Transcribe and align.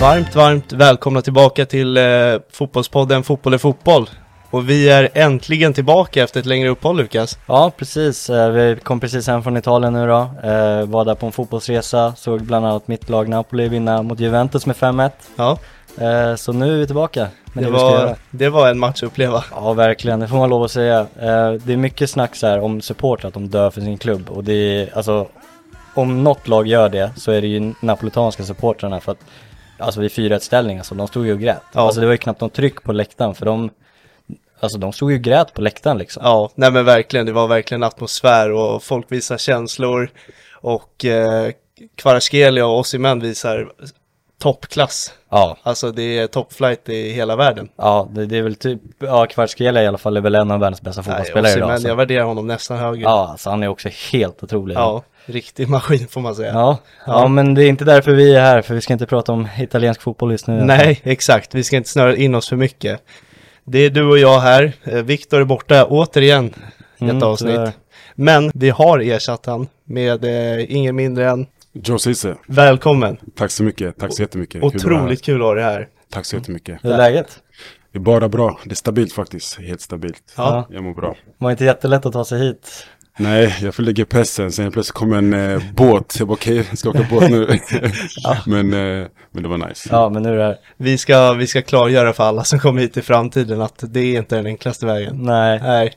Varmt, 0.00 0.34
varmt 0.36 0.72
välkomna 0.72 1.22
tillbaka 1.22 1.66
till 1.66 1.96
eh, 1.96 2.02
Fotbollspodden 2.52 3.22
Fotboll 3.22 3.54
är 3.54 3.58
fotboll. 3.58 4.10
Och 4.50 4.70
vi 4.70 4.88
är 4.90 5.08
äntligen 5.14 5.74
tillbaka 5.74 6.22
efter 6.22 6.40
ett 6.40 6.46
längre 6.46 6.68
uppehåll 6.68 6.96
Lukas. 6.96 7.38
Ja, 7.46 7.72
precis. 7.76 8.30
Eh, 8.30 8.50
Vi 8.50 8.76
kom 8.82 9.00
precis 9.00 9.26
hem 9.26 9.42
från 9.42 9.56
Italien 9.56 9.92
nu 9.92 10.06
då. 10.06 10.18
Eh, 10.48 10.84
Var 10.86 11.04
där 11.04 11.14
på 11.14 11.26
en 11.26 11.32
fotbollsresa. 11.32 12.14
Såg 12.16 12.42
bland 12.42 12.66
annat 12.66 12.88
mitt 12.88 13.08
lag 13.08 13.28
Napoli 13.28 13.68
vinna 13.68 14.02
mot 14.02 14.20
Juventus 14.20 14.66
med 14.66 14.76
5-1. 14.76 15.10
Ja, 15.36 15.58
Eh, 16.00 16.34
Så 16.36 16.52
nu 16.52 16.74
är 16.74 16.78
vi 16.78 16.86
tillbaka 16.86 17.26
med 17.52 17.64
det 17.64 17.66
det 17.66 17.72
vi 17.72 17.78
ska 17.78 17.84
var, 17.90 17.98
göra. 18.00 18.16
det 18.30 18.48
var 18.48 18.68
en 18.68 18.78
match 18.78 19.02
att 19.02 19.06
uppleva. 19.06 19.44
Ja, 19.54 19.72
verkligen. 19.72 20.20
Det 20.20 20.28
får 20.28 20.36
man 20.36 20.50
lov 20.50 20.62
att 20.62 20.70
säga. 20.70 20.98
Eh, 21.00 21.52
Det 21.52 21.72
är 21.72 21.76
mycket 21.76 22.10
snack 22.10 22.36
så 22.36 22.46
här 22.46 22.60
om 22.60 22.80
supportrar, 22.80 23.28
att 23.28 23.34
de 23.34 23.48
dör 23.48 23.70
för 23.70 23.80
sin 23.80 23.98
klubb. 23.98 24.30
Och 24.30 24.44
det 24.44 24.52
är, 24.52 24.96
alltså, 24.96 25.26
om 25.94 26.24
något 26.24 26.48
lag 26.48 26.66
gör 26.66 26.88
det 26.88 27.10
så 27.16 27.32
är 27.32 27.40
det 27.40 27.46
ju 27.46 27.72
napolitanska 27.80 28.42
supportrarna 28.42 29.00
för 29.00 29.12
att 29.12 29.18
Alltså 29.80 30.00
vid 30.00 30.10
4-1 30.10 30.38
ställning, 30.38 30.78
alltså 30.78 30.94
de 30.94 31.08
stod 31.08 31.26
ju 31.26 31.32
och 31.32 31.40
grät. 31.40 31.62
Ja. 31.72 31.80
Alltså 31.80 32.00
det 32.00 32.06
var 32.06 32.12
ju 32.12 32.18
knappt 32.18 32.40
någon 32.40 32.50
tryck 32.50 32.82
på 32.82 32.92
läktaren 32.92 33.34
för 33.34 33.46
de 33.46 33.70
Alltså 34.62 34.78
de 34.78 34.92
stod 34.92 35.10
ju 35.10 35.16
och 35.16 35.22
grät 35.22 35.54
på 35.54 35.60
läktaren 35.60 35.98
liksom. 35.98 36.22
Ja, 36.24 36.50
nej 36.54 36.70
men 36.70 36.84
verkligen, 36.84 37.26
det 37.26 37.32
var 37.32 37.46
verkligen 37.48 37.82
atmosfär 37.82 38.52
och 38.52 38.82
folk 38.82 39.12
visar 39.12 39.38
känslor. 39.38 40.10
Och 40.52 41.04
eh, 41.04 41.50
Kvaratskhelia 41.96 42.66
och 42.66 42.78
Osimhen 42.78 43.20
visar 43.20 43.72
toppklass. 44.38 45.12
Ja, 45.30 45.56
Alltså 45.62 45.92
det 45.92 46.18
är 46.18 46.26
toppflight 46.26 46.88
i 46.88 47.10
hela 47.12 47.36
världen. 47.36 47.68
Ja, 47.76 48.08
det, 48.10 48.26
det 48.26 48.38
är 48.38 48.42
väl 48.42 48.54
typ, 48.54 48.80
ja 48.98 49.26
Kvaratskhelia 49.26 49.82
i 49.82 49.86
alla 49.86 49.98
fall 49.98 50.16
är 50.16 50.20
väl 50.20 50.34
en 50.34 50.50
av 50.50 50.60
världens 50.60 50.82
bästa 50.82 51.02
Nej, 51.02 51.10
fotbollsspelare 51.10 51.52
idag. 51.52 51.62
Osimhen, 51.62 51.80
Så. 51.80 51.88
jag 51.88 51.96
värderar 51.96 52.24
honom 52.24 52.46
nästan 52.46 52.78
högre. 52.78 53.02
Ja, 53.02 53.28
alltså 53.30 53.50
han 53.50 53.62
är 53.62 53.68
också 53.68 53.88
helt 54.12 54.42
otrolig. 54.42 54.74
ja, 54.76 55.02
riktig 55.26 55.68
maskin 55.68 56.08
får 56.08 56.20
man 56.20 56.34
säga. 56.34 56.52
Ja, 56.52 56.78
Ja. 57.06 57.22
ja, 57.22 57.28
men 57.28 57.54
det 57.54 57.64
är 57.64 57.68
inte 57.68 57.84
därför 57.84 58.14
vi 58.14 58.34
är 58.34 58.40
här, 58.40 58.62
för 58.62 58.74
vi 58.74 58.80
ska 58.80 58.92
inte 58.92 59.06
prata 59.06 59.32
om 59.32 59.48
italiensk 59.58 60.02
fotboll 60.02 60.32
just 60.32 60.46
nu. 60.46 60.64
Nej, 60.64 61.00
exakt. 61.02 61.54
Vi 61.54 61.64
ska 61.64 61.76
inte 61.76 61.88
snöra 61.88 62.16
in 62.16 62.34
oss 62.34 62.48
för 62.48 62.56
mycket. 62.56 63.02
Det 63.64 63.78
är 63.78 63.90
du 63.90 64.02
och 64.04 64.18
jag 64.18 64.40
här. 64.40 64.72
Eh, 64.84 64.94
Viktor 65.02 65.40
är 65.40 65.44
borta 65.44 65.84
återigen 65.84 66.44
i 66.46 67.04
ett 67.04 67.10
Mm, 67.10 67.22
avsnitt. 67.22 67.50
tyvärr. 67.54 67.72
Men 68.14 68.50
vi 68.54 68.70
har 68.70 68.98
ersatt 68.98 69.46
han 69.46 69.68
med 69.84 70.24
eh, 70.24 70.72
ingen 70.76 70.96
mindre 70.96 71.30
än 71.30 71.46
Joe 71.72 71.98
Cisse, 71.98 72.34
välkommen. 72.46 73.16
tack 73.36 73.50
så 73.50 73.62
mycket. 73.62 73.98
Tack 73.98 74.14
så 74.14 74.22
jättemycket. 74.22 74.62
Otroligt 74.62 75.24
kul 75.24 75.40
att 75.40 75.46
ha 75.46 75.54
dig 75.54 75.64
här. 75.64 75.88
Tack 76.12 76.24
så 76.26 76.36
jättemycket. 76.36 76.78
Hur 76.84 76.92
är 76.92 76.96
läget? 76.96 77.38
Det 77.92 77.98
är 77.98 78.00
bara 78.02 78.28
bra. 78.28 78.58
Det 78.64 78.70
är 78.70 78.74
stabilt 78.74 79.12
faktiskt. 79.12 79.60
Helt 79.60 79.80
stabilt. 79.80 80.34
Ja. 80.36 80.66
Jag 80.70 80.82
mår 80.84 80.94
bra. 80.94 81.16
Var 81.38 81.50
inte 81.50 81.64
jättelätt 81.64 82.06
att 82.06 82.12
ta 82.12 82.24
sig 82.24 82.38
hit. 82.38 82.86
Nej, 83.20 83.56
jag 83.62 83.74
fyllde 83.74 83.92
GPSen. 83.92 84.52
Sen 84.52 84.72
plötsligt 84.72 84.94
kom 84.94 85.12
en 85.12 85.34
eh, 85.34 85.62
båt. 85.74 86.16
Jag 86.18 86.28
bara 86.28 86.34
okej, 86.34 86.66
jag 86.68 86.78
ska 86.78 86.90
åka 86.90 87.06
båt 87.10 87.30
nu. 87.30 87.46
men, 88.46 88.72
eh, 88.74 89.06
men 89.32 89.42
det 89.42 89.48
var 89.48 89.68
nice. 89.68 89.88
Ja, 89.92 90.08
men 90.08 90.22
nu 90.22 90.28
är 90.32 90.36
det 90.36 90.44
här. 90.44 90.56
Vi 90.76 90.98
ska, 90.98 91.32
vi 91.32 91.46
ska 91.46 91.62
klargöra 91.62 92.12
för 92.12 92.24
alla 92.24 92.44
som 92.44 92.58
kommer 92.58 92.80
hit 92.82 92.96
i 92.96 93.02
framtiden 93.02 93.60
att 93.60 93.84
det 93.88 94.00
är 94.00 94.18
inte 94.18 94.36
den 94.36 94.46
enklaste 94.46 94.86
vägen. 94.86 95.16
Nej. 95.22 95.60
Nej, 95.62 95.92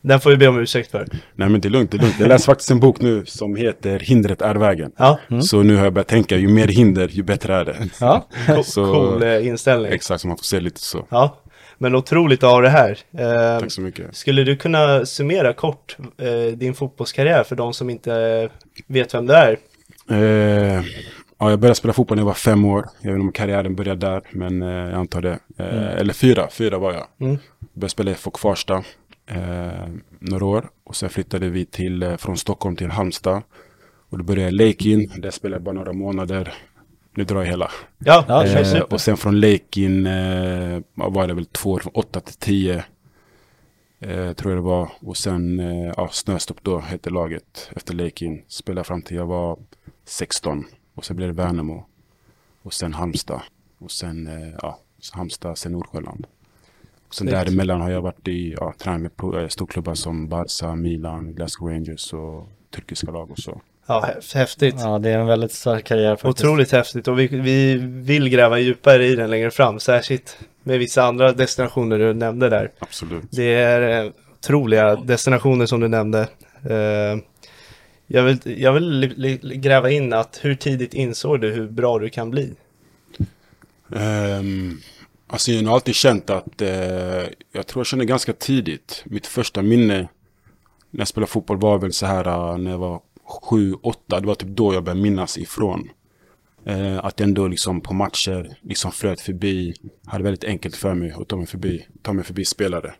den 0.00 0.20
får 0.20 0.30
vi 0.30 0.36
be 0.36 0.48
om 0.48 0.58
ursäkt 0.58 0.90
för. 0.90 1.06
Nej 1.34 1.48
men 1.48 1.60
det 1.60 1.68
är 1.68 1.70
lugnt, 1.70 1.90
det 1.90 1.96
är 1.96 2.02
lugnt. 2.02 2.16
Jag 2.20 2.28
läser 2.28 2.44
faktiskt 2.46 2.70
en 2.70 2.80
bok 2.80 3.00
nu 3.00 3.26
som 3.26 3.56
heter 3.56 3.98
Hindret 3.98 4.42
är 4.42 4.54
vägen. 4.54 4.90
Ja, 4.96 5.18
Så 5.42 5.62
nu 5.62 5.76
har 5.76 5.84
jag 5.84 5.92
börjat 5.92 6.08
tänka, 6.08 6.36
ju 6.36 6.48
mer 6.48 6.68
hinder, 6.68 7.08
ju 7.08 7.22
bättre 7.22 7.54
är 7.54 7.64
det. 7.64 7.76
Ja. 8.00 8.26
Så- 8.64 8.92
cool 8.94 9.22
eh, 9.22 9.46
inställning. 9.46 9.92
Exakt, 9.92 10.20
så 10.20 10.28
man 10.28 10.36
får 10.36 10.44
se 10.44 10.60
lite 10.60 10.80
så. 10.80 11.06
Ja, 11.08 11.36
men 11.78 11.94
otroligt 11.94 12.42
att 12.42 12.50
ha 12.50 12.60
det 12.60 12.68
här. 12.68 12.98
Eh, 13.18 13.60
Tack 13.60 13.72
så 13.72 13.80
mycket. 13.80 14.16
Skulle 14.16 14.44
du 14.44 14.56
kunna 14.56 15.06
summera 15.06 15.52
kort 15.52 15.96
eh, 16.18 16.56
din 16.56 16.74
fotbollskarriär 16.74 17.44
för 17.44 17.56
de 17.56 17.72
som 17.74 17.90
inte 17.90 18.48
vet 18.86 19.14
vem 19.14 19.26
du 19.26 19.34
är? 19.34 19.56
Eh, 20.10 20.84
ja, 21.38 21.50
jag 21.50 21.58
började 21.58 21.74
spela 21.74 21.92
fotboll 21.94 22.16
när 22.16 22.22
jag 22.22 22.26
var 22.26 22.34
fem 22.34 22.64
år. 22.64 22.86
Jag 23.00 23.10
vet 23.10 23.14
inte 23.16 23.26
om 23.26 23.32
karriären 23.32 23.74
började 23.74 24.06
där, 24.06 24.22
men 24.30 24.62
eh, 24.62 24.68
jag 24.68 24.92
antar 24.94 25.20
det. 25.22 25.38
Eh, 25.58 25.94
Eller 26.00 26.12
fyra, 26.14 26.48
fyra 26.50 26.78
var 26.78 26.92
jag. 26.92 27.06
Mm. 27.20 27.38
Började 27.72 27.88
spela 27.90 28.10
i 28.10 28.14
FOK 28.14 28.38
Farsta 28.38 28.84
eh, 29.30 29.88
några 30.18 30.44
år. 30.44 30.68
Och 30.84 30.96
sen 30.96 31.08
flyttade 31.08 31.48
vi 31.48 31.64
till, 31.66 32.16
från 32.18 32.36
Stockholm 32.36 32.76
till 32.76 32.90
Halmstad. 32.90 33.42
Och 34.10 34.18
då 34.18 34.24
började 34.24 34.42
jag 34.42 34.52
i 34.52 34.68
Lakin. 34.68 35.12
Där 35.16 35.30
spelade 35.30 35.56
jag 35.56 35.62
bara 35.62 35.74
några 35.74 35.92
månader. 35.92 36.54
Nu 37.16 37.24
drar 37.24 37.38
jag 37.38 37.46
hela. 37.46 37.70
Ja, 37.98 38.24
Ja, 38.28 38.44
Eh, 38.44 38.80
och 38.80 39.00
sen 39.00 39.16
från 39.16 39.40
Lakin 39.40 40.06
eh, 40.06 40.80
var 40.94 41.26
det 41.26 41.34
väl 41.34 41.46
två 41.46 41.70
år, 41.70 41.78
från 41.80 41.92
åtta 41.94 42.20
till 42.20 42.34
tio. 42.34 42.84
Eh, 44.00 44.32
tror 44.32 44.52
jag 44.52 44.58
det 44.58 44.66
var. 44.66 44.90
Och 45.00 45.16
sen 45.16 45.60
eh, 45.60 45.92
ja, 45.96 46.08
Snöstopp 46.12 46.62
då 46.62 46.78
hette 46.78 47.10
laget 47.10 47.70
efter 47.76 47.94
Lakin. 47.94 48.42
Spelade 48.48 48.84
fram 48.84 49.02
till 49.02 49.16
jag 49.16 49.26
var 49.26 49.58
16. 50.04 50.64
Och 50.94 51.04
sen 51.04 51.16
blev 51.16 51.28
det 51.28 51.42
Värnamo. 51.42 51.86
Och 52.62 52.72
sen 52.72 52.94
Halmstad. 52.94 53.40
Och 53.78 53.90
sen 53.90 54.26
eh, 54.26 54.54
ja, 54.62 54.78
Halmstad, 55.12 55.58
sen 55.58 55.72
Nordsjöland. 55.72 56.26
Och 57.08 57.14
sen 57.14 57.26
däremellan 57.26 57.80
har 57.80 57.90
jag 57.90 58.00
varit 58.00 58.28
i, 58.28 58.52
ja, 58.52 58.74
tränat 58.78 59.12
med 59.20 59.42
eh, 59.42 59.48
storklubbar 59.48 59.94
som 59.94 60.28
Barca, 60.28 60.74
Milan, 60.74 61.34
Glasgow 61.34 61.68
Rangers 61.68 62.12
och 62.12 62.48
turkiska 62.70 63.10
lag 63.10 63.30
och 63.30 63.38
så. 63.38 63.60
Ja, 63.86 64.04
hä- 64.06 64.34
häftigt. 64.38 64.74
Ja, 64.78 64.98
det 64.98 65.10
är 65.10 65.18
en 65.18 65.26
väldigt 65.26 65.52
stark 65.52 65.84
karriär 65.84 66.16
faktiskt. 66.16 66.44
Otroligt 66.44 66.72
häftigt 66.72 67.08
och 67.08 67.18
vi, 67.18 67.26
vi 67.26 67.74
vill 67.80 68.28
gräva 68.28 68.58
djupare 68.58 69.06
i 69.06 69.14
den 69.16 69.30
längre 69.30 69.50
fram, 69.50 69.80
särskilt 69.80 70.38
med 70.62 70.78
vissa 70.78 71.02
andra 71.04 71.32
destinationer 71.32 71.98
du 71.98 72.14
nämnde 72.14 72.48
där. 72.48 72.70
Absolut. 72.78 73.24
Det 73.30 73.54
är 73.54 74.04
eh, 74.04 74.10
otroliga 74.38 74.96
destinationer 74.96 75.66
som 75.66 75.80
du 75.80 75.88
nämnde. 75.88 76.20
Eh, 76.70 77.18
jag 78.06 78.22
vill, 78.22 78.38
jag 78.62 78.72
vill 78.72 79.14
gräva 79.54 79.90
in 79.90 80.12
att 80.12 80.38
hur 80.42 80.54
tidigt 80.54 80.94
insåg 80.94 81.40
du 81.40 81.52
hur 81.52 81.68
bra 81.68 81.98
du 81.98 82.08
kan 82.10 82.30
bli? 82.30 82.52
Um, 83.88 84.80
alltså 85.26 85.52
jag 85.52 85.62
har 85.68 85.74
alltid 85.74 85.94
känt 85.94 86.30
att, 86.30 86.62
eh, 86.62 86.68
jag 87.52 87.66
tror 87.66 87.80
jag 87.80 87.86
kände 87.86 88.04
ganska 88.04 88.32
tidigt, 88.32 89.02
mitt 89.06 89.26
första 89.26 89.62
minne 89.62 89.96
när 90.90 91.00
jag 91.00 91.08
spelade 91.08 91.30
fotboll 91.32 91.58
var 91.60 91.78
väl 91.78 91.92
så 91.92 92.06
här 92.06 92.26
eh, 92.26 92.58
när 92.58 92.70
jag 92.70 92.78
var 92.78 93.00
sju, 93.26 93.74
åtta, 93.74 94.20
det 94.20 94.26
var 94.26 94.34
typ 94.34 94.48
då 94.48 94.74
jag 94.74 94.84
började 94.84 95.00
minnas 95.00 95.38
ifrån. 95.38 95.90
Eh, 96.64 97.04
att 97.04 97.20
jag 97.20 97.28
ändå 97.28 97.48
liksom 97.48 97.80
på 97.80 97.94
matcher 97.94 98.58
liksom 98.62 98.92
flöt 98.92 99.20
förbi, 99.20 99.74
hade 100.06 100.24
väldigt 100.24 100.44
enkelt 100.44 100.76
för 100.76 100.94
mig 100.94 101.12
att 101.12 101.28
ta 101.28 101.36
mig 101.36 101.46
förbi, 101.46 101.86
ta 102.02 102.12
mig 102.12 102.24
förbi 102.24 102.44
spelare. 102.44 102.94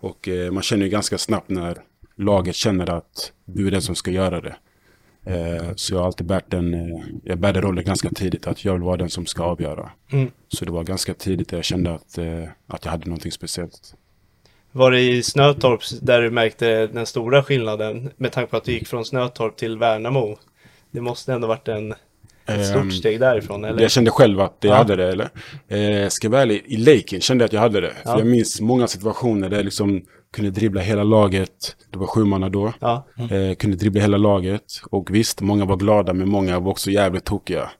Och 0.00 0.28
eh, 0.28 0.50
man 0.50 0.62
känner 0.62 0.84
ju 0.84 0.90
ganska 0.90 1.18
snabbt 1.18 1.48
när 1.50 1.82
laget 2.16 2.54
känner 2.54 2.90
att 2.90 3.32
du 3.44 3.66
är 3.66 3.70
den 3.70 3.82
som 3.82 3.94
ska 3.94 4.10
göra 4.10 4.40
det. 4.40 4.56
Eh, 5.24 5.74
så 5.74 5.94
jag 5.94 5.98
har 5.98 6.06
alltid 6.06 6.26
bärt 6.26 6.50
den, 6.50 6.74
eh, 6.74 7.00
jag 7.24 7.38
bärde 7.38 7.60
rollen 7.60 7.84
ganska 7.84 8.08
tidigt 8.08 8.46
att 8.46 8.64
jag 8.64 8.72
vill 8.72 8.82
vara 8.82 8.96
den 8.96 9.10
som 9.10 9.26
ska 9.26 9.42
avgöra. 9.44 9.90
Mm. 10.12 10.30
Så 10.48 10.64
det 10.64 10.70
var 10.70 10.84
ganska 10.84 11.14
tidigt 11.14 11.48
där 11.48 11.58
jag 11.58 11.64
kände 11.64 11.94
att, 11.94 12.18
eh, 12.18 12.44
att 12.66 12.84
jag 12.84 12.92
hade 12.92 13.06
någonting 13.06 13.32
speciellt. 13.32 13.94
Var 14.72 14.90
det 14.90 15.00
i 15.00 15.22
Snötorp 15.22 15.80
där 16.02 16.22
du 16.22 16.30
märkte 16.30 16.86
den 16.86 17.06
stora 17.06 17.42
skillnaden 17.42 18.10
med 18.16 18.32
tanke 18.32 18.50
på 18.50 18.56
att 18.56 18.64
du 18.64 18.72
gick 18.72 18.88
från 18.88 19.04
Snötorp 19.04 19.56
till 19.56 19.78
Värnamo? 19.78 20.38
Det 20.90 21.00
måste 21.00 21.32
ändå 21.32 21.48
varit 21.48 21.68
en, 21.68 21.94
ett 22.50 22.74
Ehm, 22.74 22.80
stort 22.90 22.92
steg 22.92 23.20
därifrån, 23.20 23.64
eller? 23.64 23.82
Jag 23.82 23.90
kände 23.90 24.10
själv 24.10 24.40
att 24.40 24.56
jag 24.60 24.72
Ja. 24.72 24.76
hade 24.76 24.96
det, 24.96 25.08
eller? 25.12 25.28
Eh, 26.04 26.08
ska 26.08 26.26
jag 26.26 26.30
vara 26.30 26.42
ärlig, 26.42 26.62
i 26.66 26.76
Laken 26.76 27.20
kände 27.20 27.42
jag 27.42 27.46
att 27.46 27.52
jag 27.52 27.60
hade 27.60 27.80
det. 27.80 27.92
Ja. 28.04 28.12
För 28.12 28.18
jag 28.18 28.26
minns 28.26 28.60
många 28.60 28.86
situationer 28.86 29.48
där 29.48 29.56
jag 29.56 29.64
liksom 29.64 30.02
kunde 30.36 30.50
dribbla 30.50 30.80
hela 30.80 31.02
laget. 31.04 31.76
Det 31.92 31.98
var 31.98 32.06
sju 32.06 32.24
manna 32.24 32.48
då. 32.48 32.72
Ja, 32.80 33.06
Eh, 33.18 33.54
kunde 33.54 33.76
dribbla 33.76 34.00
hela 34.00 34.16
laget. 34.16 34.62
Och 34.90 35.14
visst, 35.14 35.40
många 35.40 35.64
var 35.64 35.76
glada, 35.76 36.12
men 36.12 36.28
många 36.28 36.58
var 36.60 36.70
också 36.70 36.90
jävligt 36.90 37.24
tokiga 37.24 37.70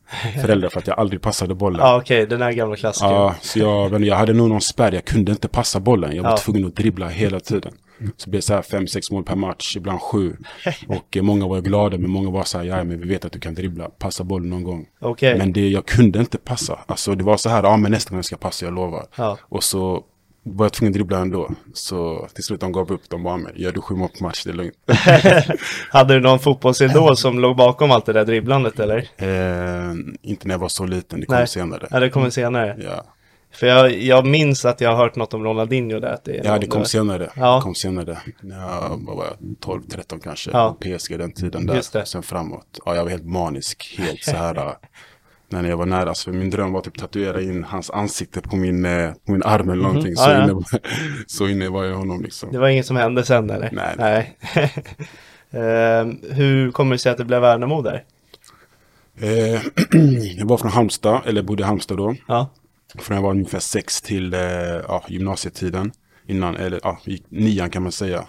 föräldrar 0.42 0.68
för 0.68 0.78
att 0.80 0.86
jag 0.86 0.98
aldrig 0.98 1.20
passade 1.22 1.54
bollen. 1.54 1.80
ja 1.84 1.96
okej, 1.96 2.26
den 2.26 2.42
här 2.42 2.52
gamla 2.52 2.76
klassikern. 2.76 3.10
Ja, 3.12 3.34
så 3.40 3.58
jag, 3.58 4.04
jag 4.04 4.16
hade 4.16 4.32
nog 4.32 4.48
någon 4.48 4.60
spärr. 4.60 4.92
Jag 4.92 5.04
kunde 5.04 5.32
inte 5.32 5.48
passa 5.48 5.80
bollen. 5.80 6.16
Jag 6.16 6.22
var 6.22 6.30
Ja. 6.30 6.36
tvungen 6.36 6.64
att 6.66 6.76
dribbla 6.76 7.08
hela 7.08 7.40
tiden. 7.40 7.72
Så 8.16 8.24
det 8.24 8.30
blev 8.30 8.40
så 8.40 8.54
här 8.54 8.62
fem, 8.62 8.86
sex 8.86 9.10
mål 9.10 9.24
per 9.24 9.36
match, 9.36 9.76
ibland 9.76 10.00
sju. 10.00 10.36
Och 10.88 11.16
eh, 11.16 11.22
många 11.22 11.46
var 11.48 11.60
glada, 11.60 11.98
men 11.98 12.10
många 12.10 12.30
var 12.30 12.44
så 12.44 12.58
här, 12.58 12.64
ja 12.64 12.84
men 12.84 13.00
vi 13.00 13.08
vet 13.08 13.24
att 13.24 13.32
du 13.32 13.40
kan 13.40 13.54
dribbla, 13.54 13.88
passa 13.88 14.24
bollen 14.24 14.50
någon 14.50 14.62
gång. 14.64 14.86
Okej, 15.00 15.38
Men 15.38 15.52
det, 15.52 15.68
jag 15.68 15.86
kunde 15.86 16.18
inte 16.18 16.38
passa. 16.38 16.78
Alltså 16.86 17.14
det 17.14 17.24
var 17.24 17.36
så 17.36 17.48
här, 17.48 17.62
ja 17.62 17.76
men 17.76 17.92
nästa 17.92 18.14
gång 18.14 18.22
ska 18.22 18.32
jag 18.32 18.40
passa, 18.40 18.64
jag 18.64 18.74
lovar. 18.74 19.06
ja. 19.16 19.38
Och 19.48 19.64
så 19.64 20.04
var 20.42 20.64
jag 20.64 20.72
tvungen 20.72 20.90
att 20.90 20.94
dribbla 20.94 21.18
ändå. 21.18 21.50
Så 21.74 22.28
till 22.34 22.44
slut 22.44 22.60
de 22.60 22.72
gav 22.72 22.92
upp, 22.92 23.02
de 23.08 23.22
bara, 23.22 23.36
men 23.36 23.52
gör 23.56 23.72
du 23.72 23.80
sju 23.80 23.94
mål 23.94 24.08
på 24.18 24.24
match, 24.24 24.44
det 24.44 24.50
är 24.50 24.54
lugnt. 24.54 24.74
Hade 25.90 26.14
du 26.14 26.20
någon 26.20 26.38
fotbollsidol 26.38 27.16
som 27.16 27.38
låg 27.38 27.56
bakom 27.56 27.90
allt 27.90 28.06
det 28.06 28.12
där 28.12 28.24
dribblandet 28.24 28.80
eller? 28.80 28.98
eh, 28.98 29.94
inte 30.22 30.46
när 30.48 30.54
jag 30.54 30.58
var 30.58 30.68
så 30.68 30.86
liten, 30.86 31.20
det 31.20 31.26
kom 31.26 31.36
Nej. 31.36 31.48
senare. 31.48 31.88
Ja, 31.90 32.00
det 32.00 32.10
kommer 32.10 32.30
senare. 32.30 32.76
Ja. 32.84 33.04
För 33.52 33.66
jag, 33.66 33.92
jag 33.92 34.26
minns 34.26 34.64
att 34.64 34.80
jag 34.80 34.90
har 34.90 34.96
hört 34.96 35.16
något 35.16 35.34
om 35.34 35.44
Ronaldinho 35.44 36.00
där. 36.00 36.12
Att 36.12 36.24
det 36.24 36.40
Ja, 36.44 36.58
det 36.58 36.66
kom 36.66 36.84
senare. 36.84 37.30
Ja. 37.36 37.60
Kom 37.62 37.74
senare. 37.74 38.16
Var 38.98 39.24
jag? 39.24 39.56
12, 39.60 39.82
13 39.82 40.20
kanske. 40.20 40.50
Ja. 40.50 40.76
PSG 40.80 41.18
den 41.18 41.32
tiden 41.32 41.66
där. 41.66 41.74
Just 41.74 41.92
det. 41.92 42.06
Sen 42.06 42.22
framåt. 42.22 42.78
Ja, 42.86 42.94
jag 42.94 43.02
var 43.02 43.10
helt 43.10 43.26
manisk. 43.26 43.96
Helt 43.98 44.22
så 44.22 44.36
här. 44.36 44.56
äh, 44.56 44.72
när 45.48 45.68
jag 45.68 45.76
var 45.76 45.86
nära. 45.86 46.14
Så 46.14 46.30
min 46.30 46.50
dröm 46.50 46.72
var 46.72 46.80
typ 46.80 46.98
tatuera 46.98 47.40
in 47.40 47.64
hans 47.64 47.90
ansikte 47.90 48.40
på 48.40 48.56
min, 48.56 48.84
eh, 48.84 49.10
på 49.26 49.32
min 49.32 49.42
arm 49.42 49.70
eller 49.70 49.82
någonting. 49.82 50.16
Så, 50.16 50.28
Mhm. 50.30 50.36
Ja, 50.38 50.38
ja. 50.46 50.50
Inne, 50.50 50.64
så 51.26 51.48
inne 51.48 51.68
var 51.68 51.84
jag 51.84 51.96
honom 51.96 52.22
liksom. 52.22 52.52
Det 52.52 52.58
var 52.58 52.68
inget 52.68 52.86
som 52.86 52.96
hände 52.96 53.24
sen 53.24 53.50
eller? 53.50 53.70
Nej. 53.72 53.94
Nej. 53.98 54.36
Ehm, 55.52 56.18
hur 56.30 56.70
kommer 56.70 56.94
det 56.94 56.98
sig 56.98 57.12
att 57.12 57.18
det 57.18 57.24
blev 57.24 57.40
Värnamo 57.40 57.82
där? 57.82 58.04
Eh, 59.20 59.60
jag 60.38 60.46
var 60.46 60.56
från 60.56 60.70
Halmstad, 60.70 61.20
eller 61.26 61.42
bodde 61.42 61.62
i 61.62 61.66
Halmstad 61.66 61.96
då. 61.96 62.14
Ja. 62.28 62.48
Från 62.98 63.14
jag 63.14 63.22
var 63.22 63.30
ungefär 63.30 63.58
sex 63.58 64.02
till 64.02 64.34
eh, 64.34 64.40
ja, 64.40 65.04
gymnasietiden. 65.08 65.92
Innan, 66.26 66.56
eller 66.56 66.80
ja, 66.82 67.00
nian 67.28 67.70
kan 67.70 67.82
man 67.82 67.92
säga. 67.92 68.26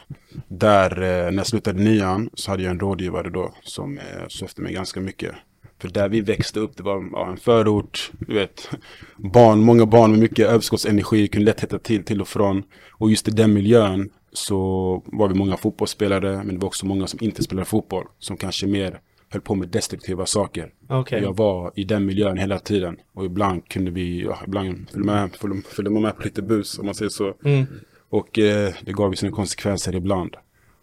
Där, 0.48 0.92
eh, 0.92 1.32
när 1.32 1.38
jag 1.38 1.48
slutade 1.48 1.84
nian 1.84 2.30
så 2.34 2.52
hade 2.52 2.64
jag 2.64 2.72
en 2.72 2.80
rådgivare 2.80 3.30
då 3.30 3.54
som 3.64 3.98
eh, 3.98 4.44
efter 4.44 4.62
mig 4.62 4.74
ganska 4.74 5.00
mycket. 5.00 5.36
För 5.82 5.90
där 5.90 6.10
vi 6.10 6.22
växte 6.22 6.60
upp, 6.60 6.78
det 6.78 6.84
var 6.84 7.10
ja, 7.12 7.30
en 7.32 7.38
förort, 7.38 8.12
du 8.20 8.34
vet. 8.34 8.70
Barn, 9.18 9.64
många 9.64 9.86
barn 9.86 10.12
med 10.12 10.20
mycket 10.20 10.48
överskottsenergi, 10.48 11.28
kunde 11.28 11.46
lätt 11.46 11.60
hetta 11.60 11.80
till 11.80 12.04
till 12.04 12.22
och 12.22 12.28
från. 12.28 12.64
Och 12.92 13.10
just 13.10 13.28
i 13.28 13.32
den 13.32 13.54
miljön 13.54 14.10
så 14.34 14.58
var 15.06 15.28
vi 15.28 15.36
många 15.36 15.58
fotbollsspelare, 15.58 16.44
men 16.44 16.56
det 16.56 16.62
var 16.62 16.68
också 16.68 16.86
många 16.86 17.08
som 17.08 17.20
inte 17.24 17.44
spelade 17.44 17.66
fotboll. 17.66 18.06
Som 18.20 18.38
kanske 18.38 18.68
mer 18.68 19.00
höll 19.32 19.42
på 19.42 19.56
med 19.56 19.70
destruktiva 19.70 20.26
saker. 20.26 20.74
Okej. 20.88 21.22
Jag 21.22 21.38
var 21.38 21.72
i 21.76 21.84
den 21.84 22.06
miljön 22.06 22.38
hela 22.38 22.60
tiden. 22.60 22.98
Och 23.14 23.26
ibland 23.26 23.68
kunde 23.68 23.92
vi, 23.92 24.22
ja, 24.22 24.40
ibland 24.48 24.90
följde 24.90 25.06
man 25.06 25.16
med, 25.16 25.36
följde, 25.36 25.62
följde 25.62 25.92
man 25.92 26.02
med 26.02 26.18
på 26.18 26.24
lite 26.24 26.42
bus 26.42 26.80
om 26.80 26.86
man 26.86 26.96
säger 26.96 27.10
så. 27.10 27.34
Mm. 27.44 27.66
Och 28.10 28.40
eh, 28.40 28.74
det 28.82 28.92
gav 28.92 29.12
ju 29.12 29.16
sina 29.16 29.32
konsekvenser 29.32 29.96
ibland. 29.96 30.36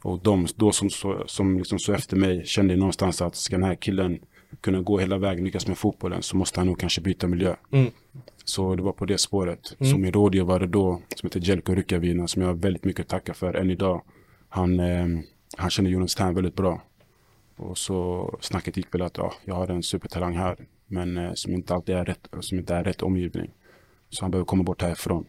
Och 0.03 0.21
de 0.23 0.47
då 0.57 0.73
som, 0.73 0.91
så, 0.91 1.25
som 1.27 1.59
liksom 1.59 1.79
så 1.79 1.93
efter 1.93 2.17
mig 2.17 2.47
kände 2.47 2.77
någonstans 2.77 3.23
att 3.23 3.37
ska 3.37 3.57
den 3.57 3.67
här 3.67 3.75
killen 3.75 4.19
kunna 4.61 4.81
gå 4.81 4.99
hela 4.99 5.19
vägen, 5.19 5.45
lyckas 5.45 5.67
med 5.67 5.79
fotbollen, 5.79 6.23
så 6.23 6.37
måste 6.37 6.61
han 6.61 6.67
nog 6.67 6.79
kanske 6.81 7.01
byta 7.01 7.27
miljö. 7.27 7.55
Mm. 7.73 7.91
Så 8.45 8.75
det 8.75 8.83
var 8.83 8.93
på 8.93 9.05
det 9.05 9.19
spåret. 9.19 9.77
Mm. 9.79 9.93
Så 9.93 9.99
min 9.99 10.13
rådgivare 10.13 10.67
då, 10.67 11.03
som 11.17 11.27
heter 11.27 11.41
Jelko 11.41 11.75
Rykkavina, 11.75 12.29
som 12.29 12.43
jag 12.43 12.49
har 12.49 12.55
väldigt 12.55 12.85
mycket 12.85 13.01
att 13.01 13.09
tacka 13.09 13.35
för 13.35 13.55
än 13.55 13.71
idag. 13.71 14.03
Han, 14.49 14.81
eh, 14.81 15.07
han 15.57 15.71
känner 15.71 15.91
Jonas 15.91 16.15
Tern 16.15 16.35
väldigt 16.35 16.55
bra. 16.55 16.83
Och 17.59 17.79
så 17.79 18.31
snacket 18.41 18.77
gick 18.77 18.95
väl 18.95 19.03
att 19.03 19.17
ja, 19.17 19.33
jag 19.45 19.55
har 19.55 19.69
en 19.69 19.83
supertalang 19.83 20.37
här, 20.37 20.57
men 20.87 21.17
eh, 21.17 21.31
som 21.35 21.53
inte 21.53 21.75
alltid 21.75 21.95
är 21.95 22.05
rätt, 22.05 22.29
som 22.41 22.59
inte 22.59 22.75
är 22.75 22.85
rätt 22.85 23.03
omgivning. 23.03 23.51
Så 24.11 24.25
han 24.25 24.31
behöver 24.31 24.47
komma 24.47 24.63
bort 24.63 24.83
härifrån. 24.83 25.27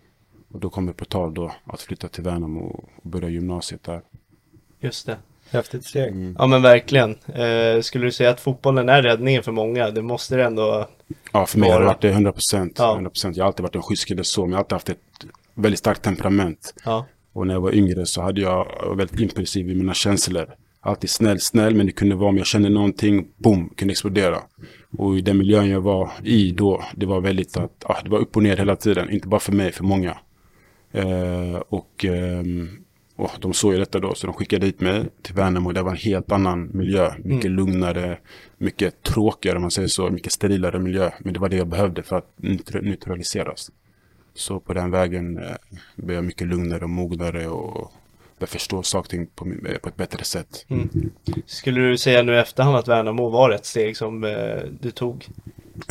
Och 0.52 0.60
då 0.60 0.70
kom 0.70 0.86
det 0.86 0.94
på 0.94 1.06
tal 1.06 1.34
då 1.34 1.52
att 1.64 1.82
flytta 1.82 2.08
till 2.08 2.24
Värnamo 2.24 2.60
och 2.60 3.10
börja 3.10 3.30
gymnasiet 3.30 3.84
där. 3.84 4.02
Just 4.80 5.06
det. 5.06 5.18
Häftigt 5.52 5.86
steg. 5.86 6.12
Mm. 6.12 6.36
Ja 6.40 6.48
men 6.48 6.62
verkligen. 6.62 7.16
Eh, 7.26 7.82
skulle 7.82 8.06
du 8.06 8.12
säga 8.12 8.30
att 8.30 8.40
fotbollen 8.40 8.90
är 8.90 9.02
räddningen 9.02 9.44
för 9.44 9.52
många? 9.52 9.92
Det 9.92 10.02
måste 10.02 10.36
det 10.36 10.44
ändå... 10.44 10.88
Ja, 11.32 11.46
för 11.46 11.60
mig 11.60 11.70
har 11.70 11.80
det 11.80 11.86
varit 11.86 12.02
det 12.02 12.10
100 12.10 12.32
procent. 12.32 12.76
Ja. 12.78 12.94
100 12.94 13.12
Jag 13.24 13.44
har 13.44 13.48
alltid 13.48 13.64
varit 13.64 13.76
en 13.76 13.82
schysst 13.82 14.08
kille 14.08 14.24
så, 14.24 14.42
men 14.42 14.52
jag 14.52 14.58
har 14.58 14.64
alltid 14.64 14.76
haft 14.76 14.90
ett 14.90 15.00
väldigt 15.54 15.80
starkt 15.80 16.02
temperament. 16.02 16.74
Ja. 16.86 17.06
Och 17.34 17.48
när 17.48 17.54
jag 17.54 17.62
var 17.62 17.76
yngre 17.76 18.06
så 18.06 18.22
hade 18.22 18.42
jag 18.42 18.68
jag 18.82 18.96
väldigt 18.96 19.20
impulsiv 19.20 19.70
i 19.70 19.76
mina 19.76 19.94
känslor. 19.94 20.56
Alltid 20.82 21.10
snäll, 21.10 21.40
snäll, 21.40 21.76
men 21.76 21.86
det 21.86 21.92
kunde 21.92 22.16
vara 22.16 22.30
om 22.30 22.38
jag 22.38 22.46
kände 22.46 22.70
någonting, 22.70 23.28
boom, 23.38 23.70
kunde 23.76 23.92
explodera. 23.92 24.38
Och 24.98 25.18
i 25.18 25.22
den 25.22 25.38
miljön 25.38 25.70
jag 25.70 25.82
var 25.82 26.12
i 26.24 26.52
då, 26.52 26.84
det 26.96 27.06
var 27.06 27.22
väldigt 27.22 27.58
att, 27.58 27.84
ja, 27.88 27.98
det 28.04 28.10
var 28.10 28.20
upp 28.20 28.36
och 28.36 28.44
ner 28.44 28.58
hela 28.58 28.76
tiden. 28.76 29.10
Inte 29.10 29.28
bara 29.28 29.40
för 29.40 29.52
mig, 29.52 29.72
för 29.72 29.84
många. 29.84 30.18
Eh, 30.92 31.56
och, 31.70 32.06
ehm, 32.06 32.70
och 33.16 33.32
de 33.40 33.54
såg 33.54 33.74
ju 33.74 33.80
detta 33.80 34.00
då, 34.00 34.14
så 34.16 34.28
de 34.28 34.34
skickade 34.34 34.66
dit 34.66 34.82
mig 34.82 35.06
till 35.22 35.36
Värnamo. 35.36 35.72
Det 35.72 35.82
var 35.82 35.92
en 35.92 35.98
helt 35.98 36.32
annan 36.32 36.70
miljö. 36.74 37.12
Mycket 37.24 37.52
lugnare, 37.52 38.18
mycket 38.58 39.04
tråkigare 39.04 39.56
om 39.56 39.62
man 39.62 39.72
säger 39.72 39.88
så. 39.88 40.10
Mycket 40.10 40.32
sterilare 40.32 40.80
miljö. 40.80 41.12
Men 41.20 41.34
det 41.34 41.40
var 41.40 41.50
det 41.50 41.58
jag 41.58 41.68
behövde 41.68 42.04
för 42.04 42.18
att 42.18 42.34
neutra- 42.38 42.82
neutraliseras. 42.82 43.72
Så 44.34 44.60
på 44.60 44.74
den 44.74 44.92
vägen 44.92 45.38
eh, 45.38 45.56
blev 45.96 46.16
jag 46.16 46.26
mycket 46.26 46.48
lugnare 46.48 46.84
och 46.84 46.90
mognare 46.90 47.48
och 47.48 47.92
förstå 48.48 48.84
saker 48.84 49.06
och 49.06 49.10
ting 49.10 49.28
på, 49.36 49.46
eh, 49.70 49.78
på 49.78 49.90
ett 49.90 49.96
bättre 49.98 50.24
sätt. 50.24 50.66
Skulle 51.46 51.82
du 51.82 51.98
säga 51.98 52.24
nu 52.24 52.34
i 52.34 52.38
efterhand 52.38 52.76
att 52.76 52.88
Värnamo 52.88 53.30
var 53.30 53.52
ett 53.52 53.66
steg 53.66 53.98
som 53.98 54.24
eh, 54.24 54.32
du 54.82 54.92
tog? 54.92 55.28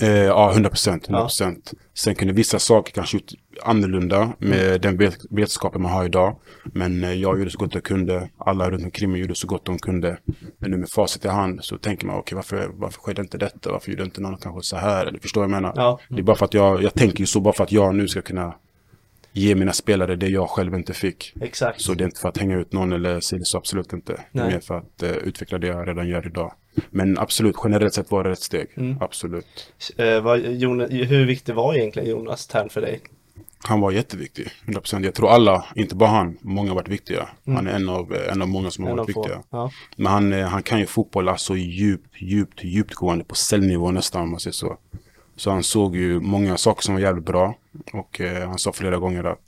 Eh, 0.02 0.08
ja, 0.08 0.50
100 0.52 0.70
procent. 0.70 1.08
100 1.08 1.22
procent. 1.22 1.72
Sen 1.94 2.14
kunde 2.14 2.34
vissa 2.34 2.58
saker 2.58 2.92
kanske 2.92 3.16
ut 3.16 3.34
annorlunda 3.62 4.32
med 4.38 4.80
den 4.80 4.96
vet- 4.96 5.24
vetskapen 5.30 5.82
man 5.82 5.92
har 5.92 6.04
idag. 6.04 6.36
Men 6.64 7.04
eh, 7.04 7.12
jag 7.12 7.38
gjorde 7.38 7.50
så 7.50 7.58
gott 7.58 7.74
jag 7.74 7.84
kunde. 7.84 8.28
Alla 8.38 8.70
runt 8.70 8.84
omkring 8.84 9.10
mig 9.10 9.20
gjorde 9.20 9.34
så 9.34 9.46
gott 9.46 9.64
de 9.64 9.78
kunde. 9.78 10.18
Men 10.58 10.70
nu 10.70 10.76
med 10.76 10.90
facit 10.90 11.24
i 11.24 11.28
hand 11.28 11.64
så 11.64 11.78
tänker 11.78 12.06
man, 12.06 12.16
okej 12.18 12.36
varför, 12.36 12.70
varför 12.72 13.00
skedde 13.00 13.22
inte 13.22 13.38
detta? 13.38 13.72
Varför 13.72 13.90
gjorde 13.90 14.04
inte 14.04 14.20
någon 14.20 14.36
kanske 14.36 14.62
så 14.62 14.76
här? 14.76 15.06
Eller 15.06 15.18
förstår 15.18 15.40
vad 15.40 15.50
jag 15.50 15.62
menar? 15.62 15.72
Ja. 15.76 16.00
Det 16.08 16.18
är 16.18 16.22
bara 16.22 16.36
för 16.36 16.44
att 16.44 16.54
jag, 16.54 16.82
jag 16.82 16.94
tänker 16.94 17.20
ju 17.20 17.26
så 17.26 17.40
bara 17.40 17.54
för 17.54 17.64
att 17.64 17.72
jag 17.72 17.94
nu 17.94 18.08
ska 18.08 18.20
kunna 18.22 18.54
ge 19.38 19.54
mina 19.54 19.72
spelare 19.72 20.16
det 20.16 20.28
jag 20.28 20.50
själv 20.50 20.74
inte 20.74 20.94
fick. 20.94 21.32
Exakt. 21.40 21.80
Så 21.80 21.94
det 21.94 22.04
är 22.04 22.06
inte 22.06 22.20
för 22.20 22.28
att 22.28 22.38
hänga 22.38 22.56
ut 22.56 22.72
någon 22.72 22.92
eller 22.92 23.20
säga 23.20 23.44
så, 23.44 23.58
absolut 23.58 23.92
inte. 23.92 24.12
Det 24.12 24.22
Nej. 24.32 24.46
är 24.46 24.50
mer 24.50 24.60
för 24.60 24.78
att 24.78 25.02
eh, 25.02 25.10
utveckla 25.10 25.58
det 25.58 25.66
jag 25.66 25.88
redan 25.88 26.08
gör 26.08 26.26
idag. 26.26 26.52
Men 26.90 27.18
absolut, 27.18 27.56
generellt 27.64 27.94
sett 27.94 28.10
var 28.10 28.24
det 28.24 28.32
ett 28.32 28.42
steg. 28.42 28.66
Mm. 28.76 28.96
Absolut. 29.00 29.72
Eh, 29.96 30.20
vad, 30.20 30.40
Jonas, 30.40 30.90
hur 30.90 31.26
viktig 31.26 31.54
var 31.54 31.74
egentligen 31.74 32.08
Jonas 32.08 32.46
Tern 32.46 32.68
för 32.68 32.80
dig? 32.80 33.00
Han 33.64 33.80
var 33.80 33.90
jätteviktig, 33.90 34.48
100%. 34.66 35.04
Jag 35.04 35.14
tror 35.14 35.30
alla, 35.30 35.64
inte 35.74 35.94
bara 35.94 36.08
han, 36.08 36.38
många 36.40 36.70
har 36.70 36.74
varit 36.74 36.88
viktiga. 36.88 37.28
Mm. 37.46 37.56
Han 37.56 37.66
är 37.66 37.72
en 37.72 37.88
av, 37.88 38.14
eh, 38.14 38.32
en 38.32 38.42
av 38.42 38.48
många 38.48 38.70
som 38.70 38.84
har 38.84 38.90
En 38.90 38.96
varit 38.96 39.08
viktiga. 39.08 39.42
Ja. 39.50 39.70
Men 39.96 40.12
han, 40.12 40.32
han 40.32 40.62
kan 40.62 40.80
ju 40.80 40.86
fotboll 40.86 41.28
alltså 41.28 41.56
djupt, 41.56 42.14
djupt, 42.18 42.64
djupt 42.64 42.94
gående 42.94 43.24
på 43.24 43.34
cellnivå 43.34 43.90
nästan 43.90 44.22
om 44.22 44.30
man 44.30 44.40
säger 44.40 44.52
så. 44.52 44.78
Så 45.38 45.50
han 45.50 45.62
såg 45.62 45.96
ju 45.96 46.20
många 46.20 46.56
saker 46.56 46.82
som 46.82 46.94
var 46.94 47.00
jävligt 47.00 47.24
bra. 47.24 47.54
Och 47.92 48.20
eh, 48.20 48.48
han 48.48 48.58
sa 48.58 48.72
flera 48.72 48.96
gånger 48.96 49.24
att 49.24 49.40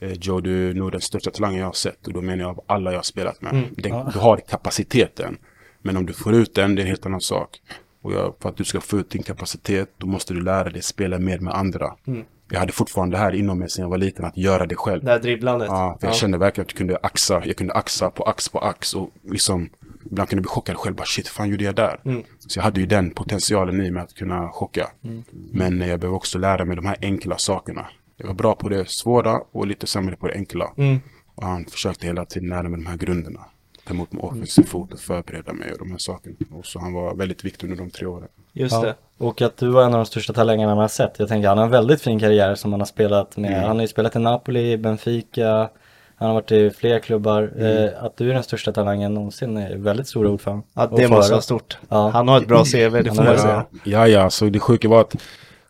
eh, 0.00 0.12
Joe, 0.12 0.40
du 0.40 0.70
är 0.70 0.74
nog 0.74 0.92
den 0.92 1.00
största 1.00 1.30
talangen 1.30 1.58
jag 1.58 1.66
har 1.66 1.72
sett. 1.72 2.06
Och 2.06 2.12
då 2.12 2.20
menar 2.22 2.42
jag 2.42 2.50
av 2.50 2.64
alla 2.66 2.90
jag 2.90 2.98
har 2.98 3.02
spelat 3.02 3.42
med. 3.42 3.52
Mm. 3.52 3.64
Den, 3.76 4.10
Du 4.12 4.18
har 4.18 4.36
kapaciteten. 4.36 5.38
Men 5.82 5.96
om 5.96 6.06
du 6.06 6.12
får 6.12 6.34
ut 6.34 6.54
den, 6.54 6.74
det 6.74 6.80
är 6.80 6.82
en 6.82 6.88
helt 6.88 7.06
annan 7.06 7.20
sak. 7.20 7.60
Och 8.02 8.12
jag, 8.12 8.34
för 8.40 8.48
att 8.48 8.56
du 8.56 8.64
ska 8.64 8.80
få 8.80 8.98
ut 8.98 9.10
din 9.10 9.22
kapacitet, 9.22 9.90
då 9.98 10.06
måste 10.06 10.34
du 10.34 10.40
lära 10.40 10.70
dig 10.70 10.82
spela 10.82 11.18
mer 11.18 11.38
med 11.38 11.54
andra. 11.54 11.94
Mm. 12.06 12.24
Jag 12.50 12.60
hade 12.60 12.72
fortfarande 12.72 13.16
det 13.16 13.20
här 13.20 13.34
inom 13.34 13.58
mig 13.58 13.70
sedan 13.70 13.82
jag 13.82 13.90
var 13.90 13.98
liten, 13.98 14.24
att 14.24 14.36
göra 14.36 14.66
det 14.66 14.76
själv. 14.76 15.04
Det 15.04 15.10
här 15.10 15.18
dribblandet. 15.18 15.68
Ja, 15.68 15.96
för 16.00 16.06
jag 16.06 16.16
kände 16.16 16.38
verkligen 16.38 16.64
att 16.64 16.70
jag 16.72 16.78
kunde 16.78 16.98
axa, 17.02 17.42
jag 17.44 17.56
kunde 17.56 17.74
axa 17.74 18.10
på 18.10 18.22
ax 18.24 18.48
på 18.48 18.58
ax 18.58 18.94
och 18.94 19.10
liksom 19.22 19.70
ibland 20.10 20.28
kunde 20.28 20.40
jag 20.40 20.42
bli 20.42 20.48
chockad 20.48 20.76
själv, 20.76 20.96
bara 20.96 21.06
shit, 21.06 21.28
fan 21.28 21.48
gjorde 21.48 21.64
jag 21.64 21.74
där? 21.74 22.00
Mm. 22.04 22.22
Så 22.46 22.58
jag 22.58 22.64
hade 22.64 22.80
ju 22.80 22.86
den 22.86 23.10
potentialen 23.10 23.80
i 23.80 23.90
mig 23.90 24.02
att 24.02 24.14
kunna 24.14 24.48
chocka. 24.48 24.90
Men 25.32 25.82
eh, 25.82 25.88
jag 25.88 26.00
behöver 26.00 26.16
också 26.16 26.38
lära 26.38 26.64
mig 26.64 26.76
de 26.76 26.86
här 26.86 26.96
enkla 27.02 27.38
sakerna. 27.38 27.86
Jag 28.16 28.26
var 28.26 28.34
bra 28.34 28.54
på 28.54 28.68
det 28.68 28.88
svåra 28.90 29.40
och 29.52 29.66
lite 29.66 29.86
sämre 29.86 30.16
på 30.16 30.26
det 30.28 30.34
enkla. 30.34 30.72
Mm. 30.76 31.00
Och 31.34 31.44
han 31.44 31.64
försökte 31.64 32.06
hela 32.06 32.24
tiden 32.24 32.48
lära 32.48 32.62
mig 32.62 32.80
de 32.80 32.86
här 32.86 32.96
grunderna. 32.96 33.40
Ta 33.84 33.94
emot 33.94 34.12
med 34.12 34.24
offensiv 34.24 34.62
fot 34.62 34.92
och 34.92 34.98
förbereda 35.00 35.52
mig 35.52 35.72
och 35.72 35.78
de 35.78 35.90
här 35.90 35.98
sakerna. 35.98 36.36
Och 36.52 36.66
så 36.66 36.78
han 36.78 36.92
var 36.92 37.14
väldigt 37.14 37.44
viktig 37.44 37.70
under 37.70 37.84
de 37.84 37.90
tre 37.90 38.06
åren. 38.06 38.28
Just 38.52 38.72
Ja. 38.72 38.80
det. 38.82 38.94
Och 39.18 39.42
att 39.42 39.56
du 39.56 39.68
var 39.68 39.84
en 39.84 39.92
av 39.94 39.98
de 39.98 40.06
största 40.06 40.32
talangerna 40.32 40.74
man 40.74 40.82
har 40.82 40.88
sett. 40.88 41.18
Jag 41.18 41.28
tänker 41.28 41.48
han 41.48 41.58
har 41.58 41.64
en 41.64 41.70
väldigt 41.70 42.02
fin 42.02 42.20
karriär 42.20 42.54
som 42.54 42.72
han 42.72 42.80
har 42.80 42.86
spelat 42.86 43.36
med. 43.36 43.62
Han 43.66 43.76
har 43.76 43.82
ju 43.82 43.88
spelat 43.88 44.16
i 44.16 44.18
Napoli, 44.18 44.76
Benfica, 44.76 45.70
han 46.16 46.28
har 46.28 46.34
varit 46.34 46.52
i 46.52 46.70
flera 46.70 47.00
klubbar. 47.00 47.52
Eh, 47.58 48.04
att 48.04 48.16
du 48.16 48.30
är 48.30 48.34
den 48.34 48.42
största 48.42 48.72
talangen 48.72 49.14
någonsin 49.14 49.56
är 49.56 49.76
väldigt 49.76 50.08
stora 50.08 50.30
ord 50.30 50.40
för 50.40 50.50
honom. 50.50 50.66
Ja, 50.74 50.86
Och 50.86 50.98
det 50.98 51.08
måste 51.08 51.32
vara 51.32 51.42
stort. 51.42 51.78
Ja. 51.88 52.08
Han 52.08 52.28
har 52.28 52.40
ett 52.40 52.48
bra 52.48 52.64
CV, 52.64 53.02
det 53.02 53.08
får 53.14 53.22
man 53.24 53.38
säga. 53.38 53.66
Ja, 53.84 54.08
ja, 54.08 54.30
så 54.30 54.44
det 54.44 54.60
sjuka 54.60 54.88
var 54.88 55.00
att 55.00 55.16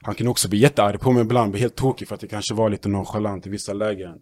han 0.02 0.14
kunde 0.14 0.30
också 0.30 0.48
bli 0.48 0.58
jättearg 0.58 1.00
på 1.00 1.12
mig 1.12 1.22
ibland, 1.22 1.50
bli 1.52 1.60
helt 1.60 1.74
tokig 1.76 2.08
för 2.08 2.14
att 2.14 2.20
det 2.20 2.28
kanske 2.28 2.54
var 2.54 2.70
lite 2.70 2.88
nonchalant 2.88 3.46
i 3.46 3.50
vissa 3.50 3.72
lägen. 3.72 4.14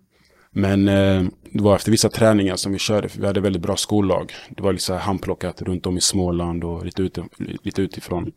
Men 0.50 0.88
eh, 0.88 1.22
det 1.52 1.62
var 1.62 1.76
efter 1.76 1.90
vissa 1.90 2.08
träningar 2.08 2.56
som 2.56 2.72
vi 2.72 2.78
körde, 2.78 3.08
för 3.08 3.20
vi 3.20 3.26
hade 3.26 3.40
väldigt 3.40 3.62
bra 3.62 3.76
skollag. 3.76 4.32
Det 4.50 4.62
var 4.62 4.72
lite 4.72 4.84
så 4.84 4.92
här 4.92 5.00
handplockat 5.00 5.62
runt 5.62 5.86
om 5.86 5.96
i 5.96 6.00
Småland 6.00 6.64
och 6.64 6.84
lite, 6.84 7.02
ute, 7.02 7.24
lite 7.62 7.82
utifrån. 7.82 8.32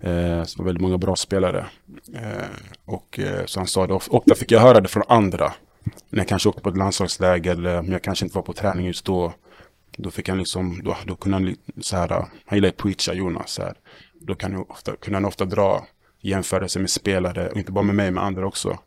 Eh, 0.00 0.42
så 0.44 0.56
det 0.56 0.58
var 0.58 0.64
väldigt 0.64 0.82
många 0.82 0.98
bra 0.98 1.16
spelare. 1.16 1.66
Eh, 2.14 2.46
och 2.86 3.18
eh, 3.18 3.44
så 3.46 3.60
han 3.60 3.66
sa 3.66 3.86
det, 3.86 3.94
of- 3.94 4.08
ofta 4.10 4.34
fick 4.34 4.52
jag 4.52 4.60
höra 4.60 4.80
det 4.80 4.88
från 4.88 5.02
andra. 5.08 5.52
När 6.10 6.18
jag 6.20 6.28
kanske 6.28 6.48
åkte 6.48 6.62
på 6.62 6.68
ett 6.68 6.76
landslagsläger 6.76 7.52
eller 7.52 7.78
om 7.78 7.92
jag 7.92 8.02
kanske 8.02 8.24
inte 8.24 8.36
var 8.36 8.42
på 8.42 8.52
träning 8.52 8.86
just 8.86 9.04
då. 9.04 9.32
Då 9.96 10.10
fick 10.10 10.28
han 10.28 10.38
liksom, 10.38 10.80
då, 10.84 10.96
då 11.06 11.16
kunde 11.16 11.38
han 11.38 11.56
så 11.80 11.96
här, 11.96 12.08
han 12.08 12.30
gillade 12.52 12.68
att 12.68 12.76
preacha 12.76 13.12
Jonas 13.12 13.50
så 13.50 13.62
här. 13.62 13.74
Då 14.20 14.34
kan 14.34 14.52
han 14.52 14.64
ofta, 14.68 14.96
kunde 14.96 15.16
han 15.16 15.24
ofta 15.24 15.44
dra 15.44 15.86
jämförelser 16.20 16.80
med 16.80 16.90
spelare, 16.90 17.48
och 17.48 17.56
inte 17.56 17.72
bara 17.72 17.84
med 17.84 17.94
mig, 17.94 18.10
med 18.10 18.24
andra 18.24 18.46
också. 18.46 18.78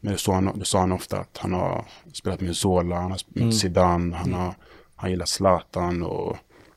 Men 0.00 0.12
det 0.12 0.18
sa 0.18 0.34
han, 0.34 0.58
det 0.58 0.64
sa 0.64 0.80
han 0.80 0.92
ofta 0.92 1.18
att 1.18 1.38
han 1.38 1.52
har 1.52 1.84
spelat 2.12 2.40
med 2.40 2.56
Zola, 2.56 2.96
han 2.96 3.10
har 3.10 3.18
spelat 3.18 3.44
med 3.44 3.54
Zidane, 3.54 4.16
han, 4.16 4.32
har, 4.32 4.54
han 4.96 5.10
gillar 5.10 5.26
Zlatan 5.26 6.02
och 6.02 6.36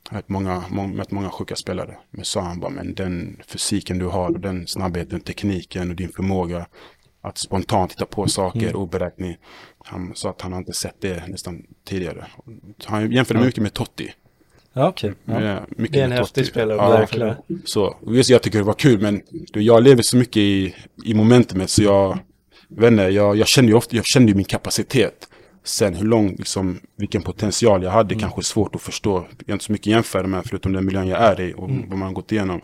han 0.10 0.16
har 0.16 0.24
många, 0.28 0.64
må, 0.70 0.88
mött 0.88 1.12
många 1.12 1.30
sjuka 1.30 1.56
spelare. 1.56 1.98
Men 2.10 2.26
sa 2.26 2.42
han 2.42 2.60
bara, 2.60 2.72
men 2.72 2.96
den 2.96 3.42
fysiken 3.48 4.00
du 4.00 4.06
har, 4.06 4.30
och 4.30 4.40
den 4.40 4.68
snabbheten, 4.68 5.22
tekniken 5.22 5.90
och 5.90 5.96
din 5.96 6.10
förmåga 6.10 6.66
att 7.30 7.38
spontant 7.38 7.92
hitta 7.92 8.06
på 8.06 8.28
saker, 8.28 8.76
oberäkning. 8.76 9.38
Han 9.86 10.12
sa 10.16 10.30
att 10.30 10.42
han 10.42 10.52
har 10.52 10.60
inte 10.60 10.74
sett 10.74 10.96
det 11.02 11.28
nästan 11.28 11.64
tidigare. 11.88 12.28
Han 12.86 13.12
jämförde 13.12 13.40
mycket 13.40 13.64
med 13.64 13.74
Totti. 13.74 14.14
Ja, 14.74 14.90
okej. 14.90 15.14
Ja. 15.26 15.40
Med, 15.40 15.66
mycket 15.70 15.94
Det 15.94 16.00
är 16.00 16.06
en 16.06 16.12
häftig 16.12 16.46
spelare, 16.46 16.78
Ja, 16.78 16.90
verkligen. 16.90 17.36
så, 17.66 17.96
just 18.08 18.30
jag 18.30 18.42
tycker 18.42 18.58
det 18.58 18.66
var 18.66 18.74
kul, 18.74 19.02
men 19.02 19.22
du, 19.30 19.62
jag 19.62 19.84
lever 19.84 20.02
så 20.02 20.18
mycket 20.18 20.38
i, 20.38 20.76
i 21.06 21.14
momentumet 21.14 21.70
så 21.70 21.84
jag, 21.84 22.20
inte, 22.70 23.04
jag, 23.04 23.36
jag 23.36 23.48
kände 23.48 23.72
ju 23.72 23.78
ofta, 23.78 23.96
jag 23.96 24.06
kände 24.06 24.32
ju 24.32 24.36
min 24.36 24.46
kapacitet. 24.46 25.28
Sen 25.64 25.96
hur 25.96 26.06
lång, 26.06 26.36
liksom, 26.38 26.80
vilken 26.96 27.22
potential 27.22 27.84
jag 27.84 27.92
hade 27.92 28.14
Mm. 28.14 28.20
kanske 28.22 28.42
är 28.42 28.44
svårt 28.44 28.76
att 28.76 28.82
förstå. 28.82 29.26
Jag 29.46 29.48
har 29.48 29.54
inte 29.54 29.66
så 29.66 29.72
mycket 29.72 29.88
att 29.88 29.92
jämföra 29.92 30.28
med 30.28 30.44
förutom 30.46 30.74
den 30.74 30.86
miljön 30.86 31.08
jag 31.08 31.20
är 31.22 31.42
i 31.42 31.54
och 31.58 31.70
Mm. 31.70 31.90
vad 31.90 31.98
man 31.98 32.14
gått 32.14 32.32
igenom. 32.32 32.62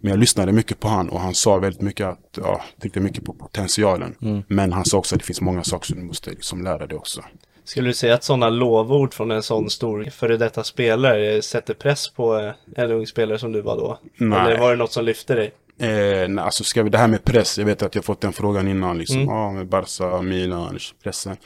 Men 0.00 0.10
jag 0.10 0.18
lyssnade 0.18 0.52
mycket 0.52 0.80
på 0.80 0.88
han 0.88 1.08
och 1.08 1.20
han 1.20 1.34
sa 1.34 1.58
väldigt 1.58 1.80
mycket 1.82 2.06
att, 2.06 2.38
ja, 2.42 2.62
tyckte 2.80 3.00
mycket 3.00 3.24
på 3.24 3.32
potentialen. 3.32 4.14
Mm. 4.22 4.42
Men 4.48 4.72
han 4.72 4.84
sa 4.84 4.98
också 4.98 5.14
att 5.14 5.20
det 5.20 5.26
finns 5.26 5.40
många 5.40 5.62
saker 5.64 5.86
som 5.86 5.98
du 6.00 6.04
måste 6.04 6.30
liksom 6.30 6.64
lära 6.64 6.86
dig 6.86 6.98
också. 6.98 7.20
Skulle 7.64 7.88
du 7.88 7.94
säga 7.94 8.14
att 8.14 8.24
sådana 8.24 8.48
lovord 8.50 9.14
från 9.14 9.30
en 9.30 9.42
sån 9.42 9.70
stor 9.70 10.04
före 10.04 10.36
detta 10.36 10.64
spelare 10.64 11.42
sätter 11.42 11.74
press 11.74 12.08
på 12.10 12.38
eh, 12.38 12.52
en 12.84 12.90
ung 12.90 13.06
spelare 13.06 13.38
som 13.38 13.52
du 13.52 13.60
var 13.62 13.76
då? 13.76 13.98
Nej. 14.18 14.38
Eller 14.38 14.58
var 14.60 14.70
det 14.70 14.76
något 14.76 14.92
som 14.92 15.04
lyfte 15.04 15.34
dig? 15.34 15.52
Eh, 15.78 16.28
nej, 16.28 16.38
alltså 16.44 16.64
ska 16.64 16.82
vi, 16.82 16.90
det 16.90 16.98
här 16.98 17.08
med 17.08 17.24
press, 17.24 17.58
jag 17.58 17.64
vet 17.66 17.82
att 17.82 17.94
jag 17.94 18.04
fått 18.04 18.20
den 18.20 18.32
frågan 18.32 18.68
innan 18.68 18.98
liksom. 18.98 19.16
Mm. 19.16 19.28
Ja, 19.34 19.52
med 19.52 19.68
Barca, 19.68 20.22
Milan, 20.22 20.78
pressen. 21.02 21.36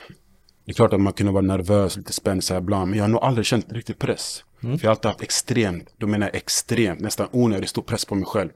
Det 0.71 0.73
är 0.73 0.75
klart 0.75 0.93
att 0.93 1.01
man 1.01 1.13
kunde 1.13 1.31
vara 1.31 1.41
nervös, 1.41 1.97
lite 1.97 2.13
spänd 2.13 2.43
så 2.43 2.53
här 2.53 2.61
ibland, 2.61 2.89
men 2.89 2.97
jag 2.97 3.03
har 3.03 3.09
nog 3.09 3.23
aldrig 3.23 3.45
känt 3.45 3.71
riktigt 3.71 3.99
press. 3.99 4.43
Mm. 4.63 4.77
För 4.77 4.85
jag 4.85 4.89
har 4.89 4.95
alltid 4.95 5.09
haft 5.09 5.21
extremt, 5.21 5.93
då 5.97 6.07
menar 6.07 6.27
jag 6.27 6.35
extremt, 6.35 6.99
nästan 6.99 7.27
onödigt 7.31 7.69
stor 7.69 7.81
press 7.81 8.05
på 8.05 8.15
mig 8.15 8.25
själv. 8.25 8.49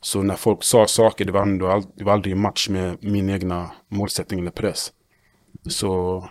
Så 0.00 0.22
när 0.22 0.34
folk 0.34 0.64
sa 0.64 0.86
saker, 0.86 1.24
det 1.24 1.32
var, 1.32 1.42
ändå, 1.42 1.82
det 1.96 2.04
var 2.04 2.12
aldrig 2.12 2.32
i 2.32 2.34
match 2.34 2.68
med 2.68 2.96
min 3.00 3.30
egna 3.30 3.70
målsättning 3.88 4.40
eller 4.40 4.50
press. 4.50 4.92
Så 5.68 6.24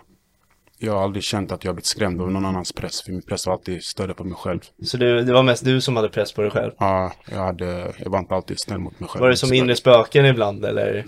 jag 0.78 0.92
har 0.92 1.02
aldrig 1.02 1.24
känt 1.24 1.52
att 1.52 1.64
jag 1.64 1.68
har 1.68 1.74
blivit 1.74 1.86
skrämd 1.86 2.20
av 2.20 2.30
någon 2.30 2.46
annans 2.46 2.72
press, 2.72 3.02
för 3.02 3.12
min 3.12 3.22
press 3.22 3.46
var 3.46 3.52
alltid 3.52 3.82
större 3.82 4.14
på 4.14 4.24
mig 4.24 4.36
själv. 4.36 4.60
Så 4.82 4.96
du, 4.96 5.22
det 5.22 5.32
var 5.32 5.42
mest 5.42 5.64
du 5.64 5.80
som 5.80 5.96
hade 5.96 6.08
press 6.08 6.32
på 6.32 6.42
dig 6.42 6.50
själv? 6.50 6.72
Ja, 6.78 7.12
jag, 7.30 7.38
hade, 7.38 7.94
jag 7.98 8.10
var 8.10 8.18
inte 8.18 8.34
alltid 8.34 8.56
snäll 8.60 8.78
mot 8.78 9.00
mig 9.00 9.08
själv. 9.08 9.22
Var 9.22 9.30
det 9.30 9.36
som 9.36 9.52
inre 9.52 9.76
spöken 9.76 10.26
ibland 10.26 10.64
eller? 10.64 11.06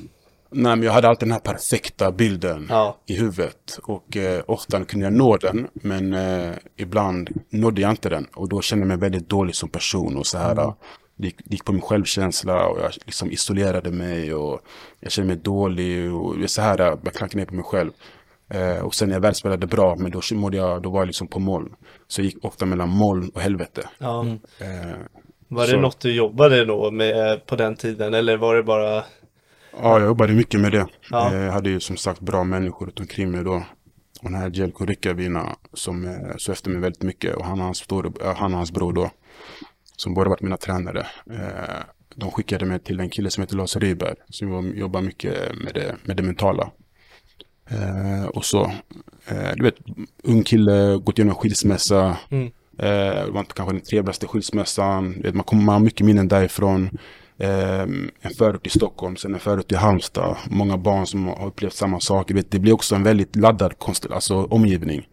Nej, 0.55 0.77
men 0.77 0.83
jag 0.83 0.93
hade 0.93 1.09
alltid 1.09 1.29
den 1.29 1.33
här 1.33 1.41
perfekta 1.41 2.13
bilden 2.13 2.67
Ja. 2.71 2.97
i 3.07 3.17
huvudet. 3.17 3.79
Och 3.83 4.17
eh, 4.17 4.43
ofta 4.47 4.85
kunde 4.85 5.07
jag 5.07 5.13
nå 5.13 5.37
den, 5.37 5.69
men 5.73 6.15
eh, 6.15 6.53
ibland 6.77 7.31
nådde 7.51 7.81
jag 7.81 7.91
inte 7.91 8.09
den. 8.09 8.27
Och 8.35 8.49
då 8.49 8.61
kände 8.61 8.83
jag 8.83 8.89
mig 8.89 8.97
väldigt 8.97 9.29
dålig 9.29 9.55
som 9.55 9.69
person 9.69 10.17
och 10.17 10.27
så 10.27 10.39
här. 10.39 10.53
Mm. 10.53 10.73
Det 11.17 11.27
gick, 11.27 11.37
gick 11.45 11.65
på 11.65 11.73
min 11.73 11.81
självkänsla 11.83 12.67
och 12.67 12.79
jag 12.81 12.93
liksom 13.07 13.31
isolerade 13.31 13.91
mig 13.91 14.35
och 14.35 14.61
jag 15.01 15.13
kände 15.13 15.27
mig 15.35 15.43
dålig 15.43 16.13
och 16.15 16.51
så 16.51 16.63
här, 16.63 16.79
jag 16.79 17.15
klankade 17.15 17.39
ner 17.39 17.47
på 17.47 17.55
mig 17.55 17.65
själv. 17.65 17.91
Eh, 18.51 18.85
och 18.85 18.95
sen 18.95 19.09
när 19.09 19.17
jag 19.17 19.21
väl 19.21 19.35
spelade 19.35 19.67
bra, 19.67 19.97
men 19.99 20.11
då 20.11 20.21
mådde 20.33 20.57
jag, 20.57 20.83
då 20.83 20.91
var 20.91 21.01
jag 21.01 21.07
liksom 21.07 21.27
på 21.29 21.39
moln. 21.41 21.75
Så 22.09 22.21
jag 22.21 22.25
gick 22.27 22.45
ofta 22.45 22.67
mellan 22.67 22.89
moln 22.89 23.31
och 23.35 23.41
helvete. 23.41 23.89
Ja. 23.99 24.27
Eh, 24.61 24.97
Var 25.49 25.65
det 25.67 25.71
Så- 25.73 25.81
något 25.81 26.01
du 26.01 26.13
jobbade 26.15 26.65
då 26.65 26.91
med 26.91 27.33
eh, 27.33 27.39
på 27.39 27.57
den 27.57 27.77
tiden 27.77 28.15
eller 28.15 28.37
var 28.37 28.55
det 28.57 28.63
bara? 28.63 29.05
Ja, 29.83 29.99
jag 29.99 30.07
jobbade 30.07 30.33
mycket 30.33 30.61
med 30.61 30.73
det. 30.73 30.87
Ja. 31.11 31.35
Eh, 31.35 31.40
Jag 31.43 31.52
hade 31.52 31.71
ju 31.71 31.81
som 31.81 31.97
sagt 31.97 32.21
bra 32.21 32.45
människor 32.45 32.87
runt 32.87 33.00
omkring 33.00 33.31
mig 33.31 33.45
då. 33.45 33.54
Och 34.23 34.31
den 34.31 34.35
här 34.35 34.50
Jelko 34.50 34.87
Rykkavina 34.87 35.57
som 35.73 36.04
eh, 36.04 36.37
såg 36.37 36.52
efter 36.52 36.71
mig 36.71 36.81
väldigt 36.81 37.02
mycket 37.02 37.35
och 37.37 37.45
han 37.45 37.59
och 37.59 37.64
hans, 37.64 37.78
stor, 37.78 38.12
eh, 38.23 38.35
han 38.37 38.52
och 38.52 38.57
hans 38.59 38.73
bror 38.73 38.93
då. 38.93 39.11
Som 39.97 40.14
båda 40.14 40.31
varit 40.31 40.43
mina 40.43 40.57
tränare. 40.57 41.07
De 42.14 42.31
skickade 42.31 42.64
mig 42.64 42.78
till 42.78 43.00
en 43.00 43.11
kille 43.11 43.31
som 43.31 43.40
heter 43.40 43.57
Lars 43.57 43.76
Ryberg. 43.76 44.14
Som 44.28 44.76
jobbar 44.76 45.00
mycket 45.00 45.35
med 45.64 45.75
det, 45.75 45.97
med 46.04 46.16
det 46.16 46.23
mentala. 46.23 46.71
Och 48.33 48.45
så, 48.45 48.73
du 49.57 49.62
vet, 49.62 49.75
ung 50.25 50.43
kille, 50.43 50.99
gått 51.04 51.19
igenom 51.19 51.35
skilsmässa. 51.35 52.16
Mm. 52.31 52.50
Det 52.71 53.26
var 53.31 53.40
inte 53.40 53.54
kanske 53.54 53.75
den 53.75 53.85
trevligaste 53.85 54.26
skilsmässan. 54.26 55.23
Man 55.35 55.45
kommer 55.45 55.62
man 55.62 55.73
har 55.73 55.81
mycket 55.81 56.07
minnen 56.07 56.28
därifrån. 56.28 56.99
Eh, 57.38 57.83
en 58.21 58.35
förort 58.38 58.67
i 58.67 58.71
Stockholm, 58.71 59.17
sen 59.17 59.35
en 59.35 59.41
förort 59.41 59.73
i 59.73 59.75
Halmstad. 59.75 60.37
Många 60.50 60.76
barn 60.79 61.07
som 61.07 61.26
har 61.26 61.47
upplevt 61.47 61.75
samma 61.75 62.00
sak. 62.00 62.29
Du 62.29 62.35
vet, 62.35 62.50
det 62.50 62.59
blir 62.59 62.73
också 62.73 62.95
en 62.95 63.03
väldigt 63.03 63.37
laddad 63.37 63.75
alltså, 64.11 64.45
omgivning. 64.45 65.09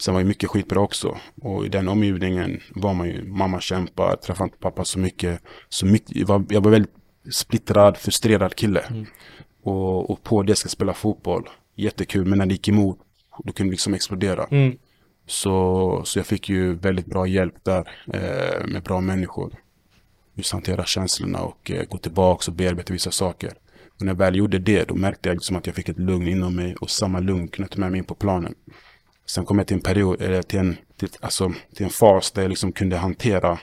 Sen 0.00 0.14
var 0.14 0.20
ju 0.20 0.26
mycket 0.26 0.50
skitbra 0.50 0.80
också. 0.80 1.16
Och 1.42 1.66
i 1.66 1.68
den 1.68 1.88
omgivningen 1.88 2.60
var 2.70 2.94
man 2.94 3.08
ju, 3.08 3.24
mamma 3.24 3.60
kämpar, 3.60 4.16
träffade 4.16 4.44
inte 4.44 4.58
pappa 4.58 4.84
så 4.84 4.98
mycket. 4.98 5.42
Så 5.68 5.86
mycket 5.86 6.16
jag, 6.16 6.26
var, 6.26 6.44
jag 6.48 6.60
var 6.60 6.70
väldigt 6.70 6.94
splittrad, 7.30 7.96
frustrerad 7.96 8.54
kille. 8.54 9.06
Och, 9.62 10.10
och 10.10 10.22
på 10.22 10.42
det 10.42 10.56
ska 10.56 10.68
spela 10.68 10.94
fotboll. 10.94 11.48
Jättekul, 11.76 12.26
men 12.26 12.38
när 12.38 12.46
det 12.46 12.52
gick 12.52 12.68
emot, 12.68 12.98
då 13.44 13.52
kunde 13.52 13.70
det 13.70 13.72
liksom 13.72 13.94
explodera. 13.94 14.44
Mm. 14.44 14.76
Så, 15.26 16.02
så 16.04 16.18
jag 16.18 16.26
fick 16.26 16.48
ju 16.48 16.74
väldigt 16.74 17.06
bra 17.06 17.26
hjälp 17.26 17.54
där 17.64 17.88
eh, 18.12 18.66
med 18.66 18.82
bra 18.82 19.00
människor. 19.00 19.52
Just 20.38 20.52
hantera 20.52 20.84
känslorna 20.84 21.40
och 21.42 21.70
eh, 21.70 21.84
gå 21.88 21.98
tillbaka 21.98 22.50
och 22.50 22.56
bearbeta 22.56 22.92
vissa 22.92 23.10
saker. 23.10 23.52
Och 23.94 24.02
när 24.02 24.12
jag 24.12 24.18
väl 24.18 24.36
gjorde 24.36 24.58
det, 24.58 24.88
då 24.88 24.94
märkte 24.94 25.28
jag 25.28 25.34
liksom 25.36 25.56
att 25.56 25.66
jag 25.66 25.74
fick 25.74 25.88
ett 25.88 25.98
lugn 25.98 26.28
inom 26.28 26.56
mig 26.56 26.74
och 26.76 26.90
samma 26.90 27.20
lugn 27.20 27.48
kunde 27.48 27.64
jag 27.66 27.70
ta 27.70 27.80
med 27.80 27.90
mig 27.90 27.98
in 27.98 28.04
på 28.04 28.14
planen. 28.14 28.54
Sen 29.26 29.44
kom 29.44 29.58
jag 29.58 29.66
till 29.66 29.74
en 29.76 29.80
period, 29.82 30.22
eller 30.22 30.42
till 30.42 30.58
en, 30.58 30.76
till, 30.96 31.08
alltså, 31.20 31.52
till 31.74 31.84
en 31.84 31.90
fas 31.90 32.30
där 32.30 32.42
jag 32.42 32.48
liksom 32.48 32.72
kunde 32.72 32.96
hantera 32.96 33.58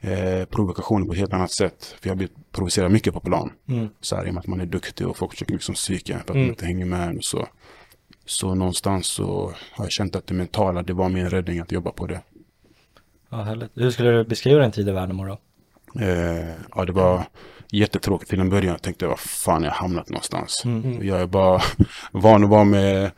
eh, 0.00 0.44
provokationer 0.44 1.06
på 1.06 1.12
ett 1.12 1.18
helt 1.18 1.32
annat 1.32 1.52
sätt. 1.52 1.94
För 2.00 2.08
jag 2.08 2.16
blir 2.16 2.28
provocerad 2.52 2.92
mycket 2.92 3.14
på 3.14 3.20
plan. 3.20 3.52
Mm. 3.68 3.88
Så 4.00 4.16
här, 4.16 4.26
i 4.26 4.30
och 4.30 4.34
med 4.34 4.40
att 4.40 4.46
man 4.46 4.60
är 4.60 4.66
duktig 4.66 5.06
och 5.08 5.16
folk 5.16 5.32
försöker 5.32 5.52
liksom 5.52 5.72
en 5.72 6.02
för 6.04 6.14
att 6.18 6.30
Mm. 6.30 6.42
man 6.42 6.48
inte 6.50 6.66
hänger 6.66 6.86
med. 6.86 7.16
Och 7.16 7.24
så. 7.24 7.46
så 8.24 8.54
någonstans 8.54 9.06
så 9.06 9.52
har 9.72 9.84
jag 9.84 9.92
känt 9.92 10.16
att 10.16 10.26
det 10.26 10.34
mentala, 10.34 10.82
det 10.82 10.92
var 10.92 11.08
min 11.08 11.30
räddning 11.30 11.58
att 11.60 11.72
jobba 11.72 11.90
på 11.90 12.06
det. 12.06 12.20
Ja, 13.30 13.42
härligt. 13.42 13.70
Hur 13.74 13.90
skulle 13.90 14.10
du 14.10 14.24
beskriva 14.24 14.62
din 14.62 14.72
tid 14.72 14.88
i 14.88 14.92
Värnamo 14.92 15.24
då? 15.26 15.38
Eh, 16.00 16.50
ja, 16.74 16.84
det 16.84 16.92
var 16.92 17.22
jättetråkigt 17.72 18.30
till 18.30 18.40
en 18.40 18.50
början. 18.50 18.72
Jag 18.72 18.82
tänkte, 18.82 19.06
vad 19.06 19.20
fan 19.20 19.62
jag 19.62 19.70
hamnat 19.70 20.08
någonstans. 20.08 20.62
Mm. 20.64 21.06
Jag 21.06 21.20
är 21.20 21.26
bara 21.26 21.60
van 22.12 22.44
att 22.44 22.50
vara 22.50 22.64
med 22.64 23.10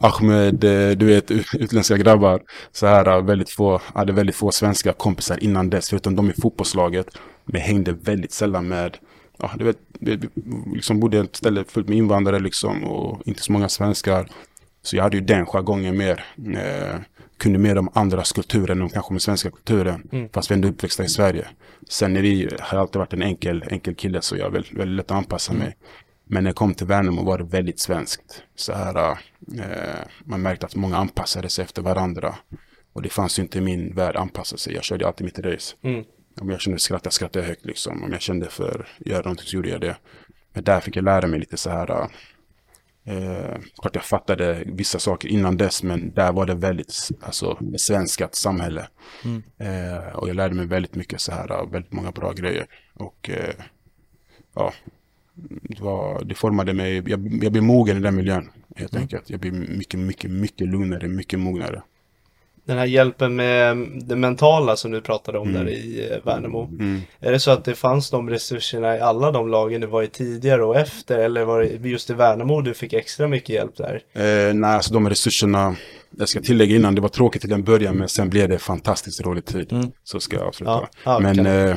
Ahmed, 0.00 0.64
eh, 0.64 0.90
du 0.96 1.06
vet, 1.06 1.30
ut- 1.30 1.54
utländska 1.54 1.96
grabbar. 1.96 2.40
Så 2.72 2.86
här, 2.86 3.06
eh, 3.08 3.22
väldigt 3.24 3.50
få, 3.50 3.80
hade 3.94 4.12
väldigt 4.12 4.36
få 4.36 4.50
svenska 4.50 4.92
kompisar 4.92 5.44
innan 5.44 5.70
dess, 5.70 5.88
förutom 5.90 6.16
de 6.16 6.30
i 6.30 6.32
fotbollslaget. 6.42 7.06
Men 7.44 7.60
hängde 7.60 7.92
väldigt 7.92 8.32
sällan 8.32 8.68
med, 8.68 8.96
ja, 9.38 9.50
du 9.56 9.64
vet, 9.64 9.76
vi- 10.00 10.20
liksom 10.74 11.00
bodde 11.00 11.16
i 11.16 11.20
ett 11.20 11.36
ställe 11.36 11.64
fullt 11.68 11.88
med 11.88 11.98
invandrare 11.98 12.38
liksom 12.40 12.84
och 12.84 13.22
inte 13.28 13.42
så 13.42 13.52
många 13.52 13.68
svenskar. 13.68 14.28
Så 14.82 14.96
jag 14.96 15.02
hade 15.02 15.16
ju 15.16 15.22
den 15.24 15.46
jargongen 15.46 15.96
mer. 15.98 16.24
Eh, 16.56 16.96
kunde 17.38 17.58
mer 17.58 17.78
om 17.78 17.88
andras 17.94 18.32
kulturer 18.32 18.72
än 18.72 18.88
kanske 18.88 19.14
om 19.14 19.20
svenska 19.20 19.50
kulturen. 19.50 20.08
Mm. 20.12 20.28
Fast 20.32 20.50
vi 20.50 20.54
ändå 20.54 20.68
uppväxta 20.68 21.04
i 21.04 21.08
Sverige. 21.08 21.48
Sen 21.88 22.16
är 22.16 22.22
det, 22.22 22.60
har 22.60 22.78
alltid 22.78 22.98
varit 22.98 23.12
en 23.12 23.22
enkel, 23.22 23.64
enkel 23.70 23.94
kille 23.94 24.22
så 24.22 24.36
jag 24.36 24.46
är 24.46 24.50
väldigt, 24.50 24.72
väldigt 24.72 24.96
lätt 24.96 25.10
att 25.10 25.16
anpassa 25.16 25.52
mig. 25.52 25.76
Men 26.24 26.44
när 26.44 26.50
jag 26.50 26.56
kom 26.56 26.74
till 26.74 26.86
Värnamo 26.86 27.24
var 27.24 27.38
det 27.38 27.44
väldigt 27.44 27.80
svenskt. 27.80 28.42
Så 28.54 28.72
här, 28.72 29.10
eh, 29.58 30.06
man 30.24 30.42
märkte 30.42 30.66
att 30.66 30.74
många 30.74 30.96
anpassade 30.96 31.48
sig 31.48 31.64
efter 31.64 31.82
varandra. 31.82 32.34
Och 32.92 33.02
det 33.02 33.08
fanns 33.08 33.38
ju 33.38 33.42
inte 33.42 33.58
i 33.58 33.60
min 33.60 33.94
värld 33.94 34.16
anpassa 34.16 34.56
sig. 34.56 34.74
Jag 34.74 34.84
körde 34.84 35.06
alltid 35.06 35.24
mitt 35.24 35.38
race. 35.38 35.76
Mm. 35.82 36.04
Om 36.40 36.50
jag 36.50 36.60
kände 36.60 36.78
skratta, 36.78 37.10
skrattade 37.10 37.44
jag 37.44 37.48
högt 37.48 37.66
liksom. 37.66 38.02
Om 38.02 38.12
jag 38.12 38.20
kände 38.20 38.46
för 38.48 38.86
att 39.00 39.06
göra 39.06 39.22
någonting 39.22 39.46
så 39.46 39.56
gjorde 39.56 39.68
jag 39.68 39.80
det. 39.80 39.96
Men 40.52 40.64
där 40.64 40.80
fick 40.80 40.96
jag 40.96 41.04
lära 41.04 41.26
mig 41.26 41.40
lite 41.40 41.56
så 41.56 41.70
här. 41.70 42.08
Eh, 43.08 43.56
klart 43.80 43.94
jag 43.94 44.04
fattade 44.04 44.62
vissa 44.66 44.98
saker 44.98 45.28
innan 45.28 45.56
dess, 45.56 45.82
men 45.82 46.12
där 46.14 46.32
var 46.32 46.46
det 46.46 46.54
väldigt 46.54 47.08
alltså, 47.20 47.58
svenskat 47.78 48.34
samhälle. 48.34 48.88
Mm. 49.24 49.42
Eh, 49.58 50.16
och 50.16 50.28
jag 50.28 50.36
lärde 50.36 50.54
mig 50.54 50.66
väldigt 50.66 50.94
mycket 50.94 51.20
så 51.20 51.32
här, 51.32 51.66
väldigt 51.72 51.92
många 51.92 52.10
bra 52.10 52.32
grejer. 52.32 52.66
Och 52.94 53.30
eh, 53.30 53.54
ja, 54.54 54.72
det, 55.62 55.80
var, 55.80 56.24
det 56.24 56.34
formade 56.34 56.74
mig. 56.74 56.94
Jag, 56.94 57.42
jag 57.44 57.52
blev 57.52 57.62
mogen 57.64 57.96
i 57.96 58.00
den 58.00 58.16
miljön, 58.16 58.50
helt 58.76 58.92
Mm. 58.92 59.02
enkelt. 59.02 59.30
Jag 59.30 59.40
blev 59.40 59.52
mycket, 59.54 60.00
mycket, 60.00 60.30
mycket 60.30 60.68
lugnare, 60.68 61.08
mycket 61.08 61.38
mognare. 61.38 61.82
Den 62.68 62.78
här 62.78 62.86
hjälpen 62.86 63.36
med 63.36 63.76
det 64.06 64.16
mentala 64.16 64.76
som 64.76 64.90
du 64.90 65.00
pratade 65.00 65.38
om 65.38 65.48
Mm. 65.48 65.64
där 65.64 65.72
i 65.72 66.08
eh, 66.12 66.24
Värnamo. 66.24 66.64
Mm. 66.64 67.00
Är 67.20 67.32
det 67.32 67.40
så 67.40 67.50
att 67.50 67.64
det 67.64 67.74
fanns 67.74 68.10
de 68.10 68.30
resurserna 68.30 68.96
i 68.96 69.00
alla 69.00 69.30
de 69.30 69.48
lagen 69.48 69.80
du 69.80 69.86
var 69.86 70.02
i 70.02 70.06
tidigare 70.06 70.64
och 70.64 70.76
efter? 70.76 71.18
Eller 71.18 71.44
var 71.44 71.60
det 71.60 71.88
just 71.88 72.10
i 72.10 72.14
Värnamo 72.14 72.60
du 72.60 72.74
fick 72.74 72.92
extra 72.92 73.28
mycket 73.28 73.48
hjälp 73.48 73.76
där? 73.76 74.02
Eh, 74.12 74.54
nej, 74.54 74.70
alltså 74.70 74.94
de 74.94 75.08
resurserna, 75.08 75.76
jag 76.18 76.28
ska 76.28 76.40
tillägga 76.40 76.76
innan, 76.76 76.94
det 76.94 77.00
var 77.00 77.08
tråkigt 77.08 77.42
till 77.42 77.52
en 77.52 77.64
början, 77.64 77.96
men 77.96 78.08
sen 78.08 78.30
blev 78.30 78.48
det 78.48 78.58
fantastiskt 78.58 79.20
rolig 79.20 79.44
tid. 79.44 79.72
Mm. 79.72 79.86
Så 80.04 80.20
ska 80.20 80.36
jag 80.36 80.46
avsluta. 80.46 80.70
Ja, 80.72 80.88
ja, 81.04 81.18
men 81.18 81.46
eh, 81.46 81.76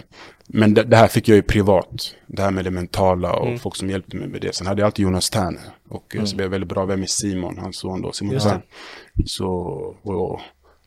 men 0.54 0.74
det, 0.74 0.84
det 0.84 0.98
här 0.98 1.08
fick 1.08 1.28
jag 1.28 1.36
ju 1.36 1.42
privat. 1.42 2.16
Det 2.28 2.42
här 2.42 2.52
med 2.52 2.66
det 2.66 2.72
mentala 2.72 3.34
och 3.34 3.48
Mm. 3.48 3.60
folk 3.60 3.76
som 3.76 3.90
hjälpte 3.90 4.16
mig 4.18 4.28
med 4.28 4.42
det. 4.42 4.56
Sen 4.56 4.68
hade 4.68 4.82
jag 4.82 4.86
alltid 4.86 5.04
Jonas 5.04 5.30
Tern. 5.30 5.60
Och 5.90 6.16
Mm. 6.16 6.24
eh, 6.24 6.28
så 6.28 6.36
blev 6.36 6.46
jag 6.46 6.52
väldigt 6.52 6.70
bra 6.70 6.86
vän 6.86 7.00
med 7.00 7.10
Simon, 7.10 7.58
hans 7.58 7.78
son 7.78 8.02
då, 8.02 8.12
Simon. 8.12 8.40
Tern. 8.40 8.62
Så, 9.26 9.48
och 10.04 10.40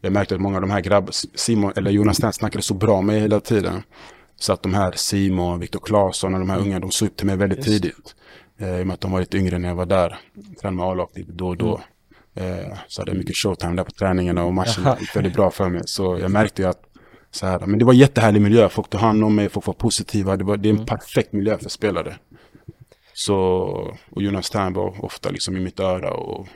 jag 0.05 0.13
märkte 0.13 0.35
att 0.35 0.41
många 0.41 0.57
av 0.57 0.61
de 0.61 0.71
här 0.71 0.81
grabbarna, 0.81 1.13
Simon, 1.35 1.73
eller 1.77 1.91
Jonas 1.91 2.17
Tern 2.17 2.33
snackade 2.33 2.63
så 2.63 2.75
bra 2.75 3.01
med 3.03 3.21
hela 3.21 3.41
tiden. 3.41 3.83
Så 4.37 4.53
att 4.53 4.63
de 4.63 4.75
här 4.75 4.93
Simon, 4.97 5.61
Viktor 5.61 5.81
Claesson 5.81 6.35
och 6.35 6.41
de 6.41 6.51
här 6.51 6.59
unga, 6.59 6.81
de 6.81 6.91
såg 6.91 7.09
upp 7.09 7.17
till 7.17 7.27
mig 7.27 7.37
väldigt 7.37 7.67
Just. 7.67 7.69
tidigt. 7.69 8.15
Eh, 8.59 8.79
I 8.79 8.83
och 8.83 8.87
med 8.87 8.95
att 8.95 9.01
de 9.01 9.13
var 9.13 9.21
lite 9.21 9.39
yngre 9.39 9.59
när 9.59 9.69
jag 9.69 9.77
var 9.77 9.87
där. 9.87 10.19
Tränade 10.61 10.77
med 10.77 10.87
A-laget 10.87 11.17
lite 11.17 11.33
då 11.33 11.49
och 11.49 11.57
då. 11.57 11.81
Eh, 12.35 12.79
så 12.89 13.01
hade 13.01 13.11
jag 13.11 13.19
mycket 13.19 13.37
showtime 13.37 13.77
där 13.77 13.85
på 13.85 13.91
träningarna 13.91 14.45
och 14.45 14.55
matcherna 14.55 14.97
gick 15.01 15.17
väldigt 15.17 15.35
bra 15.35 15.51
för 15.51 15.69
mig. 15.69 15.83
Så 15.85 16.19
jag 16.21 16.31
märkte 16.31 16.63
ju 16.63 16.69
att 16.69 16.83
så 17.31 17.47
här, 17.47 17.67
men 17.67 17.79
det 17.79 17.85
var 17.85 17.93
jättehärlig 17.93 18.43
miljö. 18.43 18.69
Folk 18.69 18.91
tog 18.91 19.01
hand 19.01 19.25
om 19.25 19.35
mig, 19.35 19.49
folk 19.49 19.67
var 19.67 19.75
positiva. 19.75 20.37
Det, 20.37 20.45
var, 20.45 20.57
det 20.57 20.69
är 20.69 20.73
en 20.73 20.87
perfekt 20.87 21.33
miljö 21.33 21.59
för 21.59 21.69
spelare. 21.69 22.17
Så, 23.13 23.37
och 24.11 24.23
Jonas 24.23 24.51
Tern 24.51 24.73
var 24.73 25.05
ofta 25.05 25.31
liksom 25.31 25.57
i 25.57 25.61
mitt 25.61 25.81
öra 25.81 26.11
och 26.11 26.47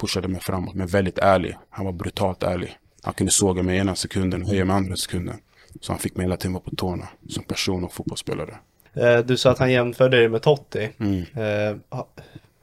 pushade 0.00 0.28
mig 0.28 0.40
framåt. 0.40 0.74
Men 0.74 0.86
väldigt 0.86 1.18
ärlig. 1.18 1.56
Han 1.70 1.84
var 1.84 1.92
brutalt 1.92 2.42
ärlig. 2.42 2.76
Han 3.06 3.14
kunde 3.14 3.32
såga 3.32 3.62
mig 3.62 3.78
ena 3.78 3.94
sekunden 3.94 4.42
och 4.42 4.48
höja 4.48 4.64
mig 4.64 4.76
andra 4.76 4.96
sekunden. 4.96 5.36
Så 5.80 5.92
han 5.92 5.98
fick 5.98 6.16
mig 6.16 6.24
hela 6.26 6.36
tiden 6.36 6.52
vara 6.52 6.62
på 6.64 6.76
tårna. 6.76 7.08
Som 7.28 7.44
person 7.44 7.84
och 7.84 7.92
fotbollsspelare. 7.92 8.56
Eh, 8.94 9.18
Du 9.18 9.36
sa 9.36 9.50
att 9.50 9.58
han 9.58 9.72
jämförde 9.72 10.16
dig 10.16 10.28
med 10.28 10.42
Totti. 10.42 10.90
Mm. 10.98 11.18
Eh, 11.20 12.02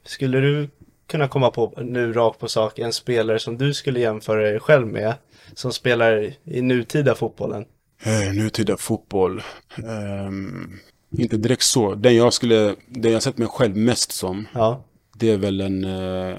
Skulle 0.04 0.40
du 0.40 0.68
kunna 1.06 1.28
komma 1.28 1.50
på, 1.50 1.72
nu 1.82 2.12
rakt 2.12 2.38
på 2.40 2.48
sak, 2.48 2.78
en 2.78 2.92
spelare 2.92 3.38
som 3.38 3.58
du 3.58 3.74
skulle 3.74 4.00
jämföra 4.00 4.40
dig 4.50 4.60
själv 4.60 4.86
med? 4.86 5.14
Som 5.54 5.72
spelar 5.72 6.34
i 6.44 6.62
nutida 6.62 7.14
fotbollen? 7.14 7.64
Eh, 8.02 8.34
nutida 8.34 8.76
fotboll. 8.76 9.42
Ehm, 9.78 10.78
inte 11.18 11.36
direkt 11.36 11.62
så. 11.62 11.94
Den 11.94 12.16
jag 12.16 12.32
skulle, 12.32 12.74
den 12.86 13.12
jag 13.12 13.22
sett 13.22 13.38
mig 13.38 13.48
själv 13.48 13.76
mest 13.76 14.12
som. 14.12 14.46
Ja, 14.54 14.84
Det 15.16 15.30
är 15.30 15.36
väl 15.38 15.60
en 15.60 15.84
uh, 15.84 16.36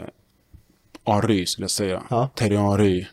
Henry 1.05 1.45
skulle 1.45 1.63
jag 1.63 1.71
säga. 1.71 2.03
Ja. 2.09 2.29
Terry 2.35 2.55
Henry. 2.55 3.05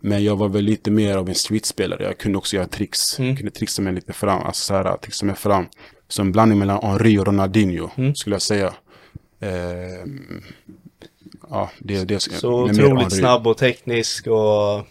Men 0.00 0.24
jag 0.24 0.36
var 0.36 0.48
väl 0.48 0.64
lite 0.64 0.90
mer 0.90 1.16
av 1.16 1.28
en 1.28 1.34
streetspelare. 1.34 2.02
Jag 2.04 2.18
kunde 2.18 2.38
också 2.38 2.56
göra 2.56 2.66
tricks. 2.66 3.18
Mm. 3.18 3.28
Jag 3.28 3.38
kunde 3.38 3.52
trixa 3.52 3.82
mig 3.82 3.92
lite 3.92 4.12
fram. 4.12 4.42
Alltså 4.42 4.64
så 4.64 4.74
här, 4.74 4.96
trixa 4.96 5.26
mig 5.26 5.34
fram. 5.36 5.66
Så 6.08 6.22
en 6.22 6.32
blandning 6.32 6.58
mellan 6.58 6.82
Henry 6.82 7.18
och 7.18 7.26
Ronaldinho 7.26 7.90
Mm. 7.96 8.14
skulle 8.14 8.34
jag 8.34 8.42
säga. 8.42 8.72
Ehm, 9.40 10.42
ja, 11.50 11.70
det 11.78 11.96
är 11.96 12.04
det. 12.04 12.20
så 12.20 12.66
mer 12.66 12.72
otroligt 12.84 13.12
snabb 13.12 13.46
och 13.46 13.56
teknisk 13.58 14.26
och 14.26 14.86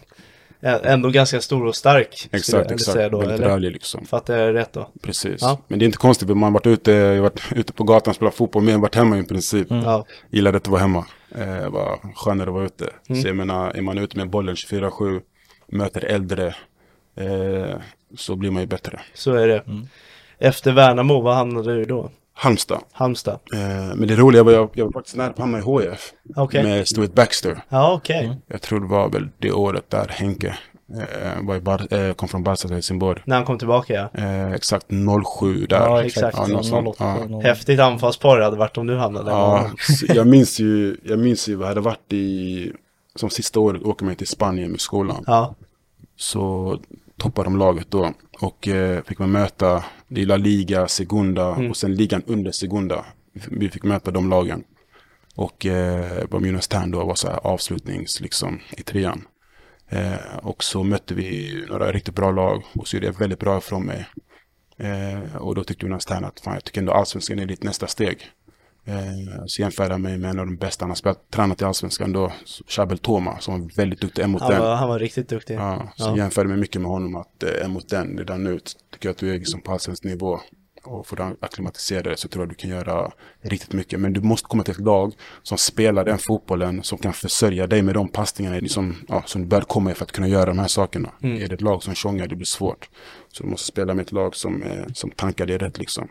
ändå 0.62 1.10
ganska 1.10 1.40
stor 1.40 1.66
och 1.66 1.76
stark. 1.76 2.28
Exakt, 2.32 2.70
exakt. 2.70 2.92
säga 2.92 3.08
Då, 3.08 3.18
Väldigt 3.18 3.38
eller? 3.38 3.48
rörlig 3.48 3.72
liksom. 3.72 4.06
Fattar 4.06 4.36
jag 4.38 4.54
rätt 4.54 4.72
då? 4.72 4.90
Precis. 5.02 5.36
Ja. 5.40 5.58
Men 5.68 5.78
det 5.78 5.84
är 5.84 5.86
inte 5.86 5.98
konstigt, 5.98 6.28
för 6.28 6.34
man 6.34 6.52
har 6.52 6.60
varit 6.60 6.66
ute, 6.66 6.92
jag 6.92 7.22
varit 7.22 7.42
ute 7.56 7.72
på 7.72 7.84
gatan 7.84 8.10
och 8.10 8.16
spelat 8.16 8.34
fotboll, 8.34 8.62
men 8.62 8.72
jag 8.72 8.78
har 8.78 8.82
varit 8.82 8.94
hemma 8.94 9.18
i 9.18 9.22
princip. 9.22 9.66
Ja. 9.70 10.06
Gillade 10.30 10.56
att 10.56 10.68
vara 10.68 10.80
hemma. 10.80 11.06
Eh, 11.36 11.70
var 11.70 12.14
skönare 12.14 12.50
att 12.50 12.54
vara 12.54 12.64
ute. 12.64 12.90
Mm. 13.08 13.22
Så 13.22 13.28
jag 13.28 13.36
menar, 13.36 13.76
är 13.76 13.82
man 13.82 13.98
ute 13.98 14.16
med 14.16 14.30
bollen 14.30 14.54
24-7, 14.54 15.20
möter 15.66 16.04
äldre, 16.04 16.54
eh, 17.16 17.76
så 18.16 18.36
blir 18.36 18.50
man 18.50 18.62
ju 18.62 18.66
bättre. 18.66 19.00
Så 19.14 19.32
är 19.32 19.48
det. 19.48 19.64
Efter 20.38 20.72
Värnamo, 20.72 21.20
vad 21.20 21.34
hamnade 21.34 21.74
du 21.74 21.84
då? 21.84 22.10
Halmstad. 22.34 22.80
Halmstad? 22.92 23.38
Eh, 23.52 23.94
men 23.96 24.08
det 24.08 24.16
roliga 24.16 24.42
var, 24.42 24.52
jag, 24.52 24.70
jag 24.74 24.84
var 24.84 24.92
faktiskt 24.92 25.16
nära 25.16 25.28
på 25.28 25.32
att 25.32 25.38
hamna 25.38 25.58
i 25.58 25.62
HF. 25.62 26.12
Okej. 26.36 26.62
Med 26.62 26.88
Stuart 26.88 27.14
Baxter. 27.14 27.62
Ja, 27.68 27.94
okej. 27.94 28.36
Jag 28.46 28.62
tror 28.62 28.80
det 28.80 28.86
var 28.86 29.08
väl 29.08 29.28
det 29.38 29.52
året 29.52 29.90
där 29.90 30.08
Henke 30.08 30.58
var 31.40 31.56
i 31.56 31.60
Bar- 31.60 31.94
eh, 31.94 32.12
kom 32.14 32.28
från 32.28 32.42
Barca 32.42 32.56
till 32.68 32.72
Helsingborg. 32.74 33.22
När 33.24 33.36
han 33.36 33.44
kom 33.44 33.58
tillbaka 33.58 33.94
ja. 34.14 34.20
Eh, 34.22 34.52
exakt 34.52 34.86
07 35.40 35.66
där. 35.66 35.76
Ja, 35.80 36.04
exakt. 36.04 36.36
Ja, 36.38 36.46
något 36.46 36.66
sånt. 36.66 36.88
08, 36.88 37.04
Ja. 37.04 37.36
08. 37.36 37.48
Häftigt 37.48 37.80
anfallspar 37.80 38.38
det 38.38 38.44
hade 38.44 38.56
varit 38.56 38.78
om 38.78 38.86
du 38.86 38.96
hamnade 38.96 39.30
där. 39.30 39.32
Ja, 39.36 39.70
jag 40.08 40.26
minns 40.26 40.60
ju, 40.60 40.96
jag 41.04 41.18
minns 41.18 41.48
ju 41.48 41.54
vad 41.54 41.64
jag 41.64 41.68
hade 41.68 41.80
varit 41.80 42.12
i, 42.12 42.72
som 43.14 43.30
sista 43.30 43.60
året 43.60 43.82
åker 43.82 44.04
man 44.04 44.14
till 44.16 44.26
Spanien 44.26 44.70
med 44.70 44.80
skolan. 44.80 45.24
Ja. 45.26 45.54
Så 46.16 46.78
toppade 47.16 47.46
de 47.46 47.56
laget 47.58 47.90
då. 47.90 48.12
Och 48.40 48.68
eh, 48.68 49.02
fick 49.02 49.18
man 49.18 49.30
möta 49.32 49.84
det 50.08 50.22
är 50.22 50.26
La 50.26 50.36
Liga, 50.36 50.88
Segunda 50.88 51.54
Mm. 51.54 51.70
och 51.70 51.76
sen 51.76 51.94
ligan 51.94 52.22
under 52.26 52.52
Segunda. 52.52 53.04
Vi 53.50 53.68
fick 53.68 53.84
möta 53.84 54.10
de 54.10 54.30
lagen. 54.30 54.64
Och 55.34 55.66
eh, 55.66 56.26
Bermudas 56.30 56.68
Tern 56.68 56.90
då 56.90 57.04
var 57.04 57.14
så 57.14 57.28
här 57.28 57.40
avslutnings 57.46 58.20
liksom 58.20 58.60
i 58.76 58.82
trean. 58.82 59.22
Eh, 59.88 60.36
och 60.42 60.64
så 60.64 60.82
mötte 60.82 61.14
vi 61.14 61.64
några 61.68 61.92
riktigt 61.92 62.14
bra 62.14 62.30
lag 62.30 62.62
och 62.74 62.88
så 62.88 62.96
gjorde 62.96 63.06
jag 63.06 63.18
väldigt 63.18 63.38
bra 63.38 63.58
ifrån 63.58 63.84
mig. 63.86 64.06
Eh, 64.78 65.36
och 65.36 65.54
då 65.54 65.64
tyckte 65.64 65.86
Jonas 65.86 66.04
Tern 66.06 66.24
att 66.24 66.40
fan, 66.40 66.54
jag 66.54 66.64
tycker 66.64 66.80
ändå 66.80 66.92
allsvenskan 66.92 67.38
är 67.38 67.46
ditt 67.46 67.62
nästa 67.62 67.86
steg. 67.86 68.30
Eh, 68.84 69.44
så 69.46 69.62
jämförde 69.62 69.94
han 69.94 70.02
mig 70.02 70.18
med 70.18 70.30
en 70.30 70.38
av 70.38 70.46
de 70.46 70.56
bästa 70.56 70.82
han 70.82 70.90
har 70.90 70.94
spelat, 70.96 71.30
tränat 71.30 71.62
i 71.62 71.64
allsvenskan 71.64 72.12
då, 72.12 72.32
Chabel 72.68 72.98
Toma, 72.98 73.38
som 73.40 73.60
var 73.60 73.70
väldigt 73.76 74.00
duktig 74.00 74.22
en 74.22 74.30
mot 74.30 74.42
Han 74.42 74.58
var, 74.60 74.74
han 74.74 74.88
var 74.88 74.98
riktigt 74.98 75.28
duktig. 75.28 75.54
Ja, 75.54 75.92
så 75.96 76.04
Ja. 76.04 76.16
jämförde 76.16 76.48
mig 76.48 76.58
mycket 76.58 76.80
med 76.80 76.90
honom 76.90 77.16
att 77.16 77.42
eh, 77.42 77.64
en 77.64 77.70
mot 77.70 77.88
den, 77.88 78.18
redan 78.18 78.44
nu 78.44 78.58
tycker 78.58 79.08
jag 79.08 79.10
att 79.10 79.18
du 79.18 79.34
är 79.34 79.38
liksom 79.38 79.60
på 79.60 79.72
allsvensk 79.72 80.04
nivå. 80.04 80.40
Och 80.86 81.06
får 81.06 81.36
acklimatisera 81.40 82.02
dig 82.02 82.16
så 82.16 82.28
tror 82.28 82.42
jag 82.42 82.48
du 82.48 82.54
kan 82.54 82.70
göra 82.70 83.12
riktigt 83.40 83.72
mycket. 83.72 84.00
Men 84.00 84.12
du 84.12 84.20
måste 84.20 84.48
komma 84.48 84.62
till 84.62 84.74
ett 84.74 84.80
lag 84.80 85.14
som 85.42 85.58
spelar 85.58 86.04
den 86.04 86.18
fotbollen, 86.18 86.82
som 86.82 86.98
kan 86.98 87.12
försörja 87.12 87.66
dig 87.66 87.82
med 87.82 87.94
de 87.94 88.08
passningarna 88.08 88.58
liksom, 88.58 88.96
ja, 89.08 89.22
som 89.26 89.42
du 89.42 89.48
bör 89.48 89.60
komma 89.60 89.90
i 89.90 89.94
för 89.94 90.04
att 90.04 90.12
kunna 90.12 90.28
göra 90.28 90.46
de 90.46 90.58
här 90.58 90.68
sakerna. 90.68 91.10
Mm. 91.22 91.42
Är 91.42 91.48
det 91.48 91.54
ett 91.54 91.60
lag 91.60 91.82
som 91.82 91.94
tjongar, 91.94 92.26
det 92.26 92.36
blir 92.36 92.46
svårt. 92.46 92.88
Så 93.32 93.42
du 93.42 93.48
måste 93.48 93.66
spela 93.66 93.94
med 93.94 94.02
ett 94.02 94.12
lag 94.12 94.36
som, 94.36 94.62
eh, 94.62 94.86
som 94.94 95.10
tankar 95.10 95.46
dig 95.46 95.58
rätt 95.58 95.78
liksom. 95.78 96.08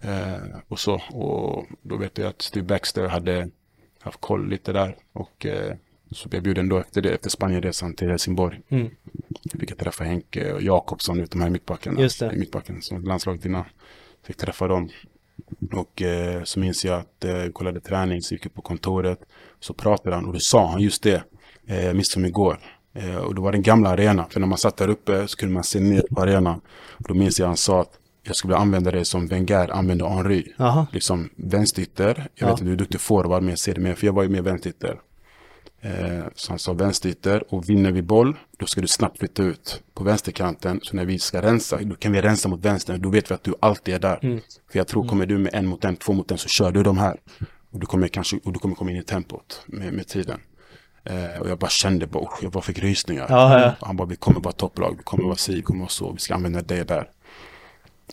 Eh, 0.00 0.58
och 0.68 0.78
så, 0.78 0.94
och 0.94 1.66
då 1.82 1.96
vet 1.96 2.18
jag 2.18 2.28
att 2.28 2.42
Steve 2.42 2.66
Baxter 2.66 3.08
hade 3.08 3.48
haft 4.00 4.20
koll 4.20 4.48
lite 4.48 4.72
där. 4.72 4.96
Och 5.12 5.46
eh, 5.46 5.74
så 6.10 6.28
blev 6.28 6.38
jag 6.38 6.44
bjuden 6.44 6.68
då 6.68 6.78
efter 6.78 7.02
det, 7.02 7.10
efter 7.10 7.30
Spanienresan 7.30 7.94
till 7.94 8.08
Helsingborg. 8.08 8.60
Mm. 8.68 8.90
Fick 9.60 9.70
jag 9.70 9.78
träffa 9.78 10.04
Henke 10.04 10.52
och 10.52 10.62
Jakobsson, 10.62 11.20
ut 11.20 11.30
de 11.30 11.40
här 11.40 11.50
mittbackarna. 11.50 12.00
Just 12.00 12.20
det. 12.20 12.32
Mittbacken, 12.32 12.82
som 12.82 13.04
landslaget 13.04 13.44
innan. 13.44 13.64
Fick 14.26 14.36
träffa 14.36 14.68
dem. 14.68 14.88
Och 15.72 16.02
eh, 16.02 16.42
så 16.44 16.60
minns 16.60 16.84
jag 16.84 17.00
att 17.00 17.24
eh, 17.24 17.46
kollade 17.52 17.80
träning, 17.80 18.22
så 18.22 18.34
gick 18.34 18.44
jag 18.46 18.54
på 18.54 18.62
kontoret. 18.62 19.18
Så 19.60 19.74
pratade 19.74 20.16
han 20.16 20.24
och 20.26 20.32
då 20.32 20.38
sa 20.40 20.66
han 20.70 20.80
just 20.80 21.02
det. 21.02 21.22
Eh, 21.66 21.84
jag 21.86 21.96
minns 21.96 22.12
som 22.12 22.24
igår. 22.24 22.58
Eh, 22.94 23.16
och 23.16 23.34
då 23.34 23.42
var 23.42 23.52
det 23.52 23.56
den 23.58 23.62
gamla 23.62 23.88
arenan. 23.90 24.30
För 24.30 24.40
när 24.40 24.46
man 24.46 24.58
satt 24.58 24.76
där 24.76 24.88
uppe 24.88 25.28
så 25.28 25.36
kunde 25.36 25.54
man 25.54 25.64
se 25.64 25.80
ner 25.80 26.02
på 26.14 26.20
arenan. 26.22 26.60
Och 26.90 27.08
då 27.08 27.14
minns 27.14 27.38
jag 27.40 27.46
han 27.46 27.56
sa 27.56 27.80
att 27.80 27.98
jag 28.24 28.36
skulle 28.36 28.56
använda 28.56 28.90
det 28.90 29.04
som 29.04 29.26
Wenger 29.28 29.68
använde 29.72 30.08
Henry. 30.08 30.52
Jaha. 30.58 30.86
Liksom 30.92 31.30
vänsterytter. 31.36 32.14
Jag 32.16 32.26
Ja. 32.34 32.46
vet 32.52 32.60
inte 32.60 32.70
hur 32.70 32.76
duktig 32.76 33.00
forward, 33.00 33.42
men 33.42 33.50
jag 33.50 33.58
ser 33.58 33.74
det 33.74 33.80
mer. 33.80 33.94
För 33.94 34.06
jag 34.06 34.12
var 34.14 34.22
ju 34.22 34.28
mer 34.28 34.42
vänsterytter. 34.42 35.00
Eh, 35.84 36.24
så 36.34 36.52
han 36.52 36.58
sa 36.58 36.72
vänsterytter 36.72 37.54
och 37.54 37.68
vinner 37.70 37.92
vi 37.92 38.02
boll, 38.02 38.36
då 38.56 38.66
ska 38.66 38.80
du 38.80 38.88
snabbt 38.88 39.18
flytta 39.18 39.42
ut 39.42 39.82
på 39.94 40.04
vänsterkanten. 40.04 40.80
Så 40.82 40.96
när 40.96 41.04
vi 41.04 41.18
ska 41.18 41.42
rensa, 41.42 41.78
då 41.82 41.94
kan 41.94 42.12
vi 42.12 42.22
rensa 42.22 42.48
mot 42.48 42.64
vänster. 42.64 42.98
Då 42.98 43.08
vet 43.08 43.30
vi 43.30 43.34
att 43.34 43.44
du 43.44 43.54
alltid 43.60 43.94
är 43.94 43.98
där. 43.98 44.18
Mm. 44.22 44.40
För 44.70 44.78
jag 44.78 44.88
tror, 44.88 45.08
kommer 45.08 45.26
du 45.26 45.38
med 45.38 45.54
en 45.54 45.66
mot 45.66 45.84
en, 45.84 45.96
två 45.96 46.12
mot 46.12 46.30
en, 46.30 46.38
så 46.38 46.48
kör 46.48 46.72
du 46.72 46.82
de 46.82 46.98
här. 46.98 47.20
Och 47.70 47.80
du 47.80 47.86
kommer 47.86 48.08
kanske, 48.08 48.40
och 48.44 48.52
du 48.52 48.58
kommer 48.58 48.74
komma 48.74 48.90
in 48.90 48.96
i 48.96 49.02
tempot 49.02 49.62
med, 49.66 49.92
med 49.92 50.08
tiden. 50.08 50.40
Eh, 51.04 51.40
och 51.40 51.48
jag 51.48 51.58
bara 51.58 51.70
kände, 51.70 52.06
bara, 52.06 52.22
usch, 52.22 52.42
jag 52.42 52.52
bara 52.52 52.62
fick 52.62 52.78
rysningar. 52.78 53.26
Ja, 53.28 53.60
ja. 53.60 53.74
Han 53.80 53.96
bara, 53.96 54.08
vi 54.08 54.16
kommer 54.16 54.40
vara 54.40 54.52
topplag, 54.52 54.94
vi 54.98 55.02
kommer 55.02 55.24
vara 55.24 55.36
si, 55.36 55.54
vi 55.54 55.62
kommer 55.62 55.80
vara 55.80 55.88
så, 55.88 56.12
vi 56.12 56.18
ska 56.18 56.34
använda 56.34 56.62
det 56.62 56.84
där. 56.84 57.08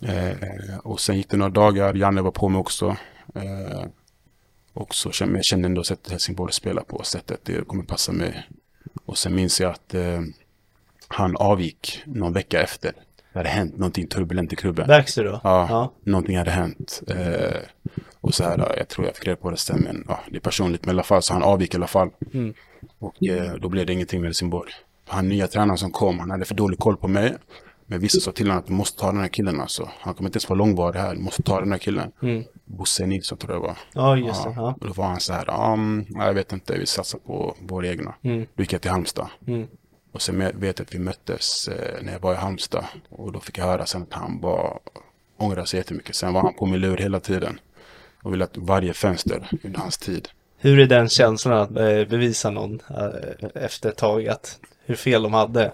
Eh, 0.02 0.78
och 0.78 1.00
sen 1.00 1.16
gick 1.16 1.30
det 1.30 1.36
några 1.36 1.50
dagar, 1.50 1.94
Janne 1.94 2.22
var 2.22 2.30
på 2.30 2.48
mig 2.48 2.58
också. 2.58 2.96
Eh, 3.34 3.84
och 4.74 4.94
så 4.94 5.10
kände 5.12 5.38
jag 5.38 5.44
kände 5.44 5.66
ändå 5.66 5.84
sättet 5.84 6.10
Helsingborg 6.12 6.52
spelar 6.52 6.82
på, 6.82 7.02
sättet 7.02 7.40
det 7.44 7.66
kommer 7.68 7.84
passa 7.84 8.12
mig. 8.12 8.48
Och 9.04 9.18
sen 9.18 9.34
minns 9.34 9.60
jag 9.60 9.70
att 9.70 9.94
eh, 9.94 10.20
han 11.08 11.36
avgick 11.36 12.02
någon 12.06 12.32
vecka 12.32 12.62
efter. 12.62 12.92
Det 13.32 13.38
hade 13.38 13.48
hänt 13.48 13.76
någonting 13.76 14.06
turbulent 14.06 14.52
i 14.52 14.56
klubben. 14.56 14.86
Baxter 14.88 15.24
då? 15.24 15.40
Ja, 15.44 15.66
Ja. 15.70 15.92
någonting 16.02 16.38
hade 16.38 16.50
hänt. 16.50 17.02
Eh, 17.08 17.56
och 18.20 18.34
så 18.34 18.44
här, 18.44 18.74
jag 18.76 18.88
tror 18.88 19.06
jag 19.06 19.16
fick 19.16 19.26
reda 19.26 19.36
på 19.36 19.50
det 19.50 19.56
sen, 19.56 19.80
men 19.80 20.04
ja, 20.08 20.20
det 20.30 20.36
är 20.36 20.40
personligt. 20.40 20.84
Men 20.84 20.94
i 20.94 20.94
alla 20.96 21.02
fall, 21.02 21.22
så 21.22 21.32
han 21.32 21.42
avgick 21.42 21.74
i 21.74 21.76
alla 21.76 21.86
fall. 21.86 22.10
Mm. 22.34 22.54
Och 22.98 23.22
eh, 23.22 23.54
då 23.54 23.68
blev 23.68 23.86
det 23.86 23.92
ingenting 23.92 24.20
med 24.20 24.28
Helsingborg. 24.28 24.72
Han 25.06 25.28
nya 25.28 25.46
tränaren 25.48 25.78
som 25.78 25.90
kom, 25.90 26.18
han 26.18 26.30
hade 26.30 26.44
för 26.44 26.54
dålig 26.54 26.78
koll 26.78 26.96
på 26.96 27.08
mig. 27.08 27.34
Men 27.90 28.00
vissa 28.00 28.20
sa 28.20 28.32
till 28.32 28.46
honom 28.46 28.58
att 28.58 28.66
du 28.66 28.72
måste 28.72 29.00
ta 29.00 29.12
den 29.12 29.20
här 29.20 29.28
killen 29.28 29.60
alltså. 29.60 29.90
Han 30.00 30.14
kommer 30.14 30.28
inte 30.28 30.36
ens 30.36 30.48
vara 30.48 30.58
långvarig 30.58 31.00
här, 31.00 31.14
du 31.14 31.20
måste 31.20 31.42
ta 31.42 31.60
den 31.60 31.72
här 31.72 31.78
killen. 31.78 32.12
Mm. 32.22 32.44
Bosse 32.64 33.06
Nilsson 33.06 33.38
tror 33.38 33.52
jag 33.52 33.62
det 33.62 33.66
var. 33.66 33.76
Ja, 33.92 34.16
just 34.16 34.44
det. 34.44 34.52
Ja. 34.56 34.74
Och 34.80 34.86
då 34.86 34.92
var 34.92 35.06
han 35.06 35.20
så 35.20 35.32
här, 35.32 35.72
um, 35.72 36.06
jag 36.08 36.34
vet 36.34 36.52
inte, 36.52 36.78
vi 36.78 36.86
satsar 36.86 37.18
på 37.18 37.56
våra 37.60 37.88
egna. 37.88 38.14
Mm. 38.22 38.46
Då 38.54 38.62
gick 38.62 38.72
jag 38.72 38.82
till 38.82 38.90
Halmstad. 38.90 39.26
Mm. 39.46 39.68
Och 40.12 40.22
sen 40.22 40.38
vet 40.38 40.78
jag 40.78 40.86
att 40.86 40.94
vi 40.94 40.98
möttes 40.98 41.68
eh, 41.68 42.02
när 42.02 42.12
jag 42.12 42.20
var 42.20 42.32
i 42.32 42.36
Halmstad. 42.36 42.84
Och 43.08 43.32
då 43.32 43.40
fick 43.40 43.58
jag 43.58 43.64
höra 43.64 43.86
sen 43.86 44.02
att 44.02 44.12
han 44.12 44.40
var, 44.40 44.78
ångrade 45.36 45.66
sig 45.66 45.80
jättemycket. 45.80 46.16
Sen 46.16 46.32
var 46.32 46.42
han 46.42 46.54
på 46.54 46.66
min 46.66 46.80
lur 46.80 46.96
hela 46.96 47.20
tiden. 47.20 47.60
Och 48.22 48.32
ville 48.32 48.44
att 48.44 48.56
varje 48.56 48.92
fönster 48.92 49.48
under 49.64 49.80
hans 49.80 49.98
tid. 49.98 50.28
Hur 50.58 50.78
är 50.78 50.86
den 50.86 51.08
känslan 51.08 51.58
att 51.58 51.70
eh, 51.70 52.04
bevisa 52.10 52.50
någon 52.50 52.80
eh, 52.90 53.64
efter 53.64 53.88
ett 53.88 53.96
tag 53.96 54.28
att 54.28 54.58
hur 54.84 54.94
fel 54.94 55.22
de 55.22 55.34
hade? 55.34 55.72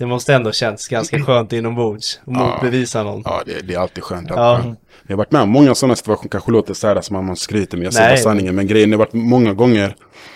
Det 0.00 0.06
måste 0.06 0.34
ändå 0.34 0.52
känns 0.52 0.88
ganska 0.88 1.24
skönt 1.24 1.52
inombords 1.52 2.20
Ja. 2.26 2.32
motbevisa 2.32 3.02
någon. 3.02 3.22
Ja, 3.24 3.42
det, 3.46 3.60
det 3.66 3.74
är 3.74 3.78
alltid 3.78 4.04
skönt. 4.04 4.26
Ja. 4.30 4.60
Jag 5.06 5.12
har 5.12 5.16
varit 5.16 5.32
med 5.32 5.42
om 5.42 5.48
många 5.48 5.74
sådana 5.74 5.96
situationer, 5.96 6.28
kanske 6.30 6.50
låter 6.50 6.74
så 6.74 6.86
här 6.86 7.00
som 7.00 7.16
att 7.16 7.24
man 7.24 7.36
skryter, 7.36 7.76
men 7.76 7.84
jag 7.84 7.94
säger 7.94 8.16
sanningen. 8.16 8.54
Men 8.54 8.66
grejen, 8.66 8.90
har 8.92 8.98
varit 8.98 9.12
många 9.12 9.52
gånger 9.54 9.94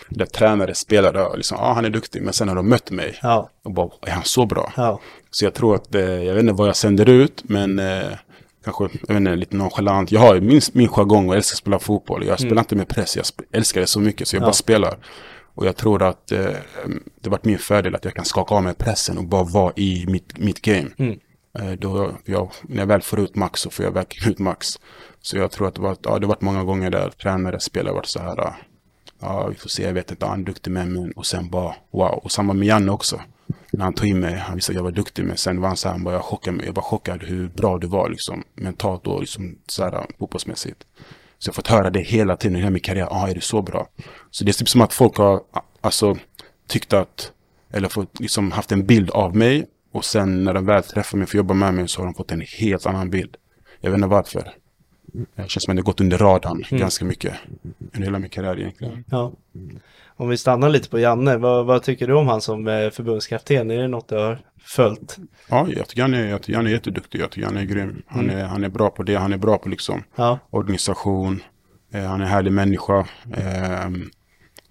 där 0.09 0.27
tränare, 0.27 0.74
spelare, 0.74 1.24
och 1.27 1.37
liksom, 1.37 1.59
ja 1.61 1.72
han 1.72 1.85
är 1.85 1.90
duktig, 1.90 2.22
men 2.22 2.33
sen 2.33 2.48
har 2.48 2.55
de 2.57 2.68
mött 2.68 2.90
mig 2.90 3.18
Ja, 3.22 3.50
och 3.64 3.70
bara, 3.72 3.88
är 4.07 4.11
han 4.11 4.24
så 4.24 4.46
bra? 4.46 4.72
ja, 4.77 5.00
Så 5.31 5.44
jag 5.44 5.55
tror 5.55 5.74
att, 5.74 5.94
eh, 5.94 6.00
jag 6.03 6.35
vet 6.35 6.40
inte 6.42 6.53
vad 6.53 6.68
jag 6.68 6.77
sänder 6.77 7.09
ut, 7.09 7.42
men 7.44 7.79
eh, 7.79 8.03
kanske, 8.64 8.85
jag 8.85 9.14
vet 9.14 9.16
inte, 9.16 9.37
lite 9.37 9.57
nonchalant. 9.57 10.12
Jag 10.12 10.20
har 10.20 10.40
min, 10.40 10.61
min 10.72 10.88
jargong 10.88 11.29
och 11.29 11.35
älskar 11.37 11.55
att 11.55 11.59
spela 11.59 11.79
fotboll. 11.79 12.27
Jag 12.27 12.40
spelar 12.40 12.59
inte 12.62 12.77
med 12.77 12.88
press, 12.88 13.16
jag 13.16 13.24
älskar 13.53 13.81
det 13.81 13.87
så 13.87 14.00
mycket 14.00 14.29
så 14.29 14.37
jag 14.37 14.40
Ja. 14.42 14.46
bara 14.46 14.53
spelar. 14.53 14.96
Och 15.54 15.66
jag 15.66 15.76
tror 15.76 16.02
att 16.02 16.32
eh, 16.32 16.56
det 17.20 17.30
varit 17.30 17.44
min 17.44 17.58
fördel 17.58 17.94
att 17.94 18.04
jag 18.04 18.14
kan 18.14 18.24
skaka 18.24 18.54
av 18.54 18.62
mig 18.62 18.74
pressen 18.74 19.18
och 19.18 19.24
bara 19.24 19.44
vara 19.44 19.72
i 19.76 20.06
mitt, 20.08 20.38
mitt 20.38 20.62
game. 20.62 20.90
Mm. 20.96 21.18
Eh, 21.58 21.72
då 21.72 22.12
jag, 22.24 22.50
när 22.62 22.78
jag 22.78 22.86
väl 22.86 23.02
får 23.02 23.20
ut 23.20 23.36
max 23.36 23.60
så 23.60 23.70
får 23.70 23.84
jag 23.84 23.92
verkligen 23.92 24.32
ut 24.32 24.38
max. 24.38 24.80
Så 25.20 25.36
jag 25.36 25.50
tror 25.50 25.68
att 25.68 25.74
det, 25.74 25.82
var, 25.82 25.96
ja, 26.02 26.18
det 26.18 26.26
varit 26.26 26.40
många 26.40 26.64
gånger 26.64 26.90
där 26.90 27.10
tränare, 27.10 27.60
spelare 27.60 27.94
varit 27.94 28.06
så 28.06 28.18
här, 28.18 28.54
Ja, 29.20 29.46
vi 29.46 29.54
får 29.54 29.68
se, 29.68 29.82
jag 29.82 29.92
vet 29.92 30.10
inte, 30.10 30.26
han 30.26 30.40
är 30.40 30.44
duktig 30.44 30.70
med 30.70 30.88
men 30.88 31.12
och 31.12 31.26
sen 31.26 31.50
bara 31.50 31.74
wow. 31.90 32.20
Och 32.22 32.32
samma 32.32 32.52
med 32.52 32.68
Janne 32.68 32.92
också. 32.92 33.20
När 33.72 33.84
han 33.84 33.94
tog 33.94 34.08
in 34.08 34.20
mig, 34.20 34.34
han 34.34 34.54
visste 34.54 34.72
att 34.72 34.76
jag 34.76 34.82
var 34.82 34.90
duktig 34.90 35.24
men 35.24 35.36
sen 35.36 35.60
var 35.60 35.68
han 35.68 35.76
så 35.76 35.88
här, 35.88 35.94
han 35.94 36.04
bara, 36.04 36.14
jag, 36.14 36.24
chockade 36.24 36.56
mig, 36.56 36.66
jag 36.66 36.72
var 36.72 36.82
chockad 36.82 37.22
hur 37.22 37.48
bra 37.48 37.78
du 37.78 37.86
var 37.86 38.08
liksom 38.08 38.44
mentalt 38.54 39.06
och 39.06 39.20
liksom 39.20 39.58
så 39.66 39.84
här 39.84 40.06
fotbollsmässigt. 40.18 40.86
Så 41.44 41.48
jag 41.48 41.52
har 41.52 41.54
fått 41.54 41.68
höra 41.68 41.90
det 41.90 42.00
hela 42.00 42.37
tiden 42.37 42.57
i 42.57 42.61
hela 42.61 42.70
min 42.70 42.80
karriär, 42.80 43.07
ja 43.11 43.16
ah, 43.16 43.28
är 43.28 43.35
du 43.35 43.40
så 43.40 43.62
bra? 43.62 43.88
Så 44.30 44.44
det 44.44 44.50
är 44.50 44.52
typ 44.52 44.68
som 44.68 44.80
att 44.80 44.92
folk 44.92 45.16
har 45.16 45.40
alltså 45.80 46.16
tyckt 46.68 46.92
att, 46.92 47.33
eller 47.72 47.88
fått 47.88 48.20
liksom 48.20 48.52
haft 48.52 48.72
en 48.72 48.87
bild 48.87 49.11
av 49.11 49.37
mig 49.37 49.66
och 49.92 50.04
sen 50.04 50.44
när 50.44 50.54
de 50.54 50.66
väl 50.66 50.83
träffar 50.83 51.18
mig 51.18 51.26
för 51.26 51.35
att 51.35 51.38
jobba 51.38 51.54
med 51.54 51.74
mig 51.74 51.88
så 51.88 52.00
har 52.00 52.04
de 52.04 52.14
fått 52.14 52.33
en 52.33 52.40
helt 52.59 52.87
annan 52.87 53.11
bild. 53.11 53.37
Jag 53.80 53.90
vet 53.90 53.98
inte 53.98 54.09
varför. 54.09 54.52
Det 55.14 55.48
känns 55.50 55.64
som 55.64 55.72
att 55.72 55.77
det 55.77 55.83
gått 55.83 56.00
under 56.00 56.18
radarn 56.18 56.64
mm. 56.70 56.81
ganska 56.81 57.05
mycket. 57.05 57.35
Under 57.62 58.07
hela 58.07 58.18
min 58.18 58.31
karriär 58.31 58.59
egentligen. 58.59 59.05
Ja. 59.11 59.33
Om 60.16 60.29
vi 60.29 60.37
stannar 60.37 60.68
lite 60.68 60.88
på 60.88 60.98
Janne, 60.98 61.37
vad, 61.37 61.66
vad 61.66 61.83
tycker 61.83 62.07
du 62.07 62.14
om 62.14 62.29
han 62.29 62.40
som 62.40 62.68
eh, 62.68 62.90
förbundskapten? 62.90 63.70
Är 63.70 63.83
det 63.83 63.88
något 63.88 64.09
du 64.09 64.16
har 64.16 64.38
följt? 64.61 65.16
Ja, 65.48 65.68
jag 65.68 65.88
tycker 65.88 66.03
han 66.03 66.14
är, 66.14 66.27
jag 66.27 66.42
tycker 66.42 66.57
han 66.57 66.66
är 66.66 66.70
jätteduktig. 66.70 67.20
Jag 67.20 67.31
tycker 67.31 67.46
han 67.46 67.57
är 67.57 67.64
grym. 67.64 68.03
Han, 68.07 68.24
mm. 68.24 68.38
är, 68.38 68.44
han 68.44 68.64
är 68.64 68.68
bra 68.68 68.90
på 68.90 69.03
det. 69.03 69.14
Han 69.14 69.33
är 69.33 69.38
bra 69.38 69.59
på 69.59 69.68
liksom 69.68 70.03
ja. 70.16 70.38
organisation. 70.50 71.42
Eh, 71.92 72.05
han 72.05 72.20
är 72.20 72.24
en 72.24 72.31
härlig 72.31 72.53
människa. 72.53 72.98
Eh, 73.37 73.90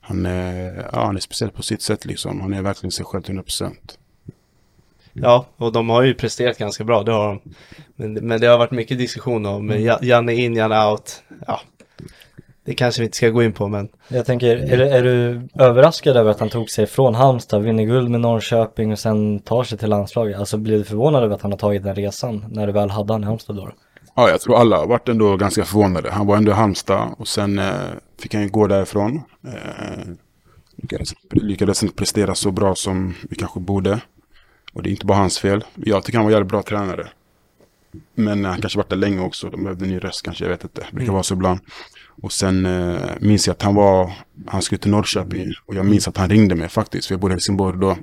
han, 0.01 0.25
är, 0.25 0.89
ja, 0.93 1.05
han 1.05 1.15
är 1.15 1.19
speciell 1.19 1.51
på 1.51 1.63
sitt 1.63 1.81
sätt 1.81 2.05
liksom. 2.05 2.41
Han 2.41 2.53
är 2.53 2.61
verkligen 2.61 2.91
sig 2.91 3.05
själv 3.05 3.21
till 3.21 3.35
100%. 3.35 3.71
Ja, 5.13 5.45
och 5.57 5.71
de 5.71 5.89
har 5.89 6.01
ju 6.01 6.13
presterat 6.13 6.57
ganska 6.57 6.83
bra, 6.83 7.03
det 7.03 7.11
har 7.11 7.27
de. 7.27 7.41
Men, 7.95 8.13
men 8.13 8.41
det 8.41 8.47
har 8.47 8.57
varit 8.57 8.71
mycket 8.71 8.97
diskussion 8.97 9.45
om 9.45 9.69
mm. 9.69 9.97
Janne 10.01 10.33
in, 10.33 10.55
Janne 10.55 10.85
out. 10.85 11.23
Ja, 11.47 11.59
det 12.65 12.73
kanske 12.73 13.01
vi 13.01 13.05
inte 13.05 13.17
ska 13.17 13.29
gå 13.29 13.43
in 13.43 13.53
på, 13.53 13.67
men... 13.67 13.89
Jag 14.07 14.25
tänker, 14.25 14.57
är, 14.57 14.79
är 14.79 15.03
du 15.03 15.47
överraskad 15.63 16.17
över 16.17 16.31
att 16.31 16.39
han 16.39 16.49
tog 16.49 16.69
sig 16.69 16.87
från 16.87 17.15
Halmstad, 17.15 17.63
vinner 17.63 17.83
guld 17.83 18.09
med 18.09 18.21
Norrköping 18.21 18.91
och 18.91 18.99
sen 18.99 19.39
tar 19.39 19.63
sig 19.63 19.77
till 19.77 19.89
landslaget? 19.89 20.39
Alltså 20.39 20.57
blir 20.57 20.77
du 20.77 20.83
förvånad 20.83 21.23
över 21.23 21.35
att 21.35 21.41
han 21.41 21.51
har 21.51 21.59
tagit 21.59 21.83
den 21.83 21.95
resan 21.95 22.45
när 22.49 22.67
du 22.67 22.73
väl 22.73 22.89
hade 22.89 23.13
han 23.13 23.23
i 23.23 23.25
Halmstad 23.25 23.55
då? 23.55 23.71
Ja, 24.15 24.29
jag 24.29 24.41
tror 24.41 24.59
alla 24.59 24.77
har 24.77 24.87
varit 24.87 25.09
ändå 25.09 25.37
ganska 25.37 25.65
förvånade. 25.65 26.11
Han 26.11 26.27
var 26.27 26.37
ändå 26.37 26.51
i 26.51 26.55
Halmstad 26.55 27.15
och 27.17 27.27
sen 27.27 27.59
eh, 27.59 27.71
fick 28.21 28.33
han 28.33 28.43
ju 28.43 28.49
gå 28.49 28.67
därifrån. 28.67 29.21
Eh, 29.45 30.03
lyckades, 30.75 31.09
lyckades 31.31 31.83
inte 31.83 31.95
prestera 31.95 32.35
så 32.35 32.51
bra 32.51 32.75
som 32.75 33.13
vi 33.29 33.35
kanske 33.35 33.59
borde. 33.59 33.99
Och 34.73 34.83
det 34.83 34.89
är 34.89 34.91
inte 34.91 35.05
bara 35.05 35.17
hans 35.17 35.39
fel. 35.39 35.63
Jag 35.75 36.03
tycker 36.03 36.17
han 36.17 36.25
var 36.25 36.31
jävligt 36.31 36.49
bra 36.49 36.63
tränare. 36.63 37.07
Men 38.15 38.45
han 38.45 38.61
kanske 38.61 38.77
varit 38.77 38.89
där 38.89 38.97
länge 38.97 39.21
också. 39.21 39.49
De 39.49 39.63
behövde 39.63 39.85
en 39.85 39.91
ny 39.91 39.99
röst 39.99 40.21
kanske, 40.21 40.43
jag 40.43 40.49
vet 40.49 40.63
inte. 40.63 40.81
Det 40.81 40.91
brukar 40.91 41.03
mm. 41.03 41.13
vara 41.13 41.23
så 41.23 41.33
ibland. 41.33 41.59
Och 42.21 42.31
sen 42.31 42.65
eh, 42.65 42.99
minns 43.19 43.47
jag 43.47 43.53
att 43.53 43.61
han 43.61 43.75
var, 43.75 44.11
han 44.47 44.61
skulle 44.61 44.79
till 44.79 44.91
Norrköping. 44.91 45.53
Och 45.65 45.75
jag 45.75 45.85
minns 45.85 46.07
att 46.07 46.17
han 46.17 46.29
ringde 46.29 46.55
mig 46.55 46.69
faktiskt. 46.69 47.07
För 47.07 47.13
jag 47.13 47.19
bodde 47.19 47.31
i 47.31 47.35
Helsingborg 47.35 47.79
då. 47.79 47.97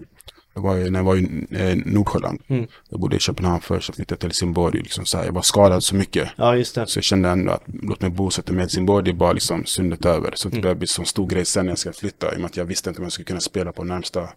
Jag 0.54 0.62
var, 0.62 0.90
när 0.90 0.98
jag 0.98 1.04
var 1.04 1.16
i 1.16 1.46
eh, 1.50 1.76
Nordsjöland. 1.84 2.40
Mm. 2.48 2.66
Jag 2.88 3.00
bodde 3.00 3.16
i 3.16 3.18
Köpenhamn 3.18 3.60
först, 3.60 3.86
så 3.86 3.92
flyttade 3.92 4.18
till 4.18 4.28
Helsingborg. 4.28 4.78
Liksom 4.78 5.04
så 5.04 5.18
här. 5.18 5.24
Jag 5.24 5.32
var 5.32 5.42
skadad 5.42 5.84
så 5.84 5.94
mycket. 5.94 6.28
Ja, 6.36 6.56
just 6.56 6.74
det. 6.74 6.86
Så 6.86 6.98
jag 6.98 7.04
kände 7.04 7.28
ändå 7.28 7.52
att 7.52 7.62
låt 7.82 8.00
mig 8.00 8.10
bosätta 8.10 8.52
mig 8.52 8.60
i 8.60 8.62
Helsingborg. 8.62 9.04
Det 9.04 9.10
är 9.10 9.14
bara 9.14 9.32
liksom 9.32 9.64
sundet 9.64 10.04
över. 10.04 10.32
Så 10.34 10.48
det 10.48 10.54
mm. 10.54 10.62
började 10.62 10.78
bli 10.78 10.88
en 10.98 11.06
stor 11.06 11.26
grej 11.26 11.44
sen 11.44 11.66
när 11.66 11.72
jag 11.72 11.78
ska 11.78 11.92
flytta. 11.92 12.32
I 12.32 12.36
och 12.36 12.40
med 12.40 12.46
att 12.46 12.56
jag 12.56 12.64
visste 12.64 12.90
inte 12.90 13.00
om 13.00 13.04
jag 13.04 13.12
skulle 13.12 13.26
kunna 13.26 13.40
spela 13.40 13.72
på 13.72 13.84
närmsta 13.84 14.28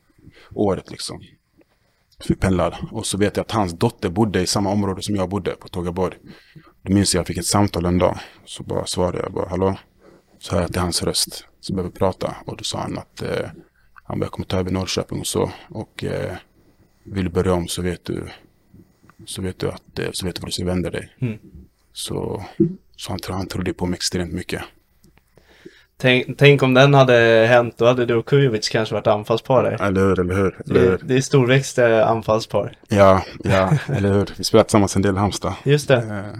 året 0.54 0.92
liksom 0.92 1.22
fick 2.20 2.40
pendla. 2.40 2.80
Och 2.92 3.06
så 3.06 3.18
vet 3.18 3.38
jag 3.38 3.44
att 3.44 3.52
hans 3.52 3.74
dotter 3.74 4.10
bodde 4.10 4.42
i 4.42 4.48
samma 4.48 4.70
område 4.70 5.02
som 5.02 5.16
jag 5.16 5.30
bodde 5.30 5.52
på 5.52 5.68
Tågaborg. 5.68 6.18
Då 6.82 6.94
minns 6.94 7.14
jag 7.14 7.22
att 7.22 7.30
jag 7.30 7.36
fick 7.36 7.38
ett 7.38 7.46
samtal 7.46 7.86
en 7.86 7.98
dag. 7.98 8.20
Så 8.46 8.64
bara 8.64 8.86
svarade 8.86 9.20
jag 9.20 9.34
bara 9.34 9.50
hallå. 9.50 9.78
Så 10.40 10.56
hör 10.56 10.62
jag 10.62 10.72
till 10.72 10.82
hans 10.82 11.04
röst. 11.04 11.48
Så 11.60 11.74
började 11.74 11.90
vi 11.94 12.00
prata. 12.00 12.36
Och 12.46 12.58
då 12.58 12.64
sa 12.64 12.80
han 12.80 12.98
att 12.98 13.22
eh, 13.22 13.50
han 14.04 14.20
började 14.20 14.34
komma 14.34 14.46
ta 14.46 14.58
över 14.60 14.72
Norrköping 14.72 15.20
och 15.20 15.28
så. 15.28 15.52
Och 15.70 16.04
eh, 16.04 16.36
vill 17.04 17.26
du 17.26 17.32
börja 17.32 17.54
om 17.54 17.68
så 17.68 17.82
vet 17.82 18.06
du 18.06 18.28
så 19.26 19.42
vet 19.42 19.60
du 19.60 19.68
att 19.68 20.00
eh, 20.00 20.10
så 20.12 20.26
vet 20.26 20.36
du 20.36 20.40
var 20.42 20.48
du 20.48 20.52
ska 20.52 20.66
vända 20.66 20.90
dig. 20.90 21.16
Mm. 21.20 21.38
Så, 21.94 22.46
så 22.96 23.12
han, 23.12 23.20
han 23.28 23.48
trodde 23.48 23.74
på 23.74 23.86
mig 23.86 23.98
extremt 23.98 24.34
mycket. 24.34 24.62
Tänk, 26.04 26.38
tänk, 26.38 26.64
om 26.64 26.74
den 26.74 26.94
hade 26.94 27.46
hänt, 27.50 27.78
då 27.78 27.86
hade 27.86 28.06
du 28.06 28.16
och 28.16 28.26
Kujovic 28.26 28.70
kanske 28.70 28.96
varit 28.96 29.08
anfallspar 29.08 29.64
där. 29.64 29.88
Eller 29.88 30.02
hur, 30.02 30.20
eller 30.20 30.36
hur. 30.36 30.62
Eller 30.66 30.80
hur. 30.80 30.98
Det, 30.98 31.08
det 31.08 31.16
är 31.16 31.22
storväxta 31.22 32.06
anfallspar. 32.06 32.78
Ja, 32.88 33.24
ja, 33.44 33.78
eller 33.88 34.14
hur. 34.14 34.30
Vi 34.38 34.44
spelar 34.44 34.64
tillsammans 34.64 34.96
en 34.96 35.02
del 35.02 35.16
i 35.16 35.18
Halmstad. 35.18 35.54
Just 35.64 35.88
det. 35.88 35.96
Eh, 35.96 36.40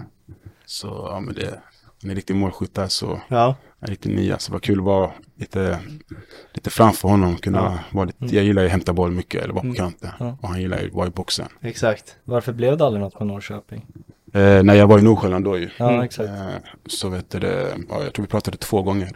så, 0.66 1.08
ja 1.10 1.20
men 1.20 1.34
det, 1.34 1.60
han 2.02 2.10
är 2.10 2.14
riktig 2.14 2.36
målskytt 2.36 2.74
där 2.74 2.88
så. 2.88 3.20
Ja. 3.28 3.56
Han 3.80 3.86
är 3.86 3.90
riktigt 3.90 4.16
nia, 4.16 4.38
så 4.38 4.50
det 4.50 4.52
var 4.52 4.60
kul 4.60 4.78
att 4.78 4.84
vara 4.84 5.10
lite, 5.36 5.78
lite 6.52 6.70
framför 6.70 7.08
honom. 7.08 7.36
Kunna 7.36 7.58
ja. 7.58 7.78
vara 7.90 8.04
lite, 8.04 8.24
mm. 8.24 8.34
jag 8.34 8.44
gillar 8.44 8.62
ju 8.62 8.66
att 8.66 8.72
hämta 8.72 8.92
boll 8.92 9.10
mycket, 9.10 9.42
eller 9.42 9.54
vara 9.54 9.62
på 9.62 9.66
mm. 9.66 9.76
kanten. 9.76 10.10
Ja. 10.18 10.38
Och 10.40 10.48
han 10.48 10.60
gillar 10.60 10.80
ju 10.80 10.86
att 10.86 10.94
vara 10.94 11.06
i 11.06 11.10
boxen. 11.10 11.48
Exakt. 11.60 12.16
Varför 12.24 12.52
blev 12.52 12.76
det 12.76 12.84
aldrig 12.84 13.02
något 13.02 13.14
på 13.14 13.24
Norrköping? 13.24 13.86
Eh, 14.34 14.62
när 14.62 14.74
jag 14.74 14.86
var 14.86 14.98
i 14.98 15.02
Nordsjälland 15.02 15.44
då 15.44 15.58
ju. 15.58 15.70
Ja, 15.76 15.90
mm. 15.90 16.02
exakt. 16.02 16.28
Eh, 16.28 16.46
så 16.86 17.08
vet 17.08 17.30
du 17.30 17.38
ja, 17.88 18.02
jag 18.04 18.12
tror 18.12 18.24
vi 18.24 18.30
pratade 18.30 18.56
två 18.56 18.82
gånger. 18.82 19.10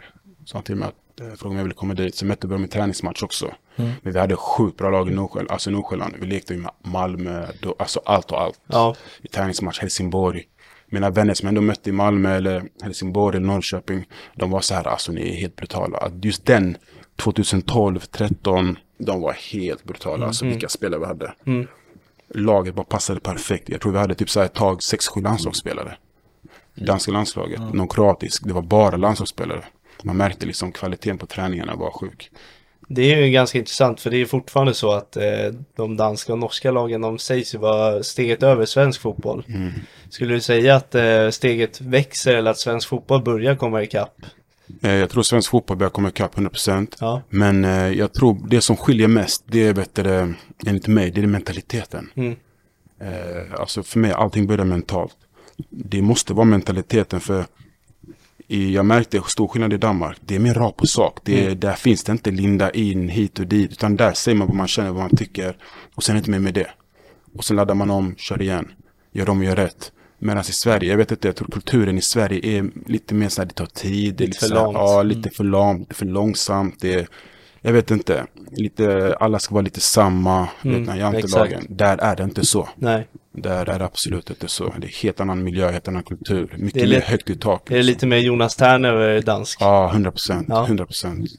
Så 0.49 0.57
han 0.57 0.63
till 0.63 0.75
mig 0.75 0.87
att, 0.87 1.19
eh, 1.19 1.27
frågade 1.27 1.49
om 1.49 1.55
jag 1.55 1.63
ville 1.63 1.75
komma 1.75 1.93
dit. 1.93 2.15
Sen 2.15 2.27
mötte 2.27 2.47
vi 2.47 2.53
dem 2.53 2.63
i 2.63 2.67
träningsmatch 2.67 3.23
också. 3.23 3.45
Mm. 3.75 3.91
Men 4.01 4.13
vi 4.13 4.19
hade 4.19 4.35
sjukt 4.35 4.77
bra 4.77 4.89
lag 4.89 5.09
i 5.09 5.13
Nordsjälland. 5.13 5.51
Alltså 5.51 5.69
Nordsjälland. 5.69 6.15
Vi 6.19 6.27
lekte 6.27 6.53
med 6.53 6.71
Malmö, 6.83 7.47
då, 7.61 7.75
alltså 7.79 8.01
allt 8.05 8.31
och 8.31 8.41
allt. 8.41 8.59
Ja. 8.67 8.95
I 9.21 9.27
träningsmatch, 9.27 9.79
Helsingborg. 9.79 10.43
Mina 10.87 11.09
vänner 11.09 11.33
som 11.33 11.45
jag 11.45 11.51
ändå 11.51 11.61
mötte 11.61 11.89
i 11.89 11.93
Malmö 11.93 12.35
eller 12.35 12.63
Helsingborg 12.81 13.37
eller 13.37 13.47
Norrköping. 13.47 14.05
De 14.35 14.51
var 14.51 14.61
så 14.61 14.73
här, 14.73 14.87
alltså 14.87 15.11
ni 15.11 15.29
är 15.29 15.35
helt 15.35 15.55
brutala. 15.55 16.11
Just 16.21 16.45
den 16.45 16.77
2012, 17.15 17.99
13, 17.99 18.77
de 18.97 19.21
var 19.21 19.33
helt 19.33 19.83
brutala. 19.83 20.15
Mm. 20.15 20.27
Alltså 20.27 20.45
vilka 20.45 20.69
spelare 20.69 20.99
vi 20.99 21.05
hade. 21.05 21.33
Mm. 21.45 21.67
Laget 22.33 22.75
bara 22.75 22.85
passade 22.85 23.19
perfekt. 23.19 23.69
Jag 23.69 23.81
tror 23.81 23.91
vi 23.91 23.97
hade 23.97 24.15
typ 24.15 24.29
så 24.29 24.39
här 24.39 24.45
ett 24.45 24.53
tag 24.53 24.79
6-7 24.79 25.21
landslagsspelare. 25.21 25.97
Danska 26.75 27.11
landslaget, 27.11 27.59
mm. 27.59 27.77
någon 27.77 27.87
kroatisk. 27.87 28.43
Det 28.45 28.53
var 28.53 28.61
bara 28.61 28.97
landslagsspelare 28.97 29.63
man 30.03 30.17
märkte 30.17 30.45
liksom 30.45 30.71
kvaliteten 30.71 31.17
på 31.17 31.25
träningarna 31.25 31.75
var 31.75 31.91
sjuk. 31.91 32.31
Det 32.87 33.13
är 33.13 33.25
ju 33.25 33.31
ganska 33.31 33.57
intressant 33.57 34.01
för 34.01 34.09
det 34.09 34.17
är 34.17 34.25
fortfarande 34.25 34.73
så 34.73 34.91
att 34.91 35.17
eh, 35.17 35.23
de 35.75 35.97
danska 35.97 36.33
och 36.33 36.39
norska 36.39 36.71
lagen 36.71 37.01
de 37.01 37.19
sägs 37.19 37.55
ju 37.55 37.57
vara 37.57 38.03
steget 38.03 38.43
över 38.43 38.65
svensk 38.65 39.01
fotboll. 39.01 39.45
Mm. 39.47 39.71
Skulle 40.09 40.33
du 40.33 40.41
säga 40.41 40.75
att 40.75 40.95
eh, 40.95 41.29
steget 41.29 41.81
växer 41.81 42.35
eller 42.35 42.51
att 42.51 42.57
svensk 42.57 42.87
fotboll 42.87 43.23
börjar 43.23 43.55
komma 43.55 43.83
ikapp? 43.83 44.21
Eh, 44.81 44.91
jag 44.91 45.09
tror 45.09 45.23
svensk 45.23 45.49
fotboll 45.49 45.77
börjar 45.77 45.91
komma 45.91 46.09
ikapp 46.09 46.35
100%. 46.35 46.95
Ja. 46.99 47.21
Men 47.29 47.65
eh, 47.65 47.87
jag 47.87 48.13
tror 48.13 48.37
det 48.47 48.61
som 48.61 48.77
skiljer 48.77 49.07
mest, 49.07 49.43
det 49.47 49.67
är 49.67 49.73
bättre, 49.73 50.33
enligt 50.67 50.87
mig, 50.87 51.11
det 51.11 51.21
är 51.21 51.27
mentaliteten. 51.27 52.11
Mm. 52.15 52.35
Eh, 53.01 53.59
alltså 53.59 53.83
för 53.83 53.99
mig, 53.99 54.11
allting 54.11 54.47
börjar 54.47 54.65
mentalt. 54.65 55.17
Det 55.69 56.01
måste 56.01 56.33
vara 56.33 56.45
mentaliteten 56.45 57.19
för 57.19 57.45
jag 58.49 58.85
märkte 58.85 59.21
stor 59.27 59.47
skillnad 59.47 59.73
i 59.73 59.77
Danmark. 59.77 60.17
Det 60.21 60.35
är 60.35 60.39
mer 60.39 60.53
rakt 60.53 60.77
på 60.77 60.87
sak. 60.87 61.19
Det, 61.23 61.45
mm. 61.45 61.59
Där 61.59 61.73
finns 61.73 62.03
det 62.03 62.11
inte 62.11 62.31
linda 62.31 62.71
in 62.71 63.09
hit 63.09 63.39
och 63.39 63.47
dit. 63.47 63.71
Utan 63.71 63.95
där 63.95 64.13
säger 64.13 64.37
man 64.37 64.47
vad 64.47 64.55
man 64.57 64.67
känner, 64.67 64.91
vad 64.91 65.01
man 65.01 65.17
tycker. 65.17 65.57
Och 65.95 66.03
sen 66.03 66.17
inte 66.17 66.31
mer 66.31 66.39
med 66.39 66.53
det. 66.53 66.67
Och 67.37 67.45
sen 67.45 67.55
laddar 67.55 67.75
man 67.75 67.89
om, 67.89 68.15
kör 68.17 68.41
igen. 68.41 68.71
Gör 69.11 69.29
om 69.29 69.39
och 69.39 69.45
gör 69.45 69.55
rätt. 69.55 69.91
Medan 70.19 70.41
i 70.41 70.43
Sverige, 70.43 70.89
jag 70.89 70.97
vet 70.97 71.11
inte, 71.11 71.27
jag 71.27 71.35
tror 71.35 71.47
kulturen 71.47 71.97
i 71.97 72.01
Sverige 72.01 72.57
är 72.57 72.69
lite 72.85 73.13
mer 73.13 73.29
så 73.29 73.41
här, 73.41 73.47
det 73.47 73.53
tar 73.53 73.65
tid. 73.65 74.15
Det 74.15 74.23
är 74.23 74.27
lite, 74.27 74.39
för 74.39 74.55
långt. 74.55 74.73
Ja, 74.73 75.03
lite 75.03 75.19
mm. 75.19 75.31
för 75.31 75.43
långt, 75.43 75.79
lite 75.79 75.95
för 75.95 76.05
långsamt. 76.05 76.75
Det 76.81 76.93
är, 76.93 77.07
jag 77.61 77.73
vet 77.73 77.91
inte, 77.91 78.25
lite, 78.51 79.15
alla 79.19 79.39
ska 79.39 79.55
vara 79.55 79.61
lite 79.61 79.81
samma, 79.81 80.47
mm, 80.61 80.85
vet, 80.85 80.97
jantelagen. 80.97 81.65
Där 81.69 81.97
är 81.97 82.15
det 82.15 82.23
inte 82.23 82.45
så. 82.45 82.69
Nej. 82.75 83.07
Där 83.31 83.69
är 83.69 83.79
det 83.79 83.85
absolut 83.85 84.29
inte 84.29 84.47
så. 84.47 84.73
Det 84.77 84.87
är 84.87 85.03
helt 85.03 85.19
annan 85.19 85.43
miljö, 85.43 85.71
helt 85.71 85.87
annan 85.87 86.03
kultur. 86.03 86.55
Mycket 86.57 86.89
mer 86.89 87.01
högt 87.01 87.29
i 87.29 87.35
tak. 87.35 87.71
Är 87.71 87.75
det 87.75 87.83
lite 87.83 88.07
mer 88.07 88.17
Jonas 88.17 88.55
Terner 88.55 89.21
dansk? 89.21 89.57
Ja, 89.61 89.89
100 89.91 90.11
procent. 90.11 90.47
Ja. 90.49 90.65
100 90.65 90.85
procent. 90.85 91.29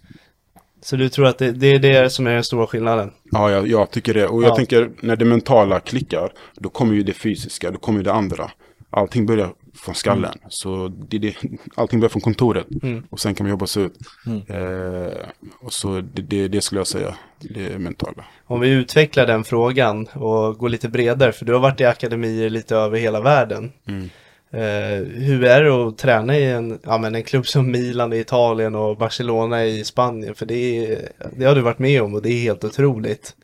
Så 0.83 0.97
du 0.97 1.09
tror 1.09 1.27
att 1.27 1.39
det, 1.39 1.53
det, 1.53 1.67
är 1.67 1.79
det 1.79 2.11
som 2.11 2.27
är 2.27 2.35
den 2.35 2.45
stora 2.45 2.67
skillnaden? 2.67 3.11
Ja, 3.31 3.51
jag, 3.51 3.69
jag 3.69 3.91
tycker 3.91 4.15
det. 4.15 4.27
Och 4.27 4.43
jag 4.43 4.57
tänker 4.57 4.91
när 5.01 5.17
det 5.17 5.25
mentala 5.25 5.81
klickar, 5.81 6.33
då 6.55 6.69
kommer 6.69 6.95
ju 6.95 7.03
det 7.03 7.13
fysiska, 7.13 7.71
då 7.71 7.79
kommer 7.79 7.99
ju 7.99 8.03
det 8.03 8.13
andra. 8.13 8.51
Allting 8.91 9.27
börjar 9.27 9.53
från 9.81 9.95
skallen. 9.95 10.33
Mm. 10.39 10.51
Så 10.51 10.89
det, 10.89 11.19
det, 11.19 11.37
allting 11.75 12.01
börjar 12.01 12.11
från 12.11 12.23
kontoret. 12.23 12.67
Mm. 12.83 13.03
Och 13.11 13.21
sen 13.21 13.35
kan 13.35 13.45
man 13.45 13.51
jobba 13.51 13.67
sig 13.67 13.83
ut. 13.83 13.99
Mm. 14.27 14.43
Eh, 14.49 15.13
och 15.61 15.73
så 15.73 16.01
det, 16.01 16.23
det, 16.23 16.49
det, 16.49 16.61
skulle 16.61 16.81
jag 16.81 16.87
säga, 16.87 17.15
det 17.39 17.67
är 17.67 17.79
mentala. 17.79 18.25
Om 18.45 18.61
vi 18.61 18.71
utvecklar 18.71 19.27
den 19.27 19.45
frågan 19.45 20.07
och 20.07 20.59
går 20.59 20.69
lite 20.69 20.89
bredare, 20.89 21.33
för 21.33 21.45
du 21.45 21.53
har 21.53 21.61
varit 21.61 21.81
i 21.81 21.85
akademier 21.85 22.51
lite 22.51 22.77
över 22.77 22.99
hela 22.99 23.21
världen. 23.21 23.73
Mm. 23.89 24.09
Eh, 24.53 25.07
hur 25.07 25.45
är 25.45 25.63
det 25.65 25.71
att 25.71 25.99
träna 25.99 26.39
i 26.39 26.51
en, 26.51 26.79
ja, 26.83 26.99
men 26.99 27.15
en 27.15 27.23
klubb 27.23 27.47
som 27.47 27.71
Milan 27.71 28.13
i 28.13 28.19
Italien 28.19 28.75
och 28.75 28.97
Barcelona 28.97 29.65
i 29.65 29.85
Spanien? 29.85 30.35
För 30.35 30.47
det, 30.47 30.99
det 31.37 31.45
har 31.45 31.55
du 31.55 31.61
varit 31.61 31.79
med 31.79 32.03
om 32.03 32.15
och 32.15 32.23
det 32.23 32.31
är 32.31 32.43
helt 32.43 32.65
otroligt. 32.65 33.35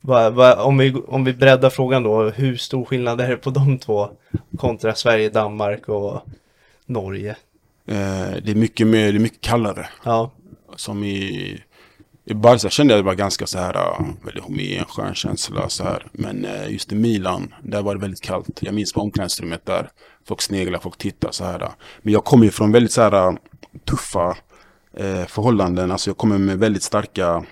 Va, 0.00 0.30
va, 0.30 0.62
om, 0.62 0.78
vi, 0.78 0.94
om 0.94 1.24
vi 1.24 1.32
breddar 1.32 1.70
frågan 1.70 2.02
då, 2.02 2.30
hur 2.30 2.56
stor 2.56 2.84
skillnad 2.84 3.20
är 3.20 3.28
det 3.28 3.36
på 3.36 3.50
de 3.50 3.78
två 3.78 4.10
kontra 4.58 4.94
Sverige, 4.94 5.30
Danmark 5.30 5.88
och 5.88 6.20
Norge? 6.86 7.36
Eh, 7.86 8.36
det 8.44 8.50
är 8.50 8.54
mycket 8.54 8.86
mer, 8.86 9.12
det 9.12 9.18
är 9.18 9.20
mycket 9.20 9.40
kallare. 9.40 9.88
Ja. 10.04 10.30
som 10.76 11.04
i, 11.04 11.60
i 12.24 12.34
Barca 12.34 12.70
kände 12.70 12.94
jag 12.94 13.04
det 13.04 13.06
var 13.06 13.14
ganska 13.14 13.46
så 13.46 13.58
här, 13.58 13.74
väldigt 14.24 14.44
homogen, 14.44 14.84
skön 14.84 15.14
känsla 15.14 15.68
så 15.68 15.84
här. 15.84 16.06
Men 16.12 16.44
uh, 16.44 16.72
just 16.72 16.92
i 16.92 16.94
Milan, 16.94 17.54
där 17.62 17.82
var 17.82 17.94
det 17.94 18.00
väldigt 18.00 18.20
kallt. 18.20 18.62
Jag 18.62 18.74
minns 18.74 18.92
på 18.92 19.00
omklädningsrummet 19.00 19.66
där, 19.66 19.90
folk 20.28 20.42
sneglar, 20.42 20.78
folk 20.78 20.98
tittar 20.98 21.30
så 21.30 21.44
här. 21.44 21.68
Men 22.02 22.12
jag 22.12 22.24
kommer 22.24 22.44
ju 22.44 22.50
från 22.50 22.72
väldigt 22.72 22.92
så 22.92 23.02
här 23.02 23.38
tuffa 23.84 24.36
eh, 24.96 25.24
förhållanden, 25.26 25.90
alltså 25.90 26.10
jag 26.10 26.16
kommer 26.16 26.38
med 26.38 26.58
väldigt 26.58 26.82
starka 26.82 27.44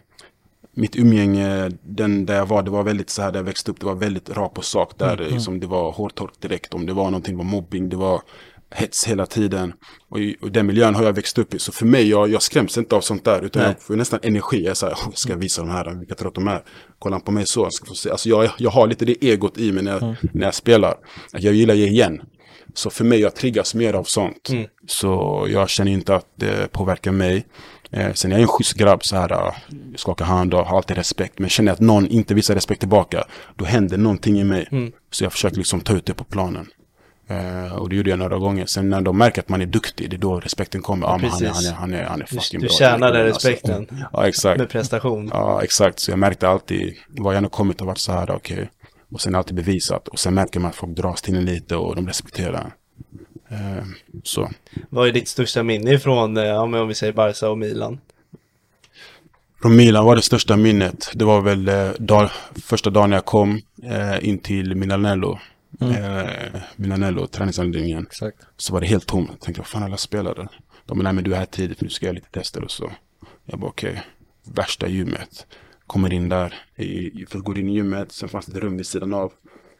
mitt 0.77 0.97
umgänge, 0.97 1.71
den 1.83 2.27
där 2.27 2.37
jag 2.37 2.47
var, 2.47 2.63
det 2.63 2.71
var 2.71 2.83
väldigt 2.83 3.11
så 3.11 3.23
här, 3.23 3.33
där 3.33 3.39
jag 3.39 3.45
växte 3.45 3.71
upp, 3.71 3.81
det 3.81 3.87
var 3.87 3.95
väldigt 3.95 4.31
rakt 4.31 4.55
på 4.55 4.63
sak. 4.63 4.99
Där 4.99 5.21
mm. 5.21 5.33
liksom, 5.33 5.61
det 5.61 5.67
var 5.67 5.93
hårtork 5.93 6.41
direkt, 6.41 6.75
om 6.75 6.87
det 6.87 6.93
var 6.93 7.05
någonting, 7.05 7.35
det 7.35 7.39
var 7.39 7.51
mobbing, 7.51 7.89
det 7.89 7.97
var 7.97 8.23
hets 8.71 9.07
hela 9.07 9.27
tiden. 9.27 9.73
Och, 10.09 10.21
i, 10.21 10.37
och 10.43 10.53
den 10.53 10.67
miljön 10.67 10.95
har 10.95 11.05
jag 11.05 11.13
växt 11.13 11.39
upp 11.39 11.55
i. 11.55 11.59
Så 11.59 11.73
för 11.73 11.87
mig, 11.87 12.09
jag, 12.09 12.29
jag 12.29 12.43
skräms 12.43 12.79
inte 12.79 12.97
av 12.97 13.01
sånt 13.01 13.25
där. 13.25 13.45
Utan 13.45 13.63
Nej. 13.63 13.71
jag 13.71 13.83
får 13.83 13.97
nästan 13.97 14.21
energi. 14.23 14.65
Jag, 14.65 14.83
är 14.83 14.89
jag 14.89 15.19
ska 15.19 15.37
visa 15.37 15.63
de 15.63 15.71
här, 15.71 15.99
vilka 15.99 16.15
trött 16.15 16.35
de 16.35 16.49
är. 16.49 16.63
Kolla 16.99 17.21
på 17.21 17.31
mig 17.31 17.47
så. 17.47 17.61
Jag, 17.61 17.73
ska 17.73 17.87
få 17.87 17.95
se. 17.95 18.11
Alltså 18.11 18.29
jag, 18.29 18.51
jag 18.59 18.71
har 18.71 18.87
lite 18.87 19.05
det 19.05 19.25
egot 19.25 19.59
i 19.59 19.73
mig 19.73 19.83
när 19.83 19.93
jag, 19.93 20.03
mm. 20.03 20.15
när 20.33 20.45
jag 20.45 20.55
spelar. 20.55 20.95
Jag 21.33 21.55
gillar 21.55 21.75
att 21.75 21.81
ge 21.81 21.87
igen. 21.87 22.21
Så 22.75 22.91
för 22.91 23.05
mig, 23.05 23.21
jag 23.21 23.35
triggas 23.35 23.75
mer 23.75 23.95
av 23.95 24.05
sånt. 24.05 24.49
Mm. 24.49 24.67
Så 24.87 25.47
jag 25.51 25.69
känner 25.69 25.93
inte 25.93 26.15
att 26.15 26.27
det 26.37 26.73
påverkar 26.73 27.13
mig. 27.13 27.47
Eh, 27.91 28.13
sen 28.13 28.33
är 28.33 28.37
jag 28.37 28.43
en 28.43 28.49
schysst 28.49 28.75
grabb 28.75 29.05
så 29.05 29.17
här, 29.17 29.33
uh, 29.33 29.53
skakar 29.97 30.25
hand 30.25 30.55
och 30.55 30.67
har 30.67 30.77
alltid 30.77 30.97
respekt. 30.97 31.39
Men 31.39 31.51
känner 31.51 31.69
jag 31.69 31.75
att 31.75 31.81
någon 31.81 32.07
inte 32.07 32.35
visar 32.35 32.55
respekt 32.55 32.81
tillbaka, 32.81 33.25
då 33.57 33.65
händer 33.65 33.99
någonting 33.99 34.41
i 34.41 34.45
mig. 34.45 34.69
Mm. 34.73 34.93
Så 35.11 35.25
jag 35.25 35.33
försöker 35.33 35.57
liksom 35.57 35.81
ta 35.81 35.93
ut 35.93 36.07
det 36.07 36.15
på 36.15 36.25
planen. 36.25 36.67
Uh, 37.31 37.73
och 37.73 37.89
det 37.89 37.97
gjorde 37.97 38.11
jag 38.11 38.19
några 38.19 38.39
gånger. 38.39 38.67
Sen 38.67 38.91
när 38.91 39.01
de 39.01 39.19
märker 39.19 39.43
att 39.43 39.49
man 39.49 39.63
är 39.63 39.67
duktig, 39.67 40.11
det 40.11 40.17
är 40.17 40.19
då 40.19 40.41
respekten 40.41 40.83
kommer. 40.83 41.07
Ja, 41.07 41.13
ah, 41.13 41.19
han, 41.19 41.25
är, 41.45 41.49
han, 41.49 41.65
är, 41.65 41.73
han, 41.73 41.95
är, 41.95 42.05
han 42.05 42.23
är 42.23 42.27
fucking 42.27 42.61
du, 42.61 42.67
bra. 42.67 42.69
Du 42.69 42.79
tjänar 42.79 43.13
den 43.13 43.25
respekten. 43.25 43.75
Alltså. 43.75 43.95
Ja, 44.13 44.29
exakt. 44.29 44.59
Med 44.59 44.69
prestation. 44.69 45.31
Ja, 45.33 45.63
exakt. 45.63 45.99
Så 45.99 46.11
jag 46.11 46.19
märkte 46.19 46.49
alltid, 46.49 46.95
vad 47.09 47.35
jag 47.35 47.43
än 47.43 47.49
kommit 47.49 47.81
och 47.81 47.87
varit 47.87 47.99
så 47.99 48.13
här, 48.13 48.31
okej. 48.31 48.55
Okay. 48.55 48.67
Och 49.13 49.21
sen 49.21 49.35
alltid 49.35 49.57
bevisat. 49.57 50.09
Och 50.09 50.19
sen 50.19 50.35
märker 50.35 50.61
man 50.61 50.69
att 50.69 50.77
folk 50.77 50.97
dras 50.97 51.23
till 51.23 51.37
en 51.37 51.45
lite 51.45 51.77
och 51.77 51.97
de 51.97 52.07
respekterar. 52.07 52.73
Uh, 53.57 53.85
så. 54.23 54.51
Vad 54.89 55.09
är 55.09 55.13
ditt 55.13 55.29
största 55.29 55.63
minne 55.63 55.93
ifrån, 55.93 56.37
ja, 56.37 56.61
om 56.61 56.89
vi 56.89 56.95
säger 56.95 57.13
Barca 57.13 57.49
och 57.49 57.59
Milan? 57.59 57.99
Från 59.67 59.77
Milan 59.77 60.05
var 60.05 60.17
det 60.17 60.23
största 60.23 60.57
minnet. 60.57 61.11
Det 61.15 61.25
var 61.25 61.41
väl 61.41 61.69
eh, 61.69 61.91
dag, 61.99 62.31
första 62.55 62.91
dagen 62.91 63.13
jag 63.13 63.25
kom 63.25 63.61
eh, 63.83 64.29
in 64.29 64.39
till 64.39 64.75
Milanello. 64.75 65.39
Mm. 65.81 66.05
Eh, 66.05 66.61
Milanello, 66.77 67.27
träningsanläggningen. 67.27 68.03
Exakt. 68.03 68.39
Så 68.57 68.73
var 68.73 68.81
det 68.81 68.87
helt 68.87 69.07
tomt. 69.07 69.29
Jag 69.31 69.41
tänkte, 69.41 69.61
vad 69.61 69.69
fan 69.69 69.83
alla 69.83 69.97
spelare? 69.97 70.49
De 70.87 70.99
bara, 70.99 71.03
nej 71.03 71.13
men 71.13 71.25
du 71.25 71.35
är 71.35 71.39
här 71.39 71.47
tidigt, 71.47 71.81
nu 71.81 71.89
ska 71.89 72.07
jag 72.07 72.15
lite 72.15 72.31
tester 72.31 72.65
och 72.65 72.71
så. 72.71 72.93
Jag 73.45 73.61
bara, 73.61 73.71
okej. 73.71 73.91
Okay. 73.91 74.03
Värsta 74.55 74.89
gymmet. 74.89 75.47
Kommer 75.87 76.13
in 76.13 76.29
där, 76.29 76.55
i, 76.77 77.27
går 77.33 77.59
in 77.59 77.69
i 77.69 77.75
gymmet, 77.75 78.13
sen 78.13 78.29
fanns 78.29 78.47
det 78.47 78.59
ett 78.59 78.65
rum 78.65 78.77
vid 78.77 78.87
sidan 78.87 79.15
av. 79.15 79.33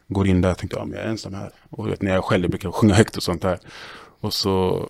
Går 0.07 0.27
in 0.27 0.41
där, 0.41 0.53
tänkte, 0.53 0.77
ja 0.77 0.85
men 0.85 0.97
jag 0.97 1.05
är 1.05 1.09
ensam 1.09 1.33
här. 1.33 1.51
Och 1.69 1.87
vet, 1.87 2.01
när 2.01 2.13
jag 2.13 2.23
själv 2.23 2.49
brukar 2.49 2.71
sjunga 2.71 2.93
högt 2.93 3.17
och 3.17 3.23
sånt 3.23 3.41
där. 3.41 3.59
Och 4.19 4.33
så 4.33 4.89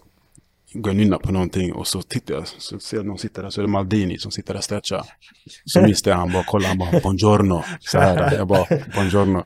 går 0.81 0.93
jag 0.93 0.97
nynna 0.97 1.17
på 1.17 1.31
någonting 1.31 1.73
och 1.73 1.87
så 1.87 2.01
tittar 2.01 2.33
jag, 2.33 2.47
så 2.47 2.79
ser 2.79 2.97
jag 2.97 3.05
någon 3.05 3.17
sitta 3.17 3.41
där, 3.41 3.49
så 3.49 3.61
är 3.61 3.65
det 3.65 3.71
Maldini 3.71 4.17
som 4.17 4.31
sitter 4.31 4.53
där 4.53 4.57
och 4.57 4.63
stretchar. 4.63 5.05
Så 5.65 5.81
minns 5.85 6.05
jag, 6.05 6.15
han 6.15 6.31
bara 6.31 6.43
kollar, 6.43 6.67
han 6.67 6.77
bara 6.77 6.99
buongiorno. 6.99 7.63
Så 7.79 7.99
här, 7.99 8.35
jag 8.35 8.47
bara 8.47 8.65
buongiorno. 8.95 9.43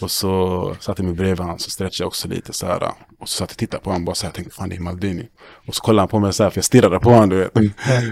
Och 0.00 0.10
så 0.10 0.76
satte 0.80 1.02
jag 1.02 1.06
mig 1.06 1.14
bredvid 1.14 1.38
honom, 1.38 1.58
så 1.58 1.70
stretchade 1.70 2.02
jag 2.02 2.08
också 2.08 2.28
lite 2.28 2.52
så 2.52 2.66
här. 2.66 2.82
Och 3.18 3.28
så 3.28 3.36
satt 3.36 3.50
jag 3.50 3.54
och 3.54 3.58
tittade 3.58 3.82
på 3.82 3.90
honom 3.90 4.04
bara 4.04 4.14
så 4.14 4.26
här, 4.26 4.32
tänkte 4.32 4.54
fan 4.54 4.68
det 4.68 4.76
är 4.76 4.80
Maldini. 4.80 5.28
Och 5.66 5.74
så 5.74 5.82
kollade 5.82 6.02
han 6.02 6.08
på 6.08 6.18
mig 6.18 6.32
så 6.32 6.42
här, 6.42 6.50
för 6.50 6.58
jag 6.58 6.64
stirrade 6.64 7.00
på 7.00 7.10
honom 7.10 7.28
du 7.28 7.36
vet. 7.36 7.52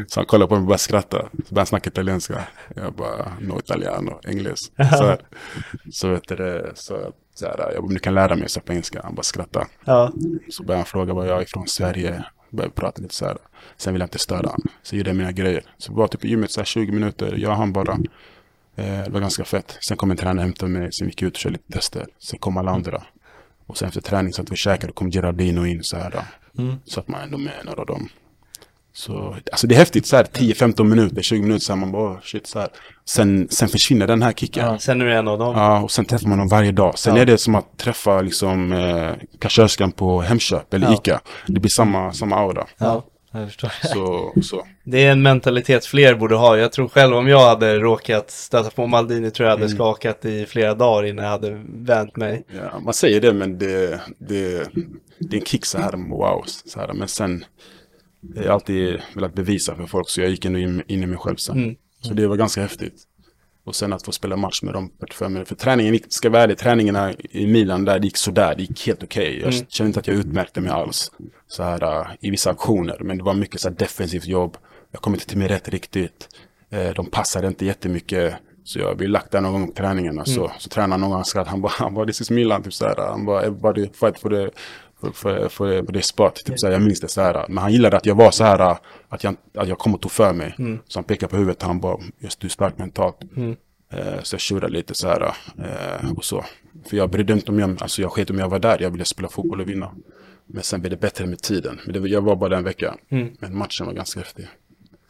Så 0.06 0.20
han 0.20 0.26
kollade 0.26 0.48
på 0.48 0.54
mig 0.54 0.60
och 0.60 0.66
började 0.66 0.78
skratta. 0.78 1.18
Så 1.18 1.26
började 1.36 1.60
han 1.60 1.66
snacka 1.66 1.90
italienska. 1.90 2.48
Jag 2.76 2.94
bara, 2.94 3.32
no 3.40 3.58
italiano, 3.58 4.20
engels. 4.24 4.72
Så, 4.76 4.82
här. 4.82 5.20
så 5.92 6.08
vet 6.08 6.28
du 6.28 6.36
det, 6.36 6.72
så 6.74 7.12
så 7.40 7.46
här, 7.46 7.72
jag 7.74 7.82
bara, 7.82 7.92
du 7.92 7.98
kan 7.98 8.14
lära 8.14 8.36
mig 8.36 8.48
så 8.48 8.60
på 8.60 8.72
engelska. 8.72 9.00
Han 9.04 9.14
bara 9.14 9.22
skrattade. 9.22 9.66
Ja. 9.84 10.12
Så 10.50 10.62
började 10.62 10.78
han 10.78 10.86
fråga 10.86 11.14
var 11.14 11.26
jag 11.26 11.42
är 11.42 11.46
från 11.46 11.68
Sverige. 11.68 12.24
Började 12.50 12.74
prata 12.74 13.02
lite 13.02 13.14
så 13.14 13.26
här. 13.26 13.36
Sen 13.76 13.92
ville 13.92 14.02
jag 14.02 14.06
inte 14.06 14.18
störa 14.18 14.46
honom. 14.46 14.68
Så 14.82 14.96
gjorde 14.96 15.10
jag 15.10 15.16
mina 15.16 15.32
grejer. 15.32 15.64
Så 15.78 15.92
var 15.92 16.06
typ 16.06 16.24
i 16.24 16.28
gymmet 16.28 16.50
så 16.50 16.60
här 16.60 16.64
20 16.64 16.92
minuter. 16.92 17.34
Jag 17.36 17.50
och 17.50 17.56
han 17.56 17.72
bara. 17.72 17.92
Eh, 18.76 19.04
det 19.04 19.10
var 19.10 19.20
ganska 19.20 19.44
fett. 19.44 19.78
Sen 19.80 19.96
kom 19.96 20.10
en 20.10 20.16
tränare 20.16 20.36
och 20.36 20.42
hämtade 20.42 20.72
mig. 20.72 20.92
Sen 20.92 21.06
gick 21.06 21.22
jag 21.22 21.28
ut 21.28 21.34
och 21.34 21.40
körde 21.40 21.52
lite 21.52 21.72
tester. 21.72 22.06
Sen 22.18 22.38
kom 22.38 22.56
alla 22.56 22.70
andra. 22.70 23.02
Och 23.66 23.78
sen 23.78 23.88
efter 23.88 24.00
träning 24.00 24.32
så 24.32 24.42
att 24.42 24.52
vi 24.52 24.56
käkade 24.56 24.92
kom 24.92 25.10
Gerardino 25.10 25.66
in 25.66 25.82
så 25.82 25.96
här. 25.96 26.24
Mm. 26.58 26.76
Så 26.84 27.00
att 27.00 27.08
man 27.08 27.20
ändå 27.20 27.38
med 27.38 27.54
några 27.64 27.80
av 27.80 27.86
dem. 27.86 28.08
Så, 29.00 29.36
alltså 29.52 29.66
det 29.66 29.74
är 29.74 29.76
häftigt 29.76 30.06
så 30.06 30.16
här 30.16 30.24
10-15 30.24 30.84
minuter, 30.84 31.22
20 31.22 31.42
minuter 31.42 31.60
så 31.60 31.72
här, 31.72 31.80
man 31.80 31.92
bara 31.92 32.20
shit 32.20 32.46
så 32.46 32.58
här. 32.58 32.68
Sen, 33.04 33.48
sen 33.50 33.68
försvinner 33.68 34.06
den 34.06 34.22
här 34.22 34.32
kicken. 34.32 34.66
Ja, 34.66 34.78
sen 34.78 35.00
är 35.00 35.04
du 35.04 35.14
en 35.14 35.28
av 35.28 35.38
dem. 35.38 35.54
Ja, 35.56 35.80
och 35.80 35.90
sen 35.90 36.04
träffar 36.04 36.28
man 36.28 36.38
dem 36.38 36.48
varje 36.48 36.72
dag. 36.72 36.98
Sen 36.98 37.16
ja. 37.16 37.22
är 37.22 37.26
det 37.26 37.38
som 37.38 37.54
att 37.54 37.78
träffa 37.78 38.20
liksom 38.20 38.72
eh, 38.72 39.10
kassörskan 39.38 39.92
på 39.92 40.20
Hemköp 40.20 40.74
eller 40.74 40.86
ja. 40.86 40.94
Ica. 40.94 41.20
Det 41.46 41.60
blir 41.60 41.70
samma, 41.70 42.12
samma 42.12 42.36
aura. 42.36 42.66
Ja. 42.78 43.04
Jag 43.32 43.46
förstår. 43.46 43.70
Så, 43.82 44.32
så. 44.42 44.66
Det 44.84 45.06
är 45.06 45.12
en 45.12 45.22
mentalitet 45.22 45.86
fler 45.86 46.14
borde 46.14 46.36
ha. 46.36 46.56
Jag 46.56 46.72
tror 46.72 46.88
själv 46.88 47.16
om 47.16 47.28
jag 47.28 47.48
hade 47.48 47.78
råkat 47.78 48.30
stöta 48.30 48.70
på 48.70 48.86
Maldini 48.86 49.30
tror 49.30 49.48
jag 49.48 49.56
hade 49.56 49.64
mm. 49.64 49.76
skakat 49.76 50.24
i 50.24 50.46
flera 50.46 50.74
dagar 50.74 51.08
innan 51.08 51.24
jag 51.24 51.32
hade 51.32 51.62
vänt 51.68 52.16
mig. 52.16 52.44
Ja, 52.54 52.80
man 52.80 52.94
säger 52.94 53.20
det 53.20 53.32
men 53.32 53.58
det, 53.58 54.00
det, 54.18 54.68
det 55.18 55.36
är 55.36 55.40
en 55.40 55.46
kick 55.46 55.66
så 55.66 55.78
här, 55.78 55.92
wow. 56.10 56.44
Så 56.46 56.80
här. 56.80 56.92
Men 56.92 57.08
sen 57.08 57.44
jag 58.34 58.42
har 58.42 58.50
alltid 58.50 59.00
velat 59.14 59.34
bevisa 59.34 59.76
för 59.76 59.86
folk 59.86 60.08
så 60.08 60.20
jag 60.20 60.30
gick 60.30 60.44
ändå 60.44 60.58
in, 60.58 60.82
in 60.86 61.02
i 61.02 61.06
mig 61.06 61.18
själv 61.18 61.36
sen. 61.36 61.58
Mm. 61.58 61.76
Så 62.00 62.14
det 62.14 62.26
var 62.26 62.36
ganska 62.36 62.62
häftigt. 62.62 63.06
Och 63.64 63.76
sen 63.76 63.92
att 63.92 64.02
få 64.02 64.12
spela 64.12 64.36
match 64.36 64.62
med 64.62 64.74
dem 64.74 64.90
45 65.00 65.32
minuter. 65.32 65.48
För 65.48 65.54
träningen 65.54 65.92
gick, 65.92 66.04
ska 66.08 66.30
vara 66.30 66.42
ärlig, 66.42 66.58
träningarna 66.58 67.12
i 67.30 67.46
Milan 67.46 67.84
där 67.84 67.98
det 67.98 68.04
gick 68.04 68.16
sådär. 68.16 68.54
Det 68.56 68.62
gick 68.62 68.86
helt 68.86 69.02
okej. 69.02 69.28
Okay. 69.28 69.40
Jag 69.40 69.54
mm. 69.54 69.66
kände 69.68 69.88
inte 69.88 70.00
att 70.00 70.06
jag 70.06 70.16
utmärkte 70.16 70.60
mig 70.60 70.70
alls. 70.70 71.12
Så 71.46 71.62
här 71.62 72.00
uh, 72.00 72.06
i 72.20 72.30
vissa 72.30 72.50
aktioner. 72.50 72.96
Men 73.00 73.18
det 73.18 73.24
var 73.24 73.34
mycket 73.34 73.60
så 73.60 73.68
här 73.68 73.76
defensivt 73.76 74.26
jobb. 74.26 74.56
Jag 74.90 75.02
kom 75.02 75.14
inte 75.14 75.26
till 75.26 75.38
mig 75.38 75.48
rätt 75.48 75.68
riktigt. 75.68 76.28
Uh, 76.74 76.90
de 76.94 77.06
passade 77.06 77.46
inte 77.46 77.66
jättemycket. 77.66 78.34
Så 78.64 78.78
jag 78.78 78.96
blev 78.96 79.10
lagt 79.10 79.30
där 79.30 79.40
någon 79.40 79.52
gång 79.52 79.66
på 79.66 79.74
träningarna. 79.74 80.22
Mm. 80.22 80.26
Så, 80.26 80.52
så 80.58 80.68
tränaren 80.68 81.00
någon 81.00 81.10
gång 81.10 81.24
skratt. 81.24 81.48
Han 81.48 81.60
bara, 81.60 81.72
han 81.72 81.94
bara, 81.94 82.06
this 82.06 82.20
is 82.20 82.30
Milan. 82.30 82.62
Typ 82.62 82.74
så 82.74 82.84
här. 82.84 82.96
Han 83.10 83.24
bara, 83.24 83.42
everybody 83.42 83.88
fight 83.92 84.18
for 84.18 84.30
the 84.30 84.50
för, 85.00 85.10
för, 85.12 85.48
för 85.48 85.92
det 85.92 86.02
spot. 86.02 86.34
Typ, 86.44 86.58
så 86.58 86.66
jag 86.66 86.82
minns 86.82 87.00
det 87.00 87.08
så 87.08 87.20
här. 87.20 87.44
Men 87.48 87.58
han 87.58 87.72
gillade 87.72 87.96
att 87.96 88.06
jag 88.06 88.14
var 88.14 88.30
så 88.30 88.44
här. 88.44 88.76
Att 89.08 89.24
jag, 89.24 89.36
att 89.54 89.68
jag 89.68 89.78
kom 89.78 89.94
och 89.94 90.00
tog 90.00 90.12
för 90.12 90.32
mig. 90.32 90.54
Mm. 90.58 90.78
Så 90.88 90.98
han 90.98 91.04
pekade 91.04 91.30
på 91.30 91.36
huvudet. 91.36 91.62
Han 91.62 91.80
bara, 91.80 91.98
just 92.18 92.40
du 92.40 92.46
är 92.46 92.50
stark 92.50 92.78
mentalt. 92.78 93.16
Mm. 93.36 93.56
Uh, 93.94 94.22
så 94.22 94.34
jag 94.34 94.40
tjurade 94.40 94.72
lite 94.72 94.94
så 94.94 95.08
här. 95.08 95.22
Uh, 95.22 96.12
och 96.16 96.24
så. 96.24 96.44
För 96.90 96.96
jag 96.96 97.10
brydde 97.10 97.32
inte 97.32 97.52
om 97.52 97.58
jag, 97.58 97.82
alltså 97.82 98.02
jag 98.02 98.12
sket 98.12 98.30
om 98.30 98.38
jag 98.38 98.48
var 98.48 98.58
där. 98.58 98.82
Jag 98.82 98.90
ville 98.90 99.04
spela 99.04 99.28
fotboll 99.28 99.60
och 99.60 99.68
vinna. 99.68 99.90
Men 100.46 100.62
sen 100.62 100.80
blev 100.80 100.90
det 100.90 100.96
bättre 100.96 101.26
med 101.26 101.42
tiden. 101.42 101.80
Men 101.86 102.02
det, 102.02 102.08
jag 102.08 102.20
var 102.22 102.36
bara 102.36 102.50
den 102.50 102.64
veckan. 102.64 102.98
Mm. 103.08 103.28
Men 103.38 103.56
matchen 103.56 103.86
var 103.86 103.92
ganska 103.92 104.20
häftig. 104.20 104.48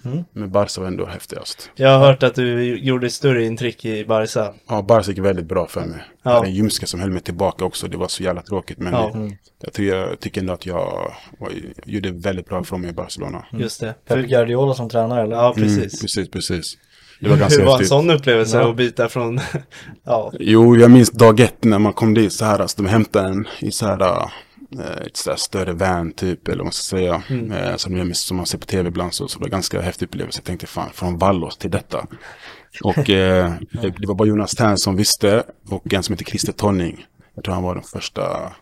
Mm. 0.04 0.24
Men 0.32 0.50
Barca 0.50 0.80
var 0.80 0.88
ändå 0.88 1.06
häftigast. 1.06 1.70
Jag 1.74 1.98
har 1.98 2.06
hört 2.06 2.22
att 2.22 2.34
du 2.34 2.78
gjorde 2.78 3.10
större 3.10 3.44
intryck 3.44 3.84
i 3.84 4.04
Barca. 4.04 4.54
Ja, 4.68 4.82
Barca 4.82 5.10
gick 5.10 5.18
väldigt 5.18 5.46
bra 5.46 5.66
för 5.66 5.80
mig. 5.80 5.98
Ja. 5.98 6.04
Jag 6.22 6.30
hade 6.30 6.46
en 6.46 6.54
ljumske 6.54 6.86
som 6.86 7.00
höll 7.00 7.10
mig 7.10 7.22
tillbaka 7.22 7.64
också. 7.64 7.88
Det 7.88 7.96
var 7.96 8.08
så 8.08 8.22
jävla 8.22 8.42
tråkigt. 8.42 8.78
Men 8.78 8.92
ja. 8.92 9.10
det, 9.14 9.36
jag, 9.62 9.72
tycker, 9.72 9.96
jag 9.96 10.20
tycker 10.20 10.40
ändå 10.40 10.52
att 10.52 10.66
jag 10.66 11.14
var, 11.38 11.52
gjorde 11.84 12.10
väldigt 12.10 12.48
bra 12.48 12.64
från 12.64 12.80
mig 12.80 12.90
i 12.90 12.92
Barcelona. 12.92 13.46
Mm. 13.50 13.62
Just 13.62 13.80
det. 13.80 13.94
Pep 14.08 14.26
Guardiola 14.26 14.74
som 14.74 14.88
tränare 14.88 15.22
eller? 15.22 15.36
Ja, 15.36 15.52
precis. 15.56 15.76
Mm, 15.76 16.00
precis, 16.00 16.30
precis. 16.30 16.76
Det 17.20 17.28
var 17.28 17.36
ganska 17.36 17.60
Hur 17.60 17.66
var 17.66 17.78
en 17.78 17.86
sån 17.86 18.10
upplevelse 18.10 18.56
ja. 18.56 18.70
att 18.70 18.76
byta 18.76 19.08
från... 19.08 19.40
ja. 20.04 20.32
Jo, 20.40 20.76
jag 20.76 20.90
minns 20.90 21.10
dag 21.10 21.40
ett 21.40 21.64
när 21.64 21.78
man 21.78 21.92
kom 21.92 22.14
dit 22.14 22.32
så 22.32 22.44
här. 22.44 22.58
Alltså, 22.58 22.82
de 22.82 22.88
hämtade 22.88 23.28
en 23.28 23.48
i 23.58 23.70
så 23.72 23.86
här 23.86 24.30
ett 25.06 25.16
sådär 25.16 25.36
större 25.36 25.72
van 25.72 26.12
typ, 26.12 26.48
eller 26.48 26.56
vad 26.56 26.66
man 26.66 26.72
ska 26.72 26.96
säga. 26.96 27.22
Mm. 27.28 27.52
Eh, 27.52 27.76
som, 27.76 28.14
som 28.14 28.36
man 28.36 28.46
ser 28.46 28.58
på 28.58 28.66
tv 28.66 28.88
ibland, 28.88 29.14
så, 29.14 29.28
så 29.28 29.38
det 29.38 29.44
var 29.44 29.50
ganska 29.50 29.80
häftig 29.80 30.06
upplevelse. 30.06 30.38
Jag 30.38 30.44
tänkte 30.44 30.66
fan, 30.66 30.90
från 30.92 31.18
Vallos 31.18 31.56
till 31.56 31.70
detta. 31.70 32.06
Och 32.84 33.10
eh, 33.10 33.52
det 33.82 34.06
var 34.06 34.14
bara 34.14 34.28
Jonas 34.28 34.50
Tern 34.50 34.76
som 34.76 34.96
visste 34.96 35.42
och 35.68 35.94
en 35.94 36.02
som 36.02 36.12
heter 36.12 36.24
Christer 36.24 36.52
Tonning. 36.52 37.06
Jag 37.34 37.44
tror 37.44 37.54
han 37.54 37.62
var 37.62 37.74
den 37.74 37.84
första, 37.84 38.52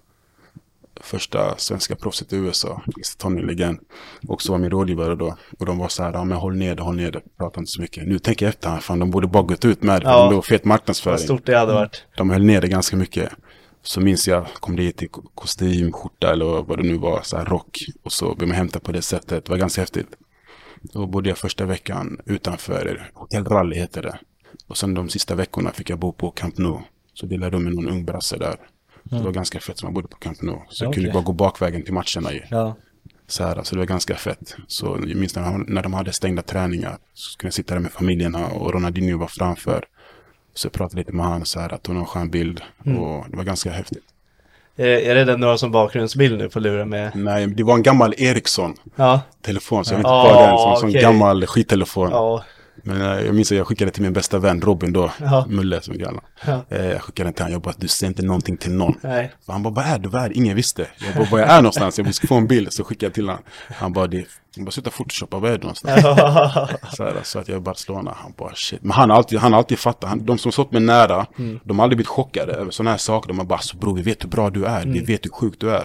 första 1.01 1.57
svenska 1.57 1.97
proffset 1.97 2.33
i 2.33 2.37
USA. 2.37 2.83
Christer 2.95 3.19
Tonning, 3.19 3.47
legend. 3.47 3.79
Och 4.29 4.43
så 4.43 4.53
var 4.53 4.59
min 4.59 4.71
rådgivare 4.71 5.15
då. 5.15 5.37
Och 5.59 5.67
de 5.67 5.79
var 5.79 5.89
så 5.89 6.03
här, 6.03 6.13
ja 6.13 6.25
men 6.25 6.39
håll 6.39 6.57
ner 6.57 6.75
det, 6.75 6.83
håll 6.83 6.97
ner 6.97 7.11
det, 7.11 7.21
prata 7.39 7.61
inte 7.61 7.71
så 7.71 7.81
mycket. 7.81 8.09
Nu 8.09 8.19
tänker 8.19 8.47
jag 8.47 8.51
efter, 8.51 8.77
fan 8.79 8.99
de 8.99 9.11
borde 9.11 9.27
bara 9.27 9.43
gått 9.43 9.65
ut 9.65 9.83
med 9.83 10.01
det, 10.01 10.05
för 10.05 10.13
ja. 10.13 10.29
det 10.29 10.35
var 10.35 10.43
fet 10.43 10.65
marknadsföring. 10.65 11.13
Vad 11.13 11.21
stort 11.21 11.47
det 11.47 11.59
hade 11.59 11.73
varit. 11.73 12.05
De 12.17 12.31
höll 12.31 12.45
ner 12.45 12.61
det 12.61 12.69
ganska 12.69 12.97
mycket. 12.97 13.33
Så 13.89 14.01
minns 14.01 14.29
jag, 14.29 14.47
kom 14.55 14.77
dit 14.77 15.03
i 15.03 15.09
kostym, 15.35 15.93
skjorta 15.93 16.33
eller 16.33 16.63
vad 16.63 16.79
det 16.79 16.83
nu 16.83 16.99
var, 16.99 17.23
så 17.23 17.37
här 17.37 17.45
rock. 17.45 17.79
Och 18.03 18.13
så 18.13 18.35
blev 18.35 18.49
man 18.49 18.57
hämtad 18.57 18.83
på 18.83 18.93
det 18.93 19.03
sättet. 19.03 19.45
Det 19.45 19.51
var 19.51 19.59
ganska 19.59 19.81
häftigt. 19.81 20.07
Då 20.83 21.07
bodde 21.07 21.29
jag 21.29 21.39
första 21.39 21.65
veckan 21.65 22.21
utanför 22.27 23.11
Hotell 23.15 23.45
Rally 23.45 23.77
heter 23.77 24.03
det. 24.03 24.19
Och 24.67 24.77
sen 24.77 24.95
de 24.95 25.09
sista 25.09 25.35
veckorna 25.35 25.71
fick 25.71 25.91
jag 25.91 25.99
bo 25.99 26.13
på 26.13 26.31
Camp 26.31 26.59
Nou. 26.59 26.81
Så 27.15 27.27
delade 27.27 27.51
de 27.57 27.65
med 27.65 27.75
någon 27.75 27.89
ung 27.89 28.05
brasse 28.05 28.37
där. 28.37 28.57
Så 29.05 29.11
mm. 29.11 29.23
det 29.23 29.25
var 29.25 29.33
ganska 29.33 29.61
fett 29.61 29.79
som 29.79 29.87
man 29.87 29.95
bodde 29.95 30.09
på 30.09 30.17
Camp 30.17 30.43
Nou. 30.43 30.61
Så 30.69 30.85
jag 30.85 30.95
kunde 30.95 31.13
bara 31.13 31.23
gå 31.23 31.33
bakvägen 31.33 31.83
till 31.83 31.95
matcherna 31.95 32.33
ju. 32.33 32.43
Ja. 32.51 32.77
Så, 33.27 33.45
här, 33.45 33.63
så 33.63 33.75
det 33.75 33.79
var 33.79 33.87
ganska 33.87 34.15
fett. 34.15 34.57
Så 34.67 34.87
jag 34.87 35.17
minns 35.17 35.37
när 35.37 35.43
de, 35.43 35.65
när 35.69 35.83
de 35.83 35.95
hade 35.95 36.13
stängda 36.13 36.43
träningar. 36.43 36.99
Så 37.15 37.39
kunde 37.39 37.47
jag 37.47 37.55
sitta 37.55 37.75
där 37.75 37.81
med 37.81 37.93
familjen 37.93 38.35
och 38.35 38.73
Ronaldinho 38.73 39.19
var 39.19 39.27
framför. 39.27 39.85
Så 40.55 40.67
jag 40.67 40.73
pratade 40.73 40.97
lite 40.97 41.13
med 41.13 41.27
honom 41.27 41.45
så 41.45 41.61
här, 41.61 41.75
att 41.75 41.83
tog 41.83 41.95
någon 41.95 42.07
skön 42.07 42.31
bild. 42.31 42.61
Mm. 42.87 42.99
Och 42.99 43.25
det 43.31 43.37
var 43.37 43.45
ganska 43.45 43.71
häftigt. 43.71 44.05
Är, 44.77 44.87
är 44.87 45.15
det 45.15 45.25
den 45.25 45.41
du 45.41 45.47
har 45.47 45.57
som 45.57 45.71
bakgrundsbild 45.73 46.39
nu 46.39 46.49
på 46.49 46.61
luren 46.61 46.89
med? 46.89 47.11
Nej, 47.15 47.47
det 47.47 47.63
var 47.63 47.75
en 47.75 47.83
gammal 47.83 48.15
Ericsson-telefon. 48.19 49.79
Ja, 49.79 49.85
Så 49.85 49.93
jag 49.93 49.99
vet 49.99 49.99
inte 49.99 50.09
vad 50.09 50.35
det 50.35 50.45
är. 50.45 50.71
En 50.71 50.77
sån, 50.77 50.89
okej. 50.89 51.03
gammal 51.03 51.47
skittelefon. 51.47 52.11
ja, 52.11 52.45
Men 52.83 53.01
eh, 53.03 53.27
jag 53.27 53.35
minns 53.35 53.53
att 53.53 53.59
jag 53.59 53.67
skickade 53.67 53.91
till 53.91 54.03
min 54.03 54.13
bästa 54.13 54.39
vän 54.39 54.61
Robin 54.61 54.93
då. 54.93 55.11
Ja. 55.21 55.47
Mulle 55.49 55.81
som 55.81 55.95
är 55.95 55.99
gammal. 55.99 56.23
Ja. 56.47 56.65
Eh, 56.69 56.87
jag 56.87 57.03
skickade 57.03 57.33
till 57.33 57.43
honom. 57.43 57.53
Jag 57.53 57.63
bara, 57.63 57.75
du 57.79 57.89
säger 57.89 58.09
inte 58.09 58.23
någonting 58.23 58.57
till 58.57 58.73
någon. 58.73 58.95
nej. 59.03 59.33
Han 59.47 59.63
bara, 59.63 59.75
vad 59.75 59.85
är 59.85 59.99
du? 59.99 60.09
Vad 60.09 60.23
är? 60.23 60.37
Ingen 60.37 60.57
visste. 60.57 60.87
Jag 60.99 61.15
bara, 61.15 61.31
var 61.31 61.39
jag 61.39 61.49
är 61.49 61.63
någonstans? 61.63 61.99
Jag 61.99 62.15
ska 62.15 62.27
få 62.27 62.35
en 62.35 62.47
bild. 62.47 62.73
Så 62.73 62.85
skickade 62.85 63.07
jag 63.07 63.15
till 63.15 63.29
honom. 63.29 63.43
Han 63.69 63.93
bara, 63.93 64.07
det 64.07 64.27
jag 64.57 64.65
bara 64.65 64.71
sluta 64.71 64.91
photoshoppa, 64.91 65.39
var 65.39 65.49
är 65.49 65.53
du 65.53 65.63
någonstans? 65.63 66.03
Så, 66.97 67.05
här, 67.05 67.17
så 67.23 67.39
att 67.39 67.49
jag 67.49 67.57
i 67.57 67.61
Barcelona. 67.61 68.15
Han 68.17 68.33
bara, 68.39 68.55
shit. 68.55 68.83
Men 68.83 68.91
han 68.93 69.11
har 69.11 69.17
alltid, 69.17 69.39
han 69.39 69.55
alltid 69.55 69.79
fattat. 69.79 70.11
Han, 70.11 70.27
de 70.27 70.39
som 70.39 70.53
stått 70.53 70.73
mig 70.73 70.83
nära, 70.83 71.27
de 71.65 71.79
har 71.79 71.85
aldrig 71.85 71.97
blivit 71.97 72.09
chockade 72.09 72.53
över 72.53 72.71
sådana 72.71 72.91
här 72.91 72.99
saker. 72.99 73.29
De 73.29 73.39
har 73.39 73.45
bara, 73.47 73.59
så 73.59 73.77
bror, 73.77 73.97
vi 73.97 74.03
vet 74.03 74.25
hur 74.25 74.29
bra 74.29 74.51
du 74.51 74.65
är. 74.65 74.87
Vi 74.87 75.01
vet 75.01 75.25
hur 75.25 75.31
sjuk 75.31 75.55
du 75.59 75.71
är. 75.71 75.85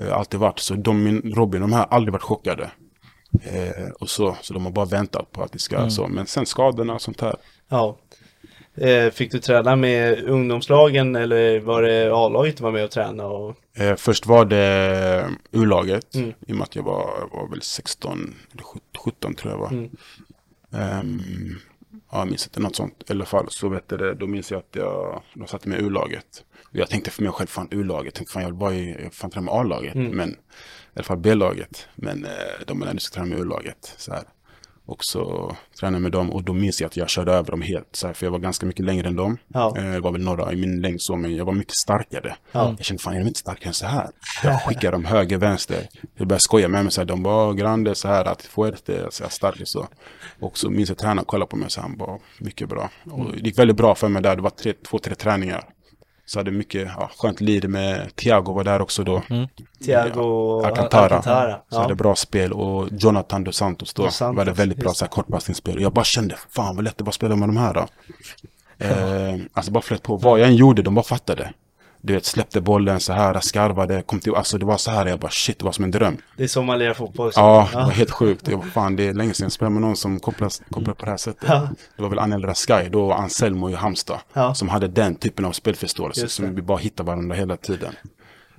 Eh, 0.00 0.12
alltid 0.16 0.40
varit. 0.40 0.58
Så 0.58 0.74
de, 0.74 1.02
min, 1.04 1.32
Robin, 1.36 1.60
de 1.60 1.72
här 1.72 1.78
har 1.78 1.96
aldrig 1.96 2.12
varit 2.12 2.22
chockade. 2.22 2.70
Eh, 3.42 3.88
och 4.00 4.10
så, 4.10 4.36
så 4.42 4.54
de 4.54 4.64
har 4.64 4.72
bara 4.72 4.84
väntat 4.86 5.32
på 5.32 5.42
att 5.42 5.52
det 5.52 5.58
ska 5.58 5.90
så. 5.90 6.08
Men 6.08 6.26
sen 6.26 6.46
skadorna 6.46 6.94
och 6.94 7.02
sånt 7.02 7.20
här. 7.20 7.36
Ja. 7.68 7.98
Eh, 8.74 9.10
fick 9.10 9.32
du 9.32 9.38
träna 9.38 9.76
med 9.76 10.24
ungdomslagen 10.24 11.16
eller 11.16 11.60
var 11.60 11.82
det 11.82 12.10
A-laget 12.14 12.56
du 12.56 12.62
var 12.62 12.72
med 12.72 12.84
och 12.84 12.90
träna? 12.90 13.26
Och... 13.26 13.56
Eh, 13.76 13.96
först 13.96 14.26
var 14.26 14.44
det 14.44 15.28
U-laget, 15.50 16.14
Mm. 16.14 16.32
i 16.46 16.52
och 16.52 16.56
med 16.56 16.62
att 16.62 16.76
jag 16.76 16.82
var, 16.82 17.28
var 17.32 17.48
väl 17.50 17.62
16, 17.62 18.34
eller 18.52 18.64
17 18.98 19.34
tror 19.34 19.52
jag 19.52 19.58
var. 19.58 19.68
Mm. 19.70 19.90
Ehm, 20.72 21.20
ja, 22.10 22.18
jag 22.18 22.26
minns 22.28 22.46
inte 22.46 22.60
något 22.60 22.76
sånt. 22.76 23.02
I 23.08 23.12
alla 23.12 23.24
fall 23.24 23.46
så 23.50 23.68
vet 23.68 23.88
det, 23.88 24.14
då 24.14 24.26
minns 24.26 24.50
jag 24.50 24.58
att 24.58 24.76
jag, 24.76 25.22
de 25.34 25.46
satte 25.46 25.68
med 25.68 25.80
U-laget. 25.80 26.44
Och 26.64 26.76
Jag 26.76 26.88
tänkte 26.88 27.10
för 27.10 27.22
mig 27.22 27.32
själv, 27.32 27.46
fan 27.48 27.68
U-laget, 27.70 28.14
tänkte 28.14 28.32
fan 28.32 28.42
jag 28.42 28.48
vill 28.50 28.58
bara 28.58 28.74
i, 28.74 29.08
fan 29.12 29.30
träna 29.30 29.44
med 29.44 29.54
A-laget. 29.54 29.94
Mm. 29.94 30.16
Men, 30.16 30.36
i 30.94 30.98
alla 30.98 31.04
fall 31.04 31.18
B-laget. 31.18 31.86
Men 31.94 32.24
eh, 32.24 32.30
de 32.66 32.78
ville 32.78 32.90
ändå 32.90 33.00
ska 33.00 33.14
träna 33.14 33.26
med 33.26 33.38
U-laget. 33.38 33.94
Så 33.96 34.12
här. 34.12 34.22
Och 34.86 35.04
så 35.04 35.56
tränade 35.80 35.94
jag 35.96 36.02
med 36.02 36.12
dem 36.12 36.30
och 36.30 36.42
då 36.44 36.52
minns 36.52 36.80
jag 36.80 36.88
att 36.88 36.96
jag 36.96 37.08
körde 37.08 37.32
över 37.32 37.50
dem 37.50 37.62
helt. 37.62 37.88
Så 37.96 38.06
här, 38.06 38.14
för 38.14 38.26
jag 38.26 38.30
var 38.30 38.38
ganska 38.38 38.66
mycket 38.66 38.84
längre 38.84 39.08
än 39.08 39.16
dem. 39.16 39.38
Ja. 39.48 39.74
Eh, 39.78 39.86
Jag 39.94 40.00
var 40.00 40.12
väl 40.12 40.20
några 40.22 40.52
i 40.52 40.56
min 40.56 40.80
längd 40.80 41.02
så, 41.02 41.16
men 41.16 41.36
jag 41.36 41.44
var 41.44 41.52
mycket 41.52 41.74
starkare. 41.74 42.36
Ja. 42.52 42.74
Jag 42.76 42.84
kände 42.86 43.02
fan, 43.02 43.14
jag 43.14 43.22
är 43.22 43.26
inte 43.26 43.40
starkare 43.40 43.68
än 43.68 43.74
så 43.74 43.86
här. 43.86 44.10
Jag 44.44 44.62
skickade 44.62 44.90
dem 44.90 45.04
höger, 45.04 45.36
vänster. 45.38 45.88
Jag 46.14 46.26
började 46.28 46.42
skoja 46.42 46.68
med 46.68 46.82
mig, 46.84 46.92
så 46.92 47.00
här, 47.00 47.06
de 47.06 47.22
var 47.22 47.52
grande 47.54 47.94
så 47.94 48.08
här, 48.08 48.24
att 48.24 48.42
fuerte, 48.42 49.06
så 49.10 49.22
här, 49.24 49.30
stark 49.30 49.60
så. 49.68 49.88
Och 50.40 50.58
så 50.58 50.70
minns 50.70 50.88
jag 50.88 50.98
tränaren 50.98 51.24
kollade 51.24 51.48
på 51.50 51.56
mig 51.56 51.70
så 51.70 51.80
han 51.80 51.96
var 51.98 52.20
mycket 52.38 52.68
bra. 52.68 52.90
Och 53.10 53.32
det 53.32 53.38
gick 53.48 53.58
väldigt 53.58 53.76
bra 53.76 53.94
för 53.94 54.08
mig 54.08 54.22
där, 54.22 54.36
det 54.36 54.42
var 54.42 54.50
tre, 54.50 54.72
två, 54.72 54.98
tre 54.98 55.14
träningar. 55.14 55.64
Så 56.26 56.38
hade 56.38 56.50
mycket 56.50 56.88
ja, 56.98 57.10
skönt 57.18 57.40
liv 57.40 57.68
med 57.68 58.16
Thiago 58.16 58.52
var 58.52 58.64
där 58.64 58.80
också 58.80 59.04
då. 59.04 59.22
Thiago 59.84 60.62
Alcantara. 60.64 61.02
Alcantara. 61.02 61.60
Så 61.70 61.76
hade 61.80 61.90
Ja. 61.92 61.94
bra 61.94 62.14
spel 62.14 62.52
och 62.52 62.88
Jonathan 62.90 63.44
dos 63.44 63.56
Santos 63.56 63.94
då. 63.94 64.02
Dos 64.02 64.16
Santos, 64.16 64.36
var 64.36 64.44
det 64.44 64.52
väldigt 64.52 64.78
bra 64.78 64.92
så 64.92 65.04
här, 65.04 65.10
kortpassningsspel. 65.10 65.76
Och 65.76 65.82
jag 65.82 65.92
bara 65.92 66.04
kände, 66.04 66.36
fan 66.50 66.76
vad 66.76 66.84
lätt 66.84 66.98
det 66.98 67.04
var 67.04 67.08
att 67.10 67.14
spela 67.14 67.36
med 67.36 67.48
de 67.48 67.56
här 67.56 67.74
då. 67.74 67.86
Eh, 68.78 69.40
alltså 69.52 69.72
bara 69.72 69.82
flöt 69.82 70.02
på. 70.02 70.16
Vad 70.16 70.40
jag 70.40 70.48
än 70.48 70.56
gjorde, 70.56 70.82
de 70.82 70.94
bara 70.94 71.02
fattade. 71.04 71.52
Du 72.04 72.12
vet, 72.14 72.24
släppte 72.24 72.60
bollen 72.60 73.00
så 73.00 73.12
här, 73.12 73.40
skarvade, 73.40 74.02
kom 74.02 74.20
till, 74.20 74.34
alltså 74.34 74.58
det 74.58 74.66
var 74.66 74.76
så 74.76 74.90
här, 74.90 75.06
jag 75.06 75.18
bara 75.20 75.30
shit, 75.30 75.58
det 75.58 75.64
var 75.64 75.72
som 75.72 75.84
en 75.84 75.90
dröm. 75.90 76.16
Det 76.36 76.44
är 76.44 76.48
som 76.48 76.66
man 76.66 76.78
lirar 76.78 76.94
fotboll. 76.94 77.32
så. 77.32 77.40
Ja, 77.40 77.68
det 77.72 77.76
var 77.76 77.90
helt 77.90 78.10
sjukt. 78.10 78.48
Jag 78.48 78.58
bara, 78.58 78.68
fan, 78.68 78.96
det 78.96 79.06
är 79.08 79.14
länge 79.14 79.34
sedan 79.34 79.44
jag 79.44 79.52
spelade 79.52 79.72
med 79.74 79.82
någon 79.82 79.96
som 79.96 80.20
kopplas, 80.20 80.62
kopplar 80.70 80.94
på 80.94 81.04
det 81.04 81.10
här 81.10 81.18
sättet. 81.18 81.48
Ja. 81.48 81.68
Det 81.96 82.02
var 82.02 82.08
väl 82.08 82.18
Anel 82.18 82.44
Raskai, 82.44 82.88
då 82.88 83.06
var 83.06 83.14
Anselmo 83.14 83.70
i 83.70 83.74
Halmstad. 83.74 84.18
Ja. 84.32 84.54
Som 84.54 84.68
hade 84.68 84.88
den 84.88 85.14
typen 85.14 85.44
av 85.44 85.52
spelförståelse. 85.52 86.28
Som 86.28 86.54
vi 86.54 86.62
bara 86.62 86.78
hittade 86.78 87.06
varandra 87.06 87.36
hela 87.36 87.56
tiden. 87.56 87.94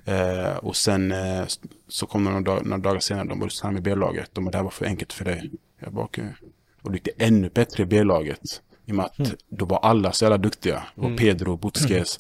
Eh, 0.06 0.58
och 0.58 0.75
sen 0.75 1.12
eh, 1.12 1.43
så 1.88 2.06
kom 2.06 2.23
det 2.23 2.29
några, 2.29 2.43
dag, 2.43 2.65
några 2.65 2.77
dagar 2.82 2.99
senare, 2.99 3.27
de 3.27 3.39
började 3.39 3.56
stanna 3.56 3.73
med 3.73 3.84
B-laget. 3.84 4.29
De 4.34 4.45
bara, 4.45 4.51
det 4.51 4.58
här 4.58 4.63
var 4.63 4.71
för 4.71 4.86
enkelt 4.86 5.13
för 5.13 5.25
dig. 5.25 5.51
Jag 5.79 5.93
bara, 5.93 6.06
okej. 6.06 6.36
Och 6.82 6.91
det 6.91 6.97
gick 6.97 7.08
ännu 7.17 7.49
bättre 7.49 7.84
i 7.84 7.86
B-laget. 7.86 8.62
I 8.86 8.91
och 8.91 8.95
med 8.95 9.06
att 9.06 9.34
då 9.49 9.65
var 9.65 9.79
alla 9.79 10.12
så 10.12 10.25
jävla 10.25 10.38
duktiga. 10.38 10.84
Det 10.95 11.01
var 11.01 11.17
Pedro, 11.17 11.58
Busquets. 11.58 12.19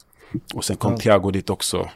Och 0.53 0.65
sen 0.65 0.77
kom 0.77 0.97
Thiago 0.97 1.31
dit 1.31 1.49
också. 1.49 1.89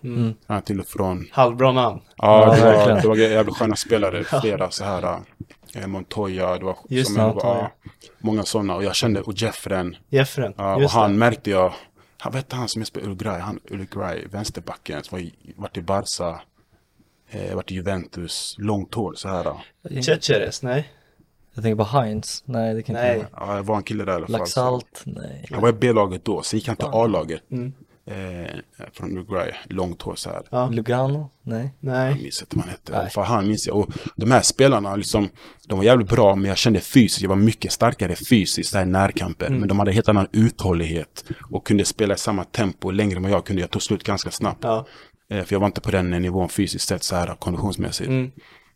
Han 0.47 0.61
till 0.61 0.79
och 0.79 0.87
från. 0.87 1.27
Halvbra 1.31 1.71
namn. 1.71 2.01
Ja, 2.17 2.55
det, 2.55 2.61
var, 2.61 3.01
det 3.01 3.07
var 3.07 3.15
jävligt 3.15 3.55
sköna 3.55 3.75
spelare. 3.75 4.23
Flera 4.23 4.69
så 4.69 4.83
här. 4.83 5.19
Eh, 5.75 5.87
Montoya, 5.87 6.57
det 6.57 6.65
var 6.65 6.77
Just 6.89 7.07
som 7.07 7.15
det, 7.15 7.21
jag 7.21 7.33
var, 7.33 7.71
många 8.19 8.43
sådana. 8.43 8.75
Och 8.75 8.83
jag 8.83 8.95
kände, 8.95 9.21
och 9.21 9.33
Jeffren. 9.33 9.95
Jeffren. 10.09 10.53
Ja, 10.57 10.75
och 10.75 10.89
han 10.89 11.11
det. 11.11 11.17
märkte 11.17 11.49
jag. 11.49 11.73
Han 12.17 12.33
vet 12.33 12.53
han 12.53 12.67
som 12.67 12.81
är 12.81 12.85
spelar 12.85 13.07
Uruguay, 13.07 13.39
han 13.39 13.59
Uruguay, 13.71 14.25
vänsterbacken, 14.31 15.03
som 15.03 15.17
var 15.17 15.23
i, 15.23 15.33
varit 15.55 15.77
i 15.77 15.81
Barca, 15.81 16.39
eh, 17.29 17.55
varit 17.55 17.71
i 17.71 17.75
Juventus, 17.75 18.55
långt 18.57 18.93
hår 18.93 19.13
så 19.15 19.29
här. 19.29 19.53
Cecheres, 20.01 20.63
nej. 20.63 20.89
Jag 21.53 21.63
tänker 21.63 21.83
på 21.83 21.83
Heinz. 21.83 22.43
Nej, 22.45 22.73
det 22.73 22.83
kan 22.83 22.95
inte 22.95 23.07
Nej. 23.07 23.17
vara. 23.17 23.47
Ja, 23.47 23.55
det 23.55 23.61
var 23.61 23.77
en 23.77 23.83
kille 23.83 24.05
där 24.05 24.11
i 24.11 24.15
alla 24.15 24.27
fall. 24.27 24.39
Laxalt? 24.39 25.01
Nej. 25.05 25.47
Han 25.51 25.61
var 25.61 25.69
i 25.69 25.73
B-laget 25.73 26.25
då, 26.25 26.41
så 26.41 26.55
gick 26.55 26.67
han 26.67 26.75
till 26.75 26.87
A-laget. 26.91 27.51
Mm. 27.51 27.73
Eh, 28.07 28.59
från 28.93 29.11
Uruguay, 29.11 29.53
långt 29.65 30.01
hår 30.01 30.15
så 30.15 30.29
här. 30.29 30.43
Ja. 30.49 30.69
Lugano? 30.69 31.29
Nej. 31.41 31.73
Jag 31.79 31.93
Nej. 31.93 32.15
minns 32.23 32.41
inte 32.41 32.55
vad 32.55 32.65
han 32.65 32.71
hette. 32.71 33.09
För 33.13 33.21
han 33.21 33.47
minns 33.47 33.67
jag. 33.67 33.77
Och 33.77 33.89
de 34.15 34.31
här 34.31 34.41
spelarna, 34.41 34.95
liksom, 34.95 35.29
de 35.67 35.77
var 35.77 35.85
jävligt 35.85 36.09
bra, 36.09 36.35
men 36.35 36.49
jag 36.49 36.57
kände 36.57 36.79
fysiskt, 36.79 37.21
jag 37.21 37.29
var 37.29 37.35
mycket 37.35 37.71
starkare 37.71 38.15
fysiskt 38.15 38.75
i 38.75 38.85
närkamper. 38.85 39.49
Men 39.49 39.67
de 39.67 39.79
hade 39.79 39.91
helt 39.91 40.09
annan 40.09 40.27
uthållighet 40.31 41.25
och 41.51 41.67
kunde 41.67 41.85
spela 41.85 42.13
i 42.13 42.17
samma 42.17 42.43
tempo 42.43 42.91
längre 42.91 43.17
än 43.17 43.23
vad 43.23 43.31
jag 43.31 43.45
kunde. 43.45 43.61
Jag 43.61 43.71
tog 43.71 43.81
slut 43.81 44.03
ganska 44.03 44.31
snabbt. 44.31 44.63
Ja. 44.63 44.87
Eh, 45.29 45.43
för 45.43 45.55
jag 45.55 45.59
var 45.59 45.67
inte 45.67 45.81
på 45.81 45.91
den 45.91 46.09
nivån 46.09 46.49
fysiskt 46.49 46.87
sett 46.87 47.03
så 47.03 47.15
här 47.15 47.35
konditionsmässigt. 47.35 48.09
Mm. 48.09 48.31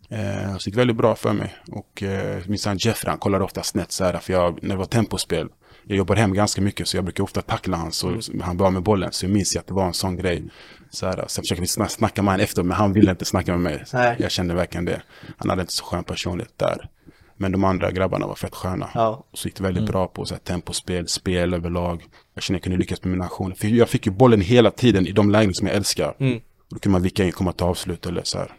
Eh, 0.09 0.51
så 0.51 0.57
det 0.57 0.67
gick 0.67 0.77
väldigt 0.77 0.97
bra 0.97 1.15
för 1.15 1.33
mig. 1.33 1.55
Och 1.71 2.03
eh, 2.03 2.41
minns 2.47 2.65
han 2.65 2.77
Jeffrey, 2.77 3.09
han 3.09 3.19
kollade 3.19 3.43
ofta 3.43 3.63
snett 3.63 3.91
så 3.91 4.03
här, 4.03 4.17
för 4.17 4.33
jag, 4.33 4.59
när 4.63 4.69
det 4.69 4.79
var 4.79 4.85
tempospel, 4.85 5.47
jag 5.83 5.97
jobbade 5.97 6.21
hem 6.21 6.33
ganska 6.33 6.61
mycket 6.61 6.87
så 6.87 6.97
jag 6.97 7.03
brukar 7.03 7.23
ofta 7.23 7.41
tackla 7.41 7.77
han 7.77 7.91
så 7.91 8.19
han 8.41 8.57
var 8.57 8.71
med 8.71 8.83
bollen. 8.83 9.11
Så 9.11 9.25
jag 9.25 9.31
minns 9.31 9.55
att 9.55 9.67
det 9.67 9.73
var 9.73 9.85
en 9.85 9.93
sån 9.93 10.17
grej. 10.17 10.43
Så 10.89 11.05
här, 11.05 11.25
sen 11.27 11.43
försökte 11.43 11.61
vi 11.61 11.67
sna- 11.67 11.87
snacka 11.87 12.21
med 12.21 12.33
honom 12.33 12.43
efter, 12.43 12.63
men 12.63 12.77
han 12.77 12.93
ville 12.93 13.11
inte 13.11 13.25
snacka 13.25 13.51
med 13.51 13.61
mig. 13.61 13.83
Nej. 13.93 14.15
Jag 14.19 14.31
kände 14.31 14.53
verkligen 14.53 14.85
det. 14.85 15.01
Han 15.37 15.49
hade 15.49 15.61
inte 15.61 15.73
så 15.73 15.83
skön 15.83 16.03
personlighet 16.03 16.53
där. 16.57 16.89
Men 17.37 17.51
de 17.51 17.63
andra 17.63 17.91
grabbarna 17.91 18.27
var 18.27 18.35
fett 18.35 18.55
sköna. 18.55 18.89
Ja. 18.93 19.25
Så 19.33 19.47
gick 19.47 19.57
det 19.57 19.63
väldigt 19.63 19.85
bra 19.85 20.07
på 20.07 20.25
så 20.25 20.33
här, 20.33 20.39
tempospel, 20.41 21.07
spel 21.07 21.53
överlag. 21.53 22.03
Jag 22.33 22.43
kände 22.43 22.55
att 22.55 22.59
jag 22.59 22.63
kunde 22.63 22.77
lyckas 22.77 23.03
med 23.03 23.11
mina 23.11 23.25
aktioner. 23.25 23.55
För 23.55 23.67
jag 23.67 23.89
fick 23.89 24.05
ju 24.05 24.11
bollen 24.11 24.41
hela 24.41 24.71
tiden 24.71 25.07
i 25.07 25.11
de 25.11 25.31
lägen 25.31 25.53
som 25.53 25.67
jag 25.67 25.75
älskar. 25.75 26.15
Mm. 26.19 26.37
Och 26.37 26.41
då 26.69 26.79
kunde 26.79 26.91
man 26.93 27.01
vicka 27.01 27.23
in, 27.23 27.31
komma 27.31 27.53
till 27.53 27.65
avslut 27.65 28.05
eller 28.05 28.21
så 28.23 28.37
här. 28.37 28.51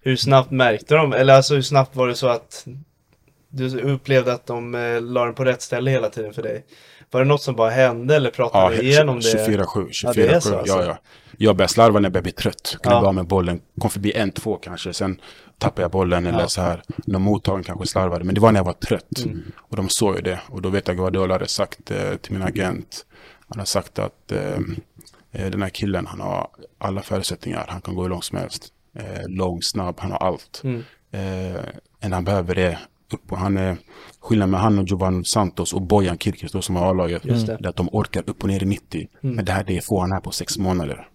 Hur 0.00 0.16
snabbt 0.16 0.50
märkte 0.50 0.94
de, 0.94 1.12
eller 1.12 1.34
alltså 1.34 1.54
hur 1.54 1.62
snabbt 1.62 1.96
var 1.96 2.08
det 2.08 2.14
så 2.14 2.28
att 2.28 2.66
du 3.56 3.80
upplevde 3.80 4.32
att 4.32 4.46
de 4.46 4.74
eh, 4.74 5.00
la 5.00 5.24
den 5.24 5.34
på 5.34 5.44
rätt 5.44 5.62
ställe 5.62 5.90
hela 5.90 6.08
tiden 6.08 6.32
för 6.32 6.42
dig? 6.42 6.64
Var 7.10 7.20
det 7.20 7.26
något 7.26 7.42
som 7.42 7.56
bara 7.56 7.70
hände 7.70 8.16
eller 8.16 8.30
pratade 8.30 8.76
du 8.76 8.82
igenom 8.82 9.20
det? 9.20 9.48
24-7. 9.48 9.88
Ja, 10.02 10.12
det 10.12 10.26
är 10.26 10.34
24-7. 10.36 10.40
så 10.40 10.58
alltså. 10.58 10.76
ja, 10.76 10.84
ja. 10.84 10.98
Jag 11.38 11.56
började 11.56 11.72
slarva 11.72 12.00
när 12.00 12.06
jag 12.06 12.12
började 12.12 12.22
bli 12.22 12.32
trött. 12.32 12.76
Kunde 12.82 12.98
Ja. 12.98 13.12
med 13.12 13.26
bollen. 13.26 13.60
Kom 13.80 13.90
förbi 13.90 14.12
en, 14.12 14.30
två 14.32 14.56
kanske. 14.56 14.92
Sen 14.92 15.20
tappade 15.58 15.82
jag 15.82 15.90
bollen 15.90 16.26
eller 16.26 16.40
Ja. 16.40 16.48
så 16.48 16.60
här. 16.60 16.82
Någon 17.06 17.22
mottagning 17.22 17.64
kanske 17.64 17.86
slarvade. 17.86 18.24
Men 18.24 18.34
det 18.34 18.40
var 18.40 18.52
när 18.52 18.60
jag 18.60 18.64
var 18.64 18.72
trött. 18.72 19.24
Mm. 19.24 19.42
Och 19.56 19.76
de 19.76 19.88
såg 19.88 20.16
ju 20.16 20.20
det. 20.22 20.40
Och 20.48 20.62
då 20.62 20.68
vet 20.68 20.88
jag 20.88 20.96
Guardiola 20.96 21.34
hade 21.34 21.48
sagt 21.48 21.90
eh, 21.90 22.14
till 22.16 22.32
min 22.32 22.42
agent. 22.42 23.06
Han 23.48 23.58
har 23.58 23.66
sagt 23.66 23.98
att 23.98 24.32
eh, 24.32 24.58
eh, 25.32 25.50
den 25.50 25.62
här 25.62 25.68
killen, 25.70 26.06
han 26.06 26.20
har 26.20 26.48
alla 26.78 27.02
förutsättningar. 27.02 27.64
Han 27.68 27.80
kan 27.80 27.94
gå 27.94 28.02
hur 28.02 28.08
långt 28.08 28.24
som 28.24 28.38
helst. 28.38 28.68
Eh, 28.98 29.28
lång, 29.28 29.62
snabb, 29.62 29.94
han 29.98 30.10
har 30.10 30.18
allt. 30.18 30.60
Mm. 30.64 30.84
Eh, 31.12 31.60
en 32.00 32.12
han 32.12 32.24
behöver 32.24 32.54
och 32.54 32.78
han 33.28 33.56
är 33.56 33.76
skillnaden 34.20 34.50
med 34.50 34.60
han 34.60 34.78
och 34.78 34.84
Giovanni 34.84 35.24
Santos 35.24 35.72
och 35.72 35.82
Bojan 35.82 36.18
Kirkis 36.18 36.52
då 36.52 36.62
som 36.62 36.76
har 36.76 36.90
A-laget. 36.90 37.22
Det. 37.22 37.48
är 37.48 37.66
att 37.66 37.76
de 37.76 37.88
orkar 37.92 38.24
upp 38.26 38.42
och 38.42 38.48
ner 38.48 38.62
i 38.62 38.66
90. 38.66 39.08
Mm. 39.22 39.36
Men 39.36 39.44
det 39.44 39.52
här 39.52 39.64
det 39.64 39.84
får 39.84 40.00
han 40.00 40.12
här 40.12 40.20
på 40.20 40.30
sex 40.30 40.58
månader. 40.58 41.08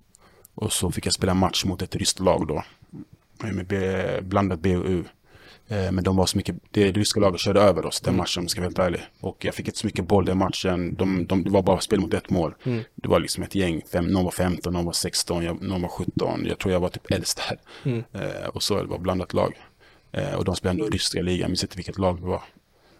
Och 0.56 0.74
så 0.74 0.92
fick 0.92 1.06
jag 1.06 1.14
spela 1.14 1.34
match 1.34 1.66
mot 1.66 1.82
ett 1.82 1.96
ryskt 1.96 2.20
lag 2.20 2.48
då. 2.48 2.64
Med 3.44 3.68
B, 3.68 3.78
blandat 4.22 4.60
B 4.60 4.78
och 4.78 4.86
U. 4.86 5.04
Eh, 5.70 5.92
Men 5.92 6.04
de 6.04 6.16
var 6.16 6.26
så 6.26 6.38
mycket, 6.38 6.56
det 6.72 6.92
ryska 6.92 7.20
laget 7.20 7.40
körde 7.40 7.62
över 7.62 7.86
oss 7.86 8.02
den 8.02 8.16
matchen 8.16 8.40
om 8.40 8.44
jag 8.44 8.52
ska 8.52 8.62
vara 8.62 8.68
helt 8.68 8.80
ärlig. 8.80 9.02
Och 9.22 9.46
jag 9.46 9.56
fick 9.56 9.68
inte 9.68 9.80
så 9.80 9.88
mycket 9.88 10.08
boll 10.08 10.26
den 10.26 10.38
matchen. 10.38 10.96
De, 10.96 11.26
de, 11.26 11.44
det 11.44 11.50
var 11.50 11.62
bara 11.62 11.80
spel 11.80 12.00
mot 12.00 12.14
ett 12.14 12.30
mål. 12.30 12.56
Mm. 12.64 12.84
Det 12.96 13.08
var 13.08 13.20
liksom 13.20 13.44
ett 13.44 13.56
gäng, 13.56 13.82
fem, 13.92 14.06
någon 14.06 14.24
var 14.24 14.32
15, 14.32 14.74
någon 14.74 14.86
var 14.86 14.94
16, 14.94 15.44
jag, 15.44 15.62
någon 15.62 15.82
var 15.82 15.90
17. 15.90 16.46
Jag 16.46 16.58
tror 16.58 16.74
jag 16.74 16.80
var 16.80 16.90
typ 16.90 17.12
äldst 17.12 17.42
där. 17.50 17.60
Mm. 17.92 18.04
Eh, 18.14 18.48
och 18.48 18.64
så 18.64 18.82
det 18.82 18.88
var 18.88 19.00
blandat 19.00 19.34
lag. 19.34 19.54
Eh, 20.12 20.34
och 20.34 20.46
de 20.46 20.56
spelade 20.56 20.88
i 20.88 20.90
ryska 20.90 21.22
ligan, 21.22 21.40
jag 21.40 21.50
minns 21.50 21.64
inte 21.64 21.76
vilket 21.78 21.98
lag 21.98 22.22
det 22.22 22.28
var. 22.28 22.42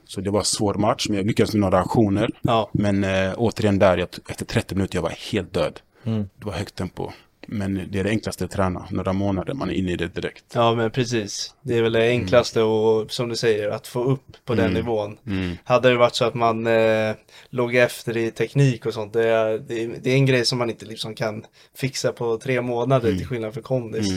Så 0.06 0.22
det 0.22 0.30
var 0.30 0.40
en 0.40 0.46
svår 0.46 0.74
match, 0.74 1.06
men 1.10 1.18
jag 1.18 1.26
lyckades 1.28 1.54
med 1.54 1.62
några 1.62 1.80
aktioner. 1.80 2.30
Ja. 2.42 2.70
Men 2.74 3.04
eh, 3.04 3.34
återigen 3.38 3.80
där, 3.80 3.98
jag, 3.98 4.08
efter 4.30 4.46
30 4.46 4.76
minuter 4.76 4.96
jag 4.98 5.02
var 5.04 5.14
helt 5.32 5.54
död. 5.54 5.80
Mm. 6.06 6.30
Det 6.36 6.46
var 6.46 6.54
högt 6.54 6.76
tempo. 6.76 7.12
Men 7.48 7.88
det 7.92 8.00
är 8.00 8.04
det 8.04 8.10
enklaste 8.10 8.46
att 8.46 8.52
träna. 8.52 8.88
Några 8.92 9.14
månader, 9.14 9.54
man 9.54 9.70
är 9.70 9.74
inne 9.74 9.92
i 9.92 9.96
det 9.96 10.08
direkt. 10.08 10.44
Ja 10.54 10.76
men 10.76 10.92
precis. 10.92 11.54
Det 11.62 11.78
är 11.78 11.82
väl 11.82 11.92
det 11.92 12.08
enklaste 12.10 12.62
och 12.62 13.12
som 13.12 13.30
du 13.30 13.36
säger 13.36 13.70
att 13.70 13.88
få 13.88 14.04
upp 14.04 14.46
på 14.46 14.56
den 14.56 14.66
Mm. 14.66 14.74
nivån. 14.74 15.18
Mm. 15.28 15.58
Hade 15.64 15.90
det 15.90 15.98
varit 15.98 16.16
så 16.16 16.26
att 16.26 16.34
man 16.34 16.68
eh, 16.68 17.16
låg 17.50 17.76
efter 17.76 18.18
i 18.18 18.32
teknik 18.32 18.86
och 18.86 18.94
sånt. 18.94 19.14
Det 19.14 19.28
är, 19.28 19.58
det, 19.58 19.84
är, 19.84 19.96
det 20.02 20.10
är 20.10 20.16
en 20.16 20.26
grej 20.26 20.46
som 20.46 20.58
man 20.60 20.70
inte 20.70 20.86
liksom 20.86 21.16
kan 21.16 21.46
fixa 21.76 22.12
på 22.12 22.38
tre 22.38 22.62
månader 22.62 23.18
till 23.18 23.28
skillnad 23.28 23.54
från 23.54 23.64
kondis. 23.64 24.08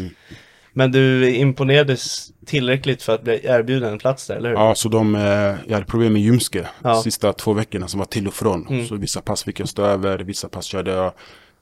Men 0.72 0.92
du 0.92 1.34
imponerades 1.34 2.28
tillräckligt 2.46 3.02
för 3.02 3.14
att 3.14 3.22
bli 3.22 3.40
erbjuden 3.44 3.92
en 3.92 3.98
plats 3.98 4.26
där, 4.26 4.36
eller 4.36 4.48
hur? 4.48 4.56
Ja, 4.56 4.74
så 4.74 4.88
de, 4.88 5.14
eh, 5.14 5.22
jag 5.66 5.72
hade 5.72 5.84
problem 5.86 6.12
med 6.12 6.22
ljumske 6.22 6.66
Ja. 6.82 7.02
sista 7.02 7.32
två 7.32 7.52
veckorna 7.52 7.88
som 7.88 7.98
var 7.98 8.06
till 8.06 8.26
och 8.28 8.34
från. 8.34 8.66
Mm. 8.68 8.86
Så 8.86 8.96
vissa 8.96 9.20
pass 9.20 9.44
fick 9.44 9.60
jag 9.60 9.68
stå 9.68 9.84
över, 9.84 10.18
vissa 10.18 10.48
pass 10.48 10.64
körde 10.64 10.90
jag 10.90 11.12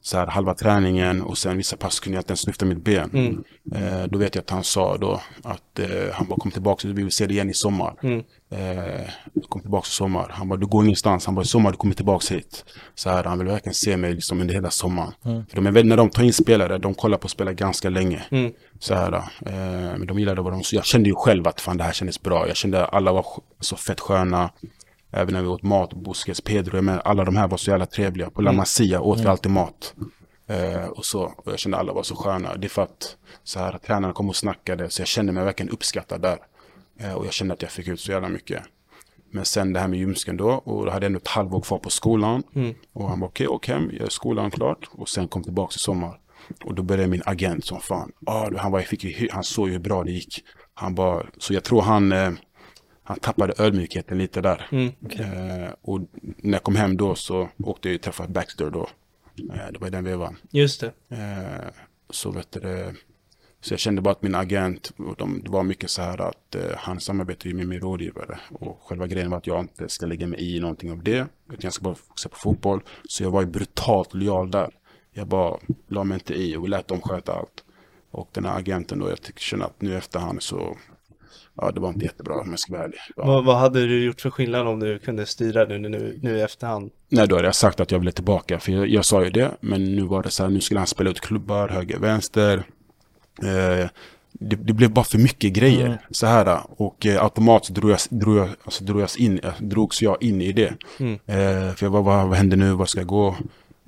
så 0.03 0.19
här 0.19 0.27
halva 0.27 0.55
träningen 0.55 1.23
och 1.23 1.39
sen 1.39 1.57
vissa 1.57 1.77
pass 1.77 2.01
kunde 2.01 2.17
jag 2.17 2.21
inte 2.21 2.31
ens 2.31 2.47
lyfta 2.47 2.67
mitt 2.67 2.85
ben. 2.85 3.11
Mm. 3.13 3.45
Eh, 3.75 4.07
då 4.09 4.19
vet 4.19 4.35
jag 4.35 4.43
att 4.43 4.51
han 4.51 4.65
sa 4.65 4.97
då 4.97 5.21
att 5.43 5.79
eh, 5.79 6.13
han 6.13 6.27
bara 6.27 6.41
kom 6.41 6.51
tillbaka, 6.51 6.89
vi 6.89 6.95
vill 6.95 7.13
se 7.13 7.27
det 7.27 7.35
igen 7.35 7.51
i 7.51 7.55
sommar. 7.55 7.95
Mm. 8.03 8.23
Eh, 8.51 9.11
kom 9.49 9.61
tillbaka 9.61 9.87
i 9.87 9.91
sommar. 9.91 10.29
Han 10.31 10.49
bara, 10.49 10.57
du 10.57 10.67
går 10.67 10.85
ingenstans. 10.85 11.27
Han 11.27 11.35
bara, 11.35 11.43
i 11.43 11.47
sommar 11.47 11.71
du 11.71 11.77
kommer 11.77 11.95
tillbaka 11.95 12.35
hit. 12.35 12.65
Så 12.95 13.11
här, 13.11 13.25
han 13.25 13.39
vill 13.39 13.49
verkligen 13.49 13.75
se 13.75 13.97
mig 13.97 14.15
liksom 14.15 14.41
under 14.41 14.55
hela 14.55 14.71
sommaren. 14.71 15.13
För 15.23 15.57
de 15.57 15.67
är 15.67 15.85
när 15.85 15.97
de 15.97 16.11
tar 16.11 16.23
in 16.23 16.33
spelare, 16.33 16.79
de 16.79 16.95
kollar 16.95 17.19
på 17.19 17.29
spelare 17.29 17.55
ganska 17.55 17.89
länge. 17.89 18.23
Mm. 18.31 18.53
Så 18.79 18.95
här, 18.95 19.13
eh, 19.13 19.99
men 19.99 20.07
de 20.07 20.19
gillade 20.19 20.43
vad 20.43 20.53
de 20.53 20.63
Jag 20.73 20.85
kände 20.85 21.09
ju 21.09 21.15
själv 21.15 21.49
att 21.49 21.61
fan 21.61 21.77
det 21.77 21.85
här 21.85 21.93
kändes 21.93 22.23
bra. 22.23 22.49
Jag 22.49 22.57
kände 22.57 22.85
att 22.85 22.95
alla 22.95 23.13
var 23.13 23.27
så 23.61 23.77
fett 23.77 24.01
sköna. 24.01 24.51
Även 25.13 25.35
när 25.35 25.43
vi 25.43 25.49
åt 25.49 25.63
mat, 25.63 25.95
Busquets, 25.95 26.41
Pedro, 26.41 26.77
jag 26.77 26.85
menar, 26.85 27.01
alla 27.05 27.25
de 27.25 27.37
här 27.37 27.49
var 27.49 27.57
så 27.57 27.71
jävla 27.71 27.87
trevliga. 27.87 28.31
På 28.31 28.43
La 28.43 28.53
Masia 28.53 29.01
åt 29.01 29.21
vi 29.21 29.27
alltid 29.27 29.53
mat. 29.53 29.95
Eh, 30.47 30.87
och 30.87 31.05
så, 31.05 31.23
och 31.23 31.53
jag 31.53 31.59
kände 31.59 31.79
alla 31.79 31.93
var 31.93 32.03
så 32.03 32.17
sköna. 32.17 32.57
Det 32.57 32.67
är 32.67 32.69
för 32.69 32.83
att 32.83 33.17
så 33.45 33.59
här, 33.59 33.79
tränarna 33.79 34.13
kom 34.13 34.29
och 34.29 34.37
snackade, 34.37 34.91
så 34.91 35.01
jag 35.01 35.09
kände 35.09 35.33
mig 35.33 35.45
verkligen 35.45 35.71
uppskattad 35.71 36.23
där. 36.23 36.39
Eh, 37.01 37.13
och 37.13 37.27
jag 37.27 37.33
kände 37.33 37.55
att 37.55 37.63
jag 37.63 37.71
fick 37.71 37.89
ut 37.89 38.01
så 38.01 38.13
jävla 38.13 38.29
mycket. 38.29 38.63
Men 39.33 39.45
sen 39.45 39.73
det 39.73 39.81
här 39.81 39.89
med 39.89 39.99
ljumsken 39.99 40.37
då, 40.37 40.51
och 40.51 40.85
då 40.85 40.91
hade 40.91 41.05
jag 41.05 41.09
ändå 41.11 41.19
ett 41.19 41.29
halvår 41.29 41.61
kvar 41.61 41.79
på 41.79 41.91
skolan. 41.91 42.43
Och 42.93 43.09
han 43.09 43.21
bara 43.21 43.27
okej, 43.27 43.49
åk 43.49 43.69
hem, 43.69 43.91
gör 43.91 44.09
skolan 44.09 44.51
klart. 44.51 44.89
Och 44.93 45.09
sen 45.09 45.29
kom 45.29 45.43
tillbaka 45.43 45.75
i 45.77 45.79
sommar. 45.79 46.21
Och 46.65 46.75
då 46.75 46.83
började 46.83 47.09
min 47.09 47.23
agent 47.27 47.65
som 47.65 47.81
fan. 47.81 48.13
Ah, 48.27 48.51
han, 48.57 48.73
jag 48.73 48.87
fick, 48.87 49.33
han 49.33 49.45
såg 49.45 49.67
ju 49.67 49.73
hur 49.73 49.81
bra 49.81 50.05
det 50.05 50.11
gick. 50.11 50.45
Han 50.75 50.95
bara, 50.95 51.27
så 51.39 51.55
jag 51.55 51.65
tror 51.65 51.83
han, 51.83 52.13
eh, 52.13 52.31
han 53.11 53.19
tappade 53.21 53.55
ödmjukheten 53.59 54.19
lite 54.19 54.41
där. 54.41 54.67
Mm. 54.71 54.93
Eh, 55.11 55.71
och 55.83 56.01
när 56.37 56.53
jag 56.53 56.63
kom 56.63 56.77
hem 56.77 56.97
då 56.97 57.15
så 57.15 57.49
åkte 57.65 57.89
jag 57.89 57.97
och 57.97 58.03
träffade 58.03 58.33
Baxter 58.33 58.71
då. 58.71 58.89
Eh, 59.55 59.73
det 59.73 59.79
var 59.79 59.87
i 59.87 59.91
den 59.91 60.05
vevan. 60.05 60.37
Just 60.51 60.81
det. 60.81 60.93
Eh, 61.09 61.71
så 62.11 62.31
vet 62.31 62.53
du. 62.53 62.95
Så 63.61 63.73
jag 63.73 63.81
kände 63.81 64.03
bara 64.03 64.11
att 64.11 64.23
min 64.23 64.35
agent, 64.35 64.93
och 64.97 65.17
de, 65.19 65.43
det 65.43 65.51
var 65.51 65.63
mycket 65.63 65.91
så 65.91 66.03
här 66.03 66.21
att 66.21 66.55
eh, 66.55 66.77
han 66.77 67.01
samarbetar 67.01 67.49
ju 67.49 67.55
med 67.55 67.69
min 67.69 67.81
rådgivare. 67.81 68.39
Och 68.51 68.83
själva 68.83 69.07
grejen 69.07 69.31
var 69.31 69.39
att 69.39 69.47
jag 69.47 69.61
inte 69.61 69.89
ska 69.89 70.07
lägga 70.07 70.27
mig 70.27 70.57
i 70.57 70.61
någonting 70.61 70.93
av 70.93 71.03
det. 71.03 71.27
Utan 71.47 71.61
jag 71.61 71.73
ska 71.73 71.85
bara 71.85 71.95
fokusera 71.95 72.31
på 72.31 72.39
fotboll. 72.39 72.81
Så 73.09 73.23
jag 73.23 73.31
var 73.31 73.41
ju 73.41 73.47
brutalt 73.47 74.15
lojal 74.15 74.51
där. 74.51 74.71
Jag 75.13 75.27
bara 75.27 75.59
la 75.89 76.05
mig 76.05 76.15
inte 76.15 76.35
i 76.35 76.57
och 76.57 76.69
lät 76.69 76.89
dem 76.89 77.01
sköta 77.01 77.33
allt. 77.33 77.65
Och 78.11 78.29
den 78.33 78.45
här 78.45 78.59
agenten 78.59 78.99
då, 78.99 79.09
jag 79.09 79.23
tycker 79.23 79.41
känner 79.41 79.65
att 79.65 79.83
nu 79.83 79.97
efterhand 79.97 80.43
så, 80.43 80.77
ja 81.61 81.71
det 81.71 81.81
var 81.81 81.89
inte 81.89 82.05
jättebra 82.05 82.35
om 82.35 82.51
jag 82.51 82.59
ska 82.59 82.73
vara 82.73 82.85
ärlig. 82.85 82.99
Ja. 83.17 83.25
Vad, 83.27 83.45
vad 83.45 83.57
hade 83.57 83.87
du 83.87 84.05
gjort 84.05 84.21
för 84.21 84.31
skillnad 84.31 84.67
om 84.67 84.81
du 84.81 84.99
kunde 84.99 85.27
styra 85.27 85.65
nu, 85.65 85.79
nu, 85.79 86.19
nu 86.23 86.37
i 86.37 86.41
efterhand? 86.41 86.91
Nej, 87.09 87.29
då 87.29 87.37
hade 87.37 87.49
jag 87.49 87.55
sagt 87.55 87.81
att 87.81 87.91
jag 87.91 87.99
ville 87.99 88.13
tillbaka. 88.13 88.61
För 88.61 88.73
jag, 88.73 88.89
jag 88.89 89.05
sa 89.05 89.25
ju 89.25 89.31
det. 89.31 89.51
Men 89.61 89.97
nu 89.97 90.03
var 90.03 90.23
det 90.23 90.31
så 90.31 90.43
här, 90.43 90.51
nu 90.51 90.61
skulle 90.61 90.81
han 90.81 90.87
spela 90.87 91.11
ut 91.11 91.21
klubbar, 91.21 91.69
höger, 91.69 91.99
vänster. 91.99 92.65
Eh, 93.43 93.89
det, 94.33 94.57
det 94.57 94.73
blev 94.73 94.91
bara 94.91 95.05
för 95.05 95.19
mycket 95.19 95.53
grejer. 95.53 95.87
Mm. 95.87 95.99
Så 96.11 96.27
här. 96.27 96.61
Och 96.77 97.07
eh, 97.07 97.25
automatiskt 97.25 97.75
drog 97.75 97.91
jag, 97.91 97.99
drog 98.11 98.37
jag, 98.37 98.49
alltså, 98.65 98.85
drog 98.85 99.01
jag 99.01 99.09
in, 99.19 99.41
eh, 99.43 99.53
drogs 99.59 100.03
jag 100.03 100.23
in 100.23 100.43
i 100.43 100.53
det. 100.53 100.75
Mm. 100.99 101.15
Eh, 101.15 101.75
för 101.75 101.87
jag 101.87 101.91
var, 101.91 102.03
vad, 102.03 102.29
vad 102.29 102.37
händer 102.37 102.57
nu? 102.57 102.73
Var 102.73 102.87
ska 102.87 103.01
jag 103.01 103.09
gå? 103.09 103.37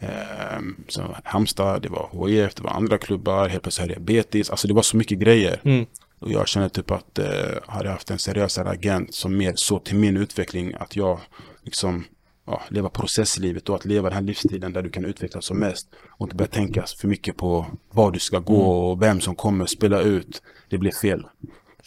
Eh, 0.00 0.60
så 0.88 1.02
Halmstad, 1.24 1.82
det 1.82 1.88
var 1.88 2.28
HIF, 2.28 2.54
det 2.54 2.62
var 2.62 2.70
andra 2.70 2.98
klubbar. 2.98 3.48
Helt 3.48 3.62
plötsligt 3.62 3.82
hade 3.82 3.92
jag 3.92 4.02
Betis. 4.02 4.50
Alltså 4.50 4.68
det 4.68 4.74
var 4.74 4.82
så 4.82 4.96
mycket 4.96 5.18
grejer. 5.18 5.60
Mm. 5.64 5.86
Och 6.22 6.30
jag 6.30 6.48
kände 6.48 6.68
typ 6.68 6.90
att 6.90 7.18
eh, 7.18 7.26
hade 7.66 7.84
jag 7.84 7.92
haft 7.92 8.10
en 8.10 8.18
seriösare 8.18 8.68
agent 8.68 9.14
som 9.14 9.36
mer 9.36 9.52
såg 9.56 9.84
till 9.84 9.96
min 9.96 10.16
utveckling, 10.16 10.74
att 10.74 10.96
jag 10.96 11.18
liksom 11.62 12.04
ja, 12.46 12.62
leva 12.68 12.88
processlivet 12.88 13.68
och 13.68 13.74
att 13.76 13.84
leva 13.84 14.08
den 14.08 14.14
här 14.18 14.22
livsstilen 14.22 14.72
där 14.72 14.82
du 14.82 14.90
kan 14.90 15.04
utvecklas 15.04 15.44
som 15.44 15.58
mest 15.58 15.88
och 16.10 16.26
inte 16.26 16.36
börja 16.36 16.48
tänka 16.48 16.84
för 16.98 17.08
mycket 17.08 17.36
på 17.36 17.66
var 17.90 18.10
du 18.10 18.18
ska 18.18 18.38
gå 18.38 18.62
och 18.90 19.02
vem 19.02 19.20
som 19.20 19.34
kommer 19.34 19.66
spela 19.66 20.00
ut. 20.00 20.42
Det 20.68 20.78
blev 20.78 20.90
fel. 20.92 21.26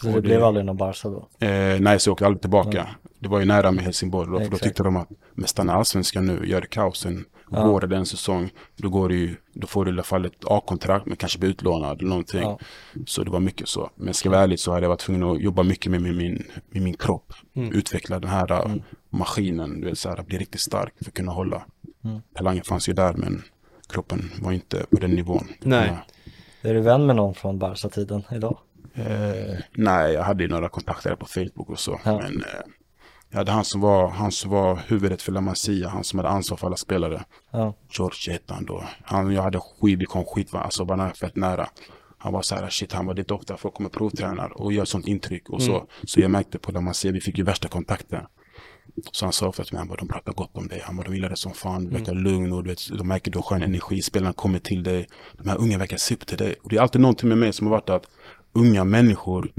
Så 0.02 0.08
det 0.08 0.14
det- 0.14 0.22
blev 0.22 0.44
aldrig 0.44 0.66
någon 0.66 0.78
Barca 0.78 1.10
då? 1.10 1.46
Eh, 1.46 1.80
nej, 1.80 2.00
så 2.00 2.10
jag 2.10 2.14
åkte 2.14 2.26
aldrig 2.26 2.42
tillbaka. 2.42 2.88
Det 3.20 3.28
var 3.28 3.40
ju 3.40 3.46
nära 3.46 3.72
med 3.72 3.84
Helsingborg 3.84 4.32
då, 4.32 4.40
för 4.40 4.50
då 4.52 4.58
tyckte 4.58 4.84
de 4.84 4.96
att 4.96 5.10
men 5.34 5.48
stanna 5.48 5.74
allsvenskan 5.74 6.26
nu, 6.26 6.46
gör 6.48 6.62
det 6.62 6.68
kaos 6.68 7.06
en 7.06 7.26
Ja. 7.52 7.68
vår 7.68 7.84
eller 7.84 7.96
en 7.96 8.06
säsong, 8.06 8.50
då, 8.76 8.90
går 8.90 9.10
det 9.10 9.16
ju, 9.16 9.36
då 9.54 9.68
får 9.68 9.86
du 9.86 9.92
i 9.92 9.94
alla 9.94 10.04
fall 10.04 10.26
ett 10.26 10.46
A-kontrakt, 10.46 11.06
men 11.06 11.18
kanske 11.18 11.40
bli 11.40 11.50
utlånad 11.50 12.00
eller 12.00 12.10
någonting. 12.10 12.42
Ja. 12.42 12.60
Så 13.08 13.24
det 13.24 13.32
var 13.32 13.40
mycket 13.40 13.68
så. 13.68 13.90
Men 13.96 14.14
ska 14.14 14.28
jag 14.28 14.32
vara 14.32 14.44
ärlig 14.44 14.60
så 14.60 14.72
hade 14.72 14.84
jag 14.84 14.90
varit 14.90 15.00
tvungen 15.00 15.24
att 15.24 15.42
jobba 15.42 15.64
mycket 15.64 15.92
med 15.92 16.02
min, 16.02 16.18
min, 16.18 16.44
med 16.70 16.82
min 16.82 16.94
kropp. 16.94 17.34
Mm. 17.54 17.72
Utveckla 17.74 18.20
den 18.20 18.30
här 18.30 18.52
äh, 18.52 18.76
maskinen, 19.10 19.82
du 19.82 19.90
vet, 19.90 20.00
så 20.00 20.10
här, 20.10 20.24
bli 20.24 20.38
riktigt 20.38 20.62
stark 20.62 20.94
för 20.98 21.10
att 21.10 21.14
kunna 21.14 21.32
hålla. 21.32 21.66
Mm. 22.04 22.22
Talangen 22.36 22.64
fanns 22.64 22.90
ju 22.90 22.94
där, 22.94 23.14
men 23.14 23.44
kroppen 23.88 24.32
var 24.42 24.52
inte 24.52 24.86
på 24.90 24.98
den 24.98 25.12
nivån. 25.12 25.48
Nej. 25.60 25.98
Är 26.62 26.74
du 26.74 26.82
vän 26.82 27.06
med 27.06 27.16
någon 27.16 27.36
från 27.36 27.60
Barca-tiden 27.60 28.24
idag? 28.32 28.58
Eh, 28.94 29.58
nej, 29.72 30.14
jag 30.14 30.24
hade 30.24 30.44
ju 30.44 30.50
några 30.50 30.70
kontakter 30.70 31.16
på 31.16 31.26
Facebook 31.26 31.70
och 31.70 31.80
så. 31.80 32.00
Ja. 32.04 32.18
Men 32.18 32.38
eh, 32.38 32.62
jag 33.36 33.40
hade 33.40 33.52
han 33.52 33.66
som, 33.66 33.82
var, 33.82 34.10
han 34.10 34.32
som 34.32 34.52
var 34.52 34.80
huvudet 34.88 35.22
för 35.22 35.32
La 35.32 35.42
Masia, 35.42 35.90
han 35.90 36.04
som 36.04 36.20
hade 36.20 36.30
ansvar 36.30 36.58
för 36.58 36.68
alla 36.68 36.76
spelare. 36.76 37.24
Ja. 37.52 37.74
George 37.90 38.34
hette 38.34 38.54
han 38.54 38.66
då. 38.66 38.84
Han 39.04 39.26
och 39.26 39.34
jag 39.34 39.42
hade 39.42 39.60
skit, 39.60 40.00
vi 40.00 40.06
kom 40.06 40.26
skit, 40.26 40.54
alltså 40.54 40.84
var 40.84 40.98
nära, 40.98 41.14
fett 41.14 41.36
nära. 41.36 41.70
Han 42.18 42.34
var 42.34 42.42
så 42.42 42.56
här, 42.56 42.70
shit, 42.70 42.94
han 42.94 43.06
var 43.06 43.14
dit 43.14 43.32
ofta 43.32 43.58
folk 43.58 43.74
kommer 43.74 43.90
provtränar 43.90 44.62
och 44.62 44.74
gör 44.74 44.86
sånt 44.86 45.08
intryck 45.08 45.50
och 45.50 45.62
så. 45.64 45.86
Så 46.04 46.20
jag 46.20 46.32
märkte 46.32 46.60
på 46.60 46.72
La 46.72 46.82
Masia, 46.82 47.12
vi 47.12 47.22
fick 47.22 47.38
ju 47.38 47.44
värsta 47.44 47.68
kontakten. 47.68 48.26
Så 49.12 49.26
han 49.26 49.34
sa 49.34 49.48
ofta 49.48 49.64
till 49.64 49.74
mig, 49.74 49.80
han 49.80 49.88
bara, 49.88 49.98
de 49.98 50.08
pratar 50.08 50.34
gott 50.34 50.58
om 50.58 50.68
dig. 50.68 50.82
Han 50.86 50.98
bara, 50.98 51.04
de 51.04 51.16
gillar 51.16 51.30
det 51.30 51.36
som 51.36 51.54
fan, 51.54 51.86
du 51.86 51.92
verkar 51.92 52.14
lugn 52.14 52.54
och 52.54 52.64
du 52.64 52.70
vet, 52.70 52.98
de 52.98 53.08
märker 53.08 53.32
du 53.32 53.38
har 53.38 53.44
skön 53.44 53.64
energi, 53.64 54.02
spelarna 54.02 54.34
kommer 54.34 54.60
till 54.60 54.84
dig. 54.84 55.08
De 55.38 55.50
här 55.50 55.58
unga 55.58 55.78
verkar 55.78 55.98
se 55.98 56.16
upp 56.16 56.26
till 56.26 56.38
dig. 56.38 56.56
Och 56.64 56.70
det 56.70 56.78
är 56.78 56.82
alltid 56.82 57.02
någonting 57.02 57.30
med 57.30 57.38
mig 57.38 57.54
som 57.54 57.68
har 57.68 57.72
varit 57.72 57.90
att 57.90 58.06
unga 58.54 58.84
människor 58.84 59.52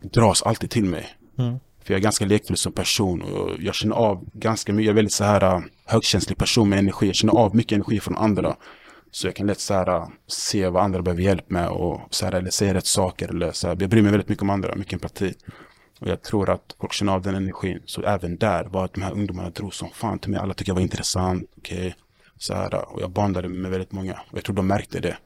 dras 0.00 0.42
alltid 0.42 0.70
till 0.70 0.84
mig. 0.84 1.06
Mm. 1.38 1.58
För 1.84 1.94
jag 1.94 1.98
är 1.98 2.02
ganska 2.02 2.24
lekfull 2.26 2.56
som 2.56 2.72
person 2.72 3.22
och 3.22 3.50
jag 3.58 3.74
känner 3.74 3.96
av 3.96 4.24
ganska 4.32 4.72
mycket, 4.72 4.86
jag 4.86 4.92
är 4.92 4.96
väldigt 4.96 5.14
så 5.14 5.24
här 5.24 5.44
äh, 5.44 5.60
högkänslig 5.84 6.38
person 6.38 6.68
med 6.68 6.78
energi. 6.78 7.06
Jag 7.06 7.14
känner 7.14 7.34
av 7.34 7.56
mycket 7.56 7.72
energi 7.72 8.00
från 8.00 8.16
andra. 8.16 8.56
Så 9.10 9.26
jag 9.26 9.36
kan 9.36 9.46
lätt 9.46 9.60
så 9.60 9.74
här, 9.74 9.88
äh, 9.88 10.08
se 10.26 10.68
vad 10.68 10.82
andra 10.82 11.02
behöver 11.02 11.22
hjälp 11.22 11.50
med 11.50 11.68
och 11.68 12.00
så 12.10 12.24
här, 12.24 12.32
eller 12.32 12.50
säga 12.50 12.74
rätt 12.74 12.86
saker. 12.86 13.28
Eller 13.28 13.52
så 13.52 13.68
här. 13.68 13.76
Jag 13.80 13.90
bryr 13.90 14.02
mig 14.02 14.10
väldigt 14.10 14.28
mycket 14.28 14.42
om 14.42 14.50
andra, 14.50 14.74
mycket 14.74 14.92
empati. 14.92 15.34
Och 16.00 16.08
jag 16.08 16.22
tror 16.22 16.50
att 16.50 16.76
folk 16.80 16.92
känner 16.92 17.12
av 17.12 17.22
den 17.22 17.34
energin. 17.34 17.82
Så 17.84 18.02
även 18.02 18.36
där 18.36 18.64
var 18.64 18.84
att 18.84 18.94
de 18.94 19.02
här 19.02 19.12
ungdomarna 19.12 19.50
drog 19.50 19.74
som 19.74 19.88
fan 19.90 20.18
till 20.18 20.30
mig. 20.30 20.40
Alla 20.40 20.54
tyckte 20.54 20.70
jag 20.70 20.74
var 20.74 20.82
intressant. 20.82 21.50
Okay. 21.56 21.92
Så 22.38 22.54
här, 22.54 22.74
äh, 22.74 22.80
och 22.80 23.02
jag 23.02 23.10
bandade 23.10 23.48
med 23.48 23.70
väldigt 23.70 23.92
många. 23.92 24.12
Och 24.12 24.36
jag 24.36 24.44
tror 24.44 24.56
de 24.56 24.66
märkte 24.66 25.00
det. 25.00 25.16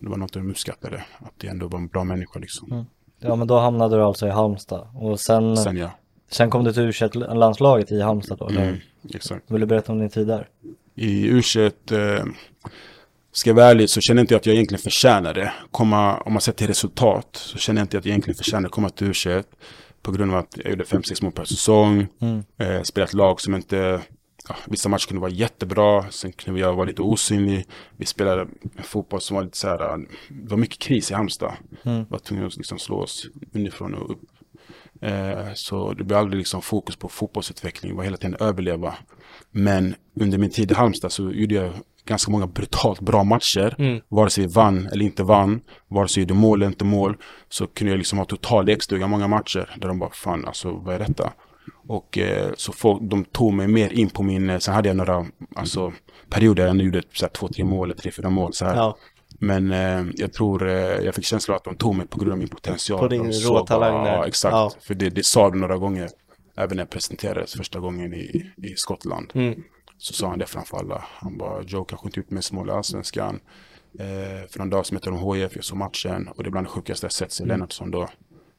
Det 0.00 0.08
var 0.08 0.16
något 0.16 0.32
de 0.32 0.50
uppskattade. 0.50 1.04
Att 1.18 1.32
det 1.36 1.48
ändå 1.48 1.68
var 1.68 1.78
en 1.78 1.88
bra 1.88 2.04
människa 2.04 2.38
liksom. 2.38 2.72
Mm. 2.72 2.84
Ja 3.24 3.36
men 3.36 3.46
då 3.46 3.58
hamnade 3.58 3.96
du 3.96 4.02
alltså 4.02 4.26
i 4.26 4.30
Halmstad 4.30 4.88
och 4.94 5.20
sen, 5.20 5.56
sen, 5.56 5.88
Sen 6.30 6.46
ja. 6.46 6.50
kom 6.50 6.64
du 6.64 6.72
till 6.72 6.82
u 6.82 6.92
landslaget 7.34 7.92
i 7.92 8.00
Halmstad 8.00 8.38
då? 8.38 8.48
Mm, 8.48 8.76
exakt. 9.14 9.50
Vill 9.50 9.60
du 9.60 9.66
berätta 9.66 9.92
om 9.92 9.98
din 9.98 10.10
tid 10.10 10.26
där? 10.26 10.48
i 10.94 11.26
u 11.26 11.38
eh, 11.38 12.24
ska 13.32 13.50
jag 13.50 13.54
vara 13.54 13.66
ärlig 13.66 13.90
så 13.90 14.00
känner 14.00 14.20
inte 14.20 14.34
jag 14.34 14.38
att 14.38 14.46
jag 14.46 14.54
egentligen 14.54 14.82
förtjänar 14.82 15.34
det. 15.34 15.52
Komma, 15.70 16.16
om 16.16 16.32
man 16.32 16.42
ser 16.42 16.52
till 16.52 16.66
resultat 16.66 17.28
så 17.32 17.58
känner 17.58 17.80
jag 17.80 17.84
inte 17.84 17.98
att 17.98 18.04
jag 18.04 18.10
egentligen 18.10 18.36
förtjänar 18.36 18.66
att 18.66 18.72
komma 18.72 18.88
till 18.88 19.06
u 19.26 19.42
På 20.02 20.12
grund 20.12 20.32
av 20.32 20.38
att 20.38 20.56
jag 20.62 20.70
gjorde 20.70 20.84
5-6 20.84 21.22
mål 21.22 21.32
per 21.32 21.44
säsong. 21.44 22.06
Mm. 22.20 22.44
Eh, 22.58 22.82
spelat 22.82 23.12
lag 23.12 23.40
som 23.40 23.54
inte, 23.54 24.00
ja, 24.48 24.56
vissa 24.66 24.88
matcher 24.88 25.06
kunde 25.08 25.20
vara 25.20 25.30
jättebra. 25.30 26.10
Sen 26.10 26.32
kunde 26.32 26.60
jag 26.60 26.74
vara 26.74 26.86
lite 26.86 27.02
osynlig. 27.02 27.66
Vi 27.96 28.06
spelade 28.06 28.42
en 28.76 28.82
fotboll 28.82 29.20
som 29.20 29.36
var 29.36 29.44
lite 29.44 29.56
så 29.56 29.68
här, 29.68 29.92
eh, 29.92 29.98
det 30.28 30.50
var 30.50 30.56
mycket 30.56 30.78
kris 30.78 31.10
i 31.10 31.14
Halmstad. 31.14 31.52
Mm. 31.82 32.04
var 32.08 32.18
tvungna 32.18 32.46
att 32.46 32.56
liksom 32.56 32.78
slå 32.78 33.00
oss 33.00 33.26
underifrån 33.52 33.94
och 33.94 34.10
upp. 34.10 34.20
Eh, 35.00 35.54
så 35.54 35.92
det 35.92 36.04
blev 36.04 36.18
aldrig 36.18 36.38
liksom 36.38 36.62
fokus 36.62 36.96
på 36.96 37.08
fotbollsutveckling, 37.08 37.92
det 37.92 37.96
var 37.96 38.04
hela 38.04 38.16
tiden 38.16 38.36
överleva. 38.40 38.94
Men 39.50 39.94
under 40.20 40.38
min 40.38 40.50
tid 40.50 40.70
i 40.70 40.74
Halmstad 40.74 41.12
så 41.12 41.30
gjorde 41.30 41.54
jag 41.54 41.72
ganska 42.04 42.32
många 42.32 42.46
brutalt 42.46 43.00
bra 43.00 43.24
matcher. 43.24 43.74
Mm. 43.78 44.00
Vare 44.08 44.30
sig 44.30 44.46
vi 44.46 44.52
vann 44.52 44.86
eller 44.86 45.04
inte 45.04 45.22
vann, 45.22 45.60
vare 45.88 46.08
sig 46.08 46.20
vi 46.20 46.22
gjorde 46.22 46.40
mål 46.40 46.58
eller 46.58 46.66
inte 46.66 46.84
mål, 46.84 47.16
så 47.48 47.66
kunde 47.66 47.92
jag 47.92 47.98
liksom 47.98 48.18
ha 48.18 48.24
total 48.24 48.66
lekstuga 48.66 49.06
många 49.06 49.28
matcher. 49.28 49.76
Där 49.76 49.88
de 49.88 49.98
bara, 49.98 50.10
fan 50.10 50.44
alltså 50.46 50.72
vad 50.72 50.94
är 50.94 50.98
detta? 50.98 51.32
Och 51.86 52.18
eh, 52.18 52.52
så 52.56 52.72
folk, 52.72 53.02
de 53.02 53.24
tog 53.24 53.52
mig 53.52 53.68
mer 53.68 53.92
in 53.92 54.10
på 54.10 54.22
min, 54.22 54.50
eh, 54.50 54.58
sen 54.58 54.74
hade 54.74 54.88
jag 54.88 54.96
några 54.96 55.26
alltså, 55.54 55.92
perioder 56.30 56.66
jag 56.66 56.76
gjorde 56.76 57.02
så 57.12 57.24
här, 57.24 57.30
två, 57.32 57.48
tre 57.48 57.64
mål 57.64 57.90
eller 57.90 58.00
tre, 58.00 58.10
fyra 58.10 58.30
mål. 58.30 58.52
Så 58.52 58.64
här. 58.64 58.76
Ja. 58.76 58.96
Men 59.38 59.72
eh, 59.72 60.04
jag 60.14 60.32
tror, 60.32 60.68
eh, 60.68 60.74
jag 60.76 61.14
fick 61.14 61.24
känslan 61.24 61.56
att 61.56 61.64
de 61.64 61.76
tog 61.76 61.94
mig 61.94 62.06
på 62.06 62.18
grund 62.18 62.32
av 62.32 62.38
min 62.38 62.48
potential. 62.48 62.98
På 62.98 63.08
din 63.08 63.22
bara- 63.22 64.04
där. 64.04 64.16
Ja, 64.16 64.26
exakt. 64.26 64.52
Ja. 64.52 64.70
För 64.80 64.94
det, 64.94 65.10
det 65.10 65.26
sa 65.26 65.50
du 65.50 65.58
några 65.58 65.76
gånger. 65.76 66.10
Även 66.56 66.76
när 66.76 66.82
jag 66.82 66.90
presenterades 66.90 67.54
första 67.54 67.80
gången 67.80 68.14
i, 68.14 68.52
i 68.56 68.74
Skottland. 68.76 69.30
Mm. 69.34 69.62
Så 69.98 70.12
sa 70.12 70.28
han 70.28 70.38
det 70.38 70.46
framför 70.46 70.76
alla. 70.76 71.04
Han 71.12 71.38
bara, 71.38 71.62
Joe 71.62 71.84
kanske 71.84 72.08
inte 72.08 72.20
ut 72.20 72.30
med 72.30 72.44
mål 72.52 72.68
i 72.68 72.72
Allsvenskan. 72.72 73.40
Eh, 73.98 74.48
för 74.50 74.58
någon 74.58 74.70
dag 74.70 74.86
som 74.86 74.96
heter 74.96 75.10
de 75.10 75.34
HIF, 75.34 75.52
jag 75.56 75.64
såg 75.64 75.78
matchen. 75.78 76.28
Och 76.36 76.42
det 76.42 76.48
är 76.48 76.50
bland 76.50 76.66
det 76.66 76.70
sjukaste 76.70 77.04
jag 77.06 77.12
sett, 77.12 77.40
Mm. 77.40 77.48
Lennartsson 77.48 77.90
då. 77.90 78.08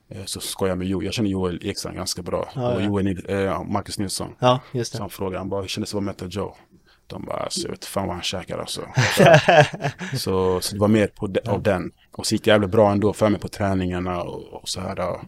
Eh, 0.09 0.25
så 0.25 0.39
skojar 0.39 0.71
jag 0.71 0.77
med 0.77 0.87
Joel, 0.87 1.05
jag 1.05 1.13
känner 1.13 1.29
Joel 1.29 1.59
Ekstrand 1.63 1.97
ganska 1.97 2.21
bra. 2.21 2.49
Ja, 2.55 2.73
och 2.75 2.81
ja. 2.81 2.85
Joel, 2.85 3.31
eh, 3.31 3.63
Marcus 3.63 3.99
Nilsson. 3.99 4.35
Ja, 4.39 4.59
just 4.71 4.91
Så 4.91 4.97
det. 4.97 5.03
han 5.03 5.09
frågade, 5.09 5.37
han 5.37 5.49
bara, 5.49 5.61
hur 5.61 5.67
kändes 5.67 5.91
det 5.91 5.97
att 5.97 6.03
möta 6.03 6.25
Joe? 6.25 6.55
De 7.07 7.25
bara, 7.25 7.37
alltså, 7.37 7.61
jag 7.61 7.69
vet 7.69 7.85
fan 7.85 8.07
vad 8.07 8.15
han 8.15 8.23
käkar 8.23 8.57
alltså. 8.59 8.81
så, 10.17 10.61
så 10.61 10.73
det 10.75 10.79
var 10.79 10.87
mer 10.87 11.07
på 11.07 11.27
de, 11.27 11.49
av 11.49 11.63
den. 11.63 11.91
Och 12.11 12.25
så 12.25 12.35
gick 12.35 12.43
det 12.43 12.51
jävligt 12.51 12.69
bra 12.71 12.91
ändå 12.91 13.13
för 13.13 13.29
mig 13.29 13.39
på 13.39 13.47
träningarna 13.47 14.21
och, 14.23 14.43
och 14.53 14.69
så 14.69 14.81
här. 14.81 14.99
och 15.09 15.19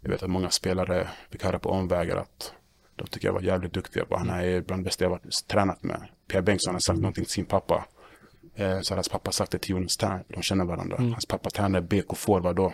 Jag 0.00 0.10
vet 0.10 0.22
att 0.22 0.30
många 0.30 0.50
spelare 0.50 1.08
fick 1.30 1.44
höra 1.44 1.58
på 1.58 1.70
omvägar 1.70 2.16
att 2.16 2.52
de 2.96 3.06
tycker 3.06 3.28
jag 3.28 3.32
var 3.32 3.40
jävligt 3.40 3.72
duktig. 3.72 4.00
Jag 4.00 4.08
bara, 4.08 4.18
han 4.18 4.30
är 4.30 4.60
bland 4.60 4.82
det 4.82 4.84
bästa 4.84 5.04
jag 5.04 5.10
varit 5.10 5.46
tränat 5.48 5.82
med. 5.82 6.00
Pierre 6.30 6.42
Bengtsson 6.42 6.74
har 6.74 6.80
sagt 6.80 6.98
någonting 6.98 7.24
till 7.24 7.32
sin 7.32 7.46
pappa. 7.46 7.84
Eh, 8.54 8.80
så 8.80 8.92
hade 8.92 8.98
hans 8.98 9.08
pappa 9.08 9.32
sagt 9.32 9.50
det 9.52 9.58
till 9.58 9.70
Jonas 9.70 9.96
Tern, 9.96 10.24
de 10.28 10.42
känner 10.42 10.64
varandra. 10.64 10.96
Hans 10.98 11.26
pappa 11.26 11.50
tränade 11.50 11.86
BK 11.86 12.16
Forward 12.16 12.56
då. 12.56 12.72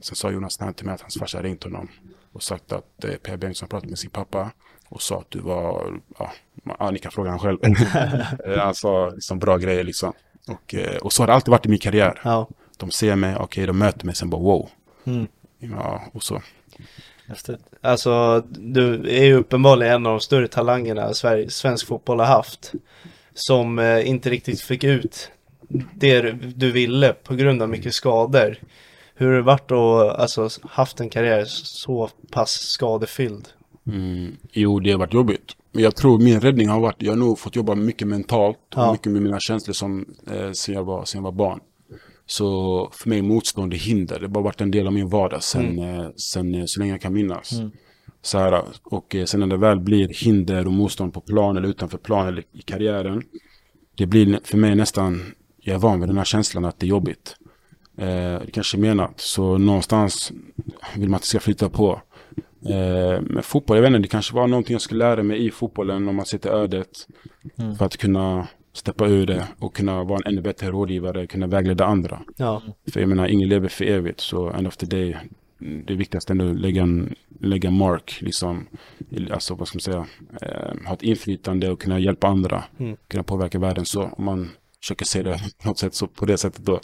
Sen 0.00 0.16
sa 0.16 0.30
Jonas 0.30 0.56
Tern 0.56 0.74
till 0.74 0.86
mig 0.86 0.94
att 0.94 1.00
hans 1.00 1.18
farsa 1.18 1.42
ringt 1.42 1.64
honom 1.64 1.88
och 2.32 2.42
sagt 2.42 2.72
att 2.72 3.04
eh, 3.04 3.14
Per 3.14 3.36
Bengtsson 3.36 3.68
pratat 3.68 3.90
med 3.90 3.98
sin 3.98 4.10
pappa 4.10 4.50
och 4.88 5.02
sa 5.02 5.18
att 5.18 5.30
du 5.30 5.40
var, 5.40 6.00
ja, 6.18 6.32
ja 6.78 6.90
ni 6.90 6.98
kan 6.98 7.12
fråga 7.12 7.30
han 7.30 7.38
själv. 7.38 7.58
Eh, 8.46 8.58
han 8.58 8.74
sa 8.74 9.10
liksom 9.10 9.38
bra 9.38 9.56
grejer 9.56 9.84
liksom. 9.84 10.12
Och, 10.48 10.74
eh, 10.74 10.96
och 10.96 11.12
så 11.12 11.22
har 11.22 11.26
det 11.26 11.32
alltid 11.32 11.50
varit 11.50 11.66
i 11.66 11.68
min 11.68 11.78
karriär. 11.78 12.20
Ja. 12.24 12.48
De 12.76 12.90
ser 12.90 13.16
mig, 13.16 13.36
okej, 13.36 13.66
de 13.66 13.78
möter 13.78 14.06
mig, 14.06 14.14
sen 14.14 14.30
bara 14.30 14.40
wow. 14.40 14.68
Mm. 15.04 15.26
Ja, 15.58 16.02
och 16.12 16.22
så. 16.22 16.42
Alltså, 17.80 18.44
du 18.48 18.94
är 18.94 19.24
ju 19.24 19.34
uppenbarligen 19.34 19.94
en 19.94 20.06
av 20.06 20.12
de 20.12 20.20
större 20.20 20.48
talangerna 20.48 21.14
Sverige, 21.14 21.50
svensk 21.50 21.86
fotboll 21.86 22.20
har 22.20 22.26
haft. 22.26 22.72
Som 23.34 23.78
eh, 23.78 24.08
inte 24.08 24.30
riktigt 24.30 24.60
fick 24.60 24.84
ut 24.84 25.30
det 25.94 26.20
du 26.32 26.72
ville 26.72 27.12
på 27.12 27.34
grund 27.34 27.62
av 27.62 27.68
mycket 27.68 27.94
skador. 27.94 28.58
Hur 29.18 29.26
har 29.26 29.34
det 29.34 29.42
varit 29.42 29.70
att 29.72 30.18
alltså, 30.20 30.48
haft 30.62 31.00
en 31.00 31.10
karriär 31.10 31.44
så 31.44 32.08
pass 32.32 32.50
skadefylld? 32.50 33.48
Mm, 33.86 34.36
jo, 34.52 34.80
det 34.80 34.90
har 34.92 34.98
varit 34.98 35.14
jobbigt. 35.14 35.56
Men 35.72 35.82
jag 35.82 35.96
tror 35.96 36.18
min 36.18 36.40
räddning 36.40 36.68
har 36.68 36.80
varit, 36.80 37.02
jag 37.02 37.12
har 37.12 37.16
nog 37.16 37.38
fått 37.38 37.56
jobba 37.56 37.74
mycket 37.74 38.08
mentalt 38.08 38.58
och 38.74 38.82
Ja. 38.82 38.92
mycket 38.92 39.12
med 39.12 39.22
mina 39.22 39.40
känslor 39.40 39.72
som, 39.74 40.06
eh, 40.30 40.50
sen, 40.52 40.74
jag 40.74 40.84
var, 40.84 41.04
sen 41.04 41.18
jag 41.18 41.22
var 41.24 41.32
barn. 41.32 41.60
Så 42.26 42.88
för 42.92 43.08
mig 43.08 43.22
motstånd 43.22 43.74
är 43.74 43.78
hinder. 43.78 44.18
Det 44.18 44.24
har 44.24 44.28
bara 44.28 44.44
varit 44.44 44.60
en 44.60 44.70
del 44.70 44.86
av 44.86 44.92
min 44.92 45.08
vardag 45.08 45.42
sen, 45.42 45.78
eh, 45.78 46.08
sen 46.16 46.54
eh, 46.54 46.64
så 46.66 46.80
länge 46.80 46.92
jag 46.92 47.00
kan 47.00 47.12
minnas. 47.12 47.50
Så 48.22 48.38
här, 48.38 48.62
och 48.84 49.14
eh, 49.14 49.24
sen 49.24 49.40
när 49.40 49.46
det 49.46 49.56
väl 49.56 49.80
blir 49.80 50.08
hinder 50.08 50.66
och 50.66 50.72
motstånd 50.72 51.12
på 51.14 51.20
plan 51.20 51.56
eller 51.56 51.68
utanför 51.68 51.98
plan 51.98 52.26
eller 52.28 52.42
i 52.52 52.62
karriären. 52.62 53.22
Det 53.96 54.06
blir 54.06 54.40
för 54.44 54.56
mig 54.58 54.74
nästan, 54.74 55.22
jag 55.60 55.74
är 55.74 55.78
van 55.78 56.00
vid 56.00 56.08
den 56.08 56.16
här 56.18 56.24
känslan 56.24 56.64
att 56.64 56.80
det 56.80 56.86
är 56.86 56.88
jobbigt. 56.88 57.36
Eh, 57.98 58.40
det 58.44 58.50
kanske 58.52 58.78
menat. 58.78 59.20
Så 59.20 59.58
någonstans 59.58 60.32
vill 60.96 61.08
man 61.08 61.14
att 61.14 61.22
det 61.22 61.28
ska 61.28 61.40
flytta 61.40 61.68
på. 61.68 62.00
Eh, 62.68 63.20
men 63.22 63.42
fotboll, 63.42 63.76
jag 63.76 63.82
vet 63.82 63.88
inte, 63.88 63.98
det 63.98 64.08
kanske 64.08 64.34
var 64.34 64.46
någonting 64.46 64.72
jag 64.74 64.82
skulle 64.82 65.04
lära 65.04 65.22
mig 65.22 65.46
i 65.46 65.50
fotbollen 65.50 66.08
om 66.08 66.16
man 66.16 66.26
sitter 66.26 66.50
ödet. 66.50 67.06
För 67.78 67.84
att 67.86 67.96
kunna 67.96 68.48
steppa 68.72 69.06
ur 69.06 69.26
det 69.26 69.46
och 69.58 69.76
kunna 69.76 70.04
vara 70.04 70.18
en 70.24 70.32
ännu 70.32 70.40
bättre 70.42 70.70
rådgivare, 70.70 71.26
kunna 71.26 71.46
vägleda 71.46 71.84
andra. 71.84 72.22
Ja, 72.36 72.62
För 72.92 73.00
jag 73.00 73.08
menar, 73.08 73.28
ingen 73.28 73.48
lever 73.48 73.68
för 73.68 73.84
evigt, 73.84 74.20
så 74.20 74.50
end 74.50 74.66
of 74.66 74.76
the 74.76 74.86
day, 74.86 75.16
det 75.86 75.94
viktigaste 75.94 76.32
är 76.32 76.50
att 76.50 76.60
lägga 76.60 76.82
en, 76.82 77.14
lägga 77.40 77.70
mark, 77.70 78.18
liksom, 78.20 78.66
alltså 79.30 79.54
vad 79.54 79.68
ska 79.68 79.76
man 79.76 79.80
säga, 79.80 80.06
eh, 80.42 80.86
ha 80.86 80.94
ett 80.94 81.02
inflytande 81.02 81.70
och 81.70 81.80
kunna 81.80 81.98
hjälpa 81.98 82.26
andra, 82.26 82.64
Mm. 82.78 82.96
kunna 83.08 83.22
påverka 83.22 83.58
världen 83.58 83.84
så, 83.84 84.02
om 84.02 84.24
man 84.24 84.50
försöker 84.80 85.04
se 85.04 85.22
det 85.22 85.40
på 85.62 85.68
något 85.68 85.78
sätt 85.78 85.94
så, 85.94 86.06
på 86.06 86.26
det 86.26 86.38
sättet 86.38 86.64
då. 86.64 86.80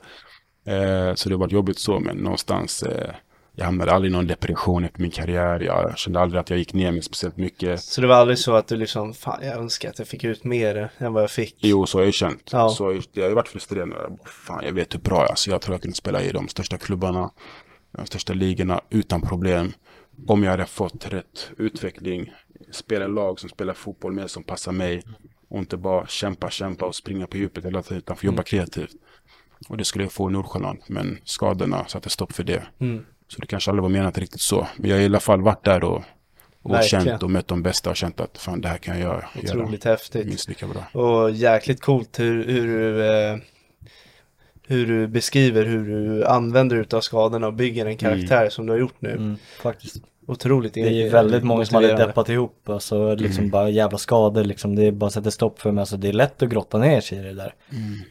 Eh, 0.65 1.15
så 1.15 1.29
det 1.29 1.35
har 1.35 1.41
varit 1.41 1.53
jobbigt 1.53 1.79
så, 1.79 2.01
men 2.01 2.17
någonstans, 2.17 2.83
eh, 2.83 3.15
jag 3.55 3.65
hamnade 3.65 3.93
aldrig 3.93 4.13
i 4.13 4.17
någon 4.17 4.27
depression 4.27 4.85
efter 4.85 5.01
min 5.01 5.11
karriär, 5.11 5.61
jag 5.61 5.99
kände 5.99 6.21
aldrig 6.21 6.41
att 6.41 6.51
jag 6.51 6.59
gick 6.59 6.75
ner 6.75 6.93
mig 6.93 7.03
speciellt 7.03 7.37
mycket. 7.37 7.81
så 7.81 8.01
det 8.01 8.07
var 8.07 8.15
aldrig 8.15 8.39
så 8.39 8.55
att 8.55 8.69
du 8.69 8.77
liksom, 8.77 9.15
fan 9.15 9.41
jag 9.43 9.55
önskar 9.55 9.91
att 9.91 9.99
jag 9.99 10.09
fick 10.09 10.25
ut 10.25 10.45
mer 10.45 10.91
än 10.99 11.13
vad 11.13 11.23
jag 11.23 11.31
fick. 11.31 11.57
Jo, 11.59 11.87
så 11.87 11.99
har 11.99 12.03
jag 12.03 12.07
ju 12.07 12.13
känt. 12.13 12.51
Ja. 12.53 12.69
Så 12.69 13.03
jag, 13.13 13.23
har 13.23 13.29
ju 13.29 13.35
varit 13.35 13.49
frustrerad. 13.49 14.19
Fan, 14.25 14.65
jag 14.65 14.73
vet 14.73 14.95
hur 14.95 15.01
bra 15.01 15.17
jag 15.17 15.25
är. 15.25 15.31
Alltså, 15.31 15.51
jag 15.51 15.61
tror 15.61 15.75
jag 15.75 15.83
kunde 15.83 15.97
spela 15.97 16.23
i 16.23 16.31
de 16.31 16.49
största 16.49 16.79
klubbarna, 16.79 17.31
de 17.97 18.07
största 18.07 18.33
ligorna 18.33 18.81
utan 18.91 19.21
problem. 19.21 19.73
Om 20.27 20.43
jag 20.43 20.51
hade 20.51 20.67
fått 20.67 21.13
rätt 21.13 21.51
utveckling, 21.59 22.33
spela 22.71 23.07
lag 23.07 23.41
som 23.41 23.49
spelar 23.49 23.75
fotboll 23.75 24.13
mer 24.13 24.27
som 24.27 24.43
passar 24.43 24.73
mig 24.73 25.03
och 25.49 25.59
inte 25.59 25.77
bara 25.77 26.07
kämpa, 26.07 26.51
kämpa 26.51 26.87
och 26.87 26.95
springa 26.95 27.27
på 27.27 27.37
djupet 27.37 27.65
hela 27.65 27.83
tiden 27.83 27.99
utan 27.99 28.17
få 28.17 28.27
jobba 28.27 28.43
kreativt. 28.43 28.95
Och 29.69 29.77
det 29.77 29.85
skulle 29.85 30.05
jag 30.05 30.13
få 30.13 30.31
i 30.31 30.33
Nordsjälland, 30.33 30.79
men 30.87 31.19
skadorna 31.25 31.85
satte 31.89 32.11
stopp 32.11 32.33
för 32.33 32.45
det. 32.45 32.63
Mm. 32.81 33.05
Så 33.29 33.41
det 33.41 33.47
kanske 33.47 33.71
aldrig 33.71 33.83
var 33.83 33.91
menat 33.91 34.19
riktigt 34.19 34.41
så. 34.41 34.67
Men 34.77 34.91
jag 34.91 34.97
har 34.97 35.03
i 35.03 35.07
alla 35.07 35.21
fall 35.21 35.43
varit 35.43 35.65
där 35.65 35.85
och, 35.85 36.03
och 36.63 36.71
Verkligen. 36.71 37.05
känt 37.05 37.23
och 37.23 37.31
mött 37.31 37.49
de 37.49 37.63
bästa 37.63 37.91
och 37.91 37.97
känt 37.97 38.21
att 38.21 38.39
fan 38.39 38.61
det 38.61 38.69
här 38.69 38.79
kan 38.79 38.95
jag 38.95 39.03
göra, 39.03 39.25
göra 39.43 39.59
Otroligt 39.63 39.85
häftigt. 39.85 40.27
minst 40.27 40.49
lika 40.49 40.67
bra. 40.67 41.03
Och 41.03 41.31
jäkligt 41.31 41.81
coolt 41.81 42.19
hur, 42.21 42.45
hur, 42.45 42.67
du, 42.67 43.07
eh, 43.07 43.37
hur 44.67 44.87
du 44.87 45.07
beskriver 45.07 45.65
hur 45.65 45.85
du 45.85 46.25
använder 46.25 46.77
utav 46.77 47.01
skadorna 47.01 47.47
och 47.47 47.55
bygger 47.55 47.87
en 47.87 47.97
karaktär 47.97 48.49
som 48.49 48.67
du 48.67 48.73
har 48.73 48.79
gjort 48.79 49.01
nu. 49.01 49.11
Mm, 49.11 49.37
faktiskt. 49.63 49.97
Otroligt 50.27 50.75
Det 50.75 50.81
är 50.81 50.91
ju 50.91 51.09
väldigt 51.09 51.45
många 51.45 51.65
som 51.65 51.75
hade 51.75 51.97
deppat 51.97 52.29
ihop, 52.29 52.69
alltså 52.69 53.15
liksom 53.15 53.51
bara 53.51 53.71
jävla 53.71 53.99
skador 53.99 54.45
liksom, 54.45 54.75
det 54.75 54.87
är 54.87 54.93
bara 54.93 55.11
sätter 55.11 55.31
stopp 55.31 55.61
för 55.61 55.73
mig, 55.73 55.83
alltså 55.83 55.97
det 55.97 56.09
är 56.09 56.13
lätt 56.13 56.43
att 56.43 56.49
grotta 56.49 56.79
ner 56.79 57.01
sig 57.01 57.19
i 57.19 57.23
det 57.23 57.33
där. 57.33 57.55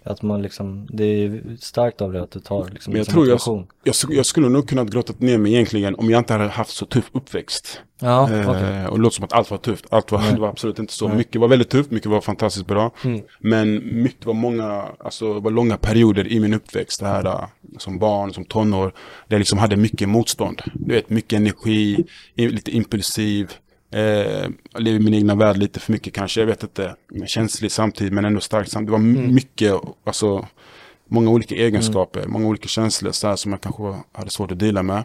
Att 0.04 0.22
man 0.22 0.42
liksom, 0.42 0.88
det 0.92 1.04
är 1.04 1.42
starkt 1.60 2.02
av 2.02 2.14
det 2.14 2.22
att 2.22 2.32
du 2.32 2.40
tar 2.40 2.70
liksom 2.72 2.94
Men 2.94 2.98
jag 2.98 3.08
tror 3.08 3.28
jag, 3.28 3.40
jag, 3.84 3.96
jag 4.10 4.26
skulle 4.26 4.50
nog 4.50 4.70
kunnat 4.70 4.88
grottat 4.88 5.20
ner 5.20 5.38
mig 5.38 5.54
egentligen 5.54 5.96
om 5.96 6.10
jag 6.10 6.20
inte 6.20 6.34
hade 6.34 6.48
haft 6.48 6.76
så 6.76 6.86
tuff 6.86 7.10
uppväxt. 7.12 7.82
Ja, 8.02 8.30
Eh, 8.32 8.50
okej. 8.50 8.88
Och 8.88 8.98
det 8.98 9.04
låter 9.04 9.16
som 9.16 9.26
att 9.26 9.34
allt 9.34 9.52
var 9.52 9.58
tufft. 9.58 9.86
Allt 9.90 10.12
var, 10.12 10.32
det 10.32 10.40
var 10.40 10.48
absolut 10.48 10.80
inte 10.80 10.94
så. 10.94 11.10
Mycket 11.10 11.42
var 11.42 11.48
väldigt 11.48 11.70
tufft, 11.70 11.92
mycket 11.92 12.12
var 12.12 12.22
fantastiskt 12.22 12.68
bra. 12.68 12.92
Mm. 13.04 13.22
Men 13.40 13.82
mycket 14.04 14.26
var 14.26 14.34
många, 14.34 14.86
alltså 15.00 15.40
var 15.40 15.52
långa 15.52 15.78
perioder 15.78 16.28
i 16.28 16.40
min 16.40 16.54
uppväxt. 16.54 17.00
Det 17.00 17.08
här 17.08 17.26
eh, 17.26 17.46
som 17.78 18.00
barn, 18.00 18.34
som 18.34 18.46
tonår. 18.46 18.86
Där 19.28 19.36
jag 19.36 19.40
liksom 19.40 19.60
hade 19.60 19.76
mycket 19.76 20.10
motstånd. 20.10 20.62
Du 20.74 20.94
vet, 20.94 21.10
mycket 21.10 21.38
energi, 21.38 22.01
lite 22.36 22.72
impulsiv. 22.72 23.52
Eh, 23.94 24.50
lever 24.78 25.00
i 25.00 25.00
min 25.00 25.14
egna 25.14 25.36
värld 25.36 25.58
lite 25.58 25.80
för 25.80 25.92
mycket 25.92 26.14
kanske, 26.14 26.40
jag 26.40 26.48
vet 26.48 26.64
inte. 26.64 26.96
Känslig 27.28 27.72
samtidigt 27.72 28.14
men 28.14 28.26
ändå 28.26 28.40
stark 28.40 28.68
samtidigt. 28.68 28.88
Det 28.88 28.92
var 28.92 29.00
m- 29.26 29.34
mycket, 29.36 29.74
alltså 30.04 30.48
många 31.08 31.30
olika 31.30 31.56
egenskaper, 31.56 32.28
många 32.28 32.48
olika 32.48 32.68
känslor 32.68 33.12
så 33.12 33.28
här, 33.28 33.36
som 33.36 33.52
jag 33.52 33.62
kanske 33.62 33.96
hade 34.12 34.30
svårt 34.30 34.52
att 34.52 34.60
dela 34.60 34.84
med. 34.84 35.04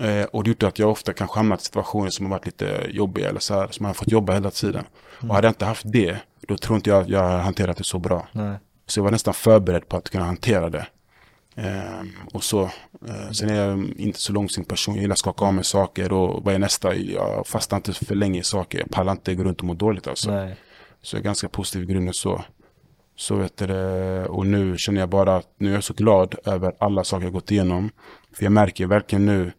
Eh, 0.00 0.24
och 0.24 0.44
det 0.44 0.48
gjorde 0.50 0.68
att 0.68 0.78
jag 0.78 0.90
ofta 0.90 1.12
kanske 1.12 1.38
hamnat 1.38 1.60
i 1.60 1.64
situationer 1.64 2.10
som 2.10 2.26
har 2.26 2.30
varit 2.30 2.46
lite 2.46 2.86
jobbiga 2.90 3.28
eller 3.28 3.40
så 3.40 3.54
här, 3.54 3.68
som 3.70 3.84
jag 3.84 3.88
har 3.88 3.94
fått 3.94 4.12
jobba 4.12 4.32
hela 4.32 4.50
tiden. 4.50 4.84
Och 5.28 5.34
hade 5.34 5.46
jag 5.46 5.50
inte 5.52 5.64
haft 5.64 5.92
det, 5.92 6.16
då 6.48 6.56
tror 6.56 6.76
inte 6.76 6.90
jag 6.90 7.02
att 7.02 7.08
jag 7.08 7.20
har 7.22 7.38
hanterat 7.38 7.76
det 7.76 7.84
så 7.84 7.98
bra. 7.98 8.28
Nej. 8.32 8.56
Så 8.86 8.98
jag 8.98 9.04
var 9.04 9.10
nästan 9.10 9.34
förberedd 9.34 9.88
på 9.88 9.96
att 9.96 10.10
kunna 10.10 10.24
hantera 10.24 10.70
det. 10.70 10.86
Ehm, 11.56 12.10
och 12.32 12.44
så, 12.44 12.62
eh, 13.08 13.30
sen 13.32 13.50
är 13.50 13.54
jag 13.54 13.88
inte 13.96 14.18
så 14.18 14.32
långsint 14.32 14.68
person, 14.68 14.94
jag 14.94 15.02
gillar 15.02 15.12
att 15.12 15.18
skaka 15.18 15.44
av 15.44 15.54
mig 15.54 15.64
saker 15.64 16.12
och 16.12 16.44
vad 16.44 16.54
är 16.54 16.58
nästa? 16.58 16.94
Jag 16.96 17.46
fastnar 17.46 17.78
inte 17.78 17.92
för 17.92 18.14
länge 18.14 18.40
i 18.40 18.42
saker, 18.42 18.78
jag 18.78 18.90
pallar 18.90 19.12
inte 19.12 19.34
gå 19.34 19.44
runt 19.44 19.58
och 19.60 19.64
må 19.66 19.74
dåligt 19.74 20.06
alltså. 20.06 20.30
Nej. 20.30 20.56
Så 21.02 21.16
jag 21.16 21.20
är 21.20 21.24
ganska 21.24 21.48
positiv 21.48 21.82
i 21.82 21.92
grunden 21.92 22.14
så. 22.14 22.44
Så 23.16 23.34
vet 23.34 23.56
du 23.56 23.74
och 24.24 24.46
nu 24.46 24.78
känner 24.78 25.00
jag 25.00 25.08
bara 25.08 25.36
att 25.36 25.48
nu 25.58 25.70
är 25.70 25.74
jag 25.74 25.84
så 25.84 25.94
glad 25.94 26.34
över 26.44 26.72
alla 26.78 27.04
saker 27.04 27.24
jag 27.24 27.32
gått 27.32 27.50
igenom. 27.50 27.90
För 28.32 28.44
jag 28.44 28.52
märker 28.52 28.86
verkligen 28.86 29.26
nu 29.26 29.52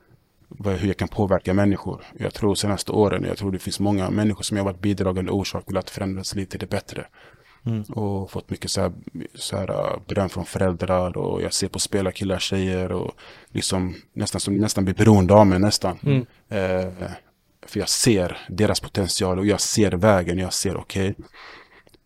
vad- 0.47 0.75
hur 0.75 0.87
jag 0.87 0.97
kan 0.97 1.07
påverka 1.07 1.53
människor. 1.53 2.01
Jag 2.19 2.33
tror 2.33 2.55
senaste 2.55 2.91
åren, 2.91 3.23
jag 3.27 3.37
tror 3.37 3.51
det 3.51 3.59
finns 3.59 3.79
många 3.79 4.09
människor 4.09 4.43
som 4.43 4.57
jag 4.57 4.63
varit 4.63 4.79
bidragande 4.81 5.31
orsak 5.31 5.65
till 5.65 5.77
att 5.77 5.89
förändra 5.89 6.23
sitt 6.23 6.35
liv 6.37 6.45
till 6.45 6.59
det 6.59 6.69
bättre. 6.69 7.05
Och 7.89 8.32
fått 8.32 8.49
mycket 8.49 8.72
så 8.72 8.82
här, 8.82 8.91
så 9.36 9.57
här 9.57 9.70
äh, 9.70 9.99
beröm 10.07 10.30
från 10.30 10.45
föräldrar 10.45 11.18
och 11.18 11.41
jag 11.41 11.53
ser 11.53 11.68
på 11.68 11.80
spelarkillar, 11.80 12.39
tjejer 12.39 12.91
och 12.91 13.12
liksom 13.51 13.95
nästan 14.14 14.41
som 14.41 14.55
nästan 14.55 14.86
blir 14.86 14.95
beroende 14.95 15.34
av 15.34 15.47
mig 15.47 15.59
nästan. 15.59 15.97
Eh, 16.49 16.91
för 17.66 17.80
jag 17.80 17.89
ser 17.89 18.38
deras 18.49 18.80
potential 18.80 19.39
och 19.39 19.45
jag 19.45 19.62
ser 19.62 19.91
vägen. 19.91 20.38
Jag 20.38 20.53
ser 20.53 20.78
okej, 20.78 21.16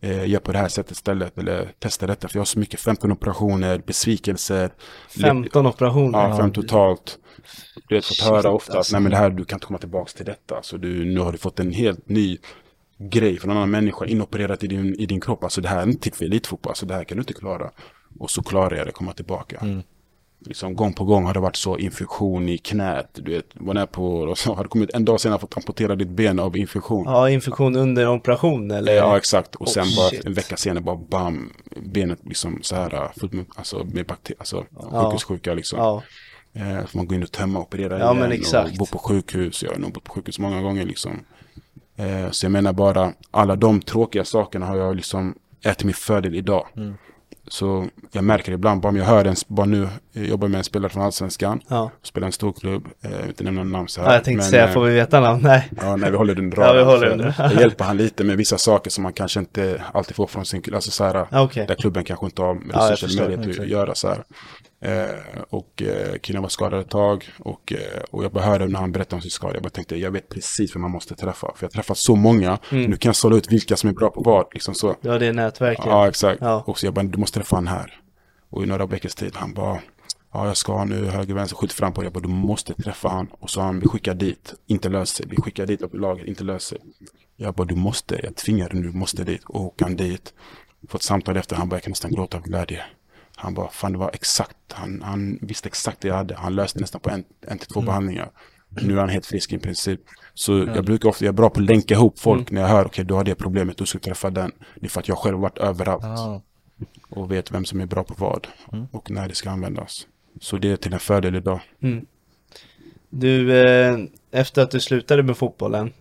eh, 0.00 0.28
gör 0.28 0.40
på 0.40 0.52
det 0.52 0.58
här 0.58 0.68
sättet 0.68 0.92
istället 0.92 1.38
eller 1.38 1.72
testa 1.78 2.06
detta. 2.06 2.28
För 2.28 2.36
jag 2.36 2.40
har 2.40 2.46
så 2.46 2.58
mycket 2.58 2.80
15 2.80 3.12
operationer, 3.12 3.82
besvikelser. 3.86 4.70
15 5.20 5.66
operationer. 5.66 6.28
Ja, 6.28 6.36
fem 6.36 6.52
totalt. 6.52 7.18
Du 7.88 7.94
vet, 7.94 8.04
fått 8.04 8.20
höra 8.20 8.50
ofta 8.50 8.72
att 8.72 8.78
alltså. 8.78 8.94
nej 8.96 9.02
men 9.02 9.10
det 9.10 9.16
här, 9.16 9.30
du 9.30 9.44
kan 9.44 9.56
inte 9.56 9.66
komma 9.66 9.78
tillbaka 9.78 10.10
till 10.16 10.26
detta. 10.26 10.62
Så 10.62 10.76
du, 10.76 11.04
nu 11.04 11.20
har 11.20 11.32
du 11.32 11.38
fått 11.38 11.60
en 11.60 11.72
helt 11.72 12.08
ny 12.08 12.38
grej 12.98 13.38
från 13.38 13.50
en 13.50 13.56
annan 13.56 13.70
människa 13.70 14.06
inopererat 14.06 14.64
i 14.64 14.66
din, 14.66 14.94
i 14.94 15.06
din 15.06 15.20
kropp. 15.20 15.44
Alltså 15.44 15.60
det 15.60 15.68
här 15.68 15.82
är 15.82 15.86
inte 15.86 16.02
till 16.02 16.12
för 16.12 16.24
elitfotboll, 16.24 16.70
alltså 16.70 16.86
det 16.86 16.94
här 16.94 17.04
kan 17.04 17.16
du 17.16 17.20
inte 17.20 17.32
klara. 17.32 17.70
Och 18.18 18.30
så 18.30 18.42
klarar 18.42 18.76
jag 18.76 18.86
det, 18.86 18.92
komma 18.92 19.12
tillbaka. 19.12 19.58
Mm. 19.62 19.82
Liksom 20.46 20.74
gång 20.74 20.92
på 20.92 21.04
gång 21.04 21.24
har 21.24 21.34
det 21.34 21.40
varit 21.40 21.56
så 21.56 21.78
infektion 21.78 22.48
i 22.48 22.58
knät. 22.58 23.10
Du 23.12 23.32
vet, 23.32 23.46
var 23.54 23.74
när 23.74 23.86
på 23.86 24.18
och 24.18 24.38
så 24.38 24.54
har 24.54 24.62
det 24.62 24.68
kommit 24.68 24.90
en 24.94 25.04
dag 25.04 25.20
senare 25.20 25.38
fått 25.38 25.56
amputera 25.56 25.96
ditt 25.96 26.08
ben 26.08 26.38
av 26.38 26.56
infektion. 26.56 27.04
Ja, 27.06 27.30
infektion 27.30 27.76
under 27.76 28.08
operation 28.08 28.70
eller? 28.70 28.96
Ja, 28.96 29.16
exakt. 29.16 29.54
Och 29.54 29.68
sen 29.68 29.84
oh, 29.84 29.96
bara 29.96 30.08
shit. 30.08 30.24
en 30.24 30.32
vecka 30.32 30.56
senare 30.56 30.84
bara 30.84 30.96
bam, 30.96 31.52
benet 31.76 32.18
liksom 32.24 32.58
så 32.62 32.76
här, 32.76 33.12
fullt 33.16 33.32
med, 33.32 33.44
alltså 33.56 33.84
med 33.84 34.06
bakterier, 34.06 34.40
alltså 34.40 34.64
ja. 34.80 35.10
sjukhussjuka 35.10 35.54
liksom. 35.54 35.78
Ja. 35.78 36.02
Eh, 36.54 36.84
man 36.92 37.06
gå 37.06 37.14
in 37.14 37.22
och 37.22 37.32
tömma 37.32 37.58
och 37.58 37.64
operera 37.64 37.98
ja, 37.98 38.04
igen. 38.04 38.18
Men 38.18 38.32
exakt. 38.32 38.70
Och 38.70 38.76
bo 38.76 38.86
på 38.86 38.98
sjukhus. 38.98 39.62
Jag 39.62 39.70
har 39.70 39.78
nog 39.78 39.92
bott 39.92 40.04
på 40.04 40.12
sjukhus 40.12 40.38
många 40.38 40.62
gånger 40.62 40.84
liksom. 40.84 41.20
Eh, 41.96 42.30
så 42.30 42.46
jag 42.46 42.52
menar 42.52 42.72
bara, 42.72 43.12
alla 43.30 43.56
de 43.56 43.80
tråkiga 43.80 44.24
sakerna 44.24 44.66
har 44.66 44.76
jag 44.76 44.96
liksom 44.96 45.34
är 45.62 45.74
till 45.74 45.86
min 45.86 45.94
fördel 45.94 46.34
idag. 46.34 46.66
Mm. 46.76 46.94
Så 47.48 47.86
jag 48.12 48.24
märker 48.24 48.52
ibland, 48.52 48.80
bara 48.80 48.88
om 48.88 48.96
jag 48.96 49.04
hör 49.04 49.24
en, 49.24 49.34
bara 49.48 49.66
nu, 49.66 49.88
jag 50.12 50.26
jobbar 50.26 50.48
med 50.48 50.58
en 50.58 50.64
spelare 50.64 50.92
från 50.92 51.02
Allsvenskan, 51.02 51.60
ja. 51.68 51.90
spelar 52.02 52.26
en 52.26 52.32
stor 52.32 52.52
klubb, 52.52 52.88
eh, 53.02 53.28
inte 53.28 53.44
nämna 53.44 53.64
namn 53.64 53.88
så 53.88 54.00
här. 54.00 54.08
Ja, 54.08 54.14
jag 54.14 54.24
tänkte 54.24 54.42
men, 54.42 54.50
säga, 54.50 54.68
får 54.68 54.84
vi 54.84 54.94
veta 54.94 55.20
namn? 55.20 55.42
Nej. 55.42 55.70
Ja, 55.82 55.96
nej, 55.96 56.10
vi 56.10 56.16
håller 56.16 56.34
den 56.34 56.52
raden. 56.52 56.76
Ja, 56.76 56.84
vi 56.84 56.90
håller 56.90 57.16
den. 57.16 57.32
Jag 57.38 57.60
hjälper 57.60 57.84
han 57.84 57.96
lite 57.96 58.24
med 58.24 58.36
vissa 58.36 58.58
saker 58.58 58.90
som 58.90 59.02
man 59.02 59.12
kanske 59.12 59.40
inte 59.40 59.82
alltid 59.92 60.16
får 60.16 60.26
från 60.26 60.44
sin 60.44 60.62
klubb, 60.62 60.74
alltså 60.74 60.90
så 60.90 61.04
här, 61.04 61.42
okay. 61.44 61.66
där 61.66 61.74
klubben 61.74 62.04
kanske 62.04 62.26
inte 62.26 62.42
har 62.42 62.54
resurser 62.54 63.22
ja, 63.22 63.28
möjlighet 63.28 63.60
att 63.60 63.68
göra 63.68 63.94
så 63.94 64.08
här. 64.08 64.24
Eh, 64.80 65.42
och 65.50 65.82
eh, 65.82 66.18
killen 66.18 66.42
var 66.42 66.48
skadad 66.48 66.80
ett 66.80 66.90
tag 66.90 67.28
och, 67.38 67.72
eh, 67.72 68.02
och 68.10 68.24
jag 68.24 68.32
bara 68.32 68.44
hörde 68.44 68.68
när 68.68 68.80
han 68.80 68.92
berättade 68.92 69.16
om 69.16 69.22
sin 69.22 69.30
skada. 69.30 69.54
Jag 69.54 69.62
bara 69.62 69.70
tänkte 69.70 69.96
jag 69.96 70.10
vet 70.10 70.28
precis 70.28 70.74
vem 70.74 70.82
man 70.82 70.90
måste 70.90 71.14
träffa. 71.14 71.52
För 71.54 71.64
jag 71.64 71.68
har 71.68 71.72
träffat 71.72 71.98
så 71.98 72.16
många. 72.16 72.58
Mm. 72.70 72.90
Nu 72.90 72.96
kan 72.96 73.08
jag 73.08 73.16
sålla 73.16 73.36
ut 73.36 73.52
vilka 73.52 73.76
som 73.76 73.90
är 73.90 73.94
bra 73.94 74.10
på 74.10 74.22
vad. 74.22 74.46
Liksom 74.52 74.74
så. 74.74 74.96
Ja, 75.00 75.18
det 75.18 75.26
är 75.26 75.32
nätverket. 75.32 75.84
Ja, 75.86 76.08
exakt. 76.08 76.40
Ja. 76.40 76.64
Och 76.66 76.78
så 76.78 76.86
jag 76.86 76.94
bara, 76.94 77.04
du 77.04 77.18
måste 77.18 77.38
träffa 77.38 77.56
han 77.56 77.66
här. 77.66 78.00
Och 78.50 78.62
i 78.62 78.66
några 78.66 78.86
veckors 78.86 79.14
tid, 79.14 79.32
han 79.34 79.54
bara, 79.54 79.80
ja 80.32 80.46
jag 80.46 80.56
ska 80.56 80.84
nu 80.84 81.04
höger, 81.04 81.34
vänster, 81.34 81.56
skjut 81.56 81.72
fram 81.72 81.92
på 81.92 82.00
det. 82.00 82.06
Jag 82.06 82.12
bara, 82.12 82.20
du 82.20 82.28
måste 82.28 82.74
träffa 82.74 83.08
han. 83.08 83.28
Och 83.30 83.50
så 83.50 83.60
han, 83.60 83.80
vi 83.80 83.88
skickar 83.88 84.14
dit, 84.14 84.54
inte 84.66 84.88
löser 84.88 85.14
sig. 85.14 85.26
Vi 85.30 85.36
skickar 85.36 85.66
dit 85.66 85.82
upp 85.82 85.94
i 85.94 85.98
laget, 85.98 86.26
inte 86.26 86.44
löser 86.44 86.76
sig. 86.76 86.86
Jag 87.36 87.54
bara, 87.54 87.64
du 87.64 87.74
måste, 87.74 88.20
jag 88.22 88.36
tvingar 88.36 88.68
dig 88.68 88.80
nu, 88.80 88.86
du 88.86 88.98
måste 88.98 89.24
dit. 89.24 89.44
Och 89.44 89.60
åka 89.60 89.88
dit. 89.88 90.34
Fått 90.88 91.02
samtal 91.02 91.36
efter, 91.36 91.56
han 91.56 91.68
bara, 91.68 91.76
jag 91.76 91.82
kan 91.82 91.90
nästan 91.90 92.12
gråta 92.12 92.36
av 92.36 92.42
glädje. 92.42 92.82
Han 93.38 93.54
bara, 93.54 93.68
fan 93.68 93.92
det 93.92 93.98
var 93.98 94.10
exakt, 94.14 94.56
han, 94.72 95.02
han 95.02 95.38
visste 95.42 95.68
exakt 95.68 96.00
det 96.00 96.08
jag 96.08 96.14
hade. 96.14 96.34
Han 96.34 96.54
löste 96.54 96.80
nästan 96.80 97.00
på 97.00 97.10
en, 97.10 97.24
en 97.40 97.58
till 97.58 97.68
två 97.68 97.80
mm. 97.80 97.86
behandlingar. 97.86 98.30
Nu 98.68 98.94
är 98.94 99.00
han 99.00 99.08
helt 99.08 99.26
frisk 99.26 99.52
i 99.52 99.58
princip. 99.58 100.00
Så 100.34 100.52
mm. 100.52 100.74
jag 100.74 100.84
brukar 100.84 101.08
ofta, 101.08 101.24
jag 101.24 101.32
är 101.32 101.36
bra 101.36 101.50
på 101.50 101.60
att 101.60 101.66
länka 101.66 101.94
ihop 101.94 102.18
folk 102.18 102.50
mm. 102.50 102.54
när 102.54 102.60
jag 102.60 102.68
hör, 102.68 102.80
okej 102.80 102.88
okay, 102.88 103.04
du 103.04 103.14
har 103.14 103.24
det 103.24 103.34
problemet, 103.34 103.76
du 103.76 103.86
ska 103.86 103.98
träffa 103.98 104.30
den. 104.30 104.52
Det 104.74 104.86
är 104.86 104.90
för 104.90 105.00
att 105.00 105.08
jag 105.08 105.18
själv 105.18 105.38
varit 105.38 105.58
överallt. 105.58 106.04
Ah. 106.04 106.42
Och 107.08 107.32
vet 107.32 107.50
vem 107.50 107.64
som 107.64 107.80
är 107.80 107.86
bra 107.86 108.04
på 108.04 108.14
vad. 108.18 108.46
Mm. 108.72 108.86
Och 108.92 109.10
när 109.10 109.28
det 109.28 109.34
ska 109.34 109.50
användas. 109.50 110.06
Så 110.40 110.56
det 110.56 110.70
är 110.70 110.76
till 110.76 110.92
en 110.92 110.98
fördel 111.00 111.34
idag. 111.34 111.60
Mm. 111.80 112.06
Du, 113.10 113.60
eh, 113.60 113.98
efter 114.30 114.62
att 114.62 114.70
du 114.70 114.80
slutade 114.80 115.22
med 115.22 115.36
fotbollen, 115.36 115.92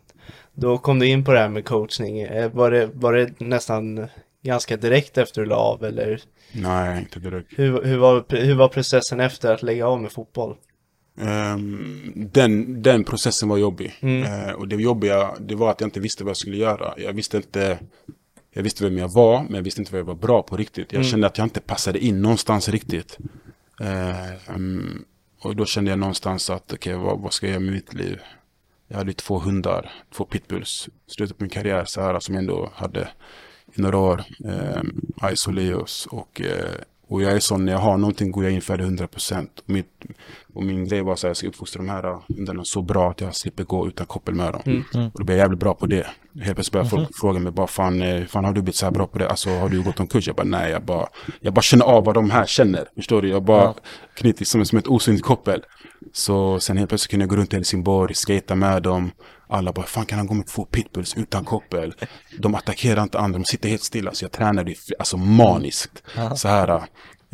då 0.54 0.78
kom 0.78 1.00
du 1.00 1.08
in 1.08 1.26
på 1.26 1.32
det 1.32 1.40
här 1.40 1.50
med 1.50 1.66
coachning. 1.66 2.20
Eh, 2.20 2.52
var 2.52 2.72
det, 2.72 2.90
var 2.94 3.14
det 3.14 3.40
nästan 3.40 4.08
ganska 4.42 4.78
direkt 4.78 5.18
efter 5.18 5.42
du 5.42 5.48
la 5.48 5.56
av 5.56 5.84
eller? 5.84 6.22
Nej, 6.56 7.00
inte 7.00 7.20
direkt. 7.20 7.60
Hur, 7.60 7.84
hur, 7.84 7.98
var, 7.98 8.26
hur 8.30 8.56
var 8.56 8.68
processen 8.68 9.20
efter 9.20 9.54
att 9.54 9.64
lägga 9.64 9.88
av 9.88 10.02
med 10.02 10.12
fotboll? 10.12 10.56
Um, 11.18 12.30
den, 12.32 12.82
den 12.82 13.04
processen 13.04 13.50
var 13.50 13.58
jobbig. 13.58 13.96
Mm. 14.00 14.48
Uh, 14.48 14.54
och 14.54 14.68
det 14.68 14.76
jobbiga, 14.76 15.36
det 15.40 15.56
var 15.56 15.72
att 15.72 15.82
jag 15.82 15.88
inte 15.88 16.00
visste 16.00 16.24
vad 16.24 16.30
jag 16.30 16.38
skulle 16.38 16.58
göra. 16.58 16.94
Jag 16.98 17.14
visste 17.14 17.38
inte, 17.38 17.80
jag 18.54 18.64
visste 18.64 18.84
vem 18.84 18.98
jag 18.98 19.14
var, 19.14 19.44
men 19.44 19.54
jag 19.54 19.62
visste 19.62 19.82
inte 19.82 19.92
vad 19.92 20.00
jag 20.00 20.06
var 20.06 20.16
bra 20.16 20.44
på 20.44 20.58
riktigt. 20.58 20.94
Jag 20.94 21.00
mm. 21.00 21.12
kände 21.12 21.28
att 21.28 21.38
jag 21.38 21.46
inte 21.46 21.62
passade 21.62 22.00
in 22.00 22.22
någonstans 22.22 22.70
riktigt. 22.70 23.18
Uh, 23.82 24.56
um, 24.56 25.06
och 25.42 25.56
då 25.56 25.66
kände 25.66 25.92
jag 25.92 26.00
någonstans 26.00 26.50
att, 26.50 26.74
okej, 26.74 26.96
okay, 26.96 27.06
vad, 27.06 27.20
vad, 27.20 27.34
ska 27.34 27.46
jag 27.46 27.54
göra 27.54 27.64
med 27.64 27.74
mitt 27.74 27.94
liv? 27.94 28.20
Jag 28.88 28.98
hade 28.98 29.14
två 29.14 29.40
hundar, 29.40 29.92
två 30.16 30.26
pitbulls. 30.26 30.90
Slutet 31.08 31.38
på 31.38 31.44
min 31.44 31.50
karriär 31.50 31.86
så 31.86 32.02
här, 32.02 32.20
som 32.20 32.36
jag 32.36 32.42
ändå 32.42 32.72
hade 32.74 33.08
i 33.76 33.82
några 33.82 33.98
år. 33.98 34.24
Eh, 34.46 35.32
Isoleos 35.32 36.08
och, 36.12 36.42
eh, 36.42 36.72
och 37.08 37.22
jag 37.22 37.32
är 37.32 37.40
sån, 37.40 37.66
när 37.66 37.72
jag 37.72 37.80
har 37.80 37.98
någonting 37.98 38.32
går 38.32 38.44
jag 38.44 38.54
in 38.54 38.62
för 38.62 38.78
det 38.78 38.84
100 38.84 39.08
procent. 39.08 39.64
Och, 40.54 40.64
min 40.64 40.88
grej 40.88 41.02
var 41.02 41.16
så 41.16 41.28
här, 41.28 41.30
jag 41.30 41.38
ska 41.38 41.48
uppfostra 41.48 41.82
de 41.82 41.90
här 41.90 42.20
hundarna 42.28 42.66
så 42.66 42.82
bra 42.82 43.12
att 43.12 43.22
jag 43.22 43.36
slipper 43.36 43.64
gå 43.64 43.88
utan 43.88 44.06
koppel 44.06 44.36
med 44.36 44.54
dem. 44.54 44.62
Mm. 44.66 44.84
Mm. 44.94 45.08
Och 45.08 45.20
då 45.20 45.24
blir 45.24 45.36
jag 45.36 45.44
jävligt 45.44 45.60
bra 45.60 45.74
på 45.74 45.86
det. 45.86 46.08
Helt 46.42 46.56
plötsligt 46.56 46.72
börjar 46.72 46.86
folk 46.86 47.00
mm. 47.00 47.12
fråga 47.14 47.40
mig 47.40 47.52
bara, 47.52 47.68
fan, 47.68 48.02
eh, 48.02 48.26
fan 48.26 48.46
har 48.46 48.54
du 48.54 48.62
blivit 48.62 48.76
så 48.76 48.86
här 48.86 48.92
bra 48.92 49.08
på 49.08 49.18
det? 49.18 49.30
Alltså 49.30 49.50
har 49.50 49.70
du 49.70 49.84
gått 49.84 50.00
omkull? 50.00 50.22
Jag 50.26 50.36
bara, 50.36 50.48
nej, 50.48 50.72
jag 50.72 50.84
bara, 50.84 51.08
jag 51.40 51.54
bara 51.54 51.62
känner 51.62 51.86
av 51.86 52.06
vad 52.06 52.16
de 52.16 52.30
här 52.30 52.46
känner. 52.46 52.88
Förstår 52.96 53.22
du? 53.22 53.30
Jag 53.30 53.44
bara 53.44 53.64
ja. 53.64 53.76
knyter 54.14 54.46
som, 54.46 54.66
som 54.66 54.78
ett 54.78 54.88
osynligt 54.88 55.26
koppel. 55.26 55.64
Så 56.14 56.60
sen 56.60 56.78
helt 56.78 56.90
plötsligt 56.90 57.12
kunde 57.12 57.24
jag 57.24 57.30
gå 57.30 57.36
runt 57.36 57.54
i 57.54 57.56
Helsingborg, 57.56 58.16
skata 58.16 58.56
med 58.56 58.84
dem. 58.84 59.12
Alla 59.48 59.74
bara, 59.74 59.86
fan 59.86 60.06
kan 60.06 60.18
han 60.18 60.28
gå 60.28 60.34
med 60.34 60.48
två 60.48 60.66
pitbulls 60.66 61.18
utan 61.18 61.46
koppel? 61.46 61.94
De 62.40 62.56
attackerar 62.56 63.04
inte 63.04 63.20
andra, 63.20 63.40
de 63.40 63.46
sitter 63.46 63.70
helt 63.70 63.84
stilla. 63.84 64.14
Så 64.14 64.26
jag 64.26 64.32
tränade 64.32 64.76
alltså 65.00 65.18
maniskt. 65.18 66.04
Så 66.36 66.48
här. 66.48 66.82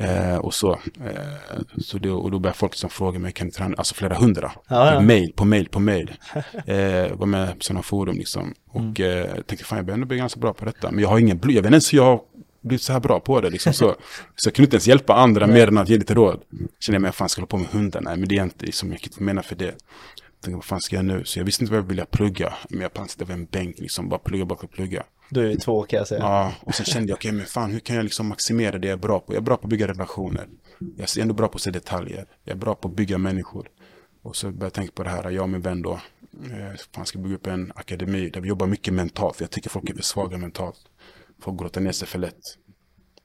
Eh, 0.01 0.37
och 0.37 0.53
så. 0.53 0.71
Eh, 0.71 1.61
så 1.77 1.97
det, 1.97 2.11
och 2.11 2.31
då 2.31 2.39
började 2.39 2.57
folk 2.57 2.75
som 2.75 2.89
fråga 2.89 3.19
mig, 3.19 3.31
kan 3.31 3.47
du 3.47 3.51
träna? 3.51 3.75
Alltså 3.77 3.95
flera 3.95 4.15
hundra. 4.15 4.51
Ja, 4.69 4.93
ja. 4.93 4.99
Mail 5.01 5.33
på 5.35 5.45
mail 5.45 5.69
på 5.69 5.79
mail. 5.79 6.11
Eh, 6.65 7.15
var 7.15 7.25
med 7.25 7.47
på 7.57 7.63
sådana 7.63 7.83
forum 7.83 8.17
liksom. 8.17 8.53
Och 8.69 8.99
mm. 8.99 9.29
eh, 9.29 9.33
tänkte, 9.33 9.65
fan 9.65 9.77
jag 9.77 9.85
börjar 9.85 9.95
ändå 9.95 10.07
bli 10.07 10.17
ganska 10.17 10.39
bra 10.39 10.53
på 10.53 10.65
detta. 10.65 10.91
Men 10.91 10.99
jag 10.99 11.09
har 11.09 11.19
ingen 11.19 11.37
bly, 11.37 11.53
jag 11.53 11.61
vet 11.61 11.67
inte 11.67 11.73
ens 11.73 11.93
hur 11.93 11.97
jag 11.97 12.19
blivit 12.61 12.81
så 12.81 12.93
här 12.93 12.99
bra 12.99 13.19
på 13.19 13.41
det. 13.41 13.49
Liksom, 13.49 13.73
så. 13.73 13.95
så 14.35 14.47
jag 14.47 14.55
kunde 14.55 14.65
inte 14.65 14.75
ens 14.75 14.87
hjälpa 14.87 15.13
andra 15.13 15.47
mer 15.47 15.67
än 15.67 15.77
att 15.77 15.89
ge 15.89 15.97
lite 15.97 16.13
råd. 16.13 16.41
Kände 16.79 16.95
jag, 16.95 17.01
men 17.01 17.13
fan 17.13 17.29
ska 17.29 17.41
jag 17.41 17.47
hålla 17.47 17.49
på 17.49 17.57
med 17.57 17.81
hundar? 17.81 18.01
Nej, 18.01 18.17
men 18.17 18.27
det 18.27 18.37
är 18.37 18.43
inte 18.43 18.71
så 18.71 18.85
mycket 18.85 19.15
för 19.15 19.23
menar 19.23 19.41
för 19.41 19.55
det 19.55 19.75
tänkte, 20.41 20.55
vad 20.55 20.65
fan 20.65 20.81
ska 20.81 20.95
jag 20.95 21.05
nu? 21.05 21.23
Så 21.25 21.39
jag 21.39 21.45
visste 21.45 21.63
inte 21.63 21.71
vad 21.71 21.83
jag 21.83 21.87
ville 21.87 22.05
plugga. 22.05 22.53
Men 22.69 22.81
jag 22.81 22.93
pantade 22.93 23.25
vid 23.25 23.35
en 23.35 23.45
bänk, 23.45 23.79
liksom 23.79 24.09
bara 24.09 24.19
plugga 24.19 24.45
bara 24.45 24.67
plugga. 24.67 25.03
Då 25.29 25.41
är 25.41 25.55
två 25.55 25.83
kan 25.83 25.97
jag 25.97 26.07
säga. 26.07 26.21
Ja, 26.21 26.53
och 26.61 26.75
sen 26.75 26.85
kände 26.85 27.09
jag, 27.09 27.17
okej 27.17 27.29
okay, 27.29 27.37
men 27.37 27.45
fan 27.45 27.71
hur 27.71 27.79
kan 27.79 27.95
jag 27.95 28.03
liksom 28.03 28.27
maximera 28.27 28.77
det 28.77 28.87
jag 28.87 28.93
är 28.93 29.01
bra 29.01 29.19
på? 29.19 29.33
Jag 29.33 29.37
är 29.37 29.41
bra 29.41 29.57
på 29.57 29.63
att 29.63 29.69
bygga 29.69 29.87
relationer. 29.87 30.47
Jag 30.97 31.17
är 31.17 31.21
ändå 31.21 31.33
bra 31.33 31.47
på 31.47 31.55
att 31.55 31.61
se 31.61 31.71
detaljer. 31.71 32.25
Jag 32.43 32.55
är 32.55 32.59
bra 32.59 32.75
på 32.75 32.87
att 32.87 32.95
bygga 32.95 33.17
människor. 33.17 33.67
Och 34.21 34.35
så 34.35 34.47
började 34.47 34.65
jag 34.65 34.73
tänka 34.73 34.91
på 34.95 35.03
det 35.03 35.09
här, 35.09 35.29
jag 35.29 35.43
och 35.43 35.49
min 35.49 35.61
vän 35.61 35.81
då. 35.81 35.99
Eh, 36.43 36.79
fan 36.95 37.05
ska 37.05 37.19
bygga 37.19 37.35
upp 37.35 37.47
en 37.47 37.71
akademi 37.75 38.29
där 38.29 38.41
vi 38.41 38.49
jobbar 38.49 38.67
mycket 38.67 38.93
mentalt. 38.93 39.35
För 39.35 39.43
jag 39.43 39.51
tycker 39.51 39.69
folk 39.69 39.89
är 39.89 39.93
för 39.93 40.01
svaga 40.01 40.37
mentalt. 40.37 40.79
Folk 41.41 41.59
gråter 41.59 41.81
ner 41.81 41.91
sig 41.91 42.07
för 42.07 42.19
lätt. 42.19 42.57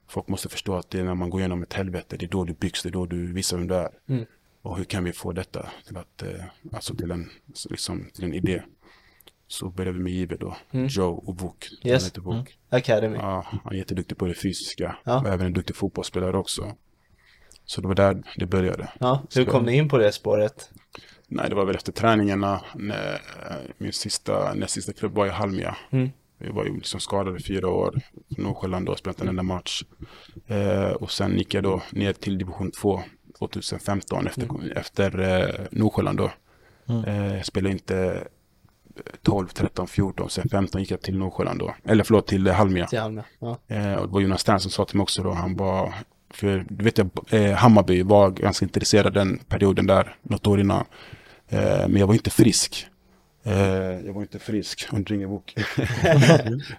Folk 0.07 0.27
måste 0.27 0.49
förstå 0.49 0.75
att 0.75 0.89
det 0.89 0.99
är 0.99 1.03
när 1.03 1.15
man 1.15 1.29
går 1.29 1.41
igenom 1.41 1.63
ett 1.63 1.73
helvete, 1.73 2.17
det 2.17 2.25
är 2.25 2.29
då 2.29 2.43
du 2.43 2.53
byggs, 2.53 2.83
det 2.83 2.89
är 2.89 2.91
då 2.91 3.05
du 3.05 3.33
visar 3.33 3.57
vem 3.57 3.67
du 3.67 3.75
är. 3.75 3.89
Mm. 4.07 4.25
Och 4.61 4.77
hur 4.77 4.83
kan 4.83 5.03
vi 5.03 5.13
få 5.13 5.31
detta 5.31 5.69
till 5.85 5.97
att, 5.97 6.23
eh, 6.23 6.43
alltså 6.71 6.95
till 6.95 7.11
en, 7.11 7.29
liksom, 7.69 8.09
till 8.13 8.23
en 8.23 8.33
idé? 8.33 8.61
Så 9.47 9.69
började 9.69 9.97
vi 9.97 10.03
med 10.03 10.13
Jive 10.13 10.35
då, 10.35 10.57
mm. 10.71 10.87
Joe 10.87 11.23
och 11.25 11.41
Vuk. 11.41 11.69
Yes. 11.83 12.05
heter 12.05 12.21
Vuk. 12.21 12.33
Mm. 12.33 12.45
Academy. 12.69 13.17
Ja, 13.17 13.45
han 13.63 13.73
är 13.73 13.77
jätteduktig 13.77 14.17
på 14.17 14.25
det 14.25 14.33
fysiska. 14.33 14.97
Ja. 15.03 15.21
Och 15.21 15.27
även 15.27 15.47
en 15.47 15.53
duktig 15.53 15.75
fotbollsspelare 15.75 16.37
också. 16.37 16.75
Så 17.65 17.81
det 17.81 17.87
var 17.87 17.95
där 17.95 18.23
det 18.37 18.45
började. 18.45 18.91
Ja, 18.99 19.23
hur 19.35 19.45
kom 19.45 19.65
ni 19.65 19.75
in 19.75 19.89
på 19.89 19.97
det 19.97 20.11
spåret? 20.11 20.71
Nej, 21.27 21.49
det 21.49 21.55
var 21.55 21.65
väl 21.65 21.75
efter 21.75 21.91
träningarna. 21.91 22.61
När 22.75 23.21
min 23.77 23.93
sista, 23.93 24.53
näst 24.53 24.73
sista 24.73 24.93
klubb 24.93 25.13
var 25.13 25.25
i 25.25 25.29
Halmia. 25.29 25.77
Mm. 25.89 26.09
Vi 26.37 26.49
var 26.49 26.65
ju 26.65 26.75
liksom 26.75 26.99
skadade 26.99 27.39
fyra 27.39 27.67
år. 27.67 28.01
Nordsjälland 28.27 28.85
då, 28.85 28.95
spelade 28.95 29.23
en 29.23 29.29
enda 29.29 29.43
match. 29.43 29.83
Eh, 30.47 30.91
och 30.91 31.11
sen 31.11 31.37
gick 31.37 31.53
jag 31.53 31.63
då 31.63 31.81
ner 31.91 32.13
till 32.13 32.37
division 32.37 32.71
2 32.71 33.01
2015 33.39 34.27
efter, 34.27 34.43
mm. 34.43 34.71
efter 34.71 35.19
eh, 35.19 35.65
Nordsjälland 35.71 36.17
då. 36.17 36.31
Mm. 36.89 37.03
Eh, 37.03 37.41
spelade 37.41 37.73
inte 37.73 38.27
12, 39.21 39.47
13, 39.47 39.87
14, 39.87 40.29
sen 40.29 40.49
15 40.49 40.81
gick 40.81 40.91
jag 40.91 41.01
till 41.01 41.17
Nordsjälland 41.17 41.59
då. 41.59 41.75
Eller 41.83 42.03
förlåt, 42.03 42.27
till 42.27 42.47
Halmia. 42.47 42.87
Till 42.87 42.99
Halmia. 42.99 43.25
Ja. 43.39 43.57
Eh, 43.67 43.93
och 43.93 44.07
det 44.07 44.13
var 44.13 44.21
Jonas 44.21 44.41
Stern 44.41 44.59
som 44.59 44.71
sa 44.71 44.85
till 44.85 44.97
mig 44.97 45.03
också 45.03 45.23
då, 45.23 45.31
han 45.31 45.55
var, 45.55 45.93
för 46.29 46.65
du 46.69 46.83
vet 46.83 46.97
jag, 46.97 47.09
eh, 47.29 47.53
Hammarby 47.53 48.03
var 48.03 48.29
ganska 48.29 48.65
intresserad 48.65 49.13
den 49.13 49.37
perioden 49.37 49.87
där, 49.87 50.15
något 50.21 50.47
år 50.47 50.59
innan. 50.59 50.85
Eh, 51.47 51.87
men 51.87 51.95
jag 51.95 52.07
var 52.07 52.13
inte 52.13 52.29
frisk. 52.29 52.87
Eh, 53.47 54.05
jag 54.05 54.13
var 54.13 54.21
inte 54.21 54.39
frisk, 54.39 54.87
hon 54.89 55.05
ringer 55.05 55.27
bok. 55.27 55.55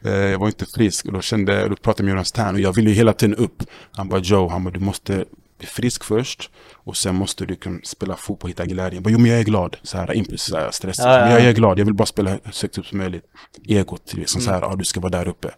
jag 0.02 0.38
var 0.38 0.46
inte 0.46 0.66
frisk 0.66 1.06
och 1.06 1.12
då 1.12 1.20
kände, 1.20 1.68
då 1.68 1.76
pratade 1.76 2.02
jag 2.02 2.04
med 2.04 2.10
Jonas 2.10 2.32
Tern 2.32 2.54
och 2.54 2.60
jag 2.60 2.72
ville 2.72 2.90
ju 2.90 2.96
hela 2.96 3.12
tiden 3.12 3.36
upp. 3.36 3.62
Han 3.92 4.08
bara 4.08 4.20
Joe, 4.20 4.48
han 4.48 4.64
bara 4.64 4.70
du 4.70 4.80
måste 4.80 5.24
bli 5.58 5.66
frisk 5.66 6.04
först 6.04 6.50
och 6.72 6.96
sen 6.96 7.14
måste 7.14 7.46
du 7.46 7.56
kunna 7.56 7.80
spela 7.84 8.16
fotboll 8.16 8.46
och 8.46 8.50
hitta 8.50 8.66
glädjen. 8.66 9.02
Bara, 9.02 9.10
jo 9.10 9.18
men 9.18 9.30
jag 9.30 9.40
är 9.40 9.44
glad, 9.44 9.76
så 9.82 9.98
här 9.98 10.14
impuls, 10.14 10.50
stressad. 10.70 11.06
Ja, 11.10 11.18
ja. 11.18 11.24
Men 11.24 11.32
jag 11.32 11.42
är 11.42 11.52
glad, 11.52 11.78
jag 11.78 11.84
vill 11.84 11.94
bara 11.94 12.06
spela 12.06 12.38
så 12.50 12.64
högt 12.64 12.78
upp 12.78 12.86
som 12.86 12.98
möjligt. 12.98 13.24
Egot, 13.68 14.14
liksom 14.14 14.40
mm. 14.40 14.46
så 14.46 14.52
här, 14.52 14.60
ja 14.60 14.76
du 14.76 14.84
ska 14.84 15.00
vara 15.00 15.10
där 15.10 15.28
uppe. 15.28 15.50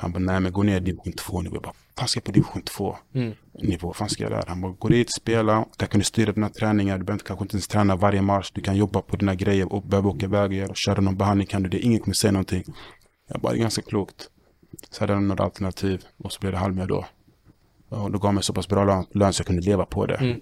Han 0.00 0.12
bara, 0.12 0.18
nej 0.18 0.40
men 0.40 0.52
gå 0.52 0.62
ner 0.62 0.76
i 0.76 0.80
division 0.80 1.12
2 1.12 1.42
nivå. 1.42 1.56
Jag 1.56 1.62
bara, 1.62 1.74
fan 1.98 2.08
ska 2.08 2.18
jag 2.18 2.24
på 2.24 2.32
division 2.32 2.62
2 2.62 2.96
mm. 3.14 3.34
nivå? 3.54 3.92
fan 3.92 4.08
ska 4.08 4.22
jag 4.22 4.32
där? 4.32 4.44
Han 4.46 4.60
bara, 4.60 4.72
gå 4.72 4.88
dit, 4.88 5.14
spela, 5.14 5.66
där 5.78 5.86
kan 5.86 5.98
du 5.98 6.04
styra 6.04 6.32
dina 6.32 6.48
träningar. 6.48 6.98
Du 6.98 7.04
behöver 7.04 7.24
kanske 7.24 7.44
inte 7.44 7.54
ens 7.54 7.68
träna 7.68 7.96
varje 7.96 8.22
match. 8.22 8.50
Du 8.54 8.60
kan 8.60 8.76
jobba 8.76 9.02
på 9.02 9.16
dina 9.16 9.34
grejer 9.34 9.72
och 9.72 9.82
behöver 9.82 10.08
åka 10.08 10.26
iväg 10.26 10.50
och 10.50 10.56
göra, 10.56 10.74
köra 10.74 11.00
någon 11.00 11.16
behandling 11.16 11.46
kan 11.46 11.62
du 11.62 11.68
det. 11.68 11.78
Ingen 11.78 12.00
kommer 12.00 12.14
säga 12.14 12.32
någonting. 12.32 12.64
Jag 13.28 13.40
bara, 13.40 13.52
det 13.52 13.58
är 13.58 13.60
ganska 13.60 13.82
klokt. 13.82 14.28
Så 14.90 15.02
hade 15.02 15.14
han 15.14 15.28
några 15.28 15.44
alternativ 15.44 16.04
och 16.16 16.32
så 16.32 16.40
blev 16.40 16.52
det 16.52 16.58
Halmia 16.58 16.86
då. 16.86 17.06
Och 17.88 18.12
det 18.12 18.18
gav 18.18 18.34
mig 18.34 18.42
så 18.42 18.52
pass 18.52 18.68
bra 18.68 18.84
lön, 18.84 19.06
lön 19.10 19.32
så 19.32 19.40
jag 19.40 19.46
kunde 19.46 19.62
leva 19.62 19.86
på 19.86 20.06
det. 20.06 20.14
Mm. 20.16 20.40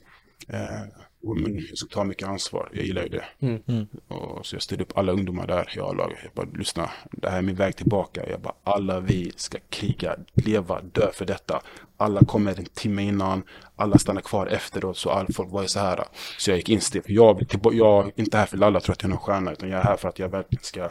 Eh, 0.48 0.82
och 1.22 1.36
men 1.36 1.58
jag 1.68 1.78
ska 1.78 1.88
ta 1.88 2.04
mycket 2.04 2.28
ansvar. 2.28 2.70
Jag 2.72 2.84
gillar 2.84 3.02
ju 3.02 3.08
det. 3.08 3.24
Mm. 3.40 3.62
Mm. 3.66 3.86
Och 4.08 4.46
så 4.46 4.56
jag 4.56 4.62
styrde 4.62 4.82
upp 4.82 4.98
alla 4.98 5.12
ungdomar 5.12 5.46
där 5.46 5.72
i 5.76 5.80
A-laget. 5.80 6.18
Jag 6.22 6.32
bara, 6.34 6.58
lyssna, 6.58 6.90
det 7.12 7.30
här 7.30 7.38
är 7.38 7.42
min 7.42 7.54
väg 7.54 7.76
tillbaka. 7.76 8.30
Jag 8.30 8.40
bara, 8.40 8.54
alla 8.64 9.00
vi 9.00 9.32
ska 9.36 9.58
kriga, 9.70 10.16
leva, 10.34 10.80
dö 10.82 11.12
för 11.12 11.24
detta. 11.24 11.62
Alla 11.96 12.20
kommer 12.20 12.58
en 12.58 12.64
timme 12.64 13.02
innan, 13.02 13.42
alla 13.76 13.98
stannar 13.98 14.20
kvar 14.20 14.46
efteråt. 14.46 14.96
Så 14.96 15.10
all 15.10 15.32
folk 15.32 15.52
var 15.52 15.62
ju 15.62 15.68
så 15.68 15.80
här. 15.80 16.04
Så 16.38 16.50
jag 16.50 16.68
gick. 16.68 16.82
För 16.82 17.02
jag, 17.06 17.46
jag 17.72 18.06
är 18.06 18.12
inte 18.16 18.38
här 18.38 18.46
för 18.46 18.56
att 18.56 18.62
alla 18.62 18.80
tror 18.80 18.92
att 18.92 19.02
jag 19.02 19.08
är 19.08 19.14
någon 19.14 19.18
stjärna. 19.18 19.52
Utan 19.52 19.68
jag 19.68 19.80
är 19.80 19.84
här 19.84 19.96
för 19.96 20.08
att 20.08 20.18
jag 20.18 20.28
verkligen 20.28 20.64
ska 20.64 20.90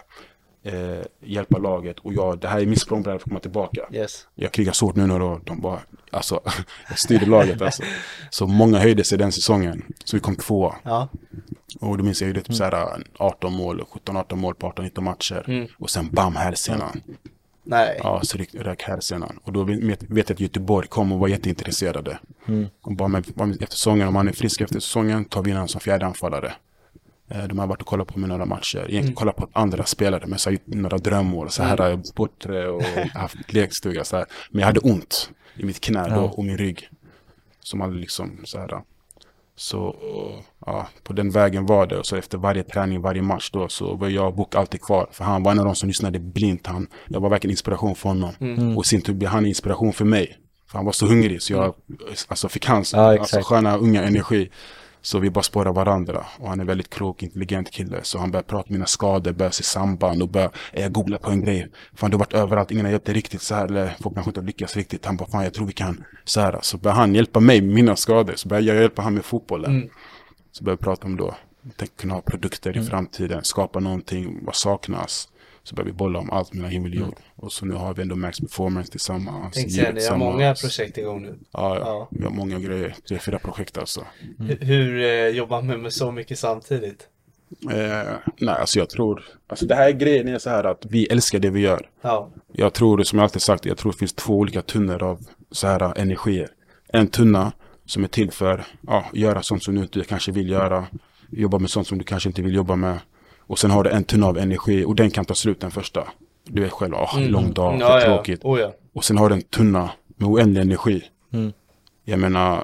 eh, 0.68 1.06
hjälpa 1.22 1.58
laget. 1.58 2.00
Och 2.00 2.14
jag, 2.14 2.40
det 2.40 2.48
här 2.48 2.62
är 2.62 2.66
min 2.66 2.80
språngbräda 2.80 3.20
för 3.20 3.24
att 3.24 3.30
komma 3.30 3.40
tillbaka. 3.40 3.82
Yes. 3.92 4.28
Jag 4.36 4.52
krigar 4.52 4.72
så 4.72 4.86
hårt 4.86 4.96
nu 4.96 5.08
när 5.08 5.46
de 5.46 5.62
bara, 5.62 5.80
alltså, 6.12 6.40
jag 6.90 7.00
styrde 7.00 7.26
laget 7.26 7.62
alltså. 7.62 7.84
Så 8.30 8.48
många 8.48 8.80
höjde 8.80 9.04
sig 9.04 9.18
den 9.18 9.32
säsongen. 9.32 9.84
Så 10.04 10.16
vi 10.16 10.20
kom 10.20 10.36
tvåa. 10.36 10.76
Ja. 10.84 11.08
Och 11.80 11.98
då 11.98 12.04
minns 12.04 12.22
jag 12.22 12.28
ju 12.28 12.34
det 12.34 12.42
typ 12.42 12.56
såhär 12.56 13.04
18 13.18 13.54
mål, 13.54 13.84
17-18 14.06 14.36
mål 14.36 14.56
på 14.56 14.70
18-19 14.70 15.02
matcher. 15.02 15.44
Mm. 15.48 15.68
Och 15.80 15.90
sen 15.90 16.10
bam, 16.12 16.36
hälsenan. 16.36 17.02
Nej. 17.64 18.00
Ja, 18.04 18.22
så 18.24 18.38
rök 18.54 18.84
hälsenan. 18.84 19.40
Och 19.44 19.54
då 19.54 19.64
vet 19.64 20.04
vet 20.04 20.30
jag 20.30 20.36
att 20.36 20.40
Göteborg 20.40 20.88
kom 20.88 21.12
och 21.12 21.20
var 21.20 21.28
jätteintresserade. 21.28 22.20
Och 22.82 22.96
bara 22.96 23.08
med, 23.08 23.26
bara 23.36 23.46
med, 23.46 23.64
efter 23.64 23.76
säsongen, 23.76 24.08
om 24.08 24.16
han 24.16 24.28
är 24.28 24.32
frisk 24.32 24.62
efter 24.62 24.80
säsongen, 24.80 25.26
tar 25.26 25.44
vi 25.44 25.50
in 25.50 25.56
honom 25.56 25.68
som 25.68 25.82
fjärde 25.82 26.06
anfallare. 26.06 26.54
Eh, 27.30 27.44
De 27.44 27.60
har 27.60 27.68
varit 27.68 27.82
och 27.82 27.88
kollat 27.88 28.08
på 28.08 28.20
mig 28.20 28.30
några 28.30 28.46
matcher. 28.46 28.78
Egentligen 28.78 29.16
kollat 29.16 29.36
på 29.36 29.48
andra 29.54 29.84
spelare, 29.86 30.24
men 30.28 30.40
så 30.40 30.50
har 30.50 30.54
jag 30.54 30.62
gjort 30.68 30.82
några 30.82 30.98
drömmål. 30.98 31.50
Så 31.50 31.64
här 31.64 31.78
har 31.78 31.88
jag 31.88 32.04
bortre 32.16 32.68
och 32.70 32.84
haft 33.14 33.54
lekstuga. 33.54 34.04
Så 34.04 34.18
här. 34.18 34.26
Men 34.52 34.60
jag 34.60 34.68
hade 34.68 34.80
ont 34.80 35.30
i 35.56 35.66
mitt 35.66 35.80
knä 35.82 36.10
då 36.16 36.22
och 36.22 36.46
min 36.46 36.58
rygg. 36.58 36.90
Som 37.60 37.82
aldrig 37.82 38.02
liksom 38.02 38.32
så 38.44 38.60
här. 38.60 38.82
Så 39.56 39.96
ja, 40.66 40.88
på 41.04 41.14
den 41.14 41.32
vägen 41.32 41.66
var 41.66 41.88
det. 41.88 41.98
Och 41.98 42.06
så 42.06 42.16
efter 42.16 42.38
varje 42.38 42.64
träning, 42.64 43.02
varje 43.02 43.22
match 43.22 43.50
då 43.52 43.68
så 43.68 43.96
var 43.96 44.10
jag 44.10 44.28
och 44.28 44.34
Book 44.34 44.56
alltid 44.56 44.82
kvar. 44.82 45.08
För 45.12 45.24
han 45.24 45.44
var 45.44 45.52
en 45.52 45.60
av 45.60 45.66
de 45.66 45.76
som 45.76 45.88
lyssnade 45.88 46.20
blint. 46.20 46.68
Han, 46.68 46.88
jag 47.08 47.20
var 47.20 47.30
verkligen 47.30 47.52
inspiration 47.52 47.96
för 47.96 48.10
honom. 48.10 48.34
Och 48.78 48.86
i 48.86 48.88
sin 48.88 49.02
tur 49.02 49.14
blev 49.14 49.30
han 49.30 49.46
inspiration 49.46 49.94
för 49.94 50.06
mig. 50.06 50.38
För 50.68 50.78
han 50.78 50.86
var 50.86 50.92
så 50.92 51.06
hungrig 51.06 51.42
så 51.42 51.54
jag 51.54 51.74
alltså, 52.28 52.50
fick 52.50 52.66
hans 52.66 52.94
Ja, 52.94 53.20
alltså, 53.20 53.42
sköna 53.42 53.78
unga 53.78 54.04
energi. 54.04 54.50
Så 55.08 55.20
vi 55.20 55.30
bara 55.30 55.44
spårar 55.44 55.74
varandra. 55.74 56.26
Och 56.38 56.50
han 56.50 56.60
är 56.60 56.66
väldigt 56.66 56.90
klok, 56.90 57.24
intelligent 57.24 57.72
kille. 57.72 58.00
Så 58.04 58.20
han 58.20 58.32
börjar 58.32 58.44
prata 58.44 58.68
om 58.70 58.74
mina 58.74 58.86
skador, 58.86 59.32
börjar 59.32 59.52
se 59.52 59.64
samband 59.64 60.22
och 60.22 60.30
börjar, 60.30 60.52
eh, 60.74 60.82
jag 60.82 60.92
googlar 60.92 61.18
på 61.18 61.32
en 61.32 61.42
grej. 61.42 61.68
Fan 61.94 62.12
du 62.12 62.16
har 62.18 62.20
varit 62.20 62.34
överallt, 62.34 62.72
ingen 62.72 62.86
har 62.86 62.92
hjälpt 62.92 63.06
dig 63.06 63.16
riktigt 63.16 63.42
så 63.42 63.56
här. 63.56 63.66
Eller 63.66 63.96
folk 64.02 64.16
kanske 64.16 64.30
inte 64.30 64.40
har 64.40 64.46
lyckats 64.46 64.76
riktigt. 64.76 65.06
Han 65.06 65.18
bara, 65.18 65.30
fan 65.30 65.44
jag 65.44 65.54
tror 65.54 65.66
vi 65.68 65.74
kan 65.74 66.04
så 66.24 66.42
här. 66.42 66.60
Så 66.62 66.78
börjar 66.78 66.96
han 66.96 67.16
hjälpa 67.16 67.40
mig 67.40 67.62
med 67.62 67.76
mina 67.76 67.96
skador. 67.96 68.34
Så 68.36 68.48
börjar 68.48 68.64
jag 68.64 68.82
hjälpa 68.82 69.02
han 69.02 69.14
med 69.14 69.26
fotbollen. 69.26 69.90
Så 70.52 70.64
börjar 70.64 70.78
vi 70.78 70.84
prata 70.84 71.08
om 71.08 71.18
då, 71.18 71.36
tänk 71.76 71.98
kunna 71.98 72.14
ha 72.14 72.22
produkter 72.22 72.78
i 72.78 72.84
framtiden, 72.84 73.44
skapa 73.44 73.80
någonting, 73.80 74.40
vad 74.46 74.56
saknas. 74.56 75.30
Så 75.68 75.76
börjar 75.76 75.86
vi 75.86 75.94
bolla 75.94 76.20
om 76.20 76.32
allt 76.32 76.54
mellan 76.54 76.72
himmel 76.72 76.92
och 76.92 76.98
jord. 77.00 77.16
Och 77.36 77.52
så 77.52 77.66
nu 77.66 77.74
har 77.74 77.94
vi 77.94 78.02
ändå 78.02 78.16
Max 78.16 78.40
Performance 78.40 78.92
tillsammans. 78.92 79.58
Givet 79.58 79.74
säga 79.74 79.92
det, 79.92 80.08
har 80.10 80.18
många 80.18 80.54
projekt 80.56 80.98
igång 80.98 81.22
nu. 81.22 81.36
Ja, 81.52 81.76
ja, 81.76 81.82
Ja. 81.86 82.08
vi 82.12 82.24
har 82.24 82.32
många 82.32 82.60
grejer. 82.60 82.96
Tre, 83.08 83.20
fyra 83.20 83.40
projekt 83.40 83.78
alltså. 83.78 84.02
H- 84.40 84.56
Hur 84.62 85.02
eh, 85.04 85.28
jobbar 85.28 85.62
man 85.62 85.82
med 85.82 85.94
så 85.94 86.12
mycket 86.12 86.40
samtidigt? 86.40 87.08
Eh, 87.72 88.14
nej, 88.40 88.56
alltså 88.56 88.80
jag 88.80 88.90
tror, 88.90 89.24
alltså 89.48 89.66
det 89.66 89.76
här 89.76 89.92
grejen 89.92 90.28
är 90.28 90.40
så 90.40 90.50
här 90.50 90.64
att 90.64 90.86
vi 90.90 91.06
älskar 91.06 91.40
det 91.40 91.50
vi 91.50 91.60
gör. 91.60 91.90
Ja. 92.02 92.30
Jag 92.54 92.74
tror, 92.74 93.04
som 93.04 93.20
jag 93.20 93.24
alltid 93.24 93.42
sagt, 93.42 93.66
jag 93.66 93.78
tror 93.78 93.92
det 93.92 93.98
finns 93.98 94.14
två 94.14 94.34
olika 94.38 94.62
tunnor 94.62 95.04
av 95.04 95.26
så 95.52 95.68
här 95.68 95.98
energier. 96.00 96.50
En 96.94 97.08
tunna 97.08 97.52
som 97.86 98.04
är 98.04 98.08
till 98.08 98.32
för 98.32 98.64
ja, 98.88 99.06
göra 99.14 99.42
sånt 99.42 99.64
som 99.64 99.76
du 99.76 99.82
inte 99.82 100.04
kanske 100.04 100.32
vill 100.32 100.50
göra. 100.50 100.88
Jobba 101.30 101.60
med 101.60 101.70
sånt 101.70 101.88
som 101.88 101.98
du 101.98 102.04
kanske 102.04 102.30
inte 102.30 102.42
vill 102.42 102.56
jobba 102.56 102.76
med. 102.76 103.00
Och 103.48 103.60
sen 103.60 103.72
har 103.72 103.84
du 103.84 103.90
en 103.90 104.04
tunna 104.04 104.28
av 104.28 104.38
energi 104.38 104.86
och 104.86 104.96
den 104.96 105.12
kan 105.12 105.26
ta 105.26 105.34
slut 105.34 105.60
den 105.60 105.72
första. 105.72 106.08
Du 106.44 106.62
vet 106.62 106.72
själv, 106.72 106.94
oh, 106.94 107.22
lång 107.30 107.54
dag, 107.54 107.74
Mm. 107.74 107.82
Ja, 107.82 107.88
för 107.88 108.08
ja. 108.08 108.16
tråkigt. 108.16 108.40
Oh, 108.44 108.60
ja. 108.60 108.74
Och 108.94 109.04
sen 109.06 109.18
har 109.18 109.30
du 109.30 109.36
en 109.36 109.42
tunna 109.42 109.92
med 110.18 110.30
oändlig 110.30 110.62
energi. 110.62 111.04
Mm. 111.34 111.54
Jag 112.06 112.20
menar, 112.20 112.64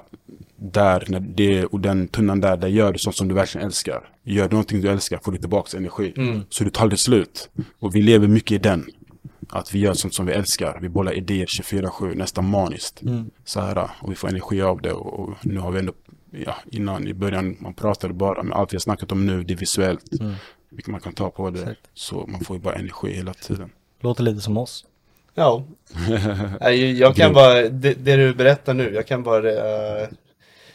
där, 0.56 1.04
när 1.08 1.20
det, 1.20 1.64
och 1.64 1.80
den 1.80 2.08
tunnan 2.08 2.40
där, 2.40 2.56
där 2.56 2.68
gör 2.68 2.92
du 2.92 2.98
sånt 2.98 3.16
som 3.16 3.28
du 3.28 3.34
verkligen 3.34 3.66
älskar. 3.66 4.08
Gör 4.22 4.48
du 4.48 4.50
någonting 4.50 4.80
du 4.80 4.88
älskar 4.88 5.18
får 5.24 5.32
du 5.32 5.38
tillbaka 5.38 5.76
energi. 5.76 6.12
Mm. 6.16 6.42
Så 6.48 6.64
du 6.64 6.70
tar 6.70 6.82
aldrig 6.82 6.98
slut. 6.98 7.50
Och 7.78 7.94
vi 7.96 8.02
lever 8.02 8.28
mycket 8.28 8.52
i 8.52 8.58
den. 8.58 8.86
Att 9.48 9.74
vi 9.74 9.78
gör 9.78 9.94
sånt 9.94 10.14
som 10.14 10.26
vi 10.26 10.32
älskar. 10.32 10.78
Vi 10.82 10.88
bollar 10.88 11.12
idéer 11.12 11.46
24-7, 11.46 12.14
nästan 12.14 12.48
maniskt. 12.50 13.02
Mm. 13.02 13.30
Så 13.44 13.60
här, 13.60 13.90
och 14.00 14.10
vi 14.10 14.14
får 14.14 14.28
energi 14.28 14.62
av 14.62 14.82
det. 14.82 14.92
Och, 14.92 15.20
och 15.20 15.34
nu 15.42 15.58
har 15.58 15.70
vi 15.70 15.78
ändå, 15.78 15.92
ja, 16.30 16.54
innan 16.70 17.08
i 17.08 17.14
början, 17.14 17.56
man 17.60 17.74
pratade 17.74 18.14
bara, 18.14 18.42
men 18.42 18.52
allt 18.52 18.72
vi 18.72 18.76
har 18.76 18.80
snackat 18.80 19.12
om 19.12 19.26
nu, 19.26 19.42
det 19.42 19.54
är 19.54 19.58
visuellt. 19.58 20.20
Mm. 20.20 20.34
Vilket 20.74 20.92
man 20.92 21.00
kan 21.00 21.12
ta 21.12 21.30
på 21.30 21.50
det. 21.50 21.74
Så 21.94 22.26
man 22.26 22.40
får 22.44 22.56
ju 22.56 22.62
bara 22.62 22.74
energi 22.74 23.12
hela 23.12 23.34
tiden. 23.34 23.70
Låter 24.00 24.22
lite 24.22 24.40
som 24.40 24.56
oss. 24.56 24.84
Ja. 25.34 25.64
Jag 26.96 27.16
kan 27.16 27.32
bara, 27.32 27.54
det, 27.68 27.94
det 27.94 28.16
du 28.16 28.34
berättar 28.34 28.74
nu, 28.74 28.94
jag 28.94 29.06
kan 29.06 29.22
bara 29.22 29.52
eh, 29.52 30.08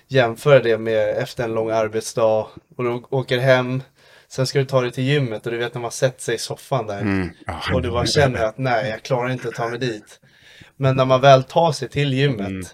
jämföra 0.08 0.60
det 0.60 0.78
med 0.78 1.18
efter 1.18 1.44
en 1.44 1.54
lång 1.54 1.70
arbetsdag 1.70 2.48
och 2.76 2.84
du 2.84 3.04
åker 3.10 3.38
hem, 3.40 3.84
sen 4.28 4.48
ska 4.48 4.60
du 4.60 4.66
ta 4.66 4.82
dig 4.82 4.92
till 4.92 5.04
gymmet 5.04 5.46
och 5.46 5.52
du 5.52 5.58
vet 5.58 5.74
när 5.74 5.82
man 5.82 5.92
sätter 5.92 6.22
sig 6.22 6.36
i 6.36 6.38
soffan 6.38 6.88
där 6.88 7.02
Mm. 7.02 7.30
Och 7.74 7.82
du 7.82 7.92
bara 7.92 8.06
känner 8.06 8.44
att 8.44 8.58
nej, 8.58 8.90
jag 8.90 9.04
klarar 9.04 9.30
inte 9.30 9.48
att 9.48 9.56
ta 9.56 9.68
mig 9.70 9.80
dit. 9.80 10.20
Men 10.76 10.96
när 10.96 11.06
man 11.06 11.22
väl 11.22 11.44
tar 11.44 11.72
sig 11.72 11.90
till 11.90 12.14
gymmet, 12.14 12.48
Mm. 12.48 12.66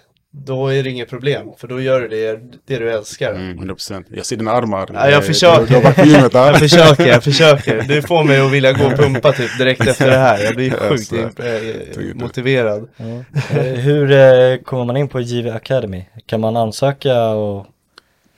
Då 0.45 0.67
är 0.67 0.83
det 0.83 0.89
inget 0.89 1.09
problem, 1.09 1.47
för 1.57 1.67
då 1.67 1.81
gör 1.81 2.01
du 2.01 2.07
det, 2.07 2.39
det 2.65 2.77
du 2.79 2.91
älskar. 2.91 3.31
Mm, 3.33 3.59
100%. 3.59 4.03
Jag 4.09 4.25
ser 4.25 4.35
dina 4.37 4.51
armar. 4.51 4.89
Ja, 4.93 5.09
jag 5.09 5.13
Eh, 5.13 5.21
försöker. 5.21 5.81
Du, 5.81 6.03
du 6.03 6.09
gymmet. 6.11 6.33
Jag 6.33 6.59
försöker, 6.59 7.07
jag 7.07 7.23
försöker. 7.23 7.81
Du 7.81 8.01
får 8.01 8.23
mig 8.23 8.39
att 8.39 8.51
vilja 8.51 8.73
gå 8.73 8.85
och 8.85 8.95
pumpa 8.97 9.31
typ 9.31 9.57
direkt 9.57 9.87
efter 9.87 10.09
det 10.09 10.17
här. 10.17 10.43
Jag 10.43 10.55
blir 10.55 10.71
sjukt 10.71 11.39
eh, 11.39 12.15
motiverad. 12.15 12.89
Eh, 12.97 13.57
Hur 13.59 14.63
kommer 14.63 14.85
man 14.85 14.97
in 14.97 15.07
på 15.07 15.19
JV 15.21 15.49
Academy? 15.49 16.05
Kan 16.25 16.39
man 16.41 16.57
ansöka 16.57 17.29
och 17.29 17.65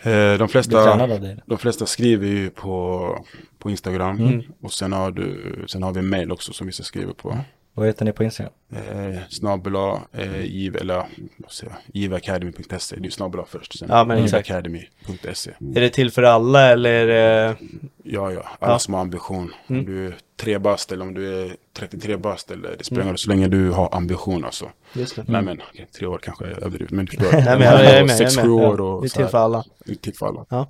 De 0.04 0.38
bli 0.38 0.48
flesta, 0.48 0.84
tränad 0.84 1.12
av 1.12 1.22
dig? 1.22 1.38
de 1.46 1.58
flesta 1.58 1.86
skriver 1.86 2.28
ju 2.28 2.50
på, 2.50 3.26
på 3.60 3.70
Instagram. 3.72 4.18
Mm. 4.18 4.42
Och 4.64 4.74
sen 4.74 4.94
har, 4.94 5.12
du, 5.12 5.36
sen 5.68 5.84
har 5.84 5.92
vi 5.92 6.00
en 6.00 6.10
mail 6.10 6.32
också 6.32 6.54
som 6.54 6.68
vissa 6.68 6.84
skriver 6.84 7.14
på. 7.14 7.38
Vad 7.78 7.88
heter 7.88 8.06
ni 8.06 8.12
på 8.12 8.24
Instagram? 8.24 8.54
Eh, 8.76 9.20
snabela, 9.30 10.02
eh, 10.14 10.46
giv, 10.46 10.76
eller 10.76 10.96
vad 11.38 11.52
säger 11.52 11.74
jag, 11.74 11.82
giveacademy.se. 11.96 12.96
Det 12.96 13.02
är 13.02 13.06
ju 13.06 13.12
snabela 13.12 13.46
först. 13.48 13.80
Sen 13.80 13.88
Ja, 13.92 14.04
men 14.04 14.24
exakt. 14.24 14.50
giveacademy.se. 14.50 15.52
Är 15.76 15.82
det 15.82 15.90
till 15.90 16.12
för 16.12 16.24
alla 16.24 16.62
eller? 16.72 17.08
det- 17.08 17.56
Ja, 18.04 18.32
ja. 18.32 18.42
Alla 18.60 18.72
Ja. 18.74 18.80
som 18.80 18.94
har 18.94 19.02
ambition. 19.02 19.54
Om 19.68 19.76
Mm. 19.76 19.86
du 19.86 20.08
är 20.08 20.16
tre 20.42 20.58
bast 20.58 20.92
eller 20.92 21.06
om 21.06 21.14
du 21.14 21.42
är 21.44 21.56
33 21.74 22.18
bast 22.18 22.52
eller 22.52 22.76
det 22.78 22.84
spelar 22.84 23.02
Mm. 23.02 23.08
mm. 23.10 23.18
så 23.18 23.30
länge 23.30 23.48
du 23.48 23.72
har 23.72 23.96
ambition 23.96 24.46
alltså. 24.46 24.70
Just 24.94 25.16
det. 25.16 25.24
Nej 25.28 25.42
men, 25.42 25.62
okej, 25.72 25.88
tre 25.98 26.08
år 26.08 26.18
kanske 26.24 26.46
är 26.46 26.64
överdrivet. 26.64 26.92
Men 26.92 27.06
du 27.06 27.12
förstår. 27.18 27.32
Nej 27.46 27.46
men 27.46 27.62
jag 27.62 27.86
är 27.86 28.02
med. 28.06 28.18
Sex, 28.18 28.38
sju 28.38 28.50
år 28.50 28.76
Ja, 28.80 28.84
och 28.84 29.02
det 29.02 29.08
är 29.08 29.10
så 29.10 29.16
till 29.18 29.26
för 29.28 29.38
alla. 29.38 29.64
Det 29.86 29.92
är 29.92 29.96
till 29.96 30.14
för 30.16 30.26
alla. 30.28 30.68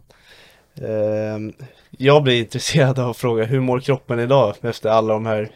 Ehm, 0.87 1.53
jag 1.91 2.23
blir 2.23 2.39
intresserad 2.39 2.99
av 2.99 3.09
att 3.09 3.17
fråga, 3.17 3.43
hur 3.45 3.59
mår 3.59 3.79
kroppen 3.79 4.19
idag 4.19 4.55
efter 4.61 4.89
alla 4.89 5.13
de 5.13 5.25
här? 5.25 5.49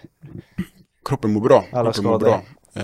Kroppen 1.06 1.34
mår 1.34 1.42
bra. 1.42 1.66
Alla 1.72 1.92
kroppen 1.94 2.12
mår 2.12 2.20
bra. 2.20 2.42
Eh, 2.76 2.84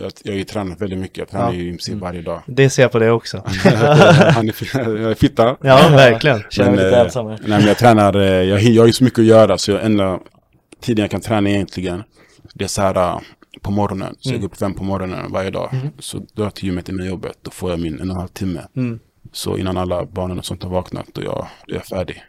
jag, 0.00 0.12
jag 0.22 0.32
har 0.32 0.38
ju 0.38 0.44
tränat 0.44 0.80
väldigt 0.80 0.98
mycket. 0.98 1.18
Jag 1.18 1.28
tränar 1.28 1.46
Ja. 1.46 1.52
ju 1.54 1.66
i 1.68 1.70
princip 1.70 1.92
Mm. 1.92 2.00
varje 2.02 2.22
dag. 2.22 2.42
Det 2.46 2.70
ser 2.70 2.82
jag 2.82 2.92
på 2.92 2.98
det 2.98 3.10
också. 3.10 3.36
Han 4.34 4.48
är, 4.48 4.52
fi- 4.52 4.78
jag 4.78 5.10
är 5.10 5.14
fitta. 5.14 5.56
Ja, 5.62 5.88
verkligen. 5.90 6.42
Känner 6.50 6.70
mig 6.70 6.84
lite 6.84 6.96
eh, 6.96 7.02
ensam. 7.04 7.26
Nej 7.26 7.38
men 7.46 7.66
jag 7.66 7.78
tränar, 7.78 8.16
eh, 8.16 8.22
jag, 8.22 8.60
jag 8.60 8.82
har 8.82 8.86
ju 8.86 8.92
så 8.92 9.04
mycket 9.04 9.18
att 9.18 9.24
göra 9.24 9.58
så 9.58 9.70
jag 9.70 9.84
enda 9.84 10.20
tiden 10.80 11.02
jag 11.02 11.10
kan 11.10 11.20
träna 11.20 11.50
egentligen 11.50 12.02
det 12.54 12.64
är 12.64 12.68
så 12.68 12.82
här 12.82 13.20
på 13.62 13.70
morgonen. 13.70 14.14
Så 14.20 14.28
jag 14.28 14.32
Mm. 14.34 14.40
går 14.40 14.48
upp 14.48 14.56
fem 14.56 14.74
på 14.74 14.84
morgonen 14.84 15.32
varje 15.32 15.50
dag. 15.50 15.70
Så 15.98 16.18
drar 16.18 16.44
jag 16.44 16.54
till 16.54 16.64
gymmet 16.64 16.88
innan 16.88 17.06
jobbet. 17.06 17.38
Då 17.42 17.50
får 17.50 17.70
jag 17.70 17.80
min 17.80 17.94
en 18.00 18.10
och 18.10 18.14
en 18.14 18.20
halv 18.20 18.28
timme. 18.28 18.60
Mm. 18.76 18.98
Så 19.32 19.58
innan 19.58 19.76
alla 19.76 20.04
barnen 20.04 20.38
och 20.38 20.44
sånt 20.44 20.62
har 20.62 20.70
vaknat 20.70 21.06
då 21.12 21.22
jag, 21.22 21.46
då 21.66 21.74
är 21.74 21.78
jag 21.78 21.86
färdig. 21.86 22.22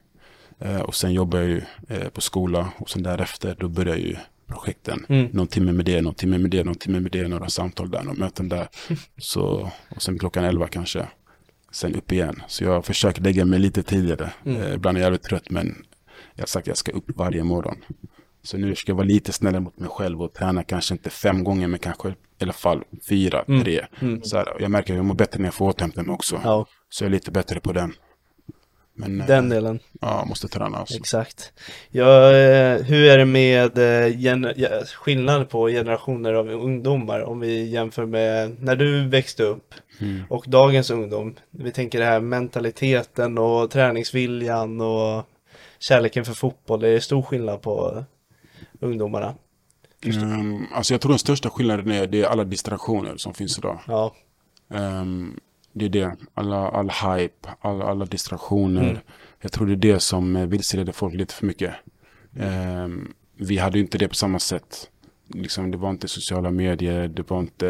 Eh, 0.59 0.79
och 0.81 0.95
sen 0.95 1.13
jobbar 1.13 1.39
jag 1.39 1.47
ju 1.47 1.61
eh, 1.89 2.09
på 2.13 2.21
skola 2.21 2.67
och 2.77 2.89
sen 2.89 3.03
därefter 3.03 3.55
då 3.59 3.67
börjar 3.67 3.95
ju 3.95 4.15
projekten. 4.49 5.05
Mm. 5.09 5.29
Någon 5.33 5.47
timme 5.47 5.71
med 5.71 5.85
det, 5.85 6.01
någon 6.01 6.13
timme 6.13 6.37
med 6.37 6.51
det, 6.51 6.63
någon 6.63 6.75
timme 6.75 6.99
med 6.99 7.11
det, 7.11 7.27
några 7.27 7.49
samtal 7.49 7.91
där, 7.91 8.03
några 8.03 8.17
möten 8.19 8.49
där. 8.49 8.67
Så, 9.17 9.71
och 9.95 10.01
sen 10.01 10.19
klockan 10.19 10.43
elva 10.43 10.67
kanske. 10.67 11.07
Sen 11.71 11.95
upp 11.95 12.11
igen. 12.11 12.41
Så 12.47 12.63
jag 12.63 12.85
försöker 12.85 13.21
lägga 13.21 13.45
mig 13.45 13.59
lite 13.59 13.83
tidigare. 13.83 14.31
Mm. 14.45 14.61
Eh, 14.61 14.73
ibland 14.73 14.97
är 14.97 15.01
jag 15.01 15.05
jävligt 15.05 15.23
trött 15.23 15.49
men 15.49 15.85
jag 16.35 16.41
har 16.41 16.47
sagt 16.47 16.63
att 16.63 16.67
jag 16.67 16.77
ska 16.77 16.91
upp 16.91 17.05
varje 17.15 17.43
morgon. 17.43 17.77
Så 18.43 18.57
nu 18.57 18.75
ska 18.75 18.91
jag 18.91 18.95
vara 18.97 19.07
lite 19.07 19.31
snällare 19.33 19.61
mot 19.61 19.79
mig 19.79 19.89
själv 19.89 20.21
och 20.21 20.33
träna 20.33 20.63
kanske 20.63 20.93
inte 20.93 21.09
fem 21.09 21.43
gånger 21.43 21.67
men 21.67 21.79
kanske 21.79 22.09
i 22.09 22.13
alla 22.43 22.53
fall 22.53 22.83
fyra, 23.09 23.43
Mm. 23.47 23.63
tre. 23.63 23.85
Mm. 24.01 24.23
Så 24.23 24.37
här, 24.37 24.47
jag 24.59 24.71
märker 24.71 24.93
att 24.93 24.97
jag 24.97 25.05
mår 25.05 25.15
bättre 25.15 25.39
när 25.39 25.47
jag 25.47 25.53
får 25.53 25.65
återhämta 25.65 26.03
mig 26.03 26.13
också. 26.13 26.41
Ja. 26.43 26.65
Så 26.89 27.03
jag 27.03 27.07
är 27.07 27.11
lite 27.11 27.31
bättre 27.31 27.59
på 27.59 27.71
den. 27.73 27.93
Men, 28.99 29.21
eh, 29.21 29.27
Den 29.27 29.49
delen. 29.49 29.79
Ja, 30.01 30.25
måste 30.25 30.47
träna 30.47 30.77
alltså. 30.77 30.97
Exakt. 30.97 31.51
Ja, 31.89 32.31
eh, 32.33 32.81
hur 32.83 33.09
är 33.09 33.17
det 33.17 33.25
med 33.25 33.77
eh, 33.77 34.19
gen- 34.19 34.53
ja, 34.55 34.69
skillnad 34.95 35.49
på 35.49 35.67
generationer 35.67 36.33
av 36.33 36.49
ungdomar 36.49 37.21
om 37.21 37.39
vi 37.39 37.69
jämför 37.69 38.05
med 38.05 38.55
när 38.63 38.75
du 38.75 39.07
växte 39.07 39.43
upp 39.43 39.73
Mm. 40.01 40.23
och 40.29 40.45
dagens 40.47 40.89
ungdom? 40.89 41.35
Vi 41.51 41.71
tänker 41.71 41.99
det 41.99 42.05
här 42.05 42.19
mentaliteten 42.19 43.37
och 43.37 43.71
träningsviljan 43.71 44.81
och 44.81 45.23
kärleken 45.79 46.25
för 46.25 46.33
fotboll. 46.33 46.83
Är 46.83 46.91
det 46.91 47.01
stor 47.01 47.21
skillnad 47.21 47.61
på 47.61 48.03
ungdomarna? 48.79 49.35
Um, 50.05 50.67
alltså 50.73 50.93
jag 50.93 51.01
tror 51.01 51.11
den 51.11 51.19
största 51.19 51.49
skillnaden 51.49 51.91
är, 51.91 52.07
det 52.07 52.21
är 52.21 52.25
alla 52.25 52.43
distraktioner 52.43 53.17
som 53.17 53.33
finns 53.33 53.57
idag. 53.57 53.79
Ja, 53.87 54.15
Ehm, 54.73 55.39
det 55.73 55.85
är 55.85 55.89
det. 55.89 56.15
Alla, 56.33 56.69
all 56.69 56.89
hype, 56.89 57.49
alla, 57.59 57.85
alla 57.85 58.05
distraktioner. 58.05 58.89
Mm. 58.89 58.97
Jag 59.41 59.51
tror 59.51 59.67
det 59.67 59.73
är 59.73 59.93
det 59.93 59.99
som 59.99 60.35
eh, 60.35 60.45
vilseleder 60.45 60.93
folk 60.93 61.13
lite 61.13 61.33
för 61.33 61.45
mycket. 61.45 61.73
Ehm, 62.39 63.13
vi 63.37 63.57
hade 63.57 63.79
inte 63.79 63.97
det 63.97 64.07
på 64.07 64.15
samma 64.15 64.39
sätt. 64.39 64.89
Liksom, 65.27 65.71
det 65.71 65.77
var 65.77 65.89
inte 65.89 66.07
sociala 66.07 66.51
medier, 66.51 67.07
det 67.07 67.29
var 67.29 67.39
inte, 67.39 67.67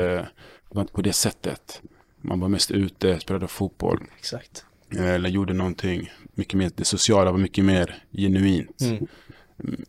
det 0.69 0.75
var 0.75 0.81
inte 0.81 0.93
på 0.93 1.01
det 1.01 1.13
sättet. 1.13 1.81
Man 2.21 2.39
var 2.39 2.47
mest 2.47 2.71
ute, 2.71 3.19
spelade 3.19 3.47
fotboll. 3.47 4.03
exakt. 4.17 4.65
Eller 4.97 5.29
gjorde 5.29 5.53
någonting. 5.53 6.11
Mycket 6.33 6.53
mer, 6.53 6.71
det 6.75 6.85
sociala 6.85 7.31
var 7.31 7.39
mycket 7.39 7.65
mer 7.65 8.03
genuint. 8.11 8.81
Mm, 8.81 9.07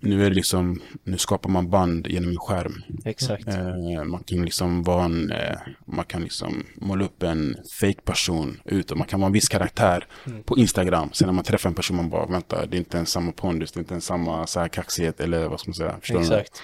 Nu 0.01 0.25
är 0.25 0.31
det 0.31 0.37
liksom, 0.37 0.81
nu 1.05 1.19
skapar 1.19 1.51
man 1.51 1.71
band 1.71 2.07
genom 2.07 2.31
en 2.31 2.37
skärm. 2.37 2.83
exakt. 3.05 3.49
Eh, 3.49 4.05
man 4.05 4.23
kan 4.27 4.45
liksom 4.45 4.83
vara 4.83 5.05
en, 5.05 5.33
eh, 5.33 5.57
man 5.87 6.05
kan 6.05 6.23
liksom 6.23 6.67
måla 6.75 7.05
upp 7.05 7.23
en 7.23 7.57
fake 7.81 8.01
person 8.05 8.61
ut 8.65 8.91
och 8.91 8.97
man 8.99 9.07
kan 9.07 9.21
vara 9.21 9.27
en 9.27 9.33
viss 9.33 9.49
karaktär 9.49 10.07
Mm. 10.27 10.43
på 10.43 10.59
Instagram. 10.59 11.09
Sen 11.13 11.27
när 11.27 11.33
man 11.33 11.45
träffar 11.45 11.69
en 11.69 11.75
person 11.75 11.97
man 11.97 12.11
bara, 12.11 12.27
vänta, 12.27 12.67
det 12.67 12.77
är 12.77 12.79
inte 12.79 12.97
ens 12.97 13.11
samma 13.11 13.33
pondus, 13.33 13.73
det 13.73 13.79
är 13.79 13.81
inte 13.81 13.95
ens 13.95 14.05
samma 14.05 14.47
så 14.47 14.61
här 14.61 14.69
kaxighet 14.69 15.21
eller 15.21 15.49
vad 15.49 15.61
ska 15.61 15.69
man 15.69 15.75
säga. 15.75 15.97
Förstår 16.01 16.15
du? 16.19 16.21
Exakt. 16.25 16.63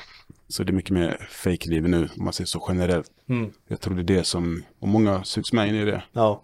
Så 0.49 0.65
det 0.65 0.71
är 0.71 0.75
mycket 0.75 0.91
mer 0.91 1.29
fake 1.31 1.69
liv 1.71 1.89
nu, 1.89 2.09
om 2.19 2.25
man 2.25 2.33
säger 2.33 2.47
så 2.47 2.67
generellt. 2.69 3.11
Mm, 3.29 3.51
Jag 3.69 3.81
tror 3.81 3.95
det 3.95 4.01
är 4.15 4.17
det 4.19 4.25
som, 4.25 4.63
och 4.79 4.89
många 4.89 5.25
sugs 5.25 5.53
med 5.53 5.69
in 5.69 5.75
i 5.75 5.85
det. 5.85 6.03
ja, 6.13 6.43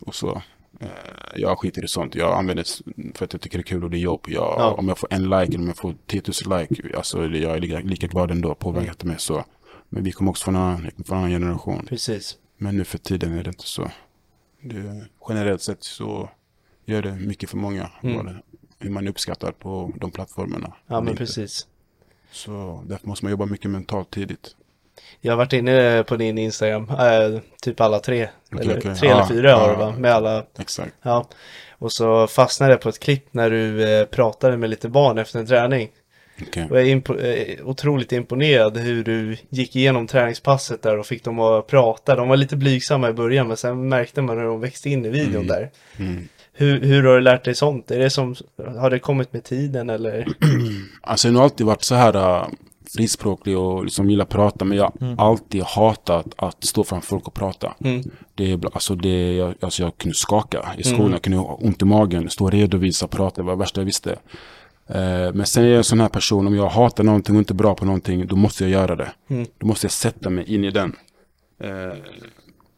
Och 0.00 0.14
så. 0.14 0.42
Eh, 0.80 0.88
jag 1.36 1.58
skiter 1.58 1.84
i 1.84 1.88
sånt. 1.88 2.14
Jag 2.14 2.38
använder 2.38 2.64
det 2.64 3.18
för 3.18 3.24
att 3.24 3.32
jag 3.32 3.42
tycker 3.42 3.58
det 3.58 3.62
är 3.62 3.66
kul 3.66 3.84
och 3.84 3.90
det 3.90 3.96
är 3.96 4.00
jobb. 4.00 4.24
Jag, 4.28 4.54
Ja. 4.58 4.74
Om 4.78 4.88
jag 4.88 4.98
får 4.98 5.12
en 5.12 5.22
like 5.22 5.36
eller 5.36 5.58
om 5.58 5.66
jag 5.66 5.76
får 5.76 5.94
10 6.06 6.22
000 6.48 6.58
like. 6.60 6.96
Alltså 6.96 7.26
jag 7.26 7.56
är 7.56 7.60
lika, 7.60 7.78
lika 7.80 8.06
glad 8.06 8.30
ändå. 8.30 8.54
Påverkar 8.54 8.90
inte 8.90 9.06
mig 9.06 9.16
så. 9.18 9.44
Men 9.88 10.04
vi 10.04 10.12
kommer 10.12 10.30
också 10.30 10.44
från 10.44 10.56
en 10.56 10.62
annan, 10.62 10.90
från 11.06 11.16
en 11.18 11.24
annan 11.24 11.30
generation. 11.30 11.86
precis. 11.88 12.38
Men 12.56 12.76
nu 12.76 12.84
för 12.84 12.98
tiden 12.98 13.38
är 13.38 13.42
det 13.44 13.48
inte 13.50 13.66
så. 13.66 13.90
Det, 14.62 15.04
generellt 15.28 15.62
sett 15.62 15.84
så 15.84 16.28
gör 16.84 17.02
det 17.02 17.12
mycket 17.12 17.50
för 17.50 17.56
många. 17.56 17.90
Mm. 18.02 18.26
det- 18.26 18.42
Hur 18.82 18.90
man 18.90 19.06
är 19.06 19.10
uppskattad 19.10 19.58
på 19.58 19.92
de 20.00 20.10
plattformarna. 20.10 20.72
Ja, 20.86 21.00
men 21.00 21.16
precis. 21.16 21.66
Så 22.30 22.84
därför 22.86 23.08
måste 23.08 23.24
man 23.24 23.30
jobba 23.30 23.46
mycket 23.46 23.70
mentalt 23.70 24.10
tidigt. 24.10 24.56
Jag 25.20 25.32
har 25.32 25.36
varit 25.36 25.52
inne 25.52 26.04
på 26.08 26.16
din 26.16 26.38
Instagram, 26.38 26.88
äh, 26.90 27.40
typ 27.62 27.80
alla 27.80 27.98
tre. 27.98 28.28
Okej, 28.52 28.64
eller 28.66 28.78
okej. 28.78 28.94
tre 28.94 29.08
Ja, 29.08 29.14
eller 29.16 29.26
fyra 29.26 29.50
ja. 29.50 29.68
du 29.70 29.74
va? 29.76 29.94
Med 29.98 30.12
alla, 30.12 30.44
Exakt. 30.58 30.94
ja. 31.02 31.28
Och 31.78 31.92
så 31.92 32.26
fastnade 32.26 32.72
jag 32.72 32.80
på 32.80 32.88
ett 32.88 32.98
klipp 33.00 33.24
när 33.30 33.50
du 33.50 33.92
eh, 33.98 34.04
pratade 34.06 34.56
med 34.56 34.70
lite 34.70 34.88
barn 34.88 35.18
efter 35.18 35.38
en 35.38 35.46
träning. 35.46 35.88
Okej. 36.42 36.66
Och 36.70 36.76
jag 36.78 36.88
är 36.88 36.94
impo- 36.96 37.24
eh, 37.24 37.66
otroligt 37.66 38.12
imponerad 38.12 38.76
hur 38.76 39.04
du 39.04 39.36
gick 39.48 39.76
igenom 39.76 40.06
träningspasset 40.06 40.82
där 40.82 40.98
och 40.98 41.06
fick 41.06 41.24
dem 41.24 41.40
att 41.40 41.66
prata. 41.66 42.16
De 42.16 42.28
var 42.28 42.36
lite 42.36 42.56
blygsamma 42.56 43.10
i 43.10 43.12
början 43.12 43.48
men 43.48 43.56
sen 43.56 43.88
märkte 43.88 44.22
man 44.22 44.38
hur 44.38 44.44
de 44.44 44.60
växte 44.60 44.90
in 44.90 45.04
i 45.04 45.08
videon 45.08 45.34
Mm. 45.34 45.46
där. 45.46 45.70
Mm. 45.98 46.28
Hur, 46.52 46.80
hur 46.80 47.02
har 47.02 47.14
du 47.14 47.20
lärt 47.20 47.44
dig 47.44 47.54
sånt? 47.54 47.90
Är 47.90 47.98
det 47.98 48.10
som, 48.10 48.34
har 48.78 48.90
det 48.90 48.98
kommit 48.98 49.32
med 49.32 49.44
tiden 49.44 49.90
eller? 49.90 50.26
Alltså 51.02 51.28
jag 51.28 51.34
har 51.34 51.42
alltid 51.44 51.66
varit 51.66 51.82
så 51.82 51.94
här 51.94 52.16
äh, 52.16 52.46
frispråklig 52.96 53.58
och 53.58 53.84
liksom 53.84 54.10
gillar 54.10 54.24
att 54.24 54.30
prata. 54.30 54.64
Men 54.64 54.78
jag 54.78 54.92
har 55.16 55.26
alltid 55.30 55.62
hatat 55.62 56.26
att 56.36 56.64
stå 56.64 56.84
framför 56.84 57.08
folk 57.08 57.28
och 57.28 57.34
prata. 57.34 57.74
Mm. 57.80 58.02
Det, 58.34 58.64
alltså 58.72 58.94
det, 58.94 59.36
jag, 59.36 59.54
alltså 59.60 59.82
jag 59.82 59.98
kunde 59.98 60.14
skaka 60.14 60.74
i 60.78 60.82
skolan. 60.82 61.00
Mm. 61.00 61.12
Jag 61.12 61.22
kunde 61.22 61.38
ha 61.38 61.54
ont 61.54 61.82
i 61.82 61.84
magen. 61.84 62.30
Stå 62.30 62.44
och 62.44 62.52
redovisa 62.52 63.06
och 63.06 63.10
prata. 63.10 63.36
Det 63.36 63.46
var 63.46 63.52
det 63.52 63.58
värsta 63.58 63.80
jag 63.80 63.86
visste. 63.86 64.10
Eh, 64.86 65.32
men 65.34 65.46
sen 65.46 65.64
är 65.64 65.68
jag 65.68 65.78
en 65.78 65.84
sån 65.84 66.00
här 66.00 66.08
person. 66.08 66.46
Om 66.46 66.54
jag 66.54 66.68
hatar 66.68 67.04
någonting 67.04 67.34
och 67.34 67.38
inte 67.38 67.52
är 67.52 67.54
bra 67.54 67.74
på 67.74 67.84
någonting. 67.84 68.26
Då 68.26 68.36
måste 68.36 68.64
jag 68.64 68.70
göra 68.70 68.96
det. 68.96 69.12
Mm. 69.28 69.46
Då 69.58 69.66
måste 69.66 69.84
jag 69.84 69.92
sätta 69.92 70.30
mig 70.30 70.54
in 70.54 70.64
i 70.64 70.70
den 70.70 70.96
eh, 71.62 71.98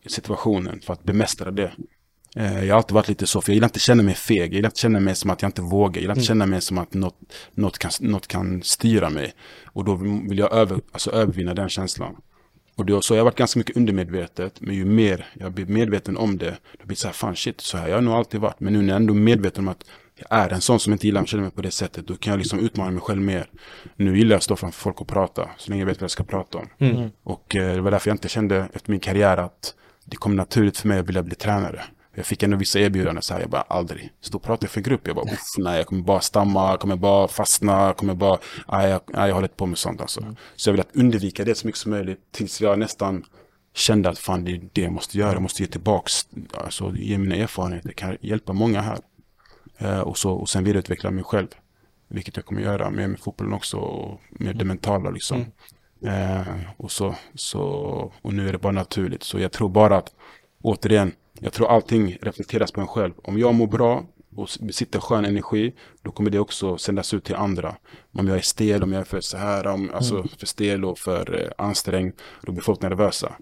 situationen 0.07 0.81
för 0.81 0.93
att 0.93 1.05
bemästra 1.05 1.51
det. 1.51 1.73
Eh, 2.37 2.65
jag 2.65 2.75
har 2.75 2.77
alltid 2.77 2.95
varit 2.95 3.09
lite 3.09 3.27
så, 3.27 3.41
för 3.41 3.51
jag 3.51 3.55
gillar 3.55 3.69
inte 3.69 3.81
känna 3.81 4.03
mig 4.03 4.15
feg. 4.15 4.39
Jag 4.39 4.55
gillar 4.55 4.69
inte 4.69 4.81
känna 4.81 5.01
mig 5.01 5.15
som 5.15 5.31
att 5.31 5.43
jag 5.43 5.49
inte 5.49 5.63
vågar. 5.63 5.95
Jag 5.95 6.01
gillar 6.01 6.15
inte 6.15 6.27
känna 6.27 6.47
mig 6.47 6.61
som 6.61 6.79
att 6.79 6.95
något, 6.95 7.19
något, 7.55 7.79
kan, 7.79 7.91
något 8.01 8.27
kan 8.27 8.63
styra 8.63 9.11
mig. 9.11 9.35
Och 9.67 9.85
då 9.85 9.95
vill 10.29 10.39
jag 10.39 10.53
över, 10.53 10.81
alltså 10.93 11.11
övervinna 11.11 11.55
den 11.55 11.69
känslan. 11.69 12.17
Och 12.77 12.87
då, 12.87 13.03
så 13.03 13.15
har 13.15 13.17
jag 13.17 13.25
varit 13.25 13.37
ganska 13.37 13.59
mycket 13.59 13.77
undermedvetet. 13.77 14.61
Men 14.61 14.75
ju 14.75 14.85
mer 14.85 15.27
jag 15.35 15.53
blir 15.53 15.67
medveten 15.67 16.17
om 16.17 16.39
det, 16.39 16.57
då 16.81 16.87
blir 16.87 16.97
det 16.97 17.01
så 17.01 17.09
här, 17.09 17.15
fan 17.15 17.37
shit, 17.37 17.61
så 17.61 17.79
här 17.79 17.89
jag 17.89 17.95
har 17.95 18.03
nog 18.03 18.15
alltid 18.15 18.41
varit. 18.41 18.61
Men 18.61 18.73
nu 18.73 18.83
när 18.83 18.89
jag 18.89 18.97
ändå 18.97 19.15
är 19.15 19.19
medveten 19.19 19.65
om 19.65 19.69
att 19.69 19.85
jag 20.17 20.39
är 20.39 20.51
en 20.53 20.61
sån 20.61 20.81
som 20.81 20.93
inte 20.93 21.07
gillar 21.07 21.23
att 21.23 21.29
känna 21.29 21.43
mig 21.43 21.51
på 21.51 21.63
det 21.63 21.71
sättet, 21.71 22.07
då 22.07 22.17
kan 22.17 22.31
jag 22.31 22.39
liksom 22.39 22.59
utmana 22.59 22.91
mig 22.91 23.01
själv 23.01 23.23
mer. 23.23 23.47
Nu 23.97 24.19
gillar 24.19 24.31
jag 24.31 24.37
att 24.37 24.43
stå 24.43 24.57
framför 24.57 24.81
folk 24.81 25.01
och 25.01 25.09
prata, 25.09 25.51
så 25.59 25.71
länge 25.71 25.83
jag 25.83 25.87
vet 25.87 26.01
vad 26.01 26.05
jag 26.05 26.11
ska 26.11 26.25
prata 26.25 26.59
om. 26.59 26.69
Mm. 26.79 27.11
Och 27.23 27.57
eh, 27.57 27.75
det 27.75 27.81
var 27.81 27.91
därför 27.91 28.11
jag 28.11 28.15
inte 28.15 28.29
kände 28.29 28.69
efter 28.73 28.91
min 28.91 29.01
karriär 29.01 29.37
att 29.37 29.75
det 30.05 30.17
kom 30.17 30.37
naturligt 30.37 30.79
för 30.79 30.89
mig 30.89 30.99
att 30.99 31.09
vilja 31.09 31.23
bli 31.23 31.35
tränare. 31.35 31.85
Jag 32.15 32.27
fick 32.27 32.43
ändå 32.43 32.57
vissa 32.57 32.79
erbjudanden 32.79 33.23
så 33.23 33.35
här, 33.35 33.41
jag 33.41 33.51
bara 33.51 33.63
aldrig. 33.63 34.13
Stå 34.21 34.39
och 34.39 34.43
prata 34.43 34.67
för 34.67 34.81
grupp. 34.81 35.07
Jag 35.07 35.17
bara, 35.17 35.33
uff, 35.33 35.41
nej, 35.59 35.77
jag 35.77 35.87
kommer 35.87 36.03
bara 36.03 36.21
stamma, 36.21 36.71
jag 36.71 36.81
kommer 36.81 36.97
bara 36.97 37.29
fastna, 37.29 37.87
jag 37.87 37.97
kommer 37.97 38.15
bara, 38.15 38.39
nej, 38.69 38.91
jag, 38.91 39.01
nej, 39.07 39.29
jag 39.29 39.35
håller 39.35 39.49
inte 39.49 39.57
på 39.57 39.67
med 39.67 39.79
sånt 39.79 40.01
alltså. 40.01 40.37
Så 40.57 40.69
jag 40.69 40.73
vill 40.73 40.81
att 40.81 40.97
undvika 40.97 41.45
det 41.45 41.55
så 41.55 41.67
mycket 41.67 41.81
som 41.81 41.91
möjligt 41.91 42.19
tills 42.31 42.61
jag 42.61 42.79
nästan 42.79 43.25
kände 43.75 44.09
att 44.09 44.19
fan, 44.19 44.45
det 44.45 44.51
är 44.51 44.61
det 44.73 44.83
jag 44.83 44.93
måste 44.93 45.19
göra. 45.19 45.33
Jag 45.33 45.43
måste 45.43 45.63
ge 45.63 45.69
tillbaks, 45.69 46.27
alltså 46.55 46.93
ge 46.97 47.19
mina 47.19 47.35
erfarenheter, 47.35 47.89
det 47.89 47.95
kan 47.95 48.17
hjälpa 48.21 48.53
många 48.53 48.81
här. 48.81 48.99
Eh, 49.79 50.01
och, 50.01 50.19
så, 50.19 50.33
och 50.33 50.49
sen 50.49 50.65
vidareutveckla 50.65 51.11
mig 51.11 51.25
själv. 51.25 51.49
Vilket 52.09 52.37
jag 52.37 52.45
kommer 52.45 52.63
göra 52.63 52.91
med, 52.91 53.11
med 53.11 53.21
fotbollen 53.21 53.53
också 53.53 53.77
och 53.77 54.21
med 54.31 54.57
det 54.57 54.65
mentala 54.65 55.11
liksom. 55.11 55.45
Eh, 56.07 56.43
och, 56.77 56.91
så, 56.91 57.15
så, 57.35 57.63
och 58.23 58.35
nu 58.35 58.49
är 58.49 58.53
det 58.53 58.59
bara 58.59 58.73
naturligt. 58.73 59.23
Så 59.23 59.39
jag 59.39 59.53
tror 59.53 59.69
bara 59.69 59.97
att, 59.97 60.15
återigen, 60.63 61.13
jag 61.43 61.53
tror 61.53 61.71
allting 61.71 62.17
reflekteras 62.23 62.73
på 62.73 62.81
en 62.81 62.87
själv. 62.87 63.13
Om 63.25 63.39
jag 63.39 63.55
mår 63.55 63.67
bra 63.67 64.05
och 64.37 64.49
besitter 64.61 65.01
skön 65.01 65.25
energi, 65.25 65.75
då 66.03 66.11
kommer 66.11 66.31
det 66.31 66.39
också 66.39 66.79
sändas 66.79 67.15
ut 67.15 67.25
till 67.25 67.35
andra. 67.35 67.77
Om 68.13 68.29
jag 68.29 68.37
är 68.37 68.43
stel, 68.43 68.83
om 68.83 68.93
jag 68.93 69.01
är 69.01 69.05
för 69.05 69.21
så 69.21 69.37
här, 69.37 69.67
om, 69.67 69.91
alltså 69.95 70.25
för 70.39 70.47
stel 70.47 70.85
och 70.85 70.99
för 70.99 71.41
eh, 71.41 71.67
ansträngd, 71.67 72.13
då 72.43 72.53
blir 72.53 72.63
folk 72.63 72.83
nervösa. 72.83 73.33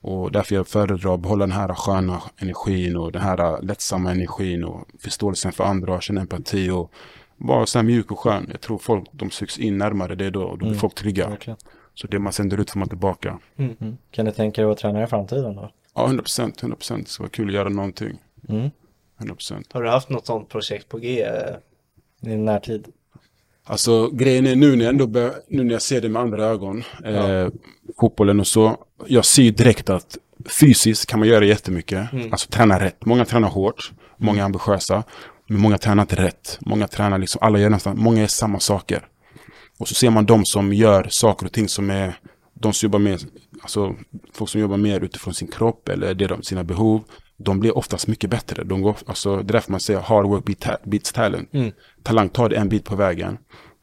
Och 0.00 0.32
därför 0.32 0.54
jag 0.54 0.68
föredrar 0.68 1.14
att 1.14 1.20
behålla 1.20 1.46
den 1.46 1.56
här 1.56 1.74
sköna 1.74 2.22
energin 2.36 2.96
och 2.96 3.12
den 3.12 3.22
här 3.22 3.62
lättsamma 3.62 4.10
energin 4.10 4.64
och 4.64 4.88
förståelsen 4.98 5.52
för 5.52 5.64
andra 5.64 5.94
och 5.94 6.02
känna 6.02 6.20
empati 6.20 6.70
och 6.70 6.92
vara 7.36 7.66
så 7.66 7.78
här 7.78 7.84
mjuk 7.84 8.10
och 8.10 8.18
skön. 8.18 8.46
Jag 8.50 8.60
tror 8.60 8.78
folk, 8.78 9.08
de 9.12 9.30
sugs 9.30 9.58
in 9.58 9.78
närmare 9.78 10.14
det 10.14 10.30
då 10.30 10.42
och 10.42 10.58
då 10.58 10.66
blir 10.66 10.78
folk 10.78 10.94
trygga. 10.94 11.28
Verkligen. 11.28 11.56
Så 11.94 12.06
det 12.06 12.18
man 12.18 12.32
sänder 12.32 12.60
ut 12.60 12.70
får 12.70 12.78
man 12.78 12.88
tillbaka. 12.88 13.38
Mm. 13.56 13.96
Kan 14.10 14.24
du 14.24 14.32
tänka 14.32 14.62
dig 14.62 14.70
att 14.70 14.78
träna 14.78 15.02
i 15.02 15.06
framtiden 15.06 15.56
då? 15.56 15.70
Ja, 15.96 16.06
100 16.06 16.22
procent, 16.22 16.62
100 16.62 16.76
procent. 16.76 17.06
Det 17.06 17.12
ska 17.12 17.22
vara 17.22 17.30
kul 17.30 17.48
att 17.48 17.54
göra 17.54 17.68
någonting. 17.68 18.18
Mm. 18.48 18.70
100 19.18 19.34
procent. 19.34 19.72
Har 19.72 19.82
du 19.82 19.88
haft 19.88 20.08
något 20.08 20.26
sånt 20.26 20.48
projekt 20.48 20.88
på 20.88 20.98
G? 20.98 21.26
I 22.22 22.36
närtid? 22.36 22.86
Alltså 23.64 24.10
grejen 24.10 24.46
är 24.46 24.56
nu 24.56 24.76
när 24.76 24.84
jag 24.84 24.92
ändå 24.92 25.06
bör, 25.06 25.34
nu 25.48 25.64
när 25.64 25.72
jag 25.72 25.82
ser 25.82 26.00
det 26.00 26.08
med 26.08 26.22
andra 26.22 26.44
ögon, 26.44 26.82
eh, 27.04 27.48
fotbollen 28.00 28.40
och 28.40 28.46
så. 28.46 28.76
Jag 29.06 29.24
ser 29.24 29.42
ju 29.42 29.50
direkt 29.50 29.90
att 29.90 30.18
fysiskt 30.60 31.06
kan 31.06 31.18
man 31.18 31.28
göra 31.28 31.44
jättemycket. 31.44 32.08
Alltså 32.30 32.50
träna 32.50 32.80
rätt. 32.80 33.04
Många 33.04 33.24
tränar 33.24 33.48
hårt, 33.48 33.92
många 34.16 34.40
är 34.40 34.44
ambitiösa. 34.44 35.04
Men 35.48 35.60
många 35.60 35.78
tränar 35.78 36.02
inte 36.02 36.16
rätt. 36.16 36.58
Många 36.60 36.88
tränar 36.88 37.18
liksom, 37.18 37.38
alla 37.42 37.58
gör 37.58 37.70
nästan, 37.70 37.98
många 37.98 38.22
är 38.22 38.26
samma 38.26 38.60
saker. 38.60 39.08
Och 39.78 39.88
så 39.88 39.94
ser 39.94 40.10
man 40.10 40.26
de 40.26 40.44
som 40.44 40.72
gör 40.72 41.06
saker 41.10 41.46
och 41.46 41.52
ting 41.52 41.68
som 41.68 41.90
är, 41.90 42.18
de 42.54 42.72
som 42.72 42.86
jobbar 42.86 42.98
med, 42.98 43.24
alltså 43.66 43.94
folk 44.32 44.50
som 44.50 44.60
jobbar 44.60 44.76
mer 44.76 45.00
utifrån 45.00 45.34
sin 45.34 45.48
kropp 45.48 45.88
eller 45.88 46.14
det 46.14 46.26
de, 46.26 46.42
sina 46.42 46.64
behov. 46.64 47.02
De 47.36 47.60
blir 47.60 47.78
oftast 47.78 48.06
mycket 48.06 48.30
bättre. 48.30 48.64
De 48.64 48.82
går, 48.82 48.96
alltså, 49.06 49.36
det 49.36 49.50
är 49.50 49.52
därför 49.52 49.70
man 49.70 49.80
säger 49.80 50.00
hard 50.00 50.26
work 50.26 50.44
beats 50.84 51.12
talent. 51.12 51.48
Talang 52.02 52.28
tar 52.28 52.48
det 52.48 52.56
en 52.56 52.68
bit 52.68 52.84
på 52.84 52.96
vägen. 52.96 53.38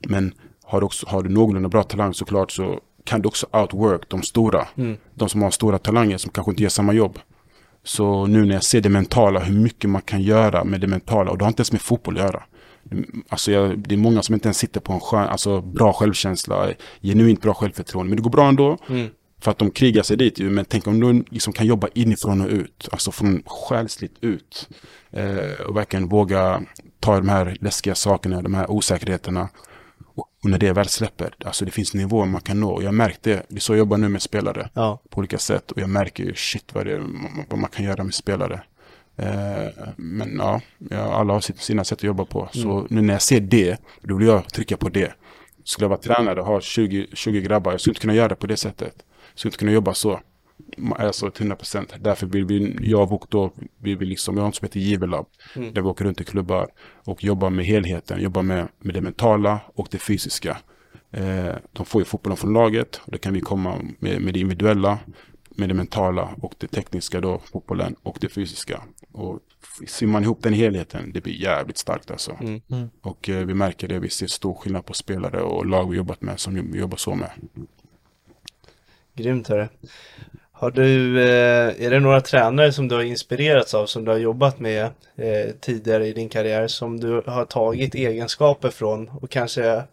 Men 0.08 0.34
har 0.64 0.80
du, 0.80 0.86
också, 0.86 1.06
har 1.10 1.24
du 1.24 1.30
någorlunda 1.30 1.70
bra 1.70 1.84
talang 1.84 2.14
såklart 2.14 2.52
så 2.52 2.80
kan 3.04 3.22
du 3.22 3.28
också 3.28 3.48
outwork 3.52 4.10
de 4.10 4.22
stora. 4.24 4.68
De 5.14 5.30
som 5.30 5.42
har 5.42 5.52
stora 5.52 5.78
talanger 5.78 6.18
som 6.18 6.32
kanske 6.32 6.52
inte 6.52 6.64
gör 6.64 6.70
samma 6.70 6.94
jobb. 6.94 7.20
Så 7.84 8.26
nu 8.26 8.46
när 8.46 8.54
jag 8.54 8.64
ser 8.64 8.82
det 8.82 8.90
mentala, 8.90 9.40
hur 9.40 9.60
mycket 9.60 9.90
man 9.90 10.02
kan 10.02 10.22
göra 10.22 10.64
med 10.64 10.82
det 10.82 10.88
mentala. 10.88 11.32
Och 11.32 11.38
det 11.38 11.46
har 11.46 11.50
inte 11.50 11.62
ens 11.62 11.72
med 11.72 11.82
fotboll 11.82 12.18
att 12.18 12.24
göra. 12.24 12.44
Alltså 13.30 13.52
jag, 13.52 13.80
det 13.80 13.96
är 13.96 14.00
många 14.00 14.22
som 14.22 14.34
inte 14.36 14.48
ens 14.48 14.58
sitter 14.58 14.80
på 14.80 14.94
en 14.94 15.00
skön, 15.00 15.28
alltså 15.28 15.62
bra 15.62 15.94
självkänsla, 15.94 16.70
genuint 17.02 17.42
bra 17.42 17.54
självförtroende. 17.54 18.10
Men 18.10 18.18
det 18.18 18.24
går 18.24 18.30
bra 18.30 18.48
ändå. 18.48 18.78
För 19.44 19.52
att 19.52 19.58
de 19.58 19.72
krigar 19.72 20.04
sig 20.04 20.18
dit 20.18 20.40
ju, 20.40 20.50
men 20.50 20.66
tänk 20.66 20.88
om 20.88 21.00
de 21.00 21.26
liksom 21.30 21.54
kan 21.54 21.66
jobba 21.66 21.88
inifrån 21.94 22.42
och 22.42 22.50
ut. 22.50 22.90
Alltså 22.92 23.12
från 23.12 23.44
själsligt 23.46 24.16
ut. 24.22 24.70
Eh, 25.12 25.66
och 25.68 25.78
verkligen 25.78 26.08
våga 26.08 26.62
ta 27.00 27.16
de 27.16 27.30
här 27.30 27.58
läskiga 27.62 27.96
sakerna, 27.96 28.42
de 28.42 28.54
här 28.54 28.72
osäkerheterna. 28.72 29.50
Och 30.16 30.28
när 30.44 30.58
det 30.58 30.74
väl 30.74 30.88
släpper, 30.88 31.36
alltså 31.46 31.66
det 31.66 31.72
finns 31.72 31.94
nivåer 31.94 32.26
man 32.26 32.42
kan 32.42 32.60
nå. 32.60 32.72
Och 32.72 32.84
jag 32.84 32.94
märkte 32.94 33.30
det, 33.30 33.44
det 33.48 33.56
är 33.56 33.60
så 33.60 33.74
jag 33.74 33.78
jobbar 33.78 33.98
nu 33.98 34.10
med 34.10 34.22
spelare. 34.22 34.70
Ja. 34.74 35.02
På 35.10 35.20
olika 35.20 35.38
sätt. 35.38 35.72
Och 35.72 35.82
jag 35.82 35.90
märker 35.90 36.24
ju 36.24 36.36
shit 36.36 36.74
vad, 36.74 36.86
det, 36.86 37.04
vad 37.50 37.60
man 37.60 37.70
kan 37.70 37.86
göra 37.86 38.04
med 38.04 38.14
spelare. 38.14 38.64
Eh, 39.16 39.88
men 39.96 40.38
ja, 40.38 40.62
alla 40.92 41.34
har 41.34 41.42
sina 41.62 41.84
sätt 41.84 42.00
att 42.00 42.04
jobba 42.04 42.26
på. 42.26 42.50
Så 42.52 42.88
nu 42.90 43.02
när 43.02 43.14
jag 43.14 43.22
ser 43.22 43.40
det, 43.40 43.78
då 44.02 44.16
vill 44.16 44.28
jag 44.28 44.54
trycka 44.54 44.78
på 44.78 44.90
det. 44.90 45.14
Skulle 45.64 45.84
jag 45.84 45.90
vara 45.90 46.00
tränare 46.00 46.42
och 46.42 46.48
ha 46.48 46.62
20, 46.62 47.08
20 47.14 47.42
grabbar, 47.42 47.72
jag 47.72 47.82
skulle 47.82 47.92
inte 47.92 48.02
kunna 48.02 48.16
göra 48.16 48.28
det 48.28 48.36
på 48.36 48.48
det 48.48 48.58
sättet. 48.58 49.04
Skulle 49.36 49.50
inte 49.50 49.58
kunna 49.58 49.72
jobba 49.72 49.94
så. 49.94 50.20
Alltså 50.96 51.32
till 51.32 51.42
100 51.42 51.56
procent. 51.56 51.94
Därför 52.00 52.28
vill 52.28 52.46
vi, 52.46 52.78
jag 52.82 53.12
och 53.12 53.26
då, 53.30 53.52
vi 53.78 53.96
vill 53.96 54.10
liksom, 54.10 54.36
jag 54.36 54.44
har 54.44 54.48
något 54.48 54.56
som 54.56 54.66
heter 54.66 54.80
Givelab. 54.80 55.26
Där 55.54 55.82
vi 55.82 55.88
åker 55.88 56.06
runt 56.06 56.22
i 56.22 56.24
klubbar 56.24 56.68
och 57.06 57.24
jobbar 57.24 57.50
med 57.50 57.66
helheten. 57.66 58.22
Jobbar 58.22 58.42
med, 58.42 58.68
med 58.80 58.94
det 58.96 59.02
mentala 59.02 59.60
och 59.76 59.88
det 59.92 59.98
fysiska. 59.98 60.58
Eh, 61.12 61.56
de 61.74 61.86
får 61.86 62.02
ju 62.02 62.06
fotbollen 62.06 62.38
från 62.38 62.54
laget 62.54 62.96
och 63.06 63.12
då 63.12 63.18
kan 63.18 63.34
vi 63.34 63.42
komma 63.42 63.76
med, 64.00 64.22
med 64.22 64.34
det 64.34 64.40
individuella, 64.40 65.00
med 65.50 65.70
det 65.70 65.74
mentala 65.74 66.30
och 66.42 66.56
det 66.58 66.68
tekniska 66.68 67.22
då, 67.22 67.42
fotbollen 67.52 67.96
och 68.04 68.18
det 68.22 68.30
fysiska. 68.30 68.82
Och 69.12 69.40
ser 69.88 70.08
man 70.08 70.24
ihop 70.24 70.44
den 70.44 70.54
helheten, 70.54 71.12
det 71.14 71.22
blir 71.22 71.42
jävligt 71.42 71.78
starkt 71.78 72.12
alltså. 72.12 72.38
Mm. 72.42 72.90
Och 73.02 73.30
eh, 73.30 73.46
vi 73.46 73.54
märker 73.54 73.88
det, 73.88 74.00
vi 74.00 74.10
ser 74.10 74.28
stor 74.28 74.56
skillnad 74.56 74.86
på 74.86 74.94
spelare 74.94 75.42
och 75.42 75.66
lag 75.66 75.90
vi 75.90 75.98
jobbat 75.98 76.22
med 76.22 76.40
som 76.40 76.72
vi 76.72 76.80
jobbar 76.80 76.98
så 76.98 77.16
med. 77.16 77.32
Grymt 79.16 79.48
hörru. 79.48 79.68
Har 80.52 80.72
du, 80.72 81.22
eh, 81.22 81.86
är 81.86 81.90
det 81.90 82.00
några 82.00 82.22
tränare 82.22 82.72
som 82.72 82.88
du 82.88 82.96
har 82.96 83.04
inspirerats 83.04 83.74
av, 83.74 83.86
som 83.86 84.06
du 84.06 84.12
har 84.12 84.18
jobbat 84.18 84.60
med 84.60 84.84
eh, 85.16 85.52
tidigare 85.60 86.08
i 86.08 86.14
din 86.14 86.30
karriär, 86.30 86.68
som 86.68 87.00
du 87.00 87.22
har 87.26 87.46
tagit 87.46 87.96
egenskaper 87.96 88.70
från 88.70 89.10
och 89.10 89.30
kanske 89.30 89.84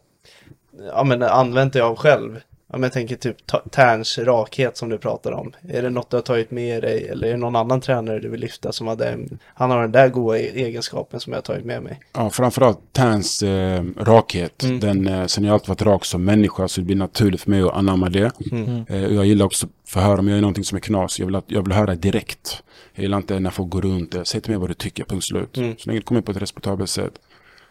ja, 0.86 1.04
men 1.04 1.22
använt 1.22 1.72
dig 1.72 1.82
av 1.82 1.96
själv? 1.96 2.40
Ja, 2.72 2.78
men 2.78 2.82
jag 2.82 2.92
tänker 2.92 3.16
typ 3.16 3.36
Terns 3.70 4.18
rakhet 4.18 4.76
som 4.76 4.88
du 4.88 4.98
pratar 4.98 5.32
om. 5.32 5.52
Är 5.68 5.82
det 5.82 5.90
något 5.90 6.10
du 6.10 6.16
har 6.16 6.22
tagit 6.22 6.50
med 6.50 6.82
dig 6.82 7.08
eller 7.08 7.26
är 7.26 7.30
det 7.30 7.36
någon 7.36 7.56
annan 7.56 7.80
tränare 7.80 8.18
du 8.18 8.28
vill 8.28 8.40
lyfta 8.40 8.72
som 8.72 8.86
hade, 8.86 9.18
han 9.44 9.70
har 9.70 9.82
den 9.82 9.92
där 9.92 10.08
goda 10.08 10.38
e- 10.38 10.50
egenskapen 10.54 11.20
som 11.20 11.32
jag 11.32 11.36
har 11.36 11.42
tagit 11.42 11.64
med 11.64 11.82
mig? 11.82 12.00
Ja, 12.12 12.30
framförallt 12.30 12.78
Terns 12.92 13.42
eh, 13.42 13.84
rakhet. 13.96 14.62
Mm. 14.62 14.80
Den, 14.80 15.06
eh, 15.06 15.26
sen 15.26 15.44
jag 15.44 15.52
alltid 15.52 15.68
varit 15.68 15.82
rak 15.82 16.04
som 16.04 16.24
människa 16.24 16.68
så 16.68 16.80
det 16.80 16.84
blir 16.84 16.96
naturligt 16.96 17.40
för 17.40 17.50
mig 17.50 17.62
att 17.62 17.74
anamma 17.74 18.08
det. 18.08 18.32
Mm. 18.52 18.84
Eh, 18.88 19.04
och 19.04 19.14
jag 19.14 19.26
gillar 19.26 19.46
också 19.46 19.66
att 19.66 19.90
få 19.90 20.00
höra 20.00 20.18
om 20.18 20.28
jag 20.28 20.34
gör 20.34 20.40
någonting 20.42 20.64
som 20.64 20.76
är 20.76 20.80
knas. 20.80 21.18
Jag 21.18 21.26
vill, 21.26 21.36
att, 21.36 21.44
jag 21.46 21.62
vill 21.62 21.72
höra 21.72 21.94
direkt. 21.94 22.62
Jag 22.94 23.02
gillar 23.02 23.16
inte 23.16 23.40
när 23.40 23.50
folk 23.50 23.70
går 23.70 23.82
runt. 23.82 24.14
Eh, 24.14 24.22
Säg 24.22 24.40
till 24.40 24.50
mig 24.50 24.60
vad 24.60 24.70
du 24.70 24.74
tycker, 24.74 25.04
punkt 25.04 25.24
slut. 25.24 25.56
Mm. 25.56 25.76
Så 25.78 25.88
länge 25.88 25.98
det 25.98 26.04
kommer 26.04 26.20
på 26.20 26.32
ett 26.32 26.42
respektabelt 26.42 26.90
sätt. 26.90 27.12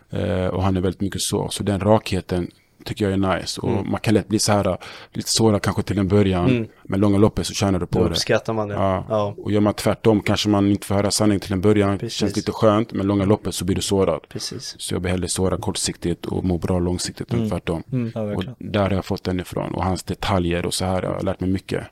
Eh, 0.09 0.45
och 0.45 0.63
han 0.63 0.77
är 0.77 0.81
väldigt 0.81 1.01
mycket 1.01 1.21
så. 1.21 1.49
Så 1.49 1.63
den 1.63 1.79
rakheten 1.79 2.51
tycker 2.85 3.05
jag 3.09 3.13
är 3.13 3.37
nice. 3.39 3.61
Och 3.61 3.85
man 3.87 3.99
kan 3.99 4.13
lätt 4.13 4.27
bli 4.27 4.39
så 4.39 4.51
här 4.51 4.77
lite 5.13 5.29
sårad 5.29 5.61
kanske 5.61 5.83
till 5.83 5.99
en 5.99 6.07
början. 6.07 6.49
Mm. 6.49 6.67
Men 6.83 6.99
långa 6.99 7.17
loppet 7.17 7.47
så 7.47 7.53
tjänar 7.53 7.79
du 7.79 7.85
på 7.85 7.99
Då 7.99 8.05
det. 8.05 8.11
uppskattar 8.11 8.53
man 8.53 8.67
det. 8.67 8.73
Ja. 8.73 9.05
ja. 9.09 9.35
Och 9.37 9.51
gör 9.51 9.59
man 9.61 9.73
tvärtom 9.73 10.21
kanske 10.21 10.49
man 10.49 10.67
inte 10.71 10.87
får 10.87 10.95
höra 10.95 11.11
sanning 11.11 11.39
till 11.39 11.53
en 11.53 11.61
början. 11.61 11.97
Precis. 11.97 12.17
Känns 12.19 12.35
lite 12.35 12.51
skönt. 12.51 12.93
Men 12.93 13.07
långa 13.07 13.25
loppet 13.25 13.55
så 13.55 13.65
blir 13.65 13.75
du 13.75 13.81
sårad. 13.81 14.19
Precis. 14.29 14.75
Så 14.79 14.95
jag 14.95 15.01
blir 15.01 15.11
hellre 15.11 15.27
sårad 15.27 15.61
kortsiktigt 15.61 16.25
och 16.25 16.43
må 16.45 16.57
bra 16.57 16.79
långsiktigt 16.79 17.33
än 17.33 17.49
tvärtom. 17.49 17.83
Ja, 18.15 18.21
Och 18.21 18.43
där 18.59 18.81
har 18.81 18.91
jag 18.91 19.05
fått 19.05 19.23
den 19.23 19.39
ifrån. 19.39 19.75
Och 19.75 19.83
hans 19.83 20.03
detaljer 20.03 20.65
och 20.65 20.73
så 20.73 20.85
här. 20.85 21.03
Jag 21.03 21.09
har 21.13 21.21
lärt 21.21 21.39
mig 21.39 21.49
mycket. 21.49 21.83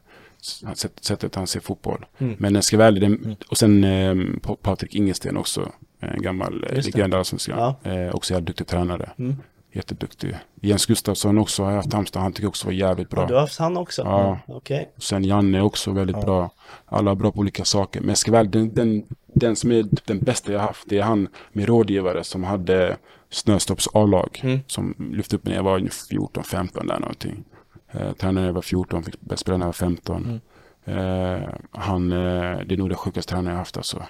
Sättet 1.02 1.36
han 1.36 1.48
ser 1.48 1.60
fotboll. 1.60 2.06
Mm. 2.18 2.36
Men 2.40 2.54
den 2.54 2.64
ska 2.64 2.82
ärlig. 2.84 3.02
Den, 3.02 3.36
och 3.50 3.58
sen 3.58 3.84
eh, 3.84 4.16
Pa- 4.42 4.56
Patrik 4.62 4.96
Ingesten 4.96 5.38
också. 5.38 5.72
En 6.00 6.22
gammal 6.22 6.64
eh, 6.70 6.76
legend 6.76 7.14
i 7.14 7.18
Allsvenskan. 7.18 7.76
Ja. 7.84 7.92
Eh, 7.92 8.16
också 8.16 8.34
jävligt 8.34 8.48
duktig 8.48 8.68
tränare. 8.68 9.10
Mm. 9.20 9.36
Jätteduktig. 9.78 10.36
Jens 10.62 10.86
Gustafsson 10.86 11.38
också 11.38 11.64
har 11.64 11.72
jag 11.72 11.78
haft 11.78 11.94
Halmstad. 11.94 12.22
Han 12.22 12.34
tycker 12.34 12.48
också 12.48 12.66
var 12.68 12.74
jävligt 12.74 13.10
bra. 13.10 13.22
Ja, 13.22 13.28
du 13.28 13.34
har 13.34 13.42
haft 13.42 13.60
han 13.60 13.78
också? 13.78 14.02
Ja. 14.02 14.40
Okej. 14.48 14.92
Och 14.96 15.04
sen 15.04 15.24
Janne 15.24 15.62
också 15.62 15.92
väldigt 15.92 16.22
bra. 16.22 16.52
Alla 16.86 17.16
bra 17.16 17.32
på 17.32 17.40
olika 17.40 17.66
saker. 17.66 18.00
Men 18.00 18.10
jag 18.10 18.18
ska 18.18 18.32
väl, 18.32 18.52
den, 18.52 18.74
den, 18.74 19.04
den 19.34 19.56
som 19.56 19.72
är 19.72 19.86
den 20.06 20.20
bästa 20.20 20.52
jag 20.54 20.60
haft, 20.60 20.84
det 20.90 20.98
är 20.98 21.04
han 21.04 21.28
med 21.52 21.68
rådgivare 21.68 22.24
som 22.24 22.44
hade 22.44 22.98
Snöstorps 23.30 23.88
A-lag. 23.94 24.42
Mm. 24.44 24.60
Som 24.68 24.96
lyfte 25.14 25.36
upp 25.36 25.44
mig 25.46 25.52
när 25.52 25.58
jag 25.58 25.64
var 25.64 25.80
14-15 25.80 26.88
där 26.88 27.00
någonting. 27.00 27.44
Eh, 27.92 28.12
tränade 28.14 28.40
när 28.40 28.48
jag 28.48 28.54
var 28.54 28.62
14, 28.62 29.04
fick 29.04 29.16
spela 29.36 29.58
när 29.58 29.66
jag 29.66 29.68
var 29.68 29.74
15. 29.74 30.42
Eh, 30.86 31.40
han, 31.72 32.12
eh, 32.12 32.60
det 32.66 32.76
är 32.76 32.78
nog 32.78 32.90
det 32.90 32.96
sjukaste 32.96 33.30
tränaren 33.30 33.52
jag 33.52 33.60
haft 33.60 33.78
alltså. 33.78 34.04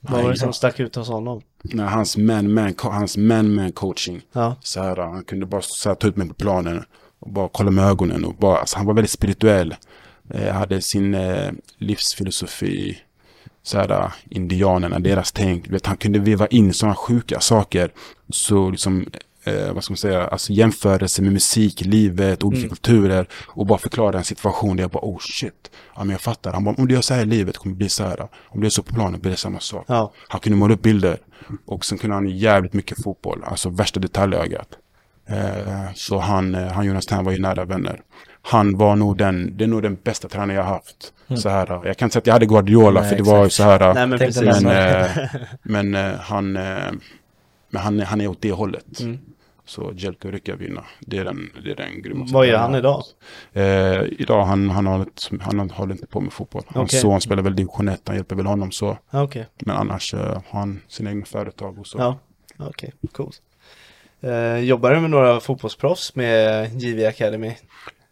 Vad 0.00 0.22
var 0.22 0.30
det 0.30 0.38
som 0.38 0.52
stack 0.52 0.80
ut 0.80 0.94
hos 0.94 1.08
honom? 1.08 1.42
Nej, 1.62 1.86
hans 1.86 2.16
man-man 2.16 2.74
hans 2.78 3.16
man-man 3.16 3.72
coaching. 3.72 4.20
Ja. 4.32 4.56
Så 4.60 4.82
här, 4.82 4.96
han 4.96 5.24
kunde 5.24 5.46
bara 5.46 5.62
så 5.62 5.88
här, 5.88 5.96
ta 5.96 6.06
ut 6.08 6.16
mig 6.16 6.28
på 6.28 6.34
planen 6.34 6.84
och 7.18 7.32
bara 7.32 7.48
kolla 7.52 7.70
med 7.70 7.84
ögonen. 7.84 8.24
Och 8.24 8.34
bara, 8.34 8.58
alltså, 8.58 8.76
han 8.76 8.86
var 8.86 8.94
väldigt 8.94 9.10
spirituell. 9.10 9.74
Eh, 10.30 10.54
hade 10.54 10.80
sin 10.80 11.14
eh, 11.14 11.50
livsfilosofi. 11.78 12.98
Så 13.62 13.78
här, 13.78 13.90
eh, 13.90 14.10
indianerna, 14.30 14.98
deras 14.98 15.32
tänk. 15.32 15.68
Vet, 15.68 15.86
han 15.86 15.96
kunde 15.96 16.18
veva 16.18 16.46
in 16.46 16.74
sådana 16.74 16.94
sjuka 16.94 17.40
saker. 17.40 17.92
Så 18.28 18.70
liksom, 18.70 19.06
eh, 19.48 19.72
vad 19.72 19.84
ska 19.84 19.92
man 19.92 19.96
säga, 19.96 20.26
alltså 20.26 20.52
jämförelse 20.52 21.22
med 21.22 21.32
musik, 21.32 21.80
livet, 21.80 22.44
olika 22.44 22.68
kulturer. 22.68 23.26
Och 23.46 23.66
bara 23.66 23.78
förklara 23.78 24.18
en 24.18 24.24
situation 24.24 24.76
där 24.76 24.84
jag 24.84 24.90
bara, 24.90 25.04
oh 25.04 25.18
shit. 25.20 25.70
Ja 25.94 26.04
men 26.04 26.10
jag 26.10 26.20
fattar. 26.20 26.52
Han 26.52 26.64
bara, 26.64 26.74
om 26.78 26.88
du 26.88 26.94
gör 26.94 27.00
så 27.00 27.14
här 27.14 27.22
i 27.22 27.26
livet 27.26 27.58
kommer 27.58 27.74
det 27.74 27.78
bli 27.78 27.88
så 27.88 28.04
här. 28.04 28.20
Om 28.48 28.60
du 28.60 28.66
gör 28.66 28.70
så 28.70 28.82
på 28.82 28.94
planen 28.94 29.20
blir 29.20 29.30
det 29.30 29.36
samma 29.36 29.60
sak. 29.60 29.84
Ja. 29.88 30.12
Han 30.28 30.40
kunde 30.40 30.58
måla 30.58 30.74
upp 30.74 30.82
bilder. 30.82 31.18
Och 31.66 31.84
sen 31.84 31.98
kunde 31.98 32.16
han 32.16 32.28
jävligt 32.28 32.72
mycket 32.72 33.02
fotboll. 33.02 33.44
Alltså 33.44 33.70
värsta 33.70 34.00
detaljögat. 34.00 34.68
Eh, 35.28 35.92
så 35.94 36.18
han, 36.18 36.54
eh, 36.54 36.72
han 36.72 36.86
Jonas 36.86 37.06
Tern 37.06 37.24
var 37.24 37.32
ju 37.32 37.38
nära 37.38 37.64
vänner. 37.64 38.00
Han 38.42 38.76
var 38.76 38.96
nog 38.96 39.18
den, 39.18 39.56
det 39.56 39.64
är 39.64 39.68
nog 39.68 39.82
den 39.82 39.98
bästa 40.04 40.28
tränaren 40.28 40.54
jag 40.54 40.62
har 40.62 40.72
haft. 40.72 41.12
Så 41.36 41.48
här, 41.48 41.80
jag 41.86 41.96
kan 41.96 42.06
inte 42.06 42.12
säga 42.12 42.20
att 42.20 42.26
jag 42.26 42.34
hade 42.34 42.46
Guardiola 42.46 43.00
Nej, 43.00 43.10
för 43.10 43.16
det 43.16 43.22
var 43.22 43.44
ju 43.44 43.50
så 43.50 43.62
här. 43.62 43.94
Nej 43.94 44.06
men 44.06 44.18
men 44.62 44.66
eh, 44.66 45.10
men 45.62 45.94
eh, 45.94 46.20
han, 46.20 46.56
eh, 46.56 46.92
men 47.70 47.82
han, 47.82 48.00
han 48.00 48.20
är 48.20 48.28
åt 48.28 48.42
det 48.42 48.52
hållet. 48.52 49.00
Mm. 49.00 49.18
Så 49.68 49.92
Jelko 49.96 50.30
Rykavina, 50.30 50.84
det 51.00 51.18
är 51.18 51.24
den, 51.24 51.50
det 51.64 51.70
är 51.70 51.76
den 51.76 52.02
grymmaste. 52.02 52.34
Vad 52.34 52.46
gör 52.46 52.58
han 52.58 52.72
har 52.72 52.78
idag? 52.78 53.04
Eh, 53.52 54.02
idag 54.18 54.44
han, 54.44 54.70
han, 54.70 54.86
håller 54.86 55.04
inte, 55.04 55.44
han 55.44 55.70
håller 55.70 55.92
inte 55.92 56.06
på 56.06 56.20
med 56.20 56.32
fotboll. 56.32 56.62
Hans 56.66 56.90
Okej. 56.90 57.00
son 57.00 57.20
spelar 57.20 57.42
väl 57.42 57.56
division 57.56 57.88
1, 57.88 58.02
han 58.04 58.16
hjälper 58.16 58.36
väl 58.36 58.46
honom 58.46 58.70
så. 58.70 58.98
Ja, 59.10 59.22
Okej. 59.22 59.46
Men 59.58 59.76
annars 59.76 60.14
eh, 60.14 60.42
har 60.48 60.60
han 60.60 60.80
sina 60.88 61.10
egna 61.10 61.24
företag 61.24 61.78
och 61.78 61.86
så. 61.86 61.98
Ja. 61.98 62.18
Okej, 62.58 62.92
coolt. 63.12 63.42
Eh, 64.20 64.58
jobbar 64.58 64.90
du 64.90 65.00
med 65.00 65.10
några 65.10 65.40
fotbollsproffs 65.40 66.14
med 66.14 66.70
JV 66.82 67.06
Academy? 67.06 67.54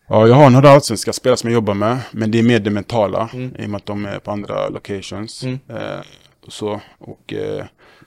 Ja, 0.09 0.27
jag 0.27 0.35
har 0.35 0.51
några 0.51 0.71
allsvenska 0.71 1.13
spelare 1.13 1.37
som 1.37 1.51
jag 1.51 1.55
jobbar 1.55 1.75
med. 1.75 1.99
Men 2.11 2.31
det 2.31 2.39
är 2.39 2.43
mer 2.43 2.61
det 2.61 2.71
mentala. 2.71 3.29
Mm. 3.33 3.57
I 3.59 3.67
och 3.67 3.71
med 3.71 3.79
att 3.79 3.87
de 3.87 4.07
är 4.07 4.19
på 4.19 4.31
andra 4.31 4.69
locations. 4.69 5.43
Mm. 5.43 5.59
Eh, 5.69 6.01
och 6.47 6.53
så. 6.53 6.81
Och 6.99 7.33
eh, 7.33 7.65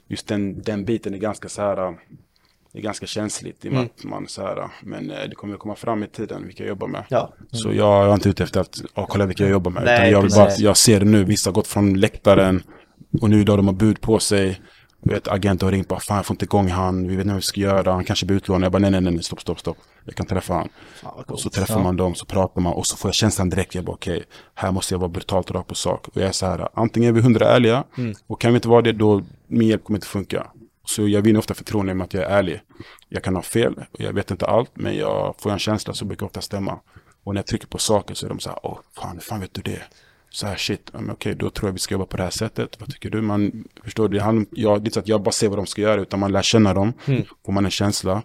just 0.07 0.27
den, 0.27 0.61
den 0.61 0.85
biten 0.85 1.13
är 1.13 1.17
ganska 1.17 1.49
så 1.49 1.61
här. 1.61 1.97
Det 2.73 2.79
är 2.79 2.83
ganska 2.83 3.05
känsligt 3.05 3.65
i 3.65 3.69
och 3.69 3.73
med 3.73 3.79
Mm. 3.79 3.91
att 3.97 4.03
man 4.03 4.27
så 4.27 4.41
här. 4.41 4.67
Men 4.83 5.11
eh, 5.11 5.17
det 5.29 5.35
kommer 5.35 5.53
att 5.53 5.59
komma 5.59 5.75
fram 5.75 6.03
i 6.03 6.07
tiden 6.07 6.45
vilka 6.45 6.63
jag 6.63 6.69
jobbar 6.69 6.87
med. 6.87 7.03
Ja. 7.09 7.33
Så 7.51 7.73
jag 7.73 8.05
är 8.09 8.13
inte 8.13 8.29
ute 8.29 8.43
efter 8.43 8.59
att 8.59 8.81
ja, 8.95 9.05
kolla 9.09 9.25
vilka 9.25 9.43
jag 9.43 9.51
jobbar 9.51 9.71
med. 9.71 9.83
Nej, 9.83 9.95
utan 9.99 10.11
jag, 10.11 10.21
vill 10.21 10.31
bara, 10.35 10.51
jag 10.57 10.77
ser 10.77 10.99
det 10.99 11.05
nu. 11.05 11.23
Vissa 11.23 11.49
har 11.49 11.53
gått 11.53 11.67
från 11.67 11.93
läktaren. 11.93 12.63
Och 13.21 13.29
nu 13.29 13.41
idag 13.41 13.57
de 13.59 13.67
har 13.67 13.73
bud 13.73 14.01
på 14.01 14.19
sig. 14.19 14.61
Vet, 15.01 15.27
agenten 15.27 15.65
har 15.65 15.71
ringt 15.71 15.87
bara, 15.87 15.99
fan 15.99 16.15
jag 16.17 16.25
får 16.25 16.33
inte 16.33 16.45
igång 16.45 16.69
han. 16.69 17.07
Vi 17.07 17.15
vet 17.15 17.23
inte 17.23 17.27
vad 17.33 17.35
vi 17.35 17.41
ska 17.41 17.61
göra. 17.61 17.91
Han 17.93 18.03
kanske 18.03 18.25
blir 18.25 18.37
utlånad. 18.37 18.63
Jag 18.65 18.71
bara, 18.71 18.79
nej, 18.79 18.91
nej, 18.91 19.01
nej, 19.01 19.23
stopp, 19.23 19.41
stopp, 19.41 19.59
stopp. 19.59 19.77
Jag 20.05 20.15
kan 20.15 20.25
träffa 20.25 20.53
han. 20.53 20.69
Vad 21.03 21.31
Och 21.31 21.39
så 21.39 21.49
träffar 21.49 21.73
Ja. 21.77 21.83
man 21.83 21.97
dem, 21.97 22.15
så 22.15 22.25
pratar 22.25 22.61
man 22.61 22.73
och 22.73 22.87
så 22.87 22.97
får 22.97 23.07
jag 23.09 23.15
känslan 23.15 23.49
direkt. 23.49 23.75
Jag 23.75 23.83
bara 23.85 23.93
okej, 23.93 24.23
här 24.55 24.71
måste 24.71 24.93
jag 24.93 24.99
vara 24.99 25.09
brutalt 25.09 25.51
rak 25.51 25.67
på 25.67 25.75
sak. 25.75 26.07
Och 26.07 26.17
jag 26.21 26.27
är 26.27 26.31
så 26.31 26.45
här, 26.45 26.67
antingen 26.73 27.09
är 27.09 27.13
vi 27.13 27.21
hundra 27.21 27.45
ärliga 27.47 27.83
Mm. 27.97 28.13
och 28.27 28.41
kan 28.41 28.51
vi 28.51 28.55
inte 28.55 28.67
vara 28.69 28.81
det 28.81 28.91
då, 28.91 29.23
min 29.47 29.67
hjälp 29.67 29.83
kommer 29.83 29.97
inte 29.97 30.07
funka. 30.07 30.47
Så 30.95 31.07
jag 31.07 31.21
vinner 31.21 31.39
ofta 31.39 31.53
förtroende 31.53 31.93
med 31.93 32.05
att 32.05 32.13
jag 32.13 32.23
är 32.23 32.29
ärlig. 32.29 32.61
Jag 33.09 33.23
kan 33.23 33.35
ha 33.35 33.41
fel 33.41 33.75
jag 33.91 34.13
vet 34.13 34.31
inte 34.31 34.45
allt, 34.45 34.71
men 34.73 34.97
jag 34.97 35.35
får 35.39 35.51
en 35.51 35.59
känsla 35.59 35.93
så 35.93 36.05
brukar 36.05 36.25
ofta 36.25 36.41
stämma. 36.41 36.79
Och 37.23 37.33
när 37.33 37.39
jag 37.39 37.45
trycker 37.47 37.67
på 37.67 37.77
saker 37.77 38.15
så 38.15 38.25
är 38.25 38.29
de 38.29 38.39
så 38.39 38.49
här, 38.49 38.59
åh 38.63 38.79
fan, 38.95 39.19
fan 39.19 39.39
vet 39.39 39.53
du 39.53 39.61
det? 39.61 39.81
Så 40.29 40.47
här 40.47 40.55
shit, 40.55 40.89
men 40.93 41.09
okej, 41.09 41.35
då 41.35 41.49
tror 41.49 41.67
jag 41.69 41.73
vi 41.73 41.79
ska 41.79 41.95
jobba 41.95 42.05
på 42.05 42.17
det 42.17 42.23
här 42.23 42.29
sättet. 42.29 42.79
Vad 42.79 42.91
tycker 42.91 43.09
du? 43.09 43.21
Man 43.21 43.63
förstår, 43.83 44.09
det, 44.09 44.19
han, 44.19 44.45
jag, 44.51 44.83
det 44.83 44.89
är 44.89 44.91
så 44.91 44.99
att 44.99 45.07
jag 45.07 45.23
bara 45.23 45.31
ser 45.31 45.49
vad 45.49 45.57
de 45.57 45.65
ska 45.65 45.81
göra, 45.81 46.01
utan 46.01 46.19
man 46.19 46.31
lär 46.31 46.41
känna 46.41 46.73
dem. 46.73 46.93
Mm. 47.05 47.23
Får 47.45 47.51
man 47.53 47.65
en 47.65 47.71
känsla, 47.71 48.21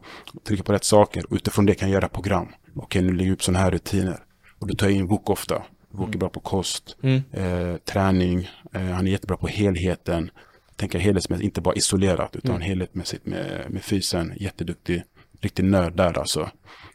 trycker 0.47 0.65
på 0.65 0.73
rätt 0.73 0.85
saker 0.85 1.27
och 1.31 1.37
utifrån 1.37 1.67
det 1.67 1.75
kan 1.75 1.91
jag 1.91 1.95
göra 1.95 2.09
program. 2.09 2.49
Okej, 2.77 3.03
nu 3.03 3.13
lägger 3.13 3.31
jag 3.31 3.35
upp 3.35 3.43
sådana 3.43 3.59
här 3.59 3.71
rutiner. 3.71 4.19
Och 4.59 4.67
då 4.67 4.75
tar 4.75 4.87
jag 4.87 4.97
in 4.97 5.07
Wok 5.07 5.31
ofta. 5.31 5.63
Wok 5.91 6.15
är 6.15 6.19
bra 6.19 6.29
på 6.29 6.41
kost, 6.41 6.97
Mm. 7.03 7.23
eh, 7.33 7.77
träning, 7.77 8.51
eh, 8.73 8.81
han 8.83 9.07
är 9.07 9.11
jättebra 9.11 9.37
på 9.37 9.47
helheten. 9.47 10.31
Tänka 10.77 10.99
helhetsmässigt, 10.99 11.45
inte 11.45 11.61
bara 11.61 11.75
isolerat, 11.75 12.37
utan 12.37 12.51
Mm. 12.51 12.63
helhetsmässigt 12.63 13.27
med, 13.27 13.67
med 13.71 13.85
fysen. 13.85 14.33
Jätteduktig, 14.37 15.03
riktig 15.41 15.65
nörd 15.65 15.97
där 15.97 16.19
alltså. 16.19 16.51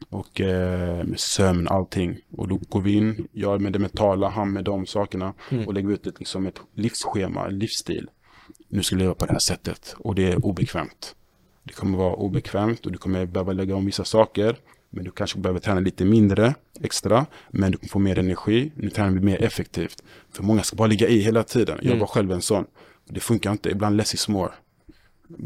Och 0.10 0.42
eh, 0.42 1.04
med 1.04 1.20
sömn, 1.20 1.68
allting. 1.68 2.18
Och 2.32 2.48
då 2.48 2.60
går 2.70 2.82
vi 2.82 2.94
in, 2.94 3.28
jag 3.32 3.62
med 3.62 3.74
det 3.74 3.80
mentala, 3.80 4.30
han 4.30 4.52
med 4.54 4.64
de 4.64 4.86
sakerna. 4.86 5.34
Mm. 5.52 5.68
Och 5.68 5.74
lägger 5.74 5.90
ut 5.90 6.08
ett, 6.08 6.20
liksom 6.20 6.48
ett 6.48 6.60
livsschema, 6.76 7.48
en 7.48 7.60
livsstil. 7.60 8.10
Nu 8.70 8.84
ska 8.84 8.96
jag 8.96 9.00
leva 9.02 9.14
på 9.14 9.26
det 9.26 9.32
här 9.32 9.40
sättet. 9.40 9.96
Och 10.00 10.16
det 10.16 10.32
är 10.32 10.46
obekvämt. 10.46 11.16
Det 11.64 11.74
kommer 11.74 11.98
vara 11.98 12.14
obekvämt 12.14 12.86
och 12.86 12.92
du 12.92 12.98
kommer 12.98 13.26
behöva 13.26 13.54
lägga 13.54 13.76
om 13.76 13.86
vissa 13.86 14.04
saker. 14.06 14.56
Men 14.90 15.04
du 15.04 15.12
kanske 15.12 15.40
behöver 15.40 15.60
träna 15.60 15.80
lite 15.80 16.06
mindre 16.06 16.54
extra. 16.82 17.26
Men 17.50 17.72
du 17.72 17.78
kommer 17.78 17.90
få 17.90 18.00
mer 18.00 18.20
energi. 18.20 18.72
Nu 18.76 18.90
tränar 18.90 19.12
vi 19.12 19.20
mer 19.20 19.42
effektivt. 19.44 20.04
För 20.32 20.44
många 20.44 20.64
ska 20.64 20.76
bara 20.76 20.88
ligga 20.88 21.08
i 21.08 21.20
hela 21.20 21.44
tiden. 21.44 21.78
Jag 21.82 21.86
Mm. 21.86 22.00
var 22.00 22.08
själv 22.08 22.32
en 22.32 22.42
sån. 22.42 22.66
Det 23.10 23.20
funkar 23.20 23.51
inte. 23.51 23.70
Ibland 23.70 23.97
less 23.97 24.14
is 24.14 24.28
more. 24.28 24.51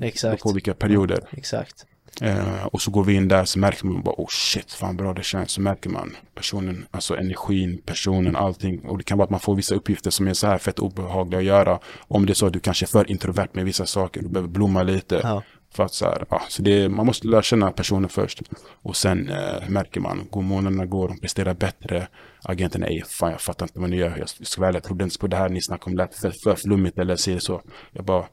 Exakt. 0.02 0.44
på 0.44 0.54
vilka 0.54 0.74
perioder. 0.74 1.20
Exakt. 1.32 1.86
Eh, 2.22 2.66
och 2.66 2.82
så 2.82 2.92
går 2.92 3.04
vi 3.04 3.14
in 3.14 3.28
där 3.28 3.46
så 3.46 3.60
märker 3.60 3.86
man 3.86 4.02
bara 4.02 4.16
oh 4.18 4.28
shit 4.30 4.72
fan 4.72 4.98
bra 4.98 5.14
det 5.14 5.24
känns. 5.24 5.52
Så 5.52 5.62
märker 5.62 5.90
man 5.90 6.16
personen, 6.36 6.86
alltså 6.92 7.18
energin, 7.18 7.82
personen, 7.86 8.36
allting. 8.36 8.80
Och 8.80 8.98
det 8.98 9.04
kan 9.04 9.18
vara 9.18 9.24
att 9.24 9.32
man 9.32 9.40
får 9.40 9.56
vissa 9.56 9.76
uppgifter 9.76 10.12
som 10.12 10.28
är 10.28 10.34
så 10.34 10.48
här 10.48 10.58
fett 10.58 10.80
obehagliga 10.80 11.40
att 11.40 11.46
göra. 11.46 11.80
Om 12.00 12.26
det 12.26 12.34
är 12.34 12.36
så 12.36 12.46
att 12.46 12.54
du 12.54 12.60
kanske 12.60 12.86
är 12.86 12.88
för 12.88 13.12
introvert 13.12 13.50
med 13.52 13.66
vissa 13.66 13.86
saker. 13.86 14.22
Du 14.22 14.30
behöver 14.30 14.50
blomma 14.50 14.84
lite. 14.84 15.20
Ja. 15.24 15.44
För 15.76 15.84
att 15.84 15.94
så 15.94 16.06
här, 16.06 16.26
ja, 16.30 16.42
så 16.50 16.62
det, 16.62 16.90
man 16.90 17.06
måste 17.06 17.28
lära 17.28 17.42
känna 17.42 17.72
personen 17.72 18.10
först. 18.10 18.42
Och 18.82 18.96
sen 18.96 19.30
eh, 19.30 19.70
märker 19.70 20.00
man, 20.00 20.28
går 20.30 20.42
månaderna 20.42 20.86
går, 20.86 21.08
de 21.08 21.20
presterar 21.20 21.54
bättre. 21.54 22.08
Agenten 22.42 22.84
är, 22.84 23.04
fan 23.08 23.32
jag 23.32 23.42
fattar 23.42 23.66
inte 23.66 23.80
vad 23.80 23.90
ni 23.90 23.96
gör. 23.96 24.18
Jag 24.18 24.30
ska 24.30 24.62
väl, 24.62 24.74
jag 24.74 24.84
trodde 24.84 25.04
inte 25.04 25.20
på 25.20 25.28
det 25.28 25.38
här 25.38 25.50
ni 25.50 25.62
snackade 25.62 25.92
om. 25.92 25.98
Lät 25.98 26.16
för, 26.16 26.32
för 26.32 26.56
flummigt 26.56 27.00
eller 27.00 27.16
säger 27.16 27.40
så. 27.40 27.62
Jag 27.92 28.06
bara, 28.06 28.26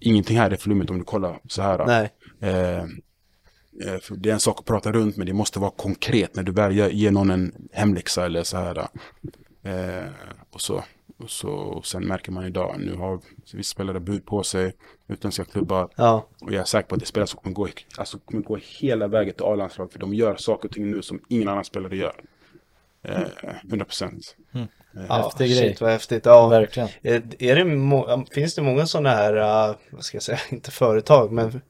ingenting 0.00 0.38
här 0.38 0.50
är 0.50 0.56
flummigt 0.56 0.90
om 0.90 0.98
du 0.98 1.04
kollar 1.04 1.38
så 1.48 1.62
här. 1.62 1.86
Nej. 1.86 2.10
Eh, 2.40 2.78
eh, 2.78 4.00
det 4.10 4.28
är 4.30 4.34
en 4.34 4.40
sak 4.40 4.58
att 4.58 4.66
prata 4.66 4.92
runt 4.92 5.16
men 5.16 5.26
det 5.26 5.32
måste 5.32 5.58
vara 5.58 5.70
konkret 5.70 6.36
när 6.36 6.42
du 6.42 6.52
väl 6.52 6.92
ger 6.92 7.10
någon 7.10 7.30
en 7.30 7.68
hemläxa 7.72 8.26
eller 8.26 8.42
så 8.42 8.56
här. 8.56 8.78
Eh, 9.62 10.10
och 10.50 10.60
så. 10.60 10.84
Och 11.18 11.30
så 11.30 11.48
och 11.50 11.86
sen 11.86 12.06
märker 12.06 12.32
man 12.32 12.44
idag, 12.44 12.76
nu 12.78 12.94
har 12.94 13.20
vi 13.54 13.62
spelare 13.62 14.00
bud 14.00 14.26
på 14.26 14.42
sig, 14.42 14.74
utländska 15.08 15.44
klubbar. 15.44 15.88
Ja. 15.96 16.26
Och 16.40 16.52
jag 16.52 16.60
är 16.60 16.64
säker 16.64 16.88
på 16.88 16.94
att 16.94 17.00
det 17.00 17.04
är 17.04 17.06
spelare 17.06 17.26
som 17.26 17.40
kommer 17.40 17.54
gå, 17.54 17.68
alltså, 17.98 18.18
kommer 18.18 18.42
gå 18.42 18.58
hela 18.80 19.08
vägen 19.08 19.34
till 19.34 19.44
A-landslag 19.44 19.92
för 19.92 19.98
de 19.98 20.14
gör 20.14 20.36
saker 20.36 20.68
och 20.68 20.74
ting 20.74 20.90
nu 20.90 21.02
som 21.02 21.20
ingen 21.28 21.48
annan 21.48 21.64
spelare 21.64 21.96
gör. 21.96 22.14
Eh, 23.02 23.22
100 23.68 23.84
procent. 23.84 24.36
ja. 25.08 25.14
Häftig 25.14 25.50
grej. 25.50 25.68
Shit 25.68 25.80
vad 25.80 25.90
häftigt. 25.90 26.26
Ja. 26.26 26.48
Verkligen. 26.48 26.88
Är, 27.02 27.22
är 27.38 27.64
det 27.64 28.34
finns 28.34 28.54
det 28.54 28.62
många 28.62 28.86
sådana 28.86 29.10
här, 29.10 29.36
uh, 29.70 29.76
vad 29.90 30.04
ska 30.04 30.16
jag 30.16 30.22
säga, 30.22 30.38
inte 30.50 30.70
företag, 30.70 31.32
men 31.32 31.60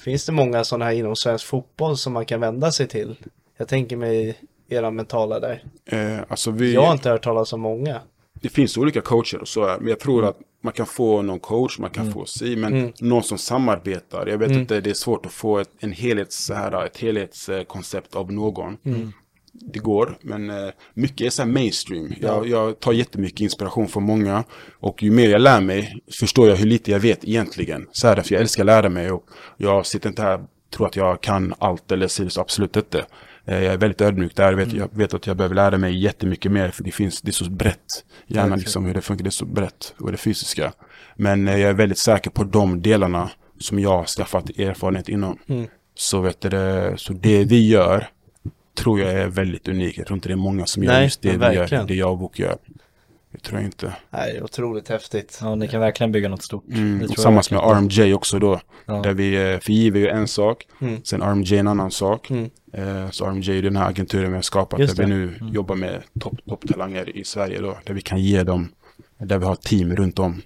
finns 0.00 0.26
det 0.26 0.32
många 0.32 0.64
sådana 0.64 0.84
här 0.84 0.92
inom 0.92 1.16
svensk 1.16 1.46
fotboll 1.46 1.96
som 1.96 2.12
man 2.12 2.26
kan 2.26 2.40
vända 2.40 2.72
sig 2.72 2.88
till? 2.88 3.16
Jag 3.56 3.68
tänker 3.68 3.96
mig 3.96 4.38
era 4.68 4.90
mentala 4.90 5.40
där. 5.40 5.64
Eh, 5.84 6.20
alltså 6.28 6.50
vi, 6.50 6.74
Jag 6.74 6.82
har 6.82 6.92
inte 6.92 7.10
hört 7.10 7.24
talas 7.24 7.52
om 7.52 7.60
många. 7.60 8.00
Det 8.42 8.48
finns 8.48 8.78
olika 8.78 9.00
coacher 9.00 9.38
och 9.40 9.48
så, 9.48 9.76
men 9.80 9.88
jag 9.88 10.00
tror 10.00 10.24
att 10.24 10.38
man 10.64 10.72
kan 10.72 10.86
få 10.86 11.22
någon 11.22 11.40
coach, 11.40 11.78
man 11.78 11.90
kan 11.90 12.12
få 12.12 12.24
si, 12.24 12.56
men 12.56 12.72
Mm. 12.72 12.92
någon 13.00 13.22
som 13.22 13.38
samarbetar. 13.38 14.26
Jag 14.26 14.38
vet 14.38 14.50
inte, 14.50 14.80
det 14.80 14.90
är 14.90 14.94
svårt 14.94 15.26
att 15.26 15.32
få 15.32 15.58
ett, 15.58 15.70
en 15.78 15.92
helhets, 15.92 16.44
så 16.44 16.54
här, 16.54 16.86
ett 16.86 16.98
helhetskoncept 16.98 18.16
av 18.16 18.32
någon. 18.32 18.76
Mm. 18.84 19.12
Det 19.52 19.78
går, 19.78 20.18
men 20.20 20.50
eh, 20.50 20.68
mycket 20.94 21.26
är 21.26 21.30
så 21.30 21.42
här 21.42 21.48
mainstream. 21.50 22.14
Jag, 22.20 22.48
jag 22.48 22.80
tar 22.80 22.92
jättemycket 22.92 23.40
inspiration 23.40 23.88
från 23.88 24.02
många 24.02 24.44
och 24.80 25.02
ju 25.02 25.10
mer 25.10 25.28
jag 25.28 25.40
lär 25.40 25.60
mig 25.60 25.96
förstår 26.20 26.48
jag 26.48 26.56
hur 26.56 26.66
lite 26.66 26.90
jag 26.90 27.00
vet 27.00 27.24
egentligen. 27.24 27.88
Så 27.92 28.06
här, 28.08 28.22
för 28.22 28.34
jag 28.34 28.40
älskar 28.42 28.62
att 28.62 28.66
lära 28.66 28.88
mig 28.88 29.10
och 29.10 29.26
jag 29.56 29.86
sitter 29.86 30.08
inte 30.08 30.22
här 30.22 30.34
och 30.38 30.48
tror 30.76 30.86
att 30.86 30.96
jag 30.96 31.20
kan 31.20 31.54
allt 31.58 31.92
eller 31.92 32.08
så 32.08 32.40
absolut 32.40 32.76
inte. 32.76 33.04
Eh, 33.46 33.62
Jag 33.64 33.72
är 33.74 33.78
väldigt 33.78 34.00
ödmjuk 34.00 34.36
där. 34.36 34.44
Jag 34.50 34.56
vet, 34.56 34.72
jag 34.72 34.88
vet 34.92 35.14
att 35.14 35.26
jag 35.26 35.36
behöver 35.36 35.54
lära 35.54 35.78
mig 35.78 35.98
jättemycket 35.98 36.52
mer 36.52 36.70
för 36.70 36.84
det 36.84 36.90
finns, 36.90 37.22
det 37.22 37.30
är 37.30 37.32
så 37.32 37.50
brett. 37.50 38.04
Gärna 38.26 38.56
liksom 38.56 38.84
hur 38.86 38.94
det 38.94 39.00
funkar, 39.00 39.24
det 39.24 39.28
är 39.28 39.30
så 39.30 39.44
brett 39.44 39.94
och 39.98 40.10
det 40.12 40.18
fysiska. 40.18 40.72
Men 41.16 41.48
eh, 41.48 41.56
jag 41.58 41.70
är 41.70 41.74
väldigt 41.74 41.98
säker 41.98 42.30
på 42.30 42.44
de 42.44 42.82
delarna 42.82 43.30
som 43.60 43.78
jag 43.78 43.90
har 43.90 44.04
skaffat 44.04 44.50
erfarenhet 44.50 45.08
inom. 45.08 45.38
Så 45.94 46.20
vet 46.20 46.40
du 46.40 46.94
så 46.96 47.12
det 47.12 47.44
vi 47.44 47.68
gör 47.68 48.08
tror 48.74 49.00
jag 49.00 49.12
är 49.12 49.26
väldigt 49.26 49.68
unikt. 49.68 49.98
Jag 49.98 50.06
tror 50.06 50.14
inte 50.16 50.28
det 50.28 50.34
är 50.34 50.36
många 50.36 50.66
som 50.66 50.82
gör 50.84 50.92
Nej, 50.92 51.04
just 51.04 51.22
det 51.22 51.36
vi 51.36 51.54
gör, 51.54 51.84
det 51.86 51.94
jag 51.94 52.12
och 52.12 52.18
Book 52.18 52.38
gör. 52.38 52.56
Det 53.32 53.38
tror 53.38 53.58
jag 53.60 53.66
inte. 53.68 53.96
Nej, 54.10 54.42
otroligt 54.42 54.88
häftigt. 54.88 55.38
Ja, 55.40 55.54
ni 55.54 55.68
kan 55.68 55.80
verkligen 55.80 56.12
bygga 56.12 56.28
något 56.28 56.42
stort. 56.42 56.64
Mm, 56.68 56.78
Det 56.82 56.88
och 56.88 56.98
tror 56.98 57.00
jag 57.02 57.14
Tillsammans 57.14 57.50
med. 57.50 57.60
RMJ 57.60 58.14
också 58.14 58.38
då. 58.38 58.60
Ja. 58.86 58.94
Där 59.02 59.14
vi, 59.14 59.52
eh, 59.52 59.58
för 59.60 59.72
JV 59.72 59.96
är 59.96 60.00
ju 60.00 60.08
en 60.08 60.28
sak, 60.28 60.66
Mm. 60.80 61.04
sen 61.04 61.22
RMJ 61.22 61.58
en 61.58 61.68
annan 61.68 61.90
sak. 61.90 62.30
Mm. 62.30 62.50
Eh, 62.72 63.10
Så 63.10 63.24
RMJ 63.26 63.58
är 63.58 63.62
den 63.62 63.76
här 63.76 63.88
agenturen 63.90 64.30
vi 64.30 64.34
har 64.34 64.42
skapat 64.42 64.80
Just 64.80 64.96
där 64.96 65.04
vi 65.04 65.10
nu 65.10 65.34
jobbar 65.52 65.74
med 65.74 66.02
topp 66.20 66.34
topptalanger 66.48 67.16
i 67.16 67.24
Sverige 67.24 67.60
då. 67.60 67.78
Där 67.84 67.94
vi 67.94 68.00
kan 68.00 68.20
ge 68.22 68.42
dem, 68.42 68.68
där 69.18 69.38
vi 69.38 69.44
har 69.44 69.52
ett 69.52 69.62
team 69.62 69.96
runt 69.96 70.18
om. 70.18 70.42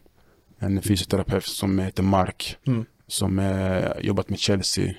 En 0.58 0.82
fysioterapeut 0.82 1.44
som 1.44 1.78
heter 1.78 2.02
Mark, 2.02 2.56
Mm. 2.66 2.84
som 3.06 3.38
eh, 3.38 3.84
jobbat 4.00 4.28
med 4.30 4.38
Chelsea. 4.38 4.94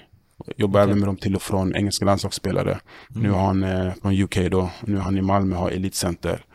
Jobbar 0.58 0.80
Okej. 0.80 0.90
även 0.90 1.00
med 1.00 1.08
dem 1.08 1.16
till 1.18 1.36
och 1.36 1.42
från 1.42 1.76
engelska 1.76 2.06
landslagsspelare. 2.06 2.80
Nu 3.10 3.30
har 3.30 3.40
han 3.46 3.64
eh, 3.64 3.94
från 4.02 4.22
UK 4.22 4.38
då, 4.52 4.70
nu 4.86 4.98
är 4.98 5.02
han 5.02 5.18
i 5.18 5.22
Malmö 5.22 5.56
har 5.56 5.72
Elitcenter. 5.72 6.46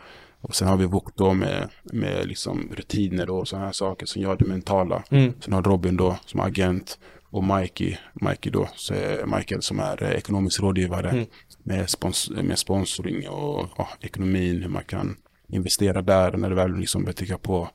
Och 0.43 0.55
sen 0.55 0.69
har 0.69 0.77
vi 0.77 0.87
Vok 0.87 1.17
då 1.17 1.35
med, 1.35 1.69
med 1.83 2.27
liksom 2.27 2.69
rutiner 2.77 3.31
och 3.31 3.49
sådana 3.49 3.67
här 3.67 3.73
saker 3.73 4.07
som 4.07 4.23
gör 4.23 4.37
det 4.37 4.45
mentala. 4.45 5.03
Mm. 5.11 5.33
Sen 5.41 5.53
har 5.53 5.63
Robin 5.63 5.97
då 5.97 6.17
som 6.27 6.41
agent 6.41 6.99
och 7.31 7.45
Mikey, 7.45 7.97
Mikey 8.15 8.53
då, 8.53 8.69
så 8.77 8.95
Michael 9.37 9.63
som 9.63 9.81
är 9.81 10.03
eh, 10.03 10.11
ekonomisk 10.11 10.61
rådgivare 10.61 11.11
Mm. 11.11 11.27
med, 11.63 11.91
spons 11.91 12.31
med 12.31 12.59
sponsring 12.59 13.29
och 13.29 13.69
ja, 13.79 13.89
ekonomin, 14.01 14.63
hur 14.63 14.69
man 14.69 14.85
kan 14.85 15.17
investera 15.49 16.03
där 16.03 16.37
när 16.37 16.49
det 16.49 16.55
väl 16.55 16.77
liksom 16.77 17.03
börjar 17.03 17.15
trycka 17.15 17.39
på 17.39 17.69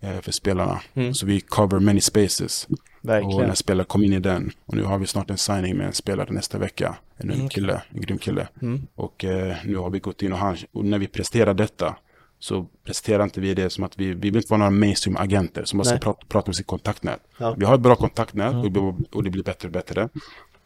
eh, 0.00 0.20
för 0.20 0.32
spelarna. 0.32 0.80
Mm. 0.94 1.14
Så 1.14 1.26
vi 1.26 1.40
cover 1.40 1.78
many 1.78 2.00
spaces. 2.00 2.68
Och 3.02 3.08
Verkligen. 3.08 3.46
när 3.48 3.54
spelare 3.54 3.84
kom 3.86 4.04
in 4.04 4.12
i 4.12 4.20
den. 4.20 4.50
Och 4.66 4.74
nu 4.74 4.82
har 4.82 4.98
vi 4.98 5.06
snart 5.06 5.30
en 5.30 5.38
signing 5.38 5.76
med 5.76 5.86
en 5.86 5.92
spelare 5.92 6.32
nästa 6.32 6.58
vecka. 6.58 6.96
En 7.16 7.30
ung 7.30 7.48
kille, 7.48 7.82
en 7.94 8.00
grym 8.00 8.18
kille. 8.18 8.48
Mm. 8.62 8.86
Och 8.94 9.24
eh, 9.24 9.56
nu 9.64 9.76
har 9.76 9.90
vi 9.90 9.98
gått 9.98 10.22
in 10.22 10.32
och, 10.32 10.38
han, 10.38 10.56
och 10.72 10.84
när 10.84 10.98
vi 10.98 11.06
presterar 11.06 11.54
detta 11.54 11.96
så 12.38 12.66
presenterar 12.84 13.24
inte 13.24 13.40
vi 13.40 13.54
det 13.54 13.70
som 13.70 13.84
att 13.84 13.98
vi, 13.98 14.06
vi 14.06 14.14
vill 14.14 14.36
inte 14.36 14.50
vara 14.50 14.58
några 14.58 14.70
mainstream-agenter 14.70 15.64
som 15.64 15.78
bara 15.78 15.84
ska 15.84 15.98
prata, 15.98 16.26
prata 16.28 16.48
med 16.48 16.56
sitt 16.56 16.66
kontaktnät. 16.66 17.20
Ja. 17.38 17.54
Vi 17.58 17.64
har 17.64 17.74
ett 17.74 17.80
bra 17.80 17.96
kontaktnät 17.96 18.54
och, 18.54 18.62
det 18.62 18.70
blir- 18.70 18.94
och 19.12 19.24
det 19.24 19.30
blir 19.30 19.42
bättre 19.42 19.68
och 19.68 19.72
bättre. 19.72 20.08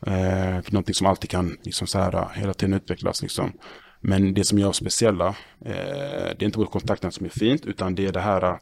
Eh, 0.07 0.59
någonting 0.71 0.95
som 0.95 1.07
alltid 1.07 1.31
kan 1.31 1.57
liksom 1.63 1.87
så 1.87 1.99
här, 1.99 2.29
hela 2.35 2.55
tiden 2.55 2.75
utvecklas. 2.75 3.23
Liksom. 3.23 3.53
Men 4.01 4.35
det 4.35 4.45
som 4.45 4.59
gör 4.59 4.69
oss 4.69 4.77
speciella, 4.77 5.29
eh, 5.65 5.75
det 6.37 6.37
är 6.39 6.45
inte 6.45 6.59
vårt 6.59 6.71
kontaktnät 6.73 7.15
som 7.15 7.27
är 7.27 7.31
fint, 7.31 7.67
utan 7.67 7.95
det 7.95 8.07
är 8.07 8.13
det 8.13 8.21
här 8.21 8.59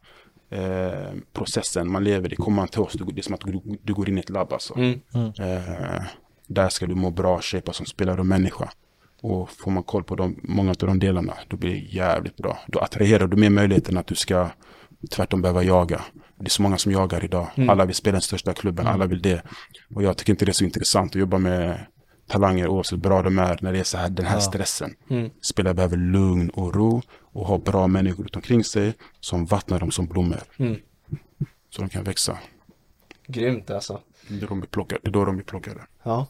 eh, 0.51 1.14
processen 1.32 1.92
man 1.92 2.05
lever 2.05 2.32
i. 2.32 2.36
Kommer 2.36 2.57
man 2.57 2.68
till 2.68 2.80
oss, 2.80 2.92
det 2.92 3.20
är 3.20 3.22
som 3.22 3.34
att 3.34 3.40
du, 3.40 3.78
du 3.82 3.94
går 3.94 4.09
in 4.09 4.18
i 4.18 4.20
ett 4.20 4.30
labb 4.30 4.53
alltså. 4.53 4.74
Mm. 4.76 5.01
Eh, 5.14 6.03
där 6.46 6.68
ska 6.68 6.86
du 6.86 6.94
må 6.94 7.11
bra, 7.11 7.40
shape 7.40 7.72
som 7.72 7.86
spelare 7.86 8.20
och 8.20 8.26
människa. 8.26 8.70
Och 9.22 9.51
får 9.51 9.70
man 9.70 9.82
koll 9.82 10.05
på 10.05 10.16
de, 10.16 10.40
många 10.43 10.70
av 10.70 10.77
de 10.77 10.98
delarna, 10.98 11.35
då 11.48 11.56
blir 11.56 11.70
det 11.70 11.78
jävligt 11.78 12.36
bra. 12.36 12.59
Då 12.66 12.78
attraherar 12.78 13.27
du 13.27 13.36
med 13.36 13.52
möjligheten 13.52 13.97
att 13.98 14.06
du 14.06 14.14
ska 14.14 14.48
tvärtom 15.10 15.43
behöva 15.43 15.62
jaga. 15.62 16.01
Det 16.39 16.47
är 16.47 16.51
så 16.51 16.62
många 16.62 16.78
som 16.78 16.93
jagar 16.93 17.24
idag. 17.24 17.48
Alla 17.68 17.85
vill 17.85 17.94
spela 17.94 18.12
den 18.12 18.22
största 18.22 18.52
klubben, 18.52 18.86
alla 18.86 19.06
vill 19.06 19.22
det. 19.22 19.43
Och 19.94 20.02
jag 20.02 20.16
tycker 20.16 20.32
inte 20.32 20.44
det 20.44 20.51
är 20.51 20.52
så 20.52 20.64
intressant 20.64 21.12
att 21.12 21.20
jobba 21.20 21.39
med 21.39 21.86
talanger 22.31 22.69
oavsett 22.69 22.93
hur 22.93 22.97
bra 22.98 23.23
de 23.23 23.39
är 23.39 23.59
när 23.61 23.73
det 23.73 23.78
är 23.78 23.85
så 23.85 23.98
här, 23.98 24.09
den 24.09 24.27
här 24.27 24.36
Ja. 24.36 24.40
stressen. 24.40 24.94
Mm. 25.11 25.31
Spelare 25.43 25.74
behöver 25.74 25.97
lugn 25.97 26.51
och 26.51 26.74
ro 26.74 27.02
och 27.32 27.47
ha 27.47 27.59
bra 27.59 27.86
människor 27.86 28.23
runt 28.23 28.36
omkring 28.36 28.65
sig 28.65 28.94
som 29.20 29.44
vattnar 29.47 29.78
dem 29.81 29.90
som 29.90 30.07
blommor. 30.07 30.39
Mm. 30.59 30.77
Så 31.70 31.81
de 31.82 31.89
kan 31.89 32.05
växa. 32.05 32.39
Grymt 33.27 33.70
alltså. 33.70 34.01
Det 34.28 34.35
är, 34.35 34.40
då 34.40 34.47
de 34.47 34.62
plockade. 34.62 35.01
Det 35.05 35.09
är 35.09 35.12
då 35.12 35.24
de 35.24 35.36
blir 35.36 35.44
plockade. 35.47 35.81
Ja. 36.02 36.27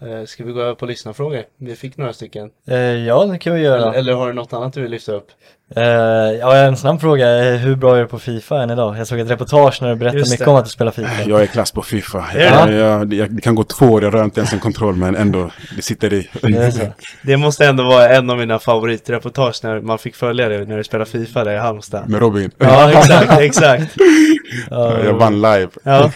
Eh, 0.00 0.24
Ska 0.24 0.44
vi 0.44 0.52
gå 0.52 0.60
över 0.60 0.74
på 0.74 0.86
lyssnarfrågor? 0.86 1.44
Vi 1.56 1.76
fick 1.76 1.96
några 1.96 2.12
stycken. 2.12 2.50
Eh, 2.66 2.76
ja, 2.76 3.24
det 3.26 3.38
kan 3.38 3.54
vi 3.54 3.60
göra. 3.60 3.82
Eller, 3.82 3.92
eller 3.98 4.12
har 4.12 4.26
du 4.26 4.32
något 4.32 4.52
annat 4.52 4.72
du 4.72 4.82
vill 4.82 4.90
lyfta 4.90 5.12
upp? 5.12 5.28
Eh, 5.76 5.82
ja, 6.40 6.56
en 6.56 6.76
snabb 6.76 7.00
fråga. 7.00 7.26
Hur 7.56 7.76
bra 7.76 7.96
är 7.96 8.00
du 8.00 8.06
på 8.06 8.18
Fifa 8.18 8.62
än 8.62 8.70
idag? 8.70 8.98
Jag 8.98 9.06
såg 9.06 9.18
ett 9.18 9.30
reportage 9.30 9.78
när 9.82 9.88
du 9.88 9.96
berättade 9.96 10.18
Just 10.18 10.30
mycket 10.30 10.44
det. 10.46 10.50
om 10.50 10.56
att 10.56 10.64
du 10.64 10.70
spelar 10.70 10.92
Fifa. 10.92 11.22
Jag 11.26 11.42
är 11.42 11.46
klass 11.46 11.72
på 11.72 11.82
Fifa. 11.82 12.26
Är 12.34 12.40
Jag, 12.44 12.68
det? 12.68 12.74
jag, 12.76 13.14
jag, 13.14 13.30
det 13.34 13.42
kan 13.42 13.54
gå 13.54 13.64
två 13.64 13.86
år, 13.86 14.02
jag 14.04 14.14
rör 14.14 14.24
inte 14.24 14.40
ens 14.40 14.52
en 14.52 14.58
kontroll, 14.60 14.94
men 14.96 15.16
ändå, 15.16 15.50
det 15.76 15.82
sitter 15.82 16.12
i. 16.12 16.28
Det 17.22 17.36
måste 17.36 17.66
ändå 17.66 17.84
vara 17.84 18.08
en 18.08 18.30
av 18.30 18.38
mina 18.38 18.58
favoritreportage 18.58 19.60
när 19.62 19.80
man 19.80 19.98
fick 19.98 20.14
följa 20.16 20.48
det 20.48 20.64
när 20.64 20.76
du 20.76 20.84
spelade 20.84 21.10
Fifa 21.10 21.44
där 21.44 21.52
i 21.52 21.58
Halmstad. 21.58 22.08
Med 22.08 22.20
Robin. 22.20 22.50
Ja, 22.58 22.90
exakt, 22.90 23.40
exakt. 23.40 23.96
Ja, 24.70 25.04
Jag 25.04 25.14
vann 25.14 25.34
live. 25.42 25.68
Ja, 25.82 26.10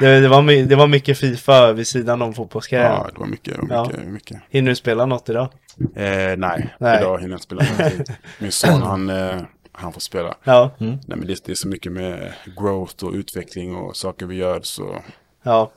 det, 0.00 0.20
det, 0.20 0.28
var, 0.28 0.66
det 0.68 0.76
var 0.76 0.86
mycket 0.86 1.18
Fifa 1.18 1.72
vid 1.72 1.86
sidan 1.86 2.22
om 2.22 2.34
fotbollskarriären. 2.34 2.92
Ja, 2.92 3.06
det 3.14 3.20
var 3.20 3.26
mycket. 3.26 3.54
Var 3.58 3.66
Ja. 3.76 3.84
mycket, 3.92 4.06
mycket. 4.06 4.36
Hinner 4.50 4.70
du 4.70 4.74
spela 4.76 5.06
något 5.06 5.28
idag? 5.28 5.48
Eh, 5.94 6.36
nej, 6.36 6.74
Nej. 6.78 6.98
idag 7.00 7.18
hinner 7.20 7.30
jag 7.30 7.36
inte 7.36 7.42
spela 7.44 7.62
någonting. 7.64 8.14
Min 8.38 8.52
son, 8.52 8.82
han, 8.82 9.10
eh, 9.10 9.40
han 9.72 9.92
får 9.92 10.00
spela. 10.00 10.34
Ja, 10.44 10.70
Nej, 10.78 10.98
men 11.06 11.26
det, 11.26 11.44
det 11.44 11.52
är 11.52 11.56
så 11.56 11.68
mycket 11.68 11.92
med 11.92 12.32
growth 12.56 13.04
och 13.04 13.12
utveckling 13.12 13.76
och 13.76 13.96
saker 13.96 14.26
vi 14.26 14.34
gör, 14.36 14.60
så 14.62 14.96
ja. 15.42 15.70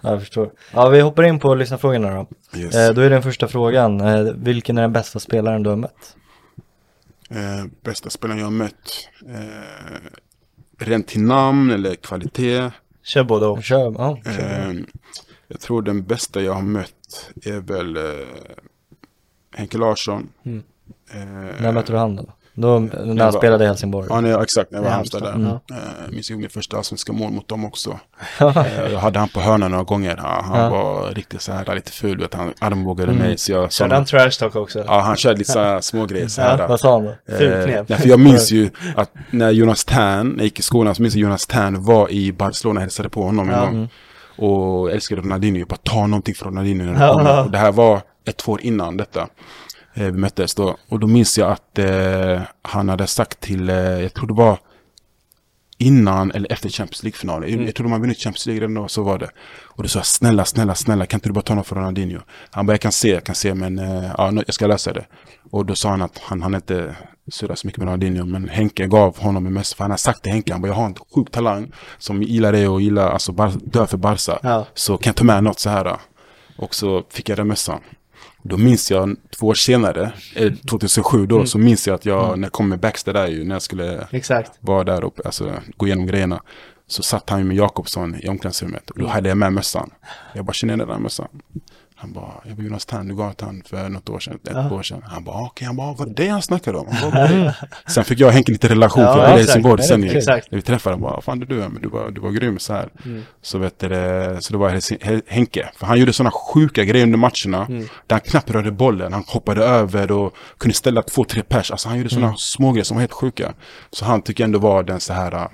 Ja, 0.00 0.10
jag 0.10 0.20
förstår. 0.20 0.52
Ja, 0.72 0.88
vi 0.88 1.00
hoppar 1.00 1.22
in 1.22 1.38
på 1.38 1.54
lyssnarfrågorna 1.54 2.10
då. 2.14 2.26
Yes. 2.58 2.74
Eh, 2.74 2.94
då 2.94 3.00
är 3.00 3.10
den 3.10 3.22
första 3.22 3.48
frågan, 3.48 4.00
eh, 4.00 4.20
vilken 4.22 4.78
är 4.78 4.82
den 4.82 4.92
bästa 4.92 5.20
spelaren 5.20 5.62
du 5.62 5.70
har 5.70 5.76
mött? 5.76 6.16
Eh, 7.30 7.64
bästa 7.82 8.10
spelaren 8.10 8.38
jag 8.38 8.46
har 8.46 8.50
mött. 8.50 9.08
Eh, 9.28 10.08
rent 10.78 11.08
till 11.08 11.22
namn 11.22 11.70
eller 11.70 11.94
kvalitet. 11.94 12.70
Kör 13.02 13.24
både 13.24 13.46
och. 13.46 13.64
Kör, 13.64 13.94
ja, 13.98 14.18
kör. 14.24 14.68
Eh, 14.70 14.74
jag 15.48 15.60
tror 15.60 15.82
den 15.82 16.02
bästa 16.04 16.42
jag 16.42 16.52
har 16.54 16.62
mött 16.62 17.30
är 17.44 17.60
väl 17.60 17.96
eh, 17.96 18.02
Henke 19.58 19.78
Larsson. 19.78 20.28
Mm. 20.46 20.62
Eh, 21.14 21.62
När 21.62 21.72
mötte 21.72 21.92
du 21.92 21.98
han 21.98 22.16
då? 22.16 22.24
Då 22.54 22.78
när 22.78 23.06
han 23.06 23.16
var- 23.16 23.32
spelade 23.32 23.64
i 23.64 23.66
Helsingborg? 23.66 24.06
Ja, 24.10 24.20
nej, 24.20 24.32
exakt. 24.42 24.70
När 24.70 24.78
jag 24.78 24.82
var 24.84 24.90
i 24.90 24.94
Halmstad 24.94 25.22
där. 25.22 25.30
Halmstad, 25.32 25.60
Eh, 25.70 26.10
minns 26.12 26.30
jag 26.30 26.38
mitt 26.38 26.52
första 26.52 26.76
allsvenska 26.76 27.12
mål 27.12 27.32
mot 27.32 27.48
dem 27.48 27.64
också. 27.64 27.98
Eh, 28.40 28.92
jag 28.92 28.98
hade 28.98 29.18
han 29.18 29.28
på 29.28 29.40
hörnan 29.40 29.70
några 29.70 29.84
gånger. 29.84 30.14
Ja, 30.22 30.42
han 30.44 30.60
Ja. 30.60 30.70
var 30.70 31.10
riktigt 31.10 31.42
så 31.42 31.52
här 31.52 31.74
lite 31.74 31.92
ful. 31.92 32.18
Vet, 32.20 32.34
han 32.34 32.52
armbågade 32.58 33.12
Mm. 33.12 33.24
mig. 33.24 33.38
Så 33.38 33.52
jag 33.52 33.72
Körde 33.72 33.94
han 33.94 34.04
trash 34.04 34.30
talk 34.30 34.56
också? 34.56 34.84
ja, 34.86 35.00
han 35.00 35.16
körde 35.16 35.38
lite 35.38 35.52
så 35.52 35.58
här 35.58 35.80
små 35.80 36.06
grejer 36.06 36.28
så 36.28 36.42
här. 36.42 36.68
Vad 36.68 36.80
sa 36.80 36.92
han 36.92 37.04
då? 37.04 37.14
Fult 37.38 37.64
knep. 37.64 37.88
nej, 37.88 37.98
för 37.98 38.08
jag 38.08 38.20
minns 38.20 38.50
ju 38.52 38.70
att 38.96 39.10
när 39.30 39.50
Jonas 39.50 39.84
Tern, 39.84 40.28
när 40.28 40.36
jag 40.36 40.44
gick 40.44 40.58
i 40.58 40.62
skolan, 40.62 40.94
så 40.94 41.02
minns 41.02 41.14
jag 41.14 41.22
Jonas 41.22 41.46
Tern 41.46 41.84
var 41.84 42.10
i 42.10 42.32
Barcelona 42.32 42.78
och 42.78 42.82
hälsade 42.82 43.08
på 43.08 43.22
honom 43.22 43.48
en 43.48 43.54
Ja. 43.54 43.60
gång. 43.64 43.74
Mm. 43.74 43.88
Och 44.38 44.88
jag 44.88 44.94
älskade 44.94 45.20
Ronaldinho, 45.20 45.66
bara 45.66 45.76
ta 45.76 46.06
någonting 46.06 46.34
från 46.34 46.48
Ronaldinho 46.48 46.92
när 46.92 47.06
Ja. 47.06 47.12
kommer. 47.12 47.44
Och 47.44 47.50
det 47.50 47.58
här 47.58 47.72
var 47.72 48.00
ett 48.28 48.36
två 48.36 48.52
år 48.52 48.60
innan 48.60 48.96
detta. 48.96 49.28
Eh, 49.94 50.04
vi 50.04 50.12
möttes 50.12 50.54
då. 50.54 50.76
Och 50.88 51.00
då 51.00 51.06
minns 51.06 51.38
jag 51.38 51.50
att 51.50 51.78
eh, 51.78 52.40
han 52.62 52.88
hade 52.88 53.06
sagt 53.06 53.40
till, 53.40 53.70
eh, 53.70 53.76
jag 53.76 54.14
tror 54.14 54.26
det 54.26 54.34
var 54.34 54.58
innan 55.78 56.30
eller 56.30 56.52
efter 56.52 56.68
Champions 56.68 57.02
League-finalen. 57.02 57.48
Mm. 57.48 57.66
Jag 57.66 57.74
tror 57.74 57.84
de 57.84 57.92
hade 57.92 58.02
vunnit 58.02 58.18
Champions 58.18 58.46
League 58.46 58.60
redan 58.60 58.74
då, 58.74 58.88
så 58.88 59.02
var 59.02 59.18
det. 59.18 59.30
Och 59.62 59.82
då 59.82 59.88
sa 59.88 59.98
jag 59.98 60.06
snälla, 60.06 60.44
snälla, 60.44 60.74
snälla, 60.74 61.06
kan 61.06 61.18
inte 61.18 61.28
du 61.28 61.32
bara 61.32 61.42
ta 61.42 61.54
något 61.54 61.66
från 61.66 61.78
Ronaldinho? 61.78 62.20
Han 62.50 62.66
bara, 62.66 62.72
jag 62.72 62.80
kan 62.80 62.92
se, 62.92 63.08
jag 63.08 63.24
kan 63.24 63.34
se, 63.34 63.54
men 63.54 63.78
eh, 63.78 64.10
ja, 64.18 64.32
jag 64.46 64.54
ska 64.54 64.66
lösa 64.66 64.92
det. 64.92 65.06
Och 65.50 65.66
då 65.66 65.74
sa 65.74 65.90
han 65.90 66.02
att 66.02 66.18
han, 66.18 66.42
han 66.42 66.54
inte 66.54 66.96
surra 67.30 67.56
så 67.56 67.66
mycket 67.66 67.78
med 67.78 67.86
Ronaldinho, 67.86 68.24
men 68.24 68.48
Henke 68.48 68.86
gav 68.86 69.18
honom 69.18 69.46
en 69.46 69.52
mest, 69.52 69.74
för 69.74 69.84
han 69.84 69.90
har 69.90 69.98
sagt 69.98 70.22
till 70.22 70.32
Henke, 70.32 70.52
han 70.52 70.62
bara, 70.62 70.68
jag 70.68 70.74
har 70.74 70.86
en 70.86 70.94
sjuk 71.14 71.30
talang 71.30 71.72
som 71.98 72.22
gillar 72.22 72.52
det 72.52 72.68
och 72.68 72.80
gillar, 72.80 73.10
alltså 73.10 73.32
bar, 73.32 73.52
dör 73.64 73.86
för 73.86 73.96
Barca. 73.96 74.38
Ja. 74.42 74.66
Så 74.74 74.96
kan 74.96 75.10
jag 75.10 75.16
ta 75.16 75.24
med 75.24 75.44
något 75.44 75.58
så 75.58 75.70
här. 75.70 75.96
Och 76.56 76.74
så 76.74 77.02
fick 77.10 77.28
jag 77.28 77.38
den 77.38 77.48
mössan. 77.48 77.80
Då 78.42 78.56
minns 78.56 78.90
jag 78.90 79.16
två 79.38 79.46
år 79.46 79.54
senare, 79.54 80.12
eh, 80.36 80.52
2007 80.52 81.26
då, 81.26 81.46
så 81.46 81.58
minns 81.58 81.86
jag 81.86 81.94
att 81.94 82.04
jag, 82.06 82.38
när 82.38 82.46
jag 82.46 82.52
kom 82.52 82.68
med 82.68 82.80
Baxter 82.80 83.12
där 83.12 83.26
ju, 83.26 83.44
när 83.44 83.54
jag 83.54 83.62
skulle 83.62 84.06
Exakt. 84.10 84.52
vara 84.60 84.84
där 84.84 85.04
uppe, 85.04 85.22
alltså 85.24 85.52
gå 85.76 85.86
igenom 85.86 86.06
grejerna. 86.06 86.42
Så 86.86 87.02
satt 87.02 87.30
han 87.30 87.48
med 87.48 87.56
Jakobsson 87.56 88.14
i 88.14 88.28
omklädningsrummet 88.28 88.90
och 88.90 88.98
då 88.98 89.06
hade 89.06 89.28
jag 89.28 89.38
med 89.38 89.52
mössan. 89.52 89.90
Jag 90.34 90.44
bara, 90.44 90.52
känner 90.52 90.76
den 90.76 90.88
där 90.88 90.98
mössan? 90.98 91.28
Han 92.00 92.12
bara, 92.12 92.32
jag 92.44 92.56
var 92.56 92.64
Jonas 92.64 92.86
Tern, 92.86 93.08
du 93.08 93.34
till 93.34 93.46
han 93.46 93.62
för 93.66 93.88
något 93.88 94.08
år 94.08 94.18
sedan, 94.18 94.34
ett 94.34 94.50
Ja. 94.52 94.70
år 94.70 94.82
sedan. 94.82 95.02
Han 95.06 95.24
bara, 95.24 95.42
okej, 95.42 95.66
han 95.66 95.76
bara, 95.76 95.86
vad 95.86 95.98
var 95.98 96.06
det 96.06 96.28
han 96.28 96.42
snackade 96.42 96.78
om? 96.78 96.86
Han 96.92 97.10
bara, 97.10 97.54
sen 97.86 98.04
fick 98.04 98.20
jag 98.20 98.26
och 98.26 98.32
Henke 98.32 98.52
lite 98.52 98.68
relation, 98.68 99.02
Ja, 99.02 99.12
för 99.12 99.20
jag 99.20 99.28
var 99.28 99.36
i. 99.36 99.40
Helsingborg 99.40 99.82
sen 99.82 100.00
det. 100.00 100.26
När 100.26 100.42
vi 100.50 100.62
träffade 100.62 100.96
honom, 100.96 101.10
bara, 101.10 101.20
fan 101.20 101.42
är 101.42 101.46
du? 101.46 101.54
Men 101.54 101.82
du 101.82 101.88
var, 101.88 102.10
du 102.10 102.20
var 102.20 102.30
grym 102.30 102.58
så 102.58 102.72
här. 102.72 102.88
Mm. 103.04 103.22
Så 103.42 103.58
vet 103.58 103.78
du, 103.78 103.88
det, 103.88 104.36
så 104.42 104.52
det 104.52 104.58
var 104.58 105.30
Henke. 105.30 105.70
För 105.76 105.86
han 105.86 105.98
gjorde 105.98 106.12
sådana 106.12 106.30
sjuka 106.30 106.84
grejer 106.84 107.06
under 107.06 107.18
matcherna. 107.18 107.66
Mm. 107.66 107.82
Där 108.06 108.16
han 108.16 108.20
knappt 108.20 108.50
rörde 108.50 108.70
bollen. 108.70 109.12
Han 109.12 109.24
hoppade 109.26 109.64
över 109.64 110.12
och 110.12 110.34
kunde 110.58 110.74
ställa 110.74 111.02
två, 111.02 111.24
tre 111.24 111.42
pers. 111.42 111.70
Alltså 111.70 111.88
han 111.88 111.98
gjorde 111.98 112.10
sådana 112.10 112.34
små 112.36 112.72
grejer 112.72 112.84
som 112.84 112.96
var 112.96 113.02
helt 113.02 113.12
sjuka. 113.12 113.52
Så 113.90 114.04
han 114.04 114.22
tycker 114.22 114.44
ändå 114.44 114.58
var 114.58 114.82
den 114.82 115.00
så 115.00 115.12
här 115.12 115.34
äh, 115.34 115.46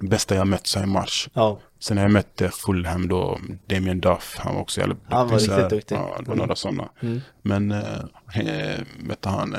bästa 0.00 0.34
jag 0.34 0.46
mött 0.46 0.66
så 0.66 0.80
i 0.80 0.86
mars. 0.86 1.28
Ja. 1.34 1.58
Sen 1.80 1.94
när 1.94 2.02
jag 2.02 2.10
mötte 2.12 2.48
Fulham 2.48 3.08
då, 3.08 3.38
Damien 3.66 4.00
Duff, 4.00 4.36
han 4.38 4.54
var 4.54 4.62
också 4.62 4.80
jävligt 4.80 4.98
Han 5.10 5.28
var 5.28 5.38
riktigt 5.38 5.70
duktig. 5.70 5.94
Ja, 5.96 6.16
det 6.20 6.28
var 6.28 6.36
några 6.36 6.56
sådana. 6.56 6.88
Mm. 7.02 7.20
Men 7.42 7.70
äh, 7.72 7.78
äh, 8.34 8.78
mötte 8.98 9.28
han 9.28 9.54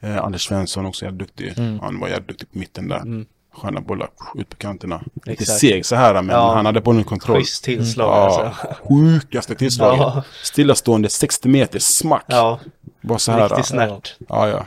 äh, 0.00 0.24
Anders 0.24 0.44
Svensson 0.48 0.86
också 0.86 1.04
jävligt 1.04 1.20
duktig. 1.36 1.58
Mm. 1.58 1.80
Han 1.80 2.00
var 2.00 2.08
jävligt 2.08 2.28
duktig 2.28 2.52
på 2.52 2.58
mitten 2.58 2.88
där. 2.88 2.96
Mm. 3.00 3.26
Sköna 3.54 3.80
bollar 3.80 4.08
ut 4.34 4.48
på 4.48 4.56
kanterna. 4.56 5.02
Lite 5.24 5.44
seg 5.44 5.86
så 5.86 5.96
här 5.96 6.14
men 6.22 6.28
Ja. 6.36 6.54
han 6.54 6.66
hade 6.66 6.80
bollen 6.80 7.04
kontroll. 7.04 7.38
Schysst 7.38 7.64
tillslag 7.64 8.08
Ja, 8.16 8.44
alltså. 8.44 8.74
sjukaste 8.88 9.54
tillslaget. 9.54 10.00
Ja. 10.00 10.22
Stillastående 10.42 11.08
60 11.08 11.48
meter, 11.48 11.78
smack. 11.78 12.24
Ja, 12.26 12.60
Bara 13.00 13.18
så 13.18 13.32
här. 13.32 13.48
riktigt 13.48 13.66
snärt. 13.66 14.16
Ja, 14.28 14.48
ja. 14.48 14.66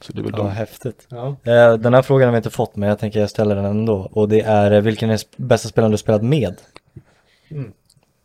Så 0.00 0.12
det 0.12 0.20
är 0.20 0.22
väl 0.22 0.32
Ja, 0.36 0.42
de. 0.42 0.50
häftigt. 0.50 1.06
Ja. 1.08 1.26
Eh, 1.44 1.74
Den 1.74 1.94
här 1.94 2.02
frågan 2.02 2.26
har 2.28 2.32
vi 2.32 2.36
inte 2.36 2.50
fått, 2.50 2.76
men 2.76 2.88
jag 2.88 2.98
tänker 2.98 3.20
jag 3.20 3.30
ställer 3.30 3.54
den 3.56 3.64
ändå. 3.64 4.08
Och 4.12 4.28
det 4.28 4.40
är, 4.40 4.70
eh, 4.72 4.80
vilken 4.80 5.10
är 5.10 5.20
bästa 5.36 5.68
spelaren 5.68 5.92
du 5.92 5.98
spelat 5.98 6.22
med? 6.22 6.56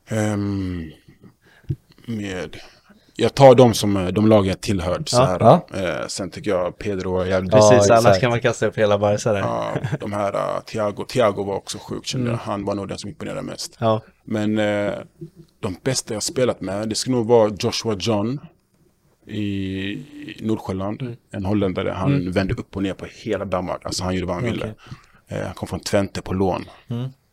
Ehm, 0.09 0.91
med... 2.07 2.57
Jag 3.15 3.33
tar 3.35 3.55
dem 3.55 3.73
som 3.73 3.97
eh, 3.97 4.07
de 4.07 4.27
lag 4.27 4.45
jag 4.47 4.61
tillhört. 4.61 5.09
Så 5.09 5.17
Ja. 5.17 5.25
här. 5.25 5.39
Ja. 5.39 5.65
Eh, 6.01 6.07
sen 6.07 6.29
tycker 6.29 6.51
jag 6.51 6.77
Pedro 6.77 7.19
är 7.19 7.25
jävligt 7.25 7.53
Ja, 7.53 7.57
Precis, 7.69 7.89
annars 7.91 8.05
exakt. 8.05 8.21
kan 8.21 8.29
man 8.29 8.39
kasta 8.39 8.65
upp 8.67 8.77
hela 8.77 8.97
Barca 8.97 9.31
där. 9.33 9.39
Ja, 9.39 9.73
de 9.99 10.13
här 10.13 10.35
uh, 10.35 10.59
Thiago, 10.65 11.03
Thiago 11.05 11.43
var 11.43 11.55
också 11.55 11.77
sjuk 11.77 12.05
kände 12.05 12.27
Mm. 12.29 12.39
jag. 12.45 12.51
Han 12.51 12.65
var 12.65 12.75
nog 12.75 12.87
den 12.87 12.97
som 12.97 13.09
imponerade 13.09 13.41
mest. 13.41 13.77
Ja, 13.79 14.01
Men 14.23 14.57
eh, 14.59 14.91
de 15.59 15.75
bästa 15.83 16.13
jag 16.13 16.23
spelat 16.23 16.61
med, 16.61 16.89
det 16.89 16.95
skulle 16.95 17.15
nog 17.15 17.27
vara 17.27 17.51
Joshua 17.59 17.95
John 17.99 18.39
i 19.27 20.37
Nordsjälland. 20.41 21.01
Mm. 21.01 21.15
En 21.31 21.45
holländare. 21.45 21.89
Han 21.89 22.31
vände 22.31 22.53
upp 22.53 22.75
och 22.75 22.83
ner 22.83 22.93
på 22.93 23.05
hela 23.05 23.45
Danmark. 23.45 23.85
Alltså 23.85 24.03
han 24.03 24.13
gjorde 24.15 24.27
vad 24.27 24.35
han 24.35 24.45
ville. 24.45 24.73
Eh, 25.27 25.41
han 25.45 25.53
kom 25.53 25.67
från 25.67 25.79
Twente 25.79 26.21
på 26.21 26.33
lån. 26.33 26.65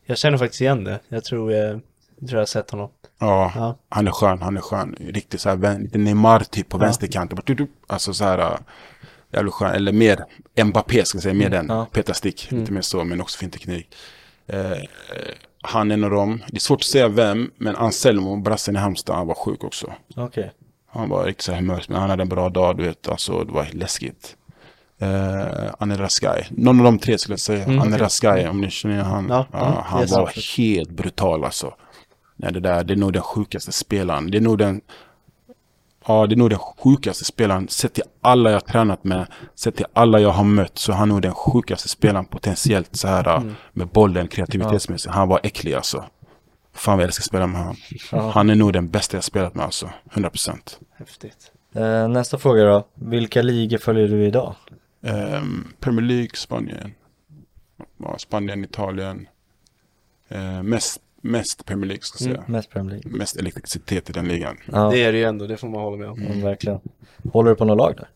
jag 0.06 0.18
känner 0.18 0.38
faktiskt 0.38 0.60
igen 0.60 0.84
det. 0.84 1.00
Jag 1.08 1.24
tror 1.24 1.52
jag, 1.52 1.64
jag, 1.70 2.28
tror 2.28 2.32
jag 2.32 2.38
har 2.38 2.46
sett 2.46 2.70
honom. 2.70 2.90
Ja, 3.18 3.52
Ja. 3.54 3.78
han 3.88 4.06
är 4.06 4.10
skön, 4.10 4.42
han 4.42 4.56
är 4.56 4.60
skön. 4.60 4.96
Riktigt 5.00 5.40
så 5.40 5.48
här, 5.48 5.78
lite 5.78 5.98
Neymar 5.98 6.40
typ 6.40 6.68
på 6.68 6.76
Ja. 6.76 6.80
vänsterkanten. 6.80 7.38
Alltså 7.86 8.14
så 8.14 8.24
här, 8.24 8.38
äh, 8.38 8.58
jävligt 9.32 9.54
skön. 9.54 9.70
Eller 9.74 9.92
mer 9.92 10.24
Mbappé 10.64 11.04
ska 11.04 11.16
jag 11.16 11.22
säga, 11.22 11.34
mer 11.34 11.50
den. 11.50 11.66
ja. 11.68 11.86
Peter 11.92 12.12
Stick, 12.12 12.48
Mm. 12.52 12.60
lite 12.60 12.72
mer 12.72 12.80
så, 12.80 13.04
men 13.04 13.20
också 13.20 13.38
fin 13.38 13.50
teknik. 13.50 13.94
Eh, 14.46 14.72
eh, 14.72 14.78
han 15.62 15.90
är 15.90 15.94
en 15.94 16.04
av 16.04 16.10
dem. 16.10 16.42
Det 16.48 16.56
är 16.56 16.60
svårt 16.60 16.80
att 16.80 16.84
säga 16.84 17.08
vem, 17.08 17.50
men 17.56 17.76
Anselmo, 17.76 18.36
brassen 18.36 18.76
i 18.76 18.78
Halmstad, 18.78 19.16
han 19.16 19.26
var 19.26 19.34
sjuk 19.34 19.64
också. 19.64 19.92
Okej. 20.16 20.52
Han 20.92 21.08
var 21.08 21.24
riktigt 21.24 21.44
så 21.44 21.52
här 21.52 21.58
humörs, 21.60 21.88
men 21.88 22.00
han 22.00 22.10
hade 22.10 22.22
en 22.22 22.28
bra 22.28 22.48
dag, 22.48 22.76
du 22.76 22.82
vet. 22.86 23.08
Alltså, 23.08 23.44
det 23.44 23.52
var 23.52 23.66
läskigt. 23.72 24.36
Uh, 25.02 25.72
Anne 25.78 25.96
Raskai. 25.98 26.46
Någon 26.50 26.78
av 26.78 26.84
de 26.84 26.98
tre 26.98 27.18
skulle 27.18 27.32
jag 27.32 27.40
säga. 27.40 27.64
Mm, 27.64 27.78
Anne 27.80 27.88
okej. 27.90 28.00
Raskai, 28.04 28.48
om 28.48 28.60
ni 28.60 28.70
känner 28.70 29.02
han. 29.02 29.26
Ja, 29.28 29.46
Ja, 29.52 29.58
ja, 29.58 29.82
han 29.86 30.06
var 30.06 30.22
absolut. 30.22 30.56
helt 30.56 30.90
brutal 30.90 31.44
alltså. 31.44 31.74
Nej, 32.36 32.52
det 32.52 32.60
där, 32.60 32.84
det 32.84 32.94
är 32.94 32.96
nog 32.96 33.12
den 33.12 33.22
sjukaste 33.22 33.72
spelaren. 33.72 34.30
Det 34.30 34.38
är 34.38 34.42
nog 34.42 34.58
den... 34.58 34.80
Ja, 36.06 36.26
det 36.26 36.34
är 36.34 36.36
nog 36.36 36.50
den 36.50 36.58
sjukaste 36.58 37.24
spelaren. 37.24 37.68
Sett 37.68 37.92
till 37.94 38.04
alla 38.20 38.50
jag 38.50 38.66
tränat 38.66 39.04
med, 39.04 39.26
sett 39.54 39.76
till 39.76 39.86
alla 39.92 40.20
jag 40.20 40.30
har 40.30 40.44
mött, 40.44 40.78
så 40.78 40.92
han 40.92 41.08
är 41.08 41.12
nog 41.12 41.22
den 41.22 41.34
sjukaste 41.34 41.88
spelaren 41.88 42.24
potentiellt 42.24 42.96
så 42.96 43.08
här 43.08 43.36
Mm. 43.36 43.54
med 43.72 43.88
bollen, 43.88 44.28
kreativitetsmässigt. 44.28 45.14
Han 45.14 45.28
var 45.28 45.40
äcklig 45.42 45.74
alltså. 45.74 46.04
Fan 46.72 46.97
vad 46.97 47.02
jag 47.02 47.06
älskar 47.06 47.22
att 47.22 47.26
spela 47.26 47.47
med 47.47 47.60
honom. 47.60 47.76
Ja. 48.12 48.30
Han 48.30 48.51
är 48.51 48.55
nog 48.55 48.72
den 48.72 48.88
bästa 48.88 49.16
jag 49.16 49.24
spelat 49.24 49.55
med 49.55 49.64
alltså. 49.64 49.90
100%. 50.12 50.56
Häftigt. 50.97 51.52
Eh, 51.74 52.09
nästa 52.09 52.38
fråga 52.38 52.64
då. 52.64 52.86
Vilka 52.94 53.42
ligor 53.42 53.78
följer 53.78 54.09
du 54.09 54.24
idag? 54.26 54.55
Ehm, 55.02 55.68
Premier 55.80 56.06
League, 56.06 56.30
Spanien. 56.34 56.94
Ja, 57.98 58.18
Spanien, 58.18 58.64
Italien. 58.64 59.28
Eh, 60.28 60.62
mest, 60.62 61.01
mest 61.20 61.64
Premier 61.66 61.86
League 61.86 62.02
ska 62.02 62.24
jag 62.24 62.34
säga. 62.36 62.44
Mest 62.47 62.70
Premier 62.70 62.90
League. 62.90 63.18
Mest 63.18 63.36
elektricitet 63.36 64.10
i 64.10 64.12
den 64.12 64.28
ligan. 64.28 64.56
Ja, 64.72 64.90
Det 64.90 65.02
är 65.05 65.12
det 65.12 65.18
ju 65.18 65.24
ändå, 65.24 65.47
det 65.47 65.56
får 65.56 65.68
man 65.68 65.80
hålla 65.80 65.97
med 65.97 66.09
om. 66.10 66.22
mm, 66.22 66.40
verkligen. 66.42 66.80
Håller 67.32 67.51
du 67.51 67.56
på 67.56 67.64
något 67.64 67.78
lag 67.78 67.94
där? 67.97 68.09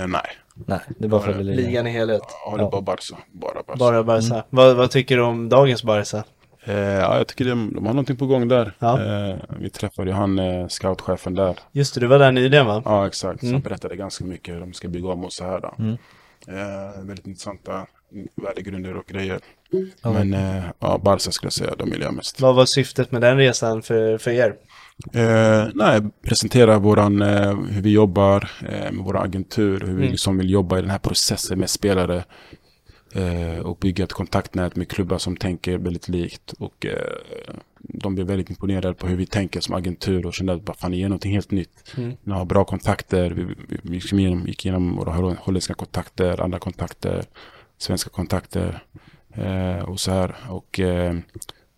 Eh, 0.00 0.06
nej, 0.06 0.20
Nej, 0.54 0.80
det 0.98 1.04
är 1.04 1.08
bara 1.08 1.20
för 1.22 1.30
att 1.30 1.44
ligan. 1.44 1.64
Ligan 1.64 1.86
i 1.86 1.90
helhet. 1.90 2.22
jag 2.44 2.50
håller 2.50 2.64
Ja. 2.64 2.70
bara 2.70 2.80
Barca. 2.82 3.16
Bara 3.32 3.54
Barca. 3.66 3.78
Bara 3.78 4.02
Barca. 4.04 4.44
Vad, 4.50 4.76
vad 4.76 4.90
tycker 4.90 5.16
du 5.16 5.22
om 5.22 5.48
dagens 5.48 5.82
Barca? 5.84 6.24
Eh, 6.64 6.74
ja, 6.78 7.16
jag 7.18 7.26
tycker 7.26 7.44
de, 7.44 7.72
de 7.74 7.86
har 7.86 7.92
någonting 7.92 8.16
på 8.16 8.26
gång 8.26 8.48
där. 8.48 8.72
Ja. 8.78 9.02
Eh, 9.28 9.36
vi 9.58 9.70
träffade 9.70 10.10
ju 10.10 10.14
han, 10.14 10.38
eh, 10.38 10.68
scoutchefen 10.68 11.34
där. 11.34 11.58
Just 11.72 11.94
det, 11.94 12.00
du 12.00 12.06
var 12.06 12.18
där 12.18 12.32
nyligen 12.32 12.66
va? 12.66 12.82
Ja, 12.84 13.06
exakt. 13.06 13.40
Så 13.40 13.46
Mm. 13.46 13.54
han 13.54 13.62
berättade 13.62 13.96
ganska 13.96 14.24
mycket 14.24 14.54
hur 14.54 14.60
de 14.60 14.72
ska 14.72 14.88
bygga 14.88 15.08
om 15.08 15.24
och 15.24 15.32
så 15.32 15.44
här. 15.44 15.60
Då. 15.60 15.74
Mm. 15.78 15.96
Eh, 16.48 17.02
väldigt 17.02 17.26
intressanta 17.26 17.86
värdegrunder 18.42 18.96
och 18.96 19.06
grejer. 19.06 19.40
Ja. 20.02 20.12
Men 20.12 20.34
eh, 20.34 20.62
ja, 20.78 21.00
Barca 21.04 21.30
skulle 21.30 21.46
jag 21.46 21.52
säga, 21.52 21.74
de 21.78 21.88
gillar 21.88 22.04
jag 22.06 22.14
mest. 22.14 22.40
Vad 22.40 22.54
var 22.54 22.64
syftet 22.66 23.12
med 23.12 23.20
den 23.20 23.36
resan 23.36 23.82
för, 23.82 24.18
för 24.18 24.30
er? 24.30 24.54
Eh, 25.14 25.68
nej, 25.74 26.00
presentera 26.22 26.78
våran, 26.78 27.22
eh, 27.22 27.54
hur 27.68 27.82
vi 27.82 27.90
jobbar 27.92 28.50
eh, 28.68 28.92
med 28.92 29.04
vår 29.04 29.16
agentur, 29.24 29.80
hur 29.80 29.86
vi 29.86 29.92
Mm. 29.92 30.10
liksom 30.10 30.38
vill 30.38 30.50
jobba 30.50 30.78
i 30.78 30.80
den 30.80 30.90
här 30.90 30.98
processen 30.98 31.58
med 31.58 31.70
spelare. 31.70 32.24
Eh, 33.14 33.58
och 33.58 33.78
bygga 33.78 34.04
ett 34.04 34.12
kontaktnät 34.12 34.76
med 34.76 34.88
klubbar 34.88 35.18
som 35.18 35.36
tänker 35.36 35.78
väldigt 35.78 36.08
likt. 36.08 36.52
Och 36.52 36.86
eh, 36.86 37.12
de 37.78 38.14
blev 38.14 38.26
väldigt 38.26 38.50
imponerade 38.50 38.94
på 38.94 39.06
hur 39.06 39.16
vi 39.16 39.26
tänker 39.26 39.60
som 39.60 39.74
agentur 39.74 40.26
och 40.26 40.34
kände 40.34 40.52
att 40.52 40.64
bara, 40.64 40.76
fan, 40.76 40.90
ni 40.90 41.02
är 41.02 41.08
någonting 41.08 41.32
helt 41.32 41.50
nytt. 41.50 41.94
Mm. 41.96 42.12
Ni 42.22 42.32
har 42.32 42.44
bra 42.44 42.64
kontakter, 42.64 43.30
vi, 43.30 43.44
vi, 43.44 43.54
vi 43.82 43.94
gick 43.94 44.12
igenom, 44.12 44.46
gick 44.46 44.64
igenom 44.64 44.96
våra 44.96 45.12
holl- 45.12 45.36
holländska 45.40 45.74
kontakter, 45.74 46.40
andra 46.40 46.58
kontakter, 46.58 47.24
svenska 47.78 48.10
kontakter 48.10 48.82
eh, 49.34 49.78
och 49.78 50.00
så 50.00 50.10
här. 50.10 50.36
Och, 50.48 50.80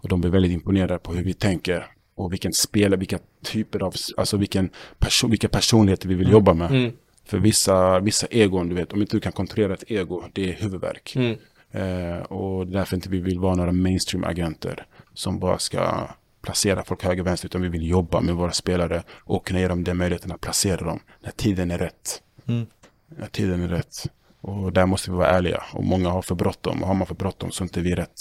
Och 0.02 0.08
de 0.08 0.20
blev 0.20 0.32
väldigt 0.32 0.52
imponerade 0.52 0.98
på 0.98 1.12
hur 1.12 1.24
vi 1.24 1.34
tänker 1.34 1.86
och 2.14 2.32
vilken 2.32 2.52
spelare, 2.52 2.98
vilka 2.98 3.18
typer 3.44 3.82
av, 3.82 3.94
alltså 4.16 4.36
vilken 4.36 4.70
person, 4.98 5.30
vilka 5.30 5.48
personligheter 5.48 6.08
vi 6.08 6.14
vill 6.14 6.30
jobba 6.30 6.54
med. 6.54 6.70
Mm. 6.70 6.92
För 7.32 7.38
vissa, 7.38 8.00
vissa 8.00 8.26
egon, 8.26 8.68
du 8.68 8.74
vet, 8.74 8.92
om 8.92 9.00
inte 9.00 9.16
du 9.16 9.20
kan 9.20 9.32
kontrollera 9.32 9.74
ett 9.74 9.90
ego, 9.90 10.24
det 10.32 10.50
är 10.50 10.52
huvudvärk. 10.52 11.16
Mm. 11.16 11.38
Eh, 11.70 12.22
och 12.22 12.66
därför 12.66 12.96
inte 12.96 13.08
vi 13.08 13.20
vill 13.20 13.38
vara 13.38 13.54
några 13.54 13.72
mainstream-agenter 13.72 14.86
som 15.14 15.38
bara 15.38 15.58
ska 15.58 16.08
placera 16.42 16.84
folk 16.84 17.04
höger 17.04 17.20
och 17.20 17.26
vänster, 17.26 17.46
utan 17.46 17.62
vi 17.62 17.68
vill 17.68 17.88
jobba 17.88 18.20
med 18.20 18.34
våra 18.34 18.52
spelare 18.52 19.02
och 19.10 19.46
kunna 19.46 19.60
ge 19.60 19.68
dem 19.68 19.84
den 19.84 19.96
möjligheten 19.96 20.32
att 20.32 20.40
placera 20.40 20.84
dem 20.84 21.00
när 21.20 21.30
tiden 21.30 21.70
är 21.70 21.78
rätt. 21.78 22.22
Mm. 22.46 22.66
När 23.06 23.26
tiden 23.26 23.62
är 23.62 23.68
rätt. 23.68 24.06
Och 24.40 24.72
där 24.72 24.86
måste 24.86 25.10
vi 25.10 25.16
vara 25.16 25.28
ärliga. 25.28 25.62
Och 25.72 25.84
många 25.84 26.08
har 26.08 26.22
för 26.22 26.34
bråttom. 26.34 26.82
Och 26.82 26.88
har 26.88 26.94
man 26.94 27.06
för 27.06 27.14
bråttom 27.14 27.50
så 27.50 27.62
är 27.62 27.64
inte 27.64 27.80
vi 27.80 27.94
rätt. 27.94 28.20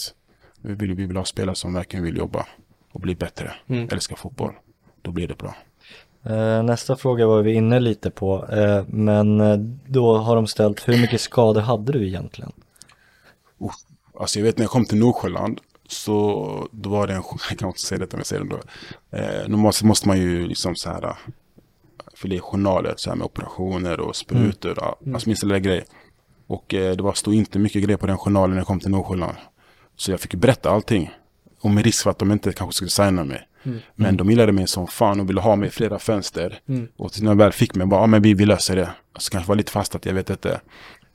Vi 0.61 0.73
vill, 0.73 0.93
vi 0.93 1.05
vill 1.05 1.17
ha 1.17 1.25
spelare 1.25 1.55
som 1.55 1.73
verkligen 1.73 2.05
vill 2.05 2.17
jobba 2.17 2.45
och 2.91 2.99
bli 2.99 3.15
bättre. 3.15 3.53
Mm. 3.67 3.87
Älskar 3.91 4.15
fotboll. 4.15 4.53
Då 5.01 5.11
blir 5.11 5.27
det 5.27 5.37
bra. 5.37 5.55
Eh, 6.23 6.63
nästa 6.63 6.95
fråga 6.95 7.27
var 7.27 7.41
vi 7.41 7.53
inne 7.53 7.79
lite 7.79 8.11
på, 8.11 8.47
eh, 8.47 8.85
men 8.87 9.41
eh, 9.41 9.57
då 9.87 10.17
har 10.17 10.35
de 10.35 10.47
ställt 10.47 10.87
hur 10.87 11.01
mycket 11.01 11.21
skador 11.21 11.61
hade 11.61 11.91
du 11.91 12.07
egentligen? 12.07 12.51
Alltså 14.19 14.39
jag 14.39 14.43
vet 14.43 14.57
när 14.57 14.63
jag 14.63 14.71
kom 14.71 14.85
till 14.85 14.97
Nordsjöland 14.97 15.59
så 15.87 16.67
då 16.71 16.89
var 16.89 17.07
det 17.07 17.13
en, 17.13 17.23
jag 17.49 17.59
kan 17.59 17.69
inte 17.69 17.81
säga 17.81 17.99
detta 17.99 18.17
men 18.17 18.19
jag 18.19 18.27
säger 18.27 18.43
det 18.43 18.55
ändå. 18.55 18.59
Eh, 19.11 19.49
normalt 19.49 19.83
måste 19.83 20.07
man 20.07 20.17
ju 20.17 20.47
liksom 20.47 20.75
så 20.75 20.89
här, 20.89 21.15
det 22.23 22.35
är 22.35 22.39
journaler 22.39 22.93
så 22.97 23.09
här 23.09 23.17
med 23.17 23.25
operationer 23.25 23.99
och 23.99 24.15
sprutor, 24.15 24.83
mm. 25.01 25.15
alltså 25.15 25.29
minsta 25.29 25.47
lilla 25.47 25.59
grej. 25.59 25.85
Och 26.47 26.73
eh, 26.73 26.95
det 26.95 27.03
var, 27.03 27.13
stod 27.13 27.33
inte 27.33 27.59
mycket 27.59 27.83
grejer 27.83 27.97
på 27.97 28.07
den 28.07 28.17
journalen 28.17 28.49
när 28.49 28.57
jag 28.57 28.67
kom 28.67 28.79
till 28.79 28.91
Nordsjöland. 28.91 29.37
Så 29.95 30.11
jag 30.11 30.19
fick 30.19 30.35
berätta 30.35 30.69
allting. 30.69 31.11
Och 31.61 31.69
med 31.69 31.85
risk 31.85 32.03
för 32.03 32.09
att 32.09 32.19
de 32.19 32.31
inte 32.31 32.53
kanske 32.53 32.75
skulle 32.75 32.89
signa 32.89 33.23
mig. 33.23 33.47
Mm. 33.63 33.79
Men 33.95 34.17
de 34.17 34.29
gillade 34.29 34.51
mig 34.51 34.67
som 34.67 34.87
fan 34.87 35.19
och 35.19 35.29
ville 35.29 35.41
ha 35.41 35.55
mig 35.55 35.67
i 35.67 35.71
flera 35.71 35.99
fönster. 35.99 36.59
Mm. 36.67 36.87
Och 36.97 37.21
när 37.21 37.31
jag 37.31 37.35
väl 37.35 37.51
fick 37.51 37.75
mig, 37.75 37.87
bara, 37.87 38.01
ja 38.01 38.07
men 38.07 38.21
vi, 38.21 38.33
vi 38.33 38.45
löser 38.45 38.75
det. 38.75 38.89
Så 39.17 39.31
kanske 39.31 39.49
var 39.49 39.55
lite 39.55 39.71
fast 39.71 39.95
att 39.95 40.05
jag 40.05 40.13
vet 40.13 40.29
inte. 40.29 40.61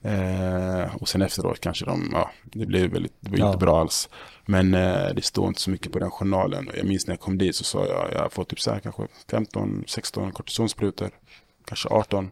Eh, 0.02 0.96
och 0.96 1.08
sen 1.08 1.22
efteråt 1.22 1.60
kanske 1.60 1.84
de, 1.84 2.10
ja, 2.12 2.30
det 2.44 2.66
blev 2.66 2.90
väldigt, 2.90 3.12
det 3.20 3.30
var 3.30 3.38
Ja. 3.38 3.46
inte 3.46 3.58
bra 3.58 3.80
alls. 3.80 4.08
Men 4.46 4.74
eh, 4.74 5.08
det 5.14 5.24
står 5.24 5.48
inte 5.48 5.60
så 5.60 5.70
mycket 5.70 5.92
på 5.92 5.98
den 5.98 6.10
journalen. 6.10 6.68
Och 6.68 6.74
jag 6.78 6.86
minns 6.86 7.06
när 7.06 7.12
jag 7.14 7.20
kom 7.20 7.38
dit 7.38 7.56
så 7.56 7.64
sa 7.64 7.86
jag, 7.86 8.08
jag 8.12 8.18
har 8.22 8.28
fått 8.28 8.48
typ 8.48 8.60
så 8.60 8.72
här 8.72 8.80
kanske 8.80 9.02
15, 9.30 9.84
16 9.86 10.32
kortisonsprutor. 10.32 11.10
Kanske 11.64 11.88
18. 11.88 12.30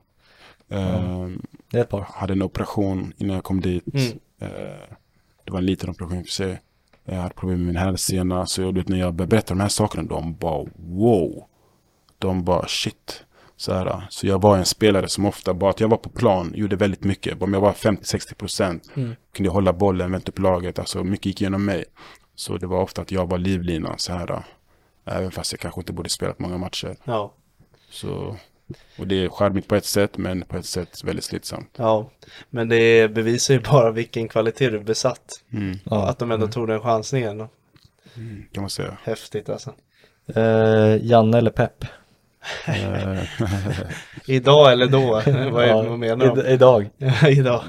Eh, 0.69 1.29
Det 1.71 1.79
är 1.79 1.83
ett 1.83 1.89
par. 1.89 2.01
hade 2.15 2.33
en 2.33 2.43
operation 2.43 3.13
innan 3.17 3.35
jag 3.35 3.45
kom 3.45 3.61
dit. 3.61 3.85
Mm. 3.95 4.07
Eh, 4.41 4.49
det 5.45 5.51
var 5.53 5.59
en 5.59 5.67
liten 5.67 5.91
operation 5.91 6.25
för 6.25 6.31
sig. 6.31 6.61
Jag 7.05 7.15
hade 7.17 7.35
problem 7.35 7.59
med 7.59 7.67
min 7.67 7.77
hälsena. 7.77 8.47
Så 8.47 8.63
jag, 8.63 8.75
vet, 8.75 8.89
när 8.89 8.99
jag 8.99 9.15
berättade 9.15 9.59
de 9.59 9.61
här 9.61 9.69
sakerna, 9.69 10.03
de 10.03 10.35
bara 10.35 10.67
wow. 10.77 11.45
De 12.19 12.45
bara 12.45 12.67
shit. 12.69 13.25
Så, 13.57 13.75
här, 13.75 14.07
så 14.11 14.27
jag 14.27 14.43
var 14.43 14.57
en 14.57 14.65
spelare 14.65 15.09
som 15.09 15.27
ofta, 15.27 15.55
bara 15.55 15.71
att 15.71 15.81
jag 15.81 15.89
var 15.89 15.97
på 15.97 16.09
plan, 16.09 16.53
gjorde 16.55 16.77
väldigt 16.77 17.05
mycket. 17.05 17.43
Om 17.43 17.53
jag 17.55 17.61
var 17.61 17.73
50-60 17.73 18.35
procent, 18.35 18.91
Mm. 18.97 19.15
kunde 19.33 19.49
jag 19.49 19.53
hålla 19.55 19.73
bollen, 19.73 20.13
vänta 20.13 20.33
upp 20.33 20.39
laget. 20.39 20.79
Alltså 20.79 21.05
mycket 21.05 21.27
gick 21.27 21.41
genom 21.41 21.65
mig. 21.65 21.85
Så 22.35 22.57
det 22.57 22.67
var 22.67 22.81
ofta 22.83 23.03
att 23.03 23.11
jag 23.13 23.29
var 23.31 23.39
livlinan 23.39 23.95
så 23.99 24.13
här. 24.13 24.43
Även 25.05 25.31
fast 25.31 25.53
jag 25.53 25.61
kanske 25.61 25.81
inte 25.81 25.93
borde 25.93 26.09
spelat 26.09 26.39
många 26.39 26.59
matcher. 26.59 26.97
Ja. 27.05 27.35
Så, 27.91 28.37
och 28.99 29.07
det 29.07 29.25
är 29.25 29.29
charmigt 29.29 29.69
på 29.69 29.75
ett 29.75 29.85
sätt, 29.85 30.19
men 30.19 30.43
på 30.43 30.57
ett 30.57 30.67
sätt 30.67 31.05
väldigt 31.05 31.25
slitsamt. 31.25 31.71
ja, 31.77 32.11
men 32.51 32.69
det 32.69 33.09
bevisar 33.15 33.55
ju 33.55 33.61
bara 33.61 33.91
vilken 33.91 34.29
kvalitet 34.29 34.71
du 34.71 34.81
besatt. 34.81 35.43
Mm, 35.53 35.79
Ja. 35.85 36.09
Att 36.09 36.19
de 36.19 36.31
ändå 36.31 36.49
tog 36.49 36.69
den 36.69 36.81
chansningen. 36.81 37.39
då. 37.39 37.49
kan 38.53 38.63
man 38.63 38.71
säga. 38.71 38.97
Häftigt 39.03 39.49
alltså. 39.49 39.75
Eh, 40.35 40.97
Janne 41.07 41.39
eller 41.39 41.51
Pepp? 41.51 41.85
Eh, 42.67 43.23
Idag 44.27 44.73
eller 44.73 44.87
då? 44.87 45.07
vad, 45.11 45.29
är, 45.65 45.67
Ja, 45.69 45.83
vad 45.83 45.99
menar 45.99 46.27
id- 46.27 46.47
idag. 46.49 46.91
de? 46.99 47.29
Idag. 47.29 47.63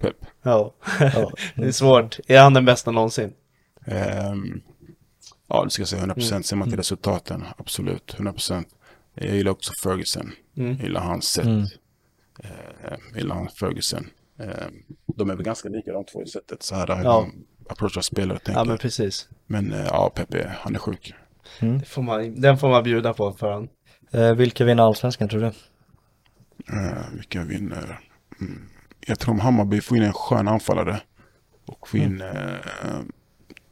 Pep. 0.00 0.16
Ja, 0.42 0.74
Ja. 1.00 1.32
det 1.54 1.66
är 1.66 1.72
svårt. 1.72 2.18
Är 2.26 2.40
han 2.40 2.54
den 2.54 2.64
bästa 2.64 2.90
någonsin? 2.90 3.32
Ehm, 3.86 4.60
ja, 5.48 5.64
det 5.64 5.70
ska 5.70 5.80
jag 5.80 5.88
säga 5.88 5.98
100 6.00 6.14
procent. 6.14 6.46
Ser 6.46 6.56
man 6.56 6.68
till 6.68 6.76
resultaten, 6.76 7.44
absolut 7.56 8.14
100 8.14 8.32
procent. 8.32 8.68
Jag 9.26 9.36
gillar 9.36 9.50
också 9.52 9.72
Ferguson. 9.82 10.32
Mm. 10.56 10.70
Jag 10.72 10.80
gillar 10.82 11.00
hans 11.00 11.24
sätt. 11.24 11.44
Mm. 11.46 11.62
Eh, 12.44 12.50
jag 13.10 13.18
gillar 13.18 13.34
hans 13.34 13.54
Ferguson. 13.54 14.06
Ehm, 14.38 14.74
de 15.16 15.30
är 15.30 15.34
väl 15.34 15.44
ganska 15.44 15.68
lika 15.68 15.92
de 15.92 16.04
två 16.04 16.22
i 16.22 16.26
sättet. 16.26 16.62
Så 16.62 16.74
här, 16.74 16.88
Ja. 16.88 17.02
de 17.02 17.44
approachar 17.68 18.00
spelare 18.00 18.36
och 18.36 18.44
tänker. 18.44 18.60
Ja, 18.60 18.64
men 18.64 18.68
men 18.68 18.78
precis. 18.78 19.28
eh, 19.72 19.84
ja, 19.86 20.10
Pepe, 20.14 20.52
han 20.60 20.74
är 20.74 20.78
sjuk. 20.78 21.14
Det 21.60 21.84
får 21.88 22.02
man, 22.02 22.40
den 22.40 22.58
får 22.58 22.68
man 22.68 22.82
bjuda 22.82 23.14
på 23.14 23.32
för 23.32 23.50
han. 23.52 23.68
Eh, 24.10 24.34
vilka 24.34 24.64
vinner 24.64 24.82
allsvenskan 24.82 25.28
tror 25.28 25.40
du? 25.40 25.52
Vilka 27.16 27.44
vinner? 27.44 28.00
Mm. 28.40 28.68
Jag 29.06 29.18
tror 29.18 29.32
om 29.34 29.40
Hammarby 29.40 29.80
får 29.80 29.96
in 29.96 30.02
en 30.02 30.12
skön 30.12 30.48
anfallare. 30.48 31.00
Och 31.66 31.88
får 31.88 32.00
in 32.00 32.20
eh, 32.20 32.54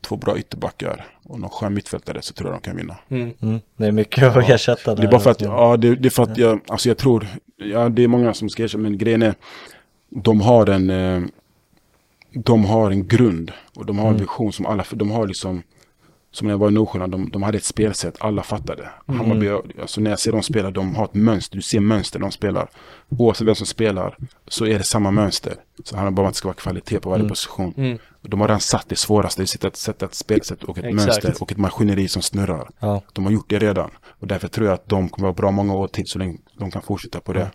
två 0.08 0.16
bra 0.16 0.38
ytterbackar. 0.38 1.04
Och 1.24 1.40
någon 1.40 1.50
skön 1.50 1.74
mittfältare 1.74 2.22
så 2.22 2.34
tror 2.34 2.50
jag 2.50 2.56
de 2.60 2.64
kan 2.64 2.76
vinna. 2.76 2.96
Mm. 3.08 3.32
Mm. 3.42 3.60
Det 3.76 3.86
är 3.86 3.92
mycket 3.92 4.36
att 4.36 4.50
ersätta 4.50 4.94
där. 4.94 5.02
Det 5.02 5.08
är 5.08 5.10
bara 5.10 5.20
för 5.20 5.30
att, 5.30 5.40
ja, 5.40 5.76
det, 5.76 5.94
det 5.94 6.08
är 6.08 6.10
för 6.10 6.22
att 6.22 6.38
jag, 6.38 6.60
alltså 6.68 6.88
jag 6.88 6.98
tror, 6.98 7.26
ja 7.56 7.88
det 7.88 8.04
är 8.04 8.08
många 8.08 8.34
som 8.34 8.48
ska 8.50 8.62
erkänna, 8.62 8.82
men 8.82 8.98
grejen 8.98 9.22
är, 9.22 9.34
de 10.10 10.40
har 10.40 10.66
en, 10.66 10.90
eh, 10.90 11.22
de 12.32 12.64
har 12.64 12.90
en 12.90 13.08
grund 13.08 13.52
och 13.76 13.86
de 13.86 13.98
har 13.98 14.04
en 14.06 14.10
Mm. 14.14 14.20
vision 14.20 14.52
som 14.52 14.66
alla, 14.66 14.84
de 14.92 15.10
har 15.10 15.26
liksom, 15.26 15.62
som 16.30 16.46
när 16.46 16.52
jag 16.54 16.58
var 16.58 16.68
i 16.68 16.72
Nordsjön, 16.72 17.10
de, 17.10 17.30
de 17.30 17.42
hade 17.42 17.58
ett 17.58 17.64
spelsätt, 17.64 18.16
alla 18.20 18.42
fattade. 18.42 18.88
Hammarby, 19.06 19.48
alltså 19.80 20.00
när 20.00 20.10
jag 20.10 20.18
ser 20.18 20.32
dem 20.32 20.42
spela, 20.42 20.70
de 20.70 20.94
har 20.96 21.04
ett 21.04 21.14
mönster, 21.14 21.56
du 21.56 21.62
ser 21.62 21.80
mönster 21.80 22.18
de 22.18 22.30
spelar. 22.30 22.68
Oavsett 23.08 23.46
vem 23.46 23.54
som 23.54 23.66
spelar 23.66 24.16
så 24.48 24.66
är 24.66 24.78
det 24.78 24.84
samma 24.84 25.10
mönster. 25.10 25.54
Så 25.84 25.94
det 25.94 26.00
handlar 26.00 26.10
bara 26.16 26.22
om 26.22 26.28
att 26.28 26.34
det 26.34 26.38
ska 26.38 26.48
vara 26.48 26.54
kvalitet 26.56 27.00
på 27.00 27.10
varje 27.10 27.20
Mm. 27.20 27.28
position. 27.28 27.74
Mm. 27.76 27.98
De 28.30 28.40
har 28.40 28.48
redan 28.48 28.60
satt 28.60 28.88
det 28.88 28.96
svåraste, 28.96 29.42
det 29.42 29.64
är 29.64 29.68
att 29.68 29.76
sätta 29.76 30.06
ett 30.06 30.14
spelsätt 30.14 30.64
och 30.64 30.78
ett 30.78 30.84
Exakt. 30.84 31.06
mönster 31.06 31.42
och 31.42 31.52
ett 31.52 31.58
maskineri 31.58 32.08
som 32.08 32.22
snurrar. 32.22 32.70
Ja. 32.78 33.02
De 33.12 33.24
har 33.24 33.32
gjort 33.32 33.50
det 33.50 33.58
redan. 33.58 33.90
Och 34.06 34.26
därför 34.26 34.48
tror 34.48 34.66
jag 34.66 34.74
att 34.74 34.88
de 34.88 35.08
kommer 35.08 35.26
vara 35.26 35.34
bra 35.34 35.50
många 35.50 35.74
år 35.74 35.88
till 35.88 36.06
så 36.06 36.18
länge 36.18 36.38
de 36.58 36.70
kan 36.70 36.82
fortsätta 36.82 37.20
på 37.20 37.32
det. 37.32 37.50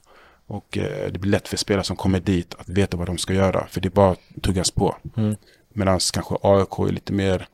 Och 0.48 0.78
eh, 0.78 1.12
det 1.12 1.20
blir 1.20 1.32
lätt 1.32 1.48
för 1.48 1.58
spelare 1.58 1.84
som 1.84 1.96
kommer 1.96 2.20
dit 2.20 2.56
att 2.60 2.70
veta 2.70 2.98
vad 2.98 3.08
de 3.08 3.18
ska 3.18 3.34
göra. 3.34 3.68
För 3.68 3.82
det 3.82 3.88
är 3.88 3.92
bara 3.92 4.12
att 4.12 4.20
tuggas 4.42 4.72
på. 4.72 4.96
Mm. 5.18 5.36
Medan 5.74 6.00
kanske 6.14 6.36
AIK 6.42 6.80
är 6.80 6.92
lite 6.92 7.14
mer, 7.14 7.48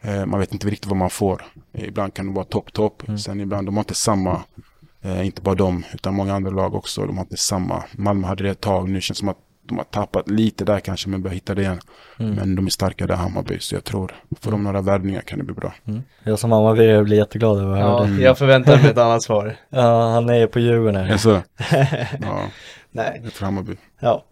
eh, 0.00 0.26
man 0.26 0.40
vet 0.40 0.52
inte 0.52 0.66
riktigt 0.66 0.86
vad 0.86 0.96
man 0.96 1.10
får. 1.10 1.44
Ibland 1.72 2.14
kan 2.14 2.26
det 2.26 2.32
vara 2.32 2.44
topp, 2.44 2.72
topp. 2.72 3.02
Sen 3.24 3.40
ibland, 3.40 3.68
de 3.68 3.76
har 3.76 3.80
inte 3.80 3.94
samma, 3.94 4.42
eh, 5.02 5.26
inte 5.26 5.42
bara 5.42 5.54
de, 5.54 5.84
utan 5.94 6.14
många 6.14 6.34
andra 6.34 6.50
lag 6.50 6.74
också. 6.74 7.06
De 7.06 7.16
har 7.16 7.24
inte 7.24 7.36
samma. 7.36 7.84
Malmö 7.92 8.26
hade 8.26 8.44
det 8.44 8.50
ett 8.50 8.60
tag, 8.60 8.88
nu 8.88 9.00
känns 9.00 9.18
det 9.18 9.20
som 9.20 9.28
att 9.28 9.45
de 9.68 9.76
har 9.78 9.84
tappat 9.84 10.30
lite 10.30 10.64
där 10.64 10.80
kanske, 10.80 11.08
men 11.08 11.22
börjar 11.22 11.34
hitta 11.34 11.54
det 11.54 11.62
igen. 11.62 11.80
Men 12.16 12.54
de 12.56 12.66
är 12.66 12.70
starka 12.70 13.06
där, 13.06 13.14
Hammarby, 13.14 13.58
så 13.60 13.74
jag 13.74 13.84
tror, 13.84 14.14
får 14.40 14.50
de 14.50 14.64
några 14.64 14.80
värvningar 14.80 15.20
kan 15.20 15.38
det 15.38 15.44
bli 15.44 15.54
bra. 15.54 15.74
Mm. 15.86 16.02
Jag 16.22 16.38
som 16.38 16.50
mamma 16.50 16.72
blir, 16.72 17.12
jätteglad 17.12 17.58
över 17.60 17.72
att 17.74 17.80
Ja, 17.80 18.06
det. 18.16 18.22
jag 18.22 18.38
förväntar 18.38 18.76
mig 18.76 18.90
ett 18.90 18.98
annat 18.98 19.22
svar. 19.22 19.56
Ja, 19.68 20.10
han 20.10 20.28
är 20.30 20.46
på 20.46 20.58
Djurgården 20.58 20.96
här. 21.04 21.12
Alltså, 21.12 21.42
ja, 22.22 22.40
Nej, 22.90 23.20
det 23.22 23.28
är 23.28 23.30
för 23.30 23.44
Hammarby. 23.44 23.76
ja. 24.00 24.24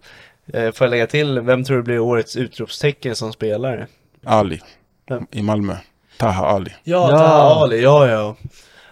Eh, 0.53 0.73
Får 0.73 0.85
jag 0.85 0.91
lägga 0.91 1.07
till, 1.07 1.41
vem 1.41 1.65
tror 1.65 1.77
du 1.77 1.83
blir 1.83 1.99
årets 1.99 2.37
utropstecken 2.37 3.17
som 3.17 3.33
spelare? 3.33 3.87
Ali 4.25 4.61
Vem? 5.09 5.27
i 5.31 5.43
Malmö. 5.43 5.77
Taha 6.19 6.47
Ali. 6.47 6.71
Ja, 6.85 7.11
Ja. 7.11 7.19
Taha 7.19 7.55
Ali, 7.63 7.83
ja, 7.83 8.09
ja. 8.09 8.37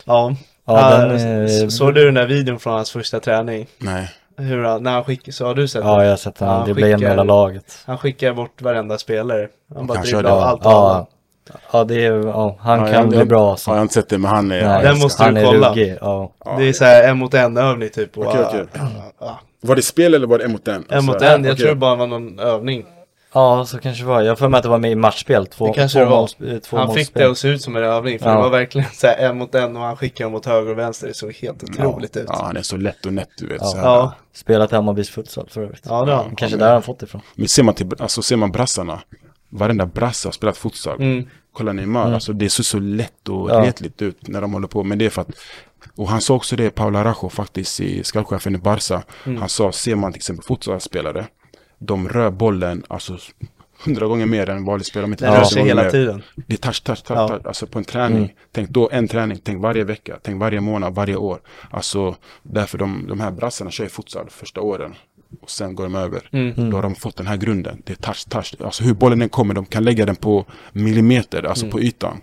Ja, 0.05 0.37
Ja, 0.65 0.73
Ah, 0.95 0.99
den 1.07 1.11
är- 1.19 1.45
s- 1.45 1.77
Såg 1.77 1.95
du 1.95 2.05
den 2.05 2.15
där 2.15 2.27
videon 2.27 2.59
från 2.61 2.73
hans 2.75 2.91
första 2.91 3.21
träning? 3.21 3.67
Nej. 3.79 4.11
Hur 4.37 4.63
han, 4.65 4.83
när 4.83 4.91
han 4.93 5.05
skickar, 5.05 5.33
så 5.33 5.47
har 5.47 5.55
du 5.55 5.69
sett 5.69 5.85
Ja, 5.85 5.97
det? 5.99 6.05
jag 6.05 6.11
har 6.13 6.17
sett 6.17 6.35
Ja, 6.41 6.47
honom 6.47 6.61
han 6.61 6.79
igenom 6.79 6.99
skickar- 6.99 7.11
hela 7.11 7.25
laget. 7.25 7.79
Han 7.87 7.99
skickar 7.99 8.33
bort 8.33 8.63
varenda 8.63 8.99
spelare. 8.99 9.49
Han 9.75 9.87
bara 9.87 10.01
dribblar 10.03 10.41
allt 10.41 10.67
och 10.67 10.73
alla. 10.73 11.07
Ja, 11.49 11.57
ja, 11.73 11.85
det 11.85 12.07
är, 12.07 12.13
ja, 12.27 12.57
han 12.61 12.79
Ja, 12.79 12.85
kan 12.87 12.95
jag- 12.95 13.09
bli 13.09 13.19
jag- 13.19 13.29
bra 13.29 13.39
Ja, 13.47 13.51
alltså. 13.51 13.71
jag 13.71 13.75
har 13.77 13.83
inte 13.83 13.95
sett 13.95 14.09
det, 14.09 14.19
men 14.19 14.31
han 14.31 14.51
är... 14.53 14.63
Nej, 14.69 14.83
ja, 14.85 14.91
Den 14.91 14.99
måste 14.99 15.23
han. 15.23 15.35
du 15.35 15.45
kolla. 15.45 15.71
ruggig. 15.71 15.97
Ja. 16.01 16.33
Ja, 16.45 16.55
Det 16.59 16.69
är 16.69 16.73
så 16.73 16.85
här 16.85 17.09
en 17.09 17.19
mot 17.19 17.35
en 17.35 17.57
övning 17.57 17.89
typ. 17.89 18.19
Och, 18.19 18.27
okej. 18.27 18.65
ja, 19.21 19.41
Var 19.61 19.77
det 19.77 19.83
spel 19.83 20.15
eller 20.15 20.27
var 20.27 20.39
det 20.39 20.45
en 20.45 20.53
mot 20.53 20.69
en? 20.69 20.85
en 20.89 21.05
mot 21.05 21.15
Alltså, 21.15 21.29
en, 21.31 21.45
jag 21.45 21.53
okej. 21.53 21.57
tror 21.57 21.69
det 21.69 21.75
bara 21.75 21.95
var 21.95 22.07
någon 22.07 22.39
övning. 22.39 22.85
Ja, 23.35 23.65
så 23.67 23.79
kanske 23.79 24.03
det 24.05 24.09
var. 24.09 24.23
Jag 24.23 24.39
för 24.39 24.49
mig 24.49 24.59
att 24.59 24.63
det 24.63 24.69
var 24.69 24.79
med 24.79 24.91
i 24.93 24.95
matchspel. 24.95 25.47
Två, 25.47 25.67
Det 25.67 25.73
kanske 25.75 25.99
två 25.99 26.05
det 26.05 26.11
var. 26.11 26.23
måls- 26.27 26.53
eh, 26.55 26.59
två 26.59 26.77
han 26.77 26.89
fick 26.89 26.97
målspel. 26.97 27.23
det 27.23 27.31
att 27.31 27.39
se 27.39 27.49
ut 27.49 27.63
som 27.63 27.77
en 27.77 27.85
övning. 27.85 28.19
För 28.19 28.27
Ja. 28.31 28.35
det 28.37 28.43
var 28.43 28.51
verkligen 28.51 28.89
så 28.93 29.07
här 29.07 29.17
en 29.17 29.39
mot 29.39 29.55
en 29.55 29.77
och 29.77 29.83
han 29.83 29.97
skickade 29.97 30.31
mot 30.31 30.47
höger 30.47 30.71
och 30.71 30.79
vänster. 30.79 31.07
Det 31.09 31.15
såg 31.15 31.33
helt 31.35 31.63
otroligt 31.63 32.17
ut. 32.17 32.25
Ja, 32.29 32.43
han 32.45 32.57
är 32.57 32.63
så 32.63 32.77
lätt 32.77 33.07
och 33.07 33.13
nätt, 33.13 33.29
du 33.39 33.47
vet. 33.47 33.57
Ja. 33.61 33.67
Så 33.67 33.77
här. 33.77 33.85
Ja, 33.85 34.15
Spelat 34.35 34.71
Hammarbys 34.71 35.11
futsal 35.11 35.49
för 35.51 35.63
övrigt. 35.63 35.83
ja 35.89 36.05
det 36.05 36.13
har 36.13 36.23
han. 36.25 36.37
Kanske 36.37 36.57
där 36.59 36.73
han 36.73 36.83
fått 36.83 37.03
ifrån. 37.03 37.21
Men 37.35 37.49
ser 37.49 37.63
man, 37.63 37.75
till, 37.75 37.89
alltså, 37.99 38.23
ser 38.23 38.37
man 38.37 38.53
brassarna, 38.53 39.01
varenda 39.51 39.87
brasse 39.87 40.29
har 40.29 40.33
spelat 40.33 40.57
futsal. 40.57 40.97
Mm. 41.01 41.29
Kolla 41.53 41.73
Neymar, 41.73 42.13
alltså 42.13 42.33
det 42.33 42.51
ser 42.51 42.63
så 42.63 42.79
lätt 42.79 43.29
och 43.29 43.51
Ja. 43.51 43.61
retligt 43.65 44.03
ut 44.03 44.29
när 44.29 44.41
de 44.41 44.53
håller 44.53 44.69
på. 44.69 44.83
Men 44.85 44.99
det 44.99 45.07
är 45.07 45.11
för 45.11 45.23
att, 45.23 45.29
och 45.97 46.09
han 46.09 46.21
sa 46.21 46.35
också 46.35 46.57
det, 46.57 46.71
Paula 46.71 46.99
Arajo 46.99 47.29
faktiskt, 47.29 47.81
i 47.81 48.05
skallchefen 48.05 48.55
i 48.55 48.59
Barca. 48.59 49.03
Han 49.25 49.49
sa, 49.49 49.73
ser 49.73 49.95
man 49.97 50.13
till 50.13 50.19
exempel 50.19 50.45
futsalspelare, 50.45 51.27
de 51.83 52.09
rör 52.09 52.31
bollen, 52.31 52.83
alltså 52.89 53.19
hundra 53.85 54.07
gånger 54.07 54.27
mer 54.27 54.51
än 54.51 54.65
vanlig 54.65 54.87
spelare. 54.87 55.05
om 55.05 55.13
inte 55.13 55.27
rör 55.39 55.45
sig 55.45 55.63
hela 55.65 55.83
mer. 55.83 55.91
tiden. 55.91 56.23
Det 56.47 56.53
är 56.55 56.59
touch, 56.59 56.83
touch, 56.85 57.03
touch, 57.03 57.19
Ja. 57.19 57.29
touch. 57.29 57.47
Alltså 57.47 57.67
på 57.67 57.79
en 57.79 57.85
träning. 57.85 58.19
Mm. 58.19 58.31
Tänk 58.53 58.71
då 58.71 58.89
en 58.93 59.09
träning, 59.09 59.39
tänk 59.45 59.63
varje 59.63 59.85
vecka, 59.85 60.19
tänk 60.23 60.41
varje 60.41 60.61
månad, 60.61 60.95
varje 60.95 61.17
år. 61.17 61.41
Alltså 61.71 62.17
därför 62.43 62.79
de, 62.79 63.05
de 63.09 63.21
här 63.21 63.31
brassarna 63.31 63.71
kör 63.71 63.85
ju 63.85 63.91
futsal 63.91 64.27
första 64.31 64.61
åren. 64.61 64.95
Och 65.43 65.51
sen 65.51 65.75
går 65.75 65.85
de 65.85 65.95
över. 65.95 66.29
Mm. 66.33 66.71
Då 66.71 66.77
har 66.77 66.83
de 66.83 66.95
fått 66.95 67.17
den 67.17 67.27
här 67.27 67.37
grunden. 67.37 67.83
Det 67.85 67.93
är 67.93 67.97
touch, 67.97 68.29
touch. 68.29 68.55
Alltså 68.65 68.85
hur 68.85 68.95
bollen 68.95 69.23
än 69.23 69.29
kommer, 69.29 69.55
de 69.55 69.65
kan 69.67 69.85
lägga 69.85 70.07
den 70.07 70.17
på 70.17 70.45
millimeter, 70.73 71.43
alltså 71.43 71.65
Mm. 71.65 71.73
på 71.73 71.81
ytan. 71.81 72.21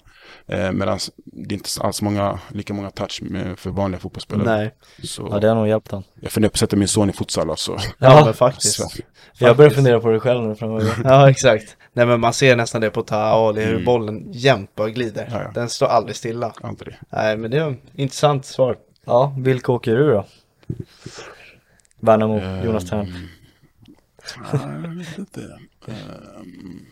Eh, 0.49 0.71
Medan 0.71 0.99
det 1.25 1.55
är 1.55 1.57
inte 1.57 1.69
alls 1.81 2.01
många, 2.01 2.39
lika 2.47 2.73
många 2.73 2.89
touch 2.91 3.19
med, 3.21 3.59
för 3.59 3.69
vanliga 3.69 3.99
fotbollsspelare. 3.99 4.57
Nej, 4.57 4.73
Så 5.03 5.27
Ja, 5.31 5.39
det 5.39 5.47
har 5.47 5.55
nog 5.55 5.67
hjälpt 5.67 5.91
han. 5.91 6.03
jag 6.19 6.31
funderar 6.31 6.49
på 6.49 6.53
att 6.55 6.59
sätta 6.59 6.75
min 6.75 6.87
son 6.87 7.09
i 7.09 7.13
futsal 7.13 7.49
alltså. 7.49 7.77
ja, 7.97 8.25
men 8.25 8.33
faktiskt. 8.33 8.73
Så, 8.75 8.89
Jag 9.37 9.57
börjar 9.57 9.71
fundera 9.71 9.99
på 9.99 10.09
det 10.11 10.19
själv 10.19 10.43
nu 10.43 10.55
framöver. 10.55 10.93
Ja, 11.03 11.29
exakt. 11.29 11.77
Nej 11.93 12.05
men 12.05 12.19
man 12.19 12.33
ser 12.33 12.55
nästan 12.55 12.81
det 12.81 12.89
på 12.89 13.01
Taha 13.03 13.31
Ali, 13.49 13.61
hur 13.65 13.73
Mm. 13.73 13.85
bollen 13.85 14.31
jämt 14.31 14.75
bara 14.75 14.89
glider. 14.89 15.27
Ja, 15.31 15.41
ja. 15.43 15.51
Den 15.53 15.69
står 15.69 15.85
aldrig 15.87 16.15
stilla. 16.15 16.53
aldrig. 16.61 16.95
Nej 17.09 17.37
men 17.37 17.51
det 17.51 17.57
är 17.57 17.71
ett 17.71 17.79
intressant 17.95 18.45
svar. 18.45 18.77
Ja, 19.05 19.33
vilka 19.37 19.71
åker 19.71 19.95
du 19.95 20.11
då? 20.11 20.25
Värnamo, 21.99 22.39
Ehm, 22.39 22.65
Jonas 22.65 22.89
Tern. 22.89 23.27
Ja, 24.53 24.59
jag 24.83 24.89
vet 24.97 25.17
inte. 25.17 25.41
Ehm, 25.87 26.85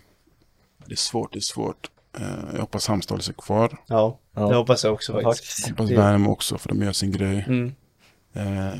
det 0.85 0.91
är 0.93 0.95
svårt, 0.95 1.33
det 1.33 1.39
är 1.39 1.41
svårt. 1.41 1.89
Eh, 2.19 2.23
jag 2.53 2.59
hoppas 2.61 2.87
Halmstad 2.87 3.23
sig 3.23 3.35
kvar. 3.37 3.77
Ja, 3.87 4.19
Ja. 4.35 4.41
det 4.47 4.55
hoppas 4.55 4.83
jag 4.83 4.93
också 4.93 5.13
faktiskt. 5.13 5.45
faktiskt. 5.45 5.69
Hoppas 5.69 5.91
Värnamo 5.91 6.31
också, 6.31 6.57
för 6.57 6.69
de 6.69 6.81
gör 6.81 6.91
sin 6.91 7.11
grej. 7.11 7.43
Mm. 7.47 7.75
Ehm, 8.33 8.79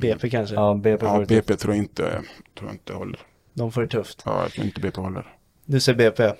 BP 0.00 0.30
kanske. 0.30 0.54
Ja, 0.54 0.74
BP 0.74 1.06
Ja, 1.06 1.24
BP 1.28 1.56
tror 1.56 1.74
jag 1.74 1.82
inte, 1.84 2.02
tror 2.58 2.68
jag 2.68 2.74
inte 2.74 2.92
håller. 2.92 3.20
De 3.54 3.72
får 3.72 3.80
det 3.82 3.88
tufft. 3.88 4.22
Ja, 4.26 4.42
jag 4.42 4.52
tror 4.52 4.66
inte 4.66 4.80
BP 4.80 5.00
håller. 5.00 5.26
Du 5.64 5.80
säger 5.80 5.98
BP. 5.98 6.32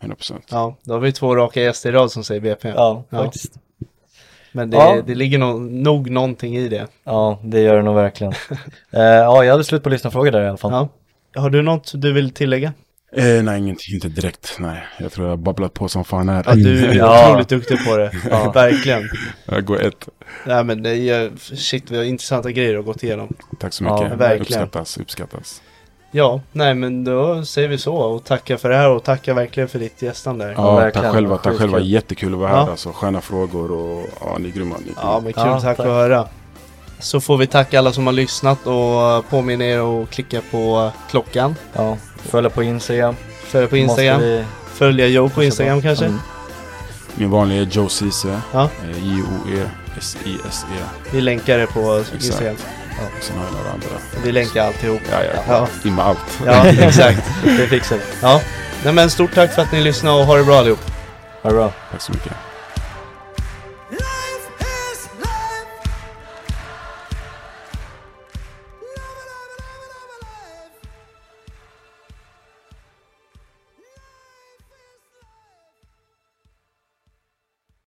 100%. 0.00 0.40
Ja, 0.50 0.76
då 0.82 0.92
har 0.94 1.00
vi 1.00 1.12
två 1.12 1.36
raka 1.36 1.60
gäster 1.62 1.88
i 1.88 1.92
rad 1.92 2.12
som 2.12 2.24
säger 2.24 2.40
BP. 2.40 2.68
Ja, 2.68 3.04
Ja. 3.10 3.24
faktiskt. 3.24 3.52
Men 4.52 4.70
det, 4.70 4.76
Ja. 4.76 5.02
det 5.06 5.14
ligger 5.14 5.38
nog, 5.38 5.60
nog 5.60 6.10
någonting 6.10 6.56
i 6.56 6.68
det. 6.68 6.86
Ja, 7.04 7.38
det 7.42 7.60
gör 7.60 7.76
det 7.76 7.82
nog 7.82 7.94
verkligen. 7.94 8.32
eh, 8.90 9.02
ja, 9.02 9.44
jag 9.44 9.52
hade 9.52 9.64
slut 9.64 9.82
på 9.82 9.88
lyssnarfrågor 9.88 10.30
där 10.30 10.42
i 10.44 10.48
alla 10.48 10.56
fall. 10.56 10.72
Ja. 10.72 10.88
Har 11.40 11.50
du 11.50 11.62
något 11.62 11.92
du 11.94 12.12
vill 12.12 12.30
tillägga? 12.30 12.72
Eh, 13.16 13.42
nej, 13.42 13.58
ingenting, 13.58 13.94
inte 13.94 14.08
direkt. 14.08 14.56
Nej, 14.58 14.82
jag 14.98 15.12
tror 15.12 15.26
jag 15.26 15.32
har 15.32 15.36
babblat 15.36 15.74
på 15.74 15.88
som 15.88 16.04
fan 16.04 16.28
här. 16.28 16.44
Ja, 16.46 16.54
du 16.54 16.86
är 16.86 16.94
Ja. 16.94 17.28
otroligt 17.30 17.48
duktig 17.48 17.84
på 17.86 17.96
det. 17.96 18.12
Ja. 18.30 18.50
Verkligen. 18.52 19.02
Jag 19.44 19.64
går 19.64 19.82
ett. 19.82 20.08
Nej 20.46 20.64
men 20.64 20.82
det 20.82 20.90
är 20.96 21.30
shit 21.56 21.90
vad 21.90 22.04
intressanta 22.04 22.50
grejer 22.50 22.78
att 22.78 22.84
gått 22.84 23.02
igenom. 23.02 23.34
Tack 23.60 23.72
så 23.72 23.84
Ja, 23.84 24.02
mycket. 24.02 24.18
verkligen. 24.18 24.40
Uppskattas, 24.62 24.96
uppskattas. 24.98 25.62
Ja, 26.10 26.40
nej 26.52 26.74
men 26.74 27.04
då 27.04 27.44
säger 27.44 27.68
vi 27.68 27.78
så 27.78 27.94
och 27.96 28.24
tackar 28.24 28.56
för 28.56 28.68
det 28.68 28.76
här 28.76 28.90
och 28.90 29.04
tackar 29.04 29.34
verkligen 29.34 29.68
för 29.68 29.78
ditt 29.78 30.02
gästande. 30.02 30.44
Ja, 30.46 30.52
Ja, 30.56 30.74
verkligen. 30.76 31.04
tack 31.04 31.14
själva, 31.14 31.36
tack 31.38 31.56
själva. 31.58 31.80
Jättekul 31.80 32.32
att 32.34 32.38
vara 32.40 32.48
här 32.48 32.56
Ja. 32.56 32.70
alltså. 32.70 32.92
Sköna 32.92 33.20
frågor 33.20 33.70
och 33.72 34.06
ja, 34.20 34.36
ni 34.38 34.48
är 34.48 34.52
grymma. 34.52 34.76
Ni 34.84 34.90
är 34.90 34.94
grymma. 34.94 35.20
men 35.20 35.32
kul, 35.32 35.42
Ja, 35.46 35.60
tack, 35.60 35.76
tack. 35.76 35.86
att 35.86 35.92
höra. 35.92 36.28
Så 36.98 37.20
får 37.20 37.36
vi 37.36 37.46
tacka 37.46 37.78
alla 37.78 37.92
som 37.92 38.06
har 38.06 38.12
lyssnat 38.12 38.66
och 38.66 39.28
påminna 39.30 39.64
er 39.64 40.02
att 40.02 40.10
klicka 40.10 40.40
på 40.50 40.90
klockan. 41.10 41.56
Ja, 41.72 41.96
följa 42.16 42.50
på 42.50 42.62
Instagram. 42.62 43.16
Följa 43.46 43.68
på 43.68 43.76
Instagram. 43.76 44.20
Vi 44.20 44.44
Följa 44.74 45.06
Joe 45.06 45.28
på 45.28 45.44
Instagram 45.44 45.82
kanske. 45.82 46.04
Mm. 46.04 46.18
Min 47.14 47.30
vanliga 47.30 47.60
är 47.62 47.66
Joe 47.66 47.88
Ceesay. 47.88 48.32
Ja. 48.52 48.62
Eh, 48.62 48.98
J-O-E-S-I-S-E. 49.08 50.84
Vi 51.12 51.20
länkar 51.20 51.58
det 51.58 51.66
på 51.66 51.96
Exakt. 51.98 52.24
Instagram. 52.24 52.56
Sen 53.20 53.36
har 53.38 53.44
jag 53.44 53.52
några 53.54 53.70
andra. 53.70 53.86
Vi 54.24 54.32
länkar 54.32 54.66
alltihop. 54.66 55.00
Ja, 55.10 55.18
ja. 55.24 55.42
Ja. 55.48 55.68
In 55.88 55.94
med 55.94 56.04
allt. 56.04 56.40
Ja, 56.46 56.66
exakt. 56.66 57.22
Det 57.44 57.66
fixar 57.66 57.96
vi. 57.96 58.02
Ja. 58.22 58.40
Nej 58.84 58.92
men 58.92 59.10
stort 59.10 59.34
tack 59.34 59.54
för 59.54 59.62
att 59.62 59.72
ni 59.72 59.80
lyssnade 59.80 60.20
och 60.20 60.26
ha 60.26 60.36
det 60.36 60.44
bra 60.44 60.58
allihop. 60.58 60.80
Ha 61.42 61.50
det 61.50 61.56
bra. 61.56 61.72
Tack 61.90 62.00
så 62.00 62.12
mycket. 62.12 62.32